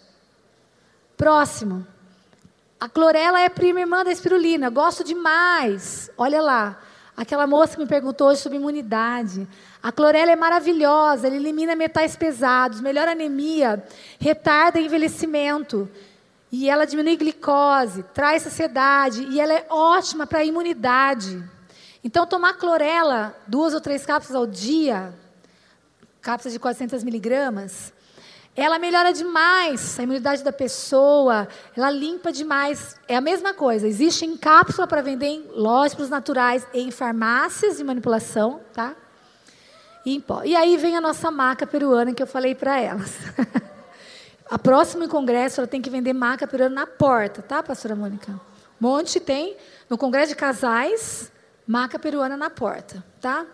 Próximo. 1.16 1.86
A 2.80 2.88
clorela 2.88 3.40
é 3.40 3.48
prima 3.48 3.80
irmã 3.80 4.04
da 4.04 4.12
espirulina. 4.12 4.70
Gosto 4.70 5.02
demais. 5.02 6.10
Olha 6.16 6.40
lá. 6.40 6.80
Aquela 7.16 7.48
moça 7.48 7.74
que 7.74 7.82
me 7.82 7.88
perguntou 7.88 8.28
hoje 8.28 8.40
sobre 8.40 8.58
imunidade. 8.58 9.48
A 9.82 9.90
clorela 9.90 10.30
é 10.30 10.36
maravilhosa, 10.36 11.26
ela 11.26 11.34
elimina 11.34 11.74
metais 11.74 12.14
pesados, 12.14 12.80
melhora 12.80 13.10
anemia, 13.10 13.84
retarda 14.20 14.78
envelhecimento. 14.78 15.88
E 16.50 16.68
ela 16.68 16.86
diminui 16.86 17.16
glicose, 17.16 18.02
traz 18.14 18.42
saciedade 18.42 19.22
e 19.24 19.40
ela 19.40 19.52
é 19.52 19.66
ótima 19.68 20.26
para 20.26 20.38
a 20.38 20.44
imunidade. 20.44 21.42
Então, 22.02 22.26
tomar 22.26 22.54
clorela, 22.54 23.36
duas 23.46 23.74
ou 23.74 23.80
três 23.80 24.06
cápsulas 24.06 24.40
ao 24.40 24.46
dia, 24.46 25.12
cápsulas 26.22 26.54
de 26.54 26.58
400 26.58 27.04
miligramas, 27.04 27.92
ela 28.56 28.78
melhora 28.78 29.12
demais 29.12 30.00
a 30.00 30.02
imunidade 30.02 30.42
da 30.42 30.52
pessoa, 30.52 31.46
ela 31.76 31.90
limpa 31.90 32.32
demais. 32.32 32.96
É 33.06 33.14
a 33.14 33.20
mesma 33.20 33.54
coisa, 33.54 33.86
existe 33.86 34.24
em 34.24 34.36
cápsula 34.36 34.86
para 34.86 35.00
vender 35.00 35.26
em 35.26 35.44
lojas 35.54 36.08
naturais 36.08 36.66
em 36.74 36.90
farmácias 36.90 37.76
de 37.76 37.84
manipulação, 37.84 38.60
tá? 38.72 38.96
E, 40.04 40.24
e 40.44 40.56
aí 40.56 40.76
vem 40.76 40.96
a 40.96 41.00
nossa 41.00 41.30
maca 41.30 41.66
peruana 41.66 42.12
que 42.12 42.22
eu 42.22 42.26
falei 42.26 42.54
para 42.54 42.80
elas. 42.80 43.14
A 44.50 44.58
próxima 44.58 45.06
congresso 45.06 45.60
ela 45.60 45.68
tem 45.68 45.82
que 45.82 45.90
vender 45.90 46.14
maca 46.14 46.46
peruana 46.46 46.74
na 46.74 46.86
porta, 46.86 47.42
tá, 47.42 47.62
pastora 47.62 47.94
Mônica? 47.94 48.40
Monte 48.80 49.20
tem 49.20 49.56
no 49.90 49.98
congresso 49.98 50.30
de 50.30 50.36
casais 50.36 51.30
maca 51.66 51.98
peruana 51.98 52.34
na 52.34 52.48
porta, 52.48 53.04
tá? 53.20 53.44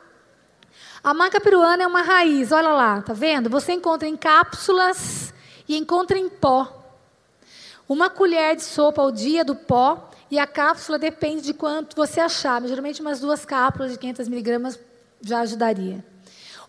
A 1.02 1.12
maca 1.12 1.40
peruana 1.40 1.82
é 1.82 1.86
uma 1.86 2.02
raiz, 2.02 2.52
olha 2.52 2.68
lá, 2.68 3.02
tá 3.02 3.12
vendo? 3.12 3.50
Você 3.50 3.72
encontra 3.72 4.06
em 4.06 4.16
cápsulas 4.16 5.34
e 5.68 5.76
encontra 5.76 6.16
em 6.16 6.28
pó. 6.28 6.84
Uma 7.88 8.08
colher 8.08 8.54
de 8.54 8.62
sopa 8.62 9.02
ao 9.02 9.10
dia 9.10 9.44
do 9.44 9.56
pó 9.56 10.10
e 10.30 10.38
a 10.38 10.46
cápsula 10.46 10.98
depende 10.98 11.42
de 11.42 11.52
quanto 11.52 11.96
você 11.96 12.20
achar. 12.20 12.62
Geralmente 12.62 13.00
umas 13.00 13.20
duas 13.20 13.44
cápsulas 13.44 13.92
de 13.92 13.98
500 13.98 14.28
miligramas 14.28 14.78
já 15.20 15.40
ajudaria. 15.40 16.04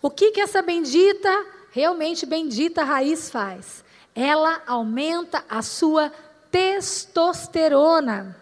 O 0.01 0.09
que 0.09 0.31
que 0.31 0.41
essa 0.41 0.61
bendita, 0.61 1.45
realmente 1.71 2.25
bendita 2.25 2.83
raiz 2.83 3.29
faz? 3.29 3.84
Ela 4.15 4.61
aumenta 4.65 5.43
a 5.49 5.61
sua 5.61 6.11
testosterona. 6.49 8.37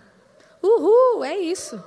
Uhul, 0.62 1.24
é 1.24 1.36
isso. 1.36 1.84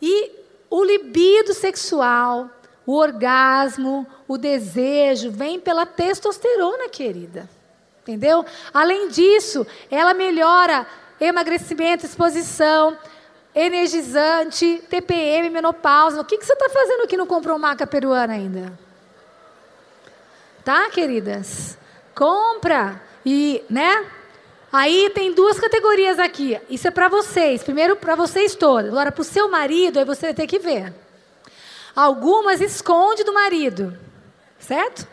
E 0.00 0.32
o 0.70 0.84
libido 0.84 1.52
sexual, 1.52 2.48
o 2.86 2.96
orgasmo, 2.96 4.06
o 4.28 4.38
desejo, 4.38 5.30
vem 5.30 5.58
pela 5.58 5.84
testosterona, 5.84 6.88
querida. 6.88 7.50
Entendeu? 8.02 8.46
Além 8.72 9.08
disso, 9.08 9.66
ela 9.90 10.14
melhora 10.14 10.86
emagrecimento, 11.20 12.06
exposição, 12.06 12.96
energizante, 13.54 14.82
TPM, 14.88 15.50
menopausa. 15.50 16.20
O 16.20 16.24
que, 16.24 16.38
que 16.38 16.46
você 16.46 16.52
está 16.52 16.70
fazendo 16.70 17.06
que 17.06 17.16
não 17.16 17.26
comprou 17.26 17.58
maca 17.58 17.86
peruana 17.86 18.32
ainda? 18.32 18.72
Tá, 20.64 20.88
queridas? 20.90 21.76
Compra 22.14 23.02
e, 23.24 23.62
né? 23.68 24.06
Aí 24.72 25.10
tem 25.10 25.34
duas 25.34 25.58
categorias 25.58 26.18
aqui. 26.18 26.60
Isso 26.68 26.86
é 26.86 26.90
para 26.90 27.08
vocês. 27.08 27.62
Primeiro 27.62 27.96
para 27.96 28.14
vocês 28.14 28.54
todos. 28.54 28.90
Agora 28.90 29.10
para 29.10 29.22
o 29.22 29.24
seu 29.24 29.48
marido, 29.48 29.98
aí 29.98 30.04
você 30.04 30.26
vai 30.26 30.34
ter 30.34 30.46
que 30.46 30.58
ver. 30.58 30.94
Algumas 31.94 32.60
esconde 32.60 33.24
do 33.24 33.32
marido, 33.32 33.98
certo? 34.58 35.06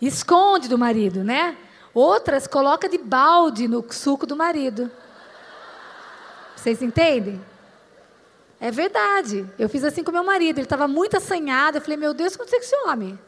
Esconde 0.00 0.68
do 0.68 0.76
marido, 0.76 1.24
né? 1.24 1.56
Outras 1.94 2.46
coloca 2.46 2.88
de 2.88 2.98
balde 2.98 3.66
no 3.66 3.84
suco 3.90 4.26
do 4.26 4.36
marido. 4.36 4.90
Vocês 6.54 6.82
entendem? 6.82 7.40
É 8.60 8.70
verdade. 8.70 9.48
Eu 9.58 9.68
fiz 9.68 9.82
assim 9.82 10.04
com 10.04 10.12
meu 10.12 10.24
marido. 10.24 10.58
Ele 10.58 10.66
estava 10.66 10.86
muito 10.86 11.16
assanhado. 11.16 11.78
Eu 11.78 11.82
falei, 11.82 11.96
meu 11.96 12.12
Deus, 12.12 12.34
o 12.34 12.36
que 12.36 12.42
aconteceu 12.42 12.60
com 12.60 12.66
esse 12.66 12.90
homem? 12.90 13.18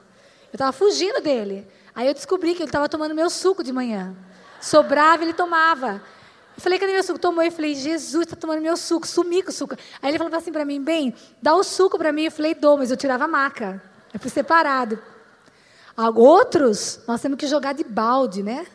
Eu 0.53 0.57
estava 0.57 0.73
fugindo 0.73 1.21
dele. 1.21 1.67
Aí 1.95 2.07
eu 2.07 2.15
descobri 2.15 2.55
que 2.55 2.63
ele 2.63 2.69
estava 2.69 2.89
tomando 2.89 3.15
meu 3.15 3.29
suco 3.29 3.63
de 3.63 3.73
manhã. 3.73 4.15
Sobrava, 4.61 5.23
ele 5.23 5.33
tomava. 5.33 6.03
Eu 6.57 6.63
falei, 6.63 6.79
cadê 6.79 6.93
meu 6.93 7.03
suco? 7.03 7.19
Tomou. 7.19 7.43
Eu 7.43 7.53
falei, 7.53 7.75
Jesus, 7.75 8.27
está 8.27 8.37
tomando 8.37 8.61
meu 8.61 8.77
suco. 8.77 9.07
Sumi 9.07 9.43
com 9.43 9.51
o 9.51 9.53
suco. 9.53 9.75
Aí 10.03 10.11
ele 10.11 10.19
falou 10.19 10.35
assim 10.35 10.53
para 10.53 10.65
mim, 10.65 10.83
bem, 10.83 11.15
dá 11.41 11.55
o 11.55 11.63
suco 11.63 11.99
para 11.99 12.13
mim. 12.13 12.25
Eu 12.25 12.33
falei, 12.33 12.55
dou, 12.55 12.77
mas 12.77 12.91
eu 12.91 12.97
tirava 12.97 13.25
a 13.25 13.29
maca. 13.29 13.83
Eu 14.13 14.21
fui 14.21 14.31
separado. 14.31 14.99
Outros, 16.15 17.01
nós 17.07 17.21
temos 17.21 17.37
que 17.37 17.47
jogar 17.47 17.75
de 17.75 17.85
balde, 17.85 18.43
né? 18.43 18.67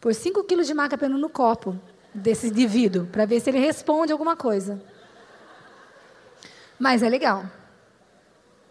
Por 0.00 0.14
5 0.14 0.44
quilos 0.44 0.66
de 0.66 0.74
maca 0.74 0.96
pelo 0.96 1.18
no 1.18 1.28
copo 1.28 1.76
desse 2.14 2.46
indivíduo, 2.48 3.06
para 3.06 3.26
ver 3.26 3.40
se 3.40 3.50
ele 3.50 3.58
responde 3.58 4.12
alguma 4.12 4.36
coisa. 4.36 4.80
Mas 6.78 7.02
é 7.02 7.08
legal. 7.08 7.44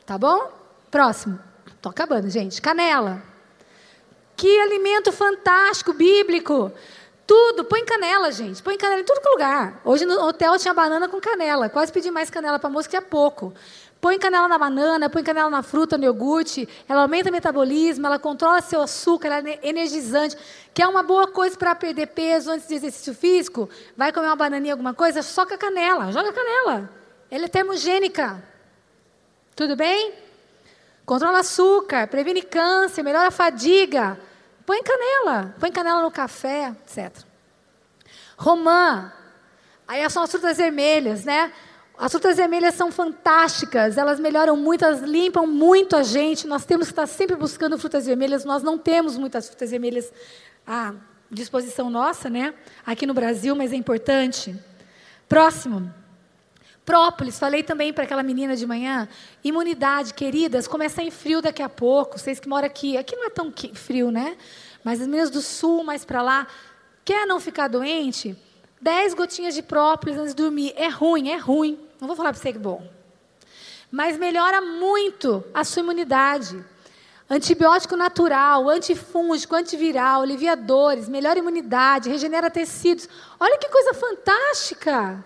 Tá 0.06 0.18
bom? 0.18 0.52
Próximo. 0.90 1.40
Tô 1.82 1.90
acabando, 1.90 2.30
gente. 2.30 2.62
Canela. 2.62 3.22
Que 4.36 4.60
alimento 4.60 5.12
fantástico, 5.12 5.94
bíblico. 5.94 6.72
Tudo, 7.26 7.66
põe 7.66 7.84
canela, 7.86 8.32
gente. 8.32 8.62
Põe 8.62 8.78
canela 8.78 9.02
em 9.02 9.06
todo 9.06 9.32
lugar. 9.32 9.82
Hoje 9.84 10.06
no 10.06 10.14
hotel 10.22 10.58
tinha 10.60 10.74
banana 10.74 11.08
com 11.08 11.20
canela. 11.20 11.70
Quase 11.70 11.92
pedi 11.92 12.12
mais 12.12 12.30
canela 12.30 12.60
para 12.60 12.70
moça 12.70 12.88
que 12.88 12.96
é 12.96 13.02
pouco. 13.02 13.54
Põe 14.00 14.20
canela 14.20 14.48
na 14.48 14.60
banana, 14.60 15.10
põe 15.10 15.24
canela 15.24 15.50
na 15.50 15.64
fruta, 15.64 15.98
no 15.98 16.04
iogurte. 16.04 16.70
Ela 16.88 17.02
aumenta 17.02 17.30
o 17.30 17.32
metabolismo, 17.32 18.06
ela 18.06 18.20
controla 18.20 18.62
seu 18.62 18.82
açúcar, 18.82 19.30
ela 19.30 19.50
é 19.50 19.60
energizante. 19.64 20.38
Que 20.74 20.84
é 20.84 20.88
uma 20.88 21.02
boa 21.02 21.28
coisa 21.28 21.58
para 21.58 21.74
perder 21.74 22.08
peso 22.08 22.52
antes 22.52 22.68
de 22.68 22.76
exercício 22.76 23.16
físico. 23.16 23.68
Vai 23.98 24.14
comer 24.14 24.28
uma 24.28 24.36
bananinha, 24.36 24.74
alguma 24.74 24.94
coisa, 24.94 25.24
soca 25.24 25.58
canela, 25.58 26.12
joga 26.12 26.32
canela. 26.32 26.90
Ela 27.32 27.46
é 27.46 27.48
termogênica. 27.48 28.44
Tudo 29.56 29.76
bem? 29.76 30.25
Controla 31.06 31.40
açúcar, 31.40 32.08
previne 32.08 32.42
câncer, 32.42 33.04
melhora 33.04 33.28
a 33.28 33.32
fadiga. 33.32 34.20
Põe 34.66 34.82
canela, 34.82 35.56
põe 35.60 35.72
canela 35.72 36.02
no 36.02 36.10
café, 36.10 36.74
etc. 36.86 37.24
Romã, 38.38 39.14
Aí 39.88 40.08
são 40.10 40.24
as 40.24 40.32
frutas 40.32 40.58
vermelhas, 40.58 41.24
né? 41.24 41.52
As 41.98 42.12
frutas 42.12 42.36
vermelhas 42.36 42.76
são 42.76 42.92
fantásticas, 42.92 43.98
elas 43.98 44.20
melhoram 44.20 44.58
muito, 44.58 44.84
elas 44.84 45.02
limpam 45.02 45.46
muito 45.46 45.96
a 45.96 46.04
gente. 46.04 46.48
Nós 46.48 46.66
temos 46.66 46.88
que 46.88 46.92
estar 46.92 47.08
sempre 47.08 47.36
buscando 47.36 47.78
frutas 47.78 48.06
vermelhas. 48.06 48.44
Nós 48.44 48.64
não 48.64 48.78
temos 48.78 49.18
muitas 49.18 49.48
frutas 49.48 49.72
vermelhas 49.72 50.12
à 50.66 50.94
disposição 51.32 51.90
nossa, 51.90 52.30
né? 52.30 52.54
Aqui 52.86 53.06
no 53.06 53.14
Brasil, 53.14 53.56
mas 53.56 53.72
é 53.72 53.76
importante. 53.76 54.56
Próximo. 55.30 55.94
Própolis, 56.86 57.40
falei 57.40 57.64
também 57.64 57.92
para 57.92 58.04
aquela 58.04 58.22
menina 58.22 58.56
de 58.56 58.66
manhã. 58.68 59.10
Imunidade, 59.44 60.14
queridas, 60.14 60.68
começa 60.68 61.02
em 61.02 61.10
frio 61.10 61.42
daqui 61.42 61.64
a 61.64 61.68
pouco. 61.68 62.20
Vocês 62.20 62.40
que 62.40 62.48
moram 62.48 62.68
aqui, 62.68 62.96
aqui 62.96 63.16
não 63.16 63.26
é 63.26 63.30
tão 63.32 63.52
frio, 63.74 64.12
né? 64.12 64.38
Mas 64.84 65.02
as 65.02 65.08
meninas 65.08 65.32
do 65.32 65.42
sul, 65.42 65.84
mais 65.84 66.06
para 66.06 66.22
lá, 66.22 66.48
quer 67.04 67.26
não 67.26 67.40
ficar 67.40 67.68
doente? 67.68 68.38
Dez 68.80 69.16
gotinhas 69.16 69.56
de 69.56 69.64
própolis 69.64 70.16
antes 70.16 70.36
de 70.36 70.44
dormir. 70.44 70.74
É 70.76 70.88
ruim, 70.88 71.30
é 71.30 71.38
ruim. 71.38 71.80
Não 72.00 72.08
vou 72.08 72.16
falar 72.16 72.32
para 72.32 72.40
você 72.40 72.52
que 72.52 72.60
é 72.60 72.62
bom. 72.62 72.88
Mas 73.90 74.16
melhora 74.16 74.62
muito 74.62 75.44
a 75.56 75.64
sua 75.64 75.82
imunidade. 75.82 76.64
Antibiótico 77.28 77.96
natural, 77.96 78.70
antifúngico, 78.70 79.56
antiviral, 79.56 80.22
alivia 80.22 80.56
dores, 80.56 81.10
melhora 81.10 81.40
a 81.40 81.42
imunidade, 81.42 82.12
regenera 82.12 82.52
tecidos. 82.52 83.10
Olha 83.40 83.58
que 83.58 83.70
coisa 83.70 83.96
fantástica! 83.96 85.26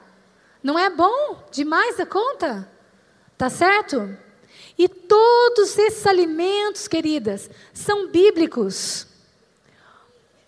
Não 0.61 0.77
é 0.77 0.89
bom 0.89 1.43
demais 1.51 1.97
da 1.97 2.05
conta? 2.05 2.69
Tá 3.37 3.49
certo? 3.49 4.17
E 4.77 4.87
todos 4.87 5.77
esses 5.77 6.05
alimentos, 6.05 6.87
queridas, 6.87 7.49
são 7.73 8.07
bíblicos. 8.07 9.07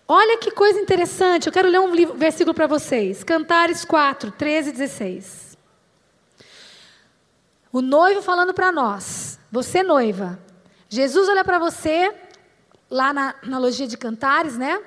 Olha 0.06 0.38
que 0.38 0.50
coisa 0.50 0.78
interessante. 0.78 1.46
Eu 1.46 1.52
quero 1.52 1.68
ler 1.68 1.80
um 1.80 1.94
livro, 1.94 2.14
versículo 2.14 2.54
para 2.54 2.66
vocês. 2.66 3.24
Cantares 3.24 3.84
4, 3.84 4.30
13 4.32 4.68
e 4.68 4.72
16. 4.72 5.56
O 7.72 7.80
noivo 7.80 8.20
falando 8.20 8.52
para 8.52 8.70
nós, 8.70 9.38
você 9.50 9.82
noiva, 9.82 10.38
Jesus 10.90 11.26
olha 11.26 11.42
para 11.42 11.58
você, 11.58 12.14
lá 12.90 13.14
na 13.14 13.34
analogia 13.42 13.86
de 13.86 13.96
Cantares, 13.96 14.58
né? 14.58 14.78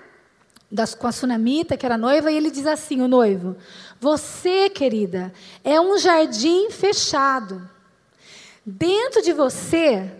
Das, 0.72 0.96
com 0.96 1.08
a 1.08 1.12
sunamita, 1.12 1.78
que 1.78 1.86
era 1.86 1.98
noiva, 1.98 2.32
e 2.32 2.38
ele 2.38 2.50
diz 2.50 2.66
assim: 2.66 3.02
o 3.02 3.08
noivo, 3.08 3.56
você, 4.00 4.70
querida, 4.70 5.32
é 5.64 5.80
um 5.80 5.98
jardim 5.98 6.70
fechado. 6.70 7.70
Dentro 8.66 9.22
de 9.22 9.32
você 9.32 10.12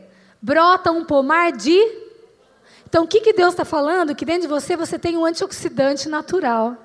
brota 0.42 0.92
um 0.92 1.04
pomar 1.04 1.52
de. 1.52 1.80
Então, 2.88 3.04
o 3.04 3.08
que, 3.08 3.20
que 3.20 3.34
Deus 3.34 3.54
está 3.54 3.66
falando? 3.66 4.16
Que 4.16 4.24
dentro 4.24 4.44
de 4.44 4.48
você 4.48 4.78
você 4.78 5.00
tem 5.00 5.18
um 5.18 5.26
antioxidante 5.26 6.08
natural. 6.08 6.78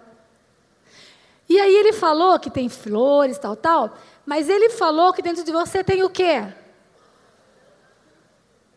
E 1.48 1.60
aí 1.60 1.76
ele 1.76 1.92
falou 1.92 2.38
que 2.38 2.48
tem 2.48 2.68
flores, 2.68 3.36
tal, 3.36 3.56
tal. 3.56 3.98
Mas 4.24 4.48
ele 4.48 4.70
falou 4.70 5.12
que 5.12 5.20
dentro 5.20 5.44
de 5.44 5.52
você 5.52 5.84
tem 5.84 6.02
o 6.02 6.08
quê? 6.08 6.46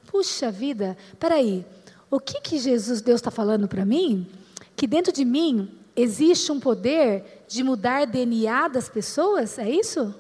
Puxa 0.07 0.51
vida, 0.51 0.97
peraí. 1.19 1.65
O 2.09 2.19
que, 2.19 2.41
que 2.41 2.57
Jesus, 2.59 3.01
Deus 3.01 3.19
está 3.19 3.31
falando 3.31 3.67
para 3.67 3.85
mim? 3.85 4.27
Que 4.75 4.87
dentro 4.87 5.11
de 5.11 5.23
mim 5.23 5.71
existe 5.95 6.51
um 6.51 6.59
poder 6.59 7.43
de 7.47 7.63
mudar 7.63 8.05
DNA 8.05 8.67
das 8.67 8.89
pessoas? 8.89 9.57
É 9.59 9.69
isso? 9.69 10.13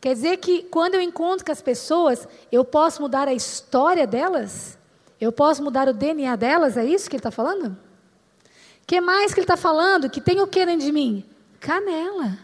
Quer 0.00 0.14
dizer 0.14 0.36
que 0.38 0.62
quando 0.64 0.94
eu 0.94 1.00
encontro 1.00 1.44
com 1.44 1.52
as 1.52 1.62
pessoas, 1.62 2.28
eu 2.50 2.64
posso 2.64 3.02
mudar 3.02 3.28
a 3.28 3.34
história 3.34 4.06
delas? 4.06 4.78
Eu 5.20 5.32
posso 5.32 5.62
mudar 5.62 5.88
o 5.88 5.94
DNA 5.94 6.36
delas? 6.36 6.76
É 6.76 6.84
isso 6.84 7.08
que 7.08 7.16
ele 7.16 7.20
está 7.20 7.30
falando? 7.30 7.68
O 7.68 8.86
que 8.86 9.00
mais 9.00 9.32
que 9.32 9.40
ele 9.40 9.44
está 9.44 9.56
falando? 9.56 10.08
Que 10.08 10.20
tem 10.20 10.40
o 10.40 10.46
que 10.46 10.64
dentro 10.64 10.86
de 10.86 10.92
mim? 10.92 11.24
Canela. 11.58 12.38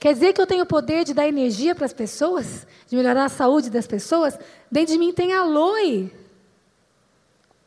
Quer 0.00 0.14
dizer 0.14 0.32
que 0.32 0.40
eu 0.40 0.46
tenho 0.46 0.62
o 0.62 0.66
poder 0.66 1.04
de 1.04 1.12
dar 1.12 1.28
energia 1.28 1.74
para 1.74 1.84
as 1.84 1.92
pessoas, 1.92 2.66
de 2.86 2.96
melhorar 2.96 3.24
a 3.24 3.28
saúde 3.28 3.68
das 3.68 3.86
pessoas? 3.86 4.38
Dentro 4.70 4.92
de 4.92 4.98
mim 4.98 5.12
tem 5.12 5.32
aloe. 5.32 6.12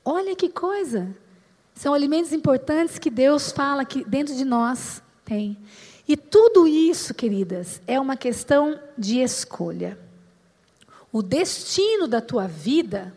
Olha 0.04 0.36
que 0.36 0.50
coisa. 0.50 1.16
São 1.82 1.96
alimentos 1.96 2.32
importantes 2.32 3.00
que 3.00 3.10
Deus 3.10 3.52
fala 3.52 3.84
que 3.84 4.06
dentro 4.06 4.36
de 4.36 4.46
nós 4.46 5.02
tem. 5.26 5.58
E 6.08 6.16
tudo 6.16 6.68
isso, 6.68 7.12
queridas, 7.12 7.82
é 7.88 8.00
uma 8.00 8.16
questão 8.16 8.80
de 8.96 9.20
escolha. 9.20 9.98
O 11.12 11.24
destino 11.24 12.08
da 12.08 12.22
tua 12.22 12.46
vida 12.48 13.12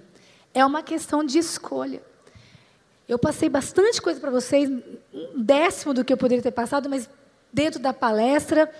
é 0.55 0.65
uma 0.65 0.82
questão 0.82 1.23
de 1.23 1.36
escolha. 1.36 2.01
Eu 3.07 3.19
passei 3.19 3.51
bastante 3.51 4.01
coisa 4.01 4.19
para 4.19 4.31
vocês, 4.31 4.70
um 5.12 5.43
décimo 5.43 5.93
do 5.93 6.03
que 6.03 6.15
eu 6.15 6.16
poderia 6.16 6.43
ter 6.43 6.51
passado, 6.51 6.89
mas 6.89 7.07
dentro 7.53 7.78
da 7.78 7.93
palestra 7.93 8.73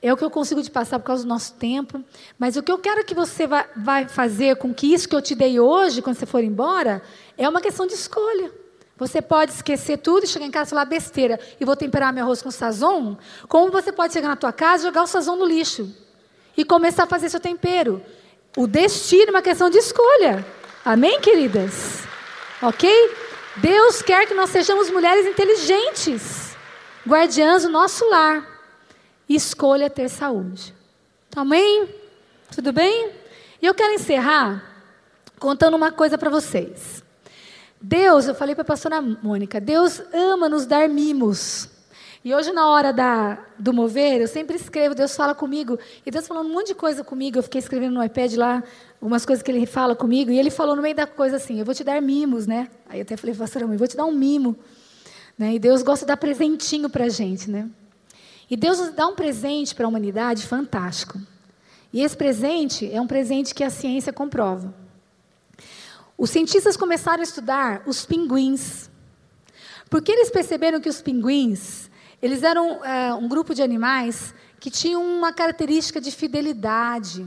é 0.00 0.10
o 0.10 0.16
que 0.16 0.24
eu 0.24 0.30
consigo 0.30 0.62
te 0.62 0.70
passar 0.70 0.98
por 0.98 1.04
causa 1.04 1.24
do 1.24 1.28
nosso 1.28 1.52
tempo. 1.56 2.02
Mas 2.38 2.56
o 2.56 2.62
que 2.62 2.72
eu 2.72 2.78
quero 2.78 3.04
que 3.04 3.14
você 3.14 3.46
vai, 3.46 3.68
vai 3.76 4.08
fazer 4.08 4.56
com 4.56 4.72
que 4.72 4.94
isso 4.94 5.06
que 5.06 5.14
eu 5.14 5.20
te 5.20 5.34
dei 5.34 5.60
hoje, 5.60 6.00
quando 6.00 6.16
você 6.16 6.24
for 6.24 6.42
embora, 6.42 7.02
é 7.36 7.46
uma 7.46 7.60
questão 7.60 7.86
de 7.86 7.92
escolha. 7.92 8.64
Você 8.96 9.20
pode 9.20 9.52
esquecer 9.52 9.98
tudo 9.98 10.24
e 10.24 10.26
chegar 10.26 10.46
em 10.46 10.50
casa 10.50 10.68
e 10.68 10.70
falar 10.70 10.84
besteira 10.86 11.38
e 11.60 11.64
vou 11.64 11.76
temperar 11.76 12.12
meu 12.12 12.24
arroz 12.24 12.40
com 12.40 12.50
sazon, 12.50 13.16
como 13.48 13.70
você 13.70 13.92
pode 13.92 14.12
chegar 14.12 14.28
na 14.28 14.36
tua 14.36 14.52
casa 14.52 14.84
e 14.84 14.86
jogar 14.86 15.02
o 15.02 15.06
sazon 15.06 15.36
no 15.36 15.44
lixo 15.44 15.94
e 16.56 16.64
começar 16.64 17.02
a 17.02 17.06
fazer 17.06 17.28
seu 17.28 17.40
tempero. 17.40 18.02
O 18.56 18.66
destino 18.66 19.28
é 19.28 19.30
uma 19.30 19.42
questão 19.42 19.68
de 19.68 19.78
escolha. 19.78 20.46
Amém, 20.84 21.20
queridas? 21.20 22.04
Ok? 22.62 22.90
Deus 23.56 24.00
quer 24.00 24.26
que 24.26 24.34
nós 24.34 24.50
sejamos 24.50 24.90
mulheres 24.90 25.26
inteligentes, 25.26 26.56
guardiãs 27.06 27.62
do 27.62 27.68
nosso 27.68 28.08
lar 28.08 28.56
escolha 29.28 29.90
ter 29.90 30.08
saúde. 30.08 30.74
Amém? 31.34 31.88
Tudo 32.54 32.72
bem? 32.72 33.12
E 33.60 33.66
eu 33.66 33.74
quero 33.74 33.94
encerrar 33.94 34.62
contando 35.38 35.74
uma 35.74 35.90
coisa 35.90 36.16
para 36.16 36.30
vocês. 36.30 36.95
Deus, 37.80 38.26
eu 38.26 38.34
falei 38.34 38.54
para 38.54 38.62
a 38.62 38.66
pastora 38.66 39.00
Mônica, 39.00 39.60
Deus 39.60 40.02
ama 40.12 40.48
nos 40.48 40.66
dar 40.66 40.88
mimos. 40.88 41.68
E 42.26 42.34
hoje, 42.34 42.50
na 42.50 42.66
hora 42.66 42.92
da, 42.92 43.38
do 43.56 43.72
mover, 43.72 44.20
eu 44.20 44.26
sempre 44.26 44.56
escrevo, 44.56 44.96
Deus 44.96 45.14
fala 45.14 45.32
comigo. 45.32 45.78
E 46.04 46.10
Deus 46.10 46.26
falando 46.26 46.46
um 46.48 46.52
monte 46.52 46.68
de 46.68 46.74
coisa 46.74 47.04
comigo. 47.04 47.38
Eu 47.38 47.42
fiquei 47.44 47.60
escrevendo 47.60 47.94
no 47.94 48.02
iPad 48.02 48.34
lá, 48.34 48.64
umas 49.00 49.24
coisas 49.24 49.44
que 49.44 49.50
ele 49.52 49.64
fala 49.64 49.94
comigo. 49.94 50.32
E 50.32 50.38
ele 50.38 50.50
falou 50.50 50.74
no 50.74 50.82
meio 50.82 50.96
da 50.96 51.06
coisa 51.06 51.36
assim: 51.36 51.60
Eu 51.60 51.64
vou 51.64 51.72
te 51.72 51.84
dar 51.84 52.02
mimos, 52.02 52.44
né? 52.44 52.68
Aí 52.88 52.98
eu 52.98 53.02
até 53.02 53.16
falei, 53.16 53.32
pastora 53.32 53.64
Mônica, 53.64 53.78
vou 53.78 53.86
te 53.86 53.96
dar 53.96 54.06
um 54.06 54.12
mimo. 54.12 54.56
Né? 55.38 55.54
E 55.54 55.58
Deus 55.60 55.82
gosta 55.82 56.04
de 56.04 56.08
dar 56.08 56.16
presentinho 56.16 56.90
para 56.90 57.04
a 57.04 57.08
gente, 57.08 57.48
né? 57.48 57.68
E 58.50 58.56
Deus 58.56 58.80
nos 58.80 58.90
dá 58.90 59.06
um 59.06 59.14
presente 59.14 59.72
para 59.72 59.86
a 59.86 59.88
humanidade 59.88 60.44
fantástico. 60.44 61.20
E 61.92 62.02
esse 62.02 62.16
presente 62.16 62.92
é 62.92 63.00
um 63.00 63.06
presente 63.06 63.54
que 63.54 63.62
a 63.62 63.70
ciência 63.70 64.12
comprova. 64.12 64.74
Os 66.18 66.30
cientistas 66.30 66.76
começaram 66.76 67.20
a 67.20 67.24
estudar 67.24 67.82
os 67.86 68.06
pinguins. 68.06 68.90
Porque 69.90 70.10
eles 70.10 70.30
perceberam 70.30 70.80
que 70.80 70.88
os 70.88 71.02
pinguins, 71.02 71.90
eles 72.22 72.42
eram 72.42 72.84
é, 72.84 73.12
um 73.14 73.28
grupo 73.28 73.54
de 73.54 73.62
animais 73.62 74.34
que 74.58 74.70
tinham 74.70 75.04
uma 75.04 75.32
característica 75.32 76.00
de 76.00 76.10
fidelidade. 76.10 77.26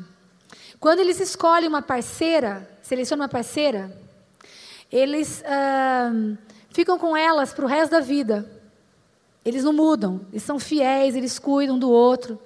Quando 0.80 1.00
eles 1.00 1.20
escolhem 1.20 1.70
uma 1.70 1.82
parceira, 1.82 2.68
selecionam 2.82 3.24
uma 3.24 3.30
parceira, 3.30 3.96
eles 4.92 5.44
uh, 5.44 6.38
ficam 6.72 6.98
com 6.98 7.16
elas 7.16 7.54
para 7.54 7.66
o 7.66 7.68
resto 7.68 7.92
da 7.92 8.00
vida. 8.00 8.50
Eles 9.46 9.64
não 9.64 9.72
mudam, 9.72 10.22
eles 10.32 10.44
são 10.44 10.60
fiéis, 10.60 11.16
eles 11.16 11.38
cuidam 11.38 11.78
do 11.78 11.90
outro. 11.90 12.40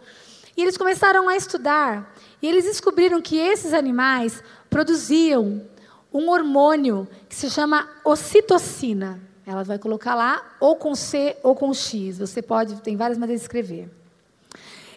E 0.56 0.62
eles 0.62 0.78
começaram 0.78 1.30
a 1.30 1.36
estudar, 1.36 2.14
e 2.42 2.48
eles 2.48 2.66
descobriram 2.66 3.22
que 3.22 3.38
esses 3.38 3.74
animais 3.74 4.44
produziam 4.70 5.66
um 6.14 6.30
hormônio 6.30 7.08
que 7.28 7.36
se 7.36 7.50
chama 7.50 7.90
ocitocina. 8.06 9.20
Ela 9.46 9.64
vai 9.64 9.78
colocar 9.78 10.16
lá 10.16 10.56
ou 10.60 10.76
com 10.76 10.96
C 10.96 11.36
ou 11.44 11.56
com 11.56 11.74
X. 11.74 12.20
Você 12.20 12.42
pode, 12.42 12.82
tem 12.82 12.96
várias 12.96 13.18
maneiras 13.18 13.42
de 13.42 13.46
escrever. 13.46 13.90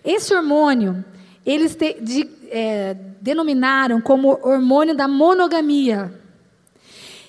Esse 0.05 0.33
hormônio, 0.35 1.05
eles 1.45 1.75
de, 1.75 1.95
de, 1.95 2.31
é, 2.49 2.95
denominaram 3.21 4.01
como 4.01 4.39
hormônio 4.43 4.95
da 4.95 5.09
monogamia. 5.09 6.13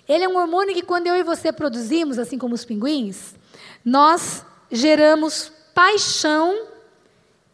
Ele 0.07 0.23
é 0.23 0.27
um 0.27 0.38
hormônio 0.38 0.73
que 0.73 0.84
quando 0.84 1.07
eu 1.07 1.15
e 1.15 1.23
você 1.23 1.51
produzimos, 1.51 2.19
assim 2.19 2.38
como 2.38 2.53
os 2.53 2.64
pinguins, 2.64 3.35
nós 3.84 4.45
geramos 4.72 5.51
paixão 5.73 6.68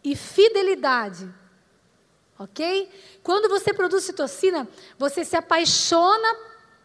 e 0.04 0.16
fidelidade. 0.16 1.30
Ok? 2.38 2.90
Quando 3.24 3.48
você 3.48 3.74
produz 3.74 4.04
citocina, 4.04 4.68
você 5.00 5.24
se 5.24 5.36
apaixona 5.36 6.36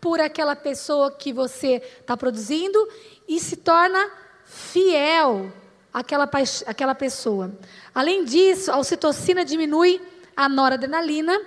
por 0.01 0.21
aquela 0.21 0.55
pessoa 0.55 1.11
que 1.11 1.33
você 1.33 1.83
está 2.01 2.17
produzindo 2.17 2.79
e 3.27 3.41
se 3.41 3.57
torna 3.57 4.09
fiel 4.45 5.53
àquela, 5.93 6.31
àquela 6.67 6.95
pessoa. 6.95 7.53
Além 7.93 8.25
disso, 8.25 8.71
a 8.71 8.79
ocitocina 8.79 9.45
diminui 9.45 10.01
a 10.37 10.49
noradrenalina, 10.49 11.41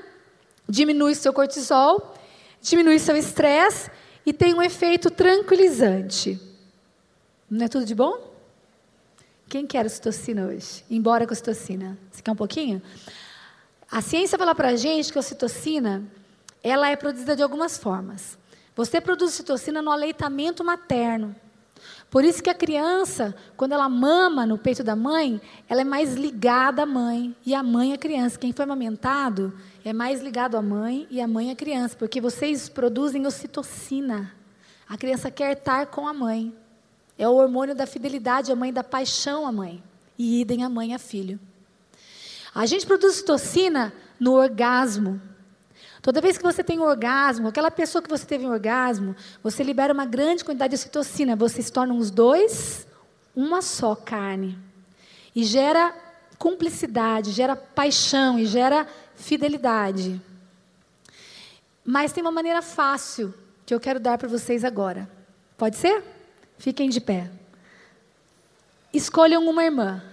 diminui 0.67 1.15
seu 1.15 1.31
cortisol, 1.31 2.13
diminui 2.61 2.99
seu 2.99 3.15
estresse 3.15 3.89
e 4.25 4.33
tem 4.33 4.53
um 4.53 4.61
efeito 4.61 5.09
tranquilizante. 5.09 6.37
Não 7.49 7.65
é 7.65 7.69
tudo 7.69 7.85
de 7.85 7.95
bom? 7.95 8.29
Quem 9.47 9.65
quer 9.65 9.85
ocitocina 9.85 10.47
hoje? 10.47 10.83
Embora 10.89 11.25
com 11.25 11.33
ocitocina. 11.33 11.97
Você 12.11 12.21
quer 12.21 12.31
um 12.31 12.35
pouquinho? 12.35 12.81
A 13.91 14.01
ciência 14.01 14.37
fala 14.37 14.55
para 14.55 14.69
a 14.69 14.75
gente 14.77 15.11
que 15.11 15.17
a 15.17 15.19
ocitocina 15.19 16.01
ela 16.63 16.89
é 16.89 16.95
produzida 16.95 17.35
de 17.35 17.43
algumas 17.43 17.77
formas. 17.77 18.37
Você 18.73 19.01
produz 19.01 19.33
ocitocina 19.33 19.81
no 19.81 19.91
aleitamento 19.91 20.63
materno. 20.63 21.35
Por 22.09 22.23
isso 22.23 22.41
que 22.41 22.49
a 22.49 22.53
criança, 22.53 23.35
quando 23.57 23.73
ela 23.73 23.89
mama 23.89 24.45
no 24.45 24.57
peito 24.57 24.81
da 24.81 24.95
mãe, 24.95 25.41
ela 25.67 25.81
é 25.81 25.83
mais 25.83 26.13
ligada 26.13 26.83
à 26.83 26.85
mãe 26.85 27.35
e 27.45 27.53
a 27.53 27.61
mãe 27.61 27.91
à 27.91 27.97
criança. 27.97 28.39
Quem 28.39 28.53
foi 28.53 28.63
amamentado 28.63 29.53
é 29.83 29.91
mais 29.91 30.21
ligado 30.21 30.55
à 30.55 30.61
mãe 30.61 31.05
e 31.09 31.19
a 31.19 31.27
mãe 31.27 31.51
à 31.51 31.55
criança, 31.55 31.95
porque 31.97 32.21
vocês 32.21 32.69
produzem 32.69 33.27
ocitocina. 33.27 34.31
A 34.87 34.97
criança 34.97 35.29
quer 35.29 35.57
estar 35.57 35.87
com 35.87 36.07
a 36.07 36.13
mãe. 36.13 36.55
É 37.17 37.27
o 37.27 37.33
hormônio 37.33 37.75
da 37.75 37.85
fidelidade, 37.85 38.53
a 38.53 38.55
mãe 38.55 38.71
da 38.71 38.85
paixão 38.85 39.45
à 39.45 39.51
mãe. 39.51 39.83
E 40.17 40.39
idem 40.39 40.63
a 40.63 40.69
mãe 40.69 40.93
a 40.93 40.99
filho. 40.99 41.37
A 42.53 42.65
gente 42.65 42.85
produz 42.85 43.15
ocitocina 43.15 43.93
no 44.19 44.33
orgasmo. 44.33 45.21
Toda 46.01 46.19
vez 46.19 46.37
que 46.37 46.43
você 46.43 46.63
tem 46.63 46.79
um 46.79 46.83
orgasmo, 46.83 47.47
aquela 47.47 47.71
pessoa 47.71 48.01
que 48.01 48.09
você 48.09 48.25
teve 48.25 48.45
um 48.45 48.51
orgasmo, 48.51 49.15
você 49.43 49.63
libera 49.63 49.93
uma 49.93 50.05
grande 50.05 50.43
quantidade 50.43 50.71
de 50.71 50.75
ocitocina. 50.75 51.35
Você 51.35 51.61
se 51.61 51.71
torna 51.71 51.93
os 51.93 52.11
dois 52.11 52.87
uma 53.35 53.61
só 53.61 53.95
carne. 53.95 54.57
E 55.35 55.43
gera 55.43 55.95
cumplicidade, 56.37 57.31
gera 57.31 57.55
paixão 57.55 58.37
e 58.37 58.45
gera 58.45 58.87
fidelidade. 59.15 60.19
Mas 61.85 62.11
tem 62.11 62.21
uma 62.21 62.31
maneira 62.31 62.61
fácil 62.61 63.33
que 63.65 63.73
eu 63.73 63.79
quero 63.79 63.99
dar 63.99 64.17
para 64.17 64.27
vocês 64.27 64.65
agora. 64.65 65.09
Pode 65.57 65.77
ser? 65.77 66.03
Fiquem 66.57 66.89
de 66.89 66.99
pé. 66.99 67.29
Escolham 68.91 69.47
uma 69.47 69.63
irmã. 69.63 70.03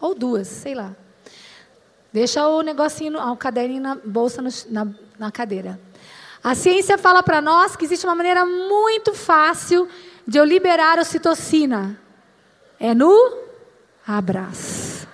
Ou 0.00 0.14
duas, 0.14 0.46
sei 0.46 0.74
lá. 0.74 0.92
Deixa 2.12 2.46
o 2.48 2.62
negocinho, 2.62 3.18
o 3.18 3.36
caderninho 3.36 3.82
na 3.82 3.94
bolsa, 3.94 4.40
no, 4.40 4.48
na, 4.70 4.86
na 5.18 5.30
cadeira. 5.30 5.78
A 6.42 6.54
ciência 6.54 6.96
fala 6.96 7.22
para 7.22 7.40
nós 7.40 7.76
que 7.76 7.84
existe 7.84 8.06
uma 8.06 8.14
maneira 8.14 8.44
muito 8.44 9.12
fácil 9.12 9.88
de 10.26 10.38
eu 10.38 10.44
liberar 10.44 10.98
ocitocina. 10.98 11.98
É 12.78 12.94
no 12.94 13.38
abraço. 14.06 15.06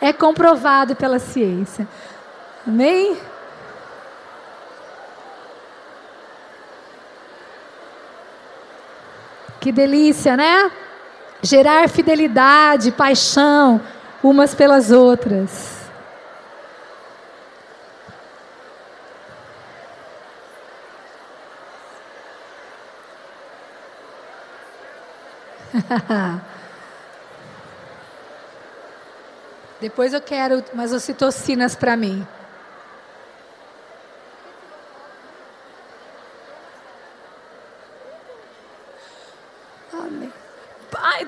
É 0.00 0.12
comprovado 0.12 0.96
pela 0.96 1.18
ciência. 1.18 1.88
Amém? 2.66 3.16
Que 9.60 9.70
delícia, 9.70 10.36
né? 10.36 10.70
Gerar 11.42 11.88
fidelidade, 11.88 12.92
paixão 12.92 13.80
umas 14.22 14.54
pelas 14.54 14.90
outras. 14.90 15.80
Depois 29.80 30.12
eu 30.12 30.20
quero 30.20 30.62
umas 30.74 30.92
ocitocinas 30.92 31.74
para 31.74 31.96
mim. 31.96 32.26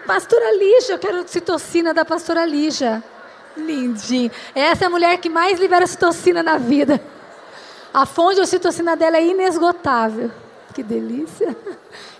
Pastora 0.06 0.52
Lígia, 0.56 0.94
eu 0.94 0.98
quero 0.98 1.26
citocina 1.28 1.94
da 1.94 2.04
pastora 2.04 2.44
Lígia. 2.44 3.02
Lindinho. 3.56 4.30
Essa 4.54 4.84
é 4.84 4.86
a 4.86 4.90
mulher 4.90 5.18
que 5.18 5.28
mais 5.28 5.58
libera 5.58 5.86
citocina 5.86 6.42
na 6.42 6.58
vida. 6.58 7.00
A 7.92 8.06
fonte 8.06 8.36
de 8.36 8.40
ocitocina 8.40 8.96
dela 8.96 9.18
é 9.18 9.26
inesgotável. 9.26 10.30
Que 10.74 10.82
delícia. 10.82 11.56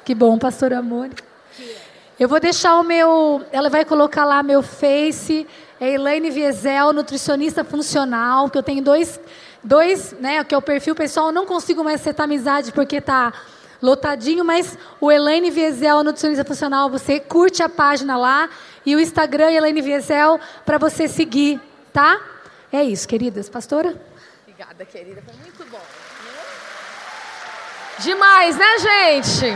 Que 0.04 0.14
bom, 0.14 0.38
pastora 0.38 0.82
Mônica. 0.82 1.24
Eu 2.18 2.28
vou 2.28 2.38
deixar 2.38 2.76
o 2.78 2.82
meu. 2.82 3.42
Ela 3.50 3.70
vai 3.70 3.84
colocar 3.84 4.24
lá 4.24 4.42
meu 4.42 4.62
Face. 4.62 5.46
É 5.80 5.94
Elaine 5.94 6.30
Viesel, 6.30 6.92
nutricionista 6.92 7.64
funcional. 7.64 8.50
Que 8.50 8.58
eu 8.58 8.62
tenho 8.62 8.82
dois, 8.82 9.18
dois, 9.64 10.12
né? 10.20 10.44
Que 10.44 10.54
é 10.54 10.58
o 10.58 10.62
perfil 10.62 10.94
pessoal. 10.94 11.28
Eu 11.28 11.32
não 11.32 11.46
consigo 11.46 11.82
mais 11.82 12.00
acertar 12.00 12.24
amizade 12.24 12.72
porque 12.72 13.00
tá 13.00 13.32
lotadinho, 13.82 14.44
mas 14.44 14.78
o 15.00 15.10
Elaine 15.10 15.50
Viesel, 15.50 16.04
nutricionista 16.04 16.44
funcional, 16.44 16.88
você 16.88 17.18
curte 17.18 17.62
a 17.62 17.68
página 17.68 18.16
lá 18.16 18.48
e 18.86 18.94
o 18.94 19.00
Instagram 19.00 19.50
Elaine 19.50 19.82
Viesel 19.82 20.38
para 20.64 20.78
você 20.78 21.08
seguir, 21.08 21.60
tá? 21.92 22.20
É 22.72 22.82
isso, 22.82 23.08
queridas. 23.08 23.50
Pastora? 23.50 23.94
Obrigada, 24.46 24.84
querida. 24.84 25.22
Foi 25.22 25.34
muito 25.34 25.64
bom. 25.70 25.82
Demais, 27.98 28.56
né, 28.56 28.78
gente? 28.78 29.46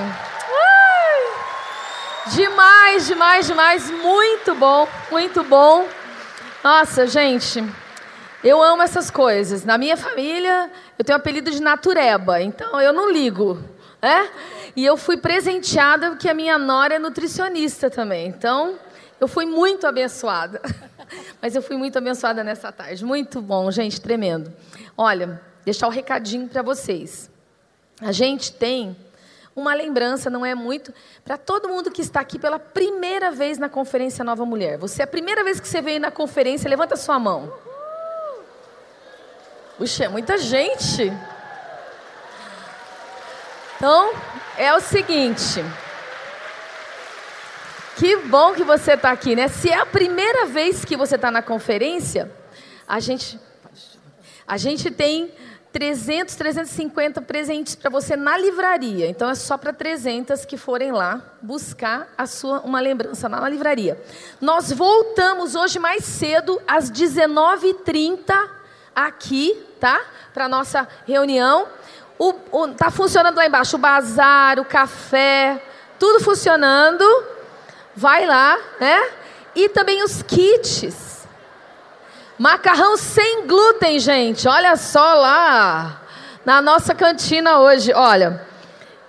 Demais, 2.35 3.07
demais, 3.07 3.47
demais. 3.47 3.91
Muito 3.91 4.55
bom, 4.55 4.89
muito 5.11 5.45
bom. 5.45 5.87
Nossa, 6.63 7.07
gente, 7.07 7.65
eu 8.43 8.63
amo 8.63 8.83
essas 8.83 9.11
coisas. 9.11 9.65
Na 9.65 9.79
minha 9.79 9.97
família, 9.97 10.71
eu 10.99 11.05
tenho 11.05 11.17
o 11.17 11.21
apelido 11.21 11.51
de 11.51 11.63
Natureba, 11.63 12.43
então 12.43 12.81
eu 12.81 12.93
não 12.93 13.11
ligo. 13.11 13.76
É? 14.07 14.31
E 14.77 14.85
eu 14.85 14.97
fui 14.97 15.17
presenteada 15.17 16.11
porque 16.11 16.29
a 16.29 16.35
minha 16.35 16.57
nora 16.59 16.95
é 16.95 16.99
nutricionista 16.99 17.91
também. 17.91 18.29
Então, 18.29 18.79
eu 19.19 19.27
fui 19.27 19.47
muito 19.47 19.87
abençoada. 19.87 20.61
Mas 21.43 21.57
eu 21.57 21.63
fui 21.63 21.77
muito 21.77 21.99
abençoada 21.99 22.45
nessa 22.45 22.71
tarde. 22.71 23.05
Muito 23.05 23.41
bom, 23.41 23.71
gente, 23.71 24.01
tremendo. 24.01 24.53
Olha, 24.97 25.41
deixar 25.65 25.87
o 25.87 25.91
um 25.91 25.93
recadinho 25.93 26.49
para 26.49 26.63
vocês. 26.63 27.31
A 28.01 28.13
gente 28.13 28.53
tem 28.53 28.97
uma 29.57 29.75
lembrança, 29.75 30.29
não 30.29 30.45
é 30.45 30.55
muito, 30.55 30.93
para 31.25 31.39
todo 31.39 31.69
mundo 31.69 31.91
que 31.91 32.03
está 32.03 32.21
aqui 32.21 32.39
pela 32.39 32.59
primeira 32.59 33.31
vez 33.31 33.57
na 33.57 33.71
Conferência 33.71 34.23
Nova 34.23 34.45
Mulher. 34.45 34.77
Você 34.77 35.01
é 35.01 35.05
a 35.05 35.09
primeira 35.09 35.43
vez 35.43 35.59
que 35.59 35.67
você 35.67 35.81
veio 35.81 35.99
na 35.99 36.11
conferência, 36.11 36.69
levanta 36.69 36.95
sua 36.95 37.19
mão. 37.19 37.51
Puxa, 39.79 40.05
é 40.05 40.09
muita 40.09 40.37
gente. 40.37 41.11
Então, 43.77 44.11
é 44.57 44.75
o 44.75 44.81
seguinte. 44.81 45.63
Que 47.97 48.17
bom 48.17 48.55
que 48.55 48.65
você 48.65 48.93
está 48.93 49.11
aqui, 49.11 49.37
né? 49.37 49.49
Se 49.49 49.69
é 49.69 49.79
a 49.79 49.87
primeira 49.87 50.47
vez 50.47 50.85
que 50.85 50.97
você 50.97 51.17
está 51.17 51.31
na 51.31 51.43
conferência, 51.43 52.31
a 52.89 53.01
gente, 53.01 53.39
a 54.47 54.57
gente 54.57 54.91
tem 54.91 55.31
300, 55.73 56.35
350 56.35 57.21
presentes 57.21 57.75
para 57.75 57.91
você 57.91 58.17
na 58.17 58.39
livraria. 58.39 59.07
Então 59.09 59.29
é 59.29 59.35
só 59.35 59.59
para 59.59 59.75
300 59.75 60.47
que 60.47 60.57
forem 60.57 60.91
lá 60.91 61.23
buscar 61.43 62.09
a 62.17 62.27
sua 62.27 62.61
uma 62.61 62.81
lembrança 62.81 63.29
na 63.29 63.47
livraria. 63.47 64.03
Nós 64.41 64.73
voltamos 64.73 65.55
hoje 65.55 65.79
mais 65.79 66.03
cedo 66.03 66.59
às 66.67 66.91
19h30 66.91 68.49
aqui, 68.95 69.63
tá? 69.79 70.01
Para 70.33 70.49
nossa 70.49 70.89
reunião. 71.07 71.69
O, 72.19 72.35
o, 72.51 72.69
tá 72.69 72.91
funcionando 72.91 73.37
lá 73.37 73.47
embaixo 73.47 73.77
o 73.77 73.79
bazar, 73.79 74.59
o 74.59 74.65
café, 74.65 75.61
tudo 75.99 76.23
funcionando. 76.23 77.05
Vai 77.95 78.27
lá, 78.27 78.59
né? 78.81 79.11
E 79.55 79.69
também 79.69 80.03
os 80.03 80.23
kits. 80.23 81.27
Macarrão 82.39 82.97
sem 82.97 83.47
glúten, 83.47 83.99
gente. 83.99 84.47
Olha 84.47 84.77
só 84.77 85.15
lá 85.15 86.03
na 86.45 86.63
nossa 86.63 86.95
cantina 86.95 87.59
hoje, 87.59 87.93
olha. 87.93 88.47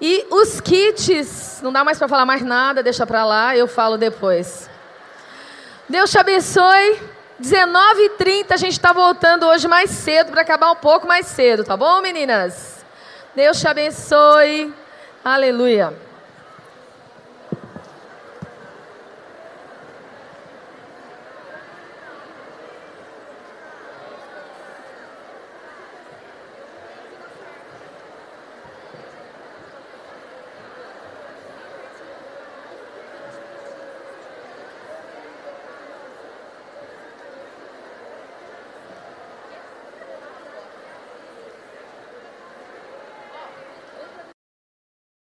E 0.01 0.25
os 0.29 0.59
kits, 0.59 1.59
não 1.61 1.71
dá 1.71 1.83
mais 1.83 1.97
para 1.97 2.07
falar 2.07 2.25
mais 2.25 2.41
nada, 2.41 2.81
deixa 2.81 3.05
para 3.05 3.23
lá, 3.23 3.55
eu 3.55 3.67
falo 3.67 3.97
depois. 3.97 4.69
Deus 5.87 6.09
te 6.09 6.17
abençoe. 6.17 6.99
19h30 7.41 8.45
a 8.49 8.57
gente 8.57 8.73
está 8.73 8.91
voltando 8.91 9.45
hoje 9.45 9.67
mais 9.67 9.91
cedo 9.91 10.31
para 10.31 10.41
acabar 10.41 10.71
um 10.71 10.75
pouco 10.75 11.07
mais 11.07 11.27
cedo, 11.27 11.63
tá 11.63 11.77
bom, 11.77 12.01
meninas? 12.01 12.76
Deus 13.37 13.59
te 13.59 13.67
abençoe. 13.67 14.73
Aleluia. 15.23 16.06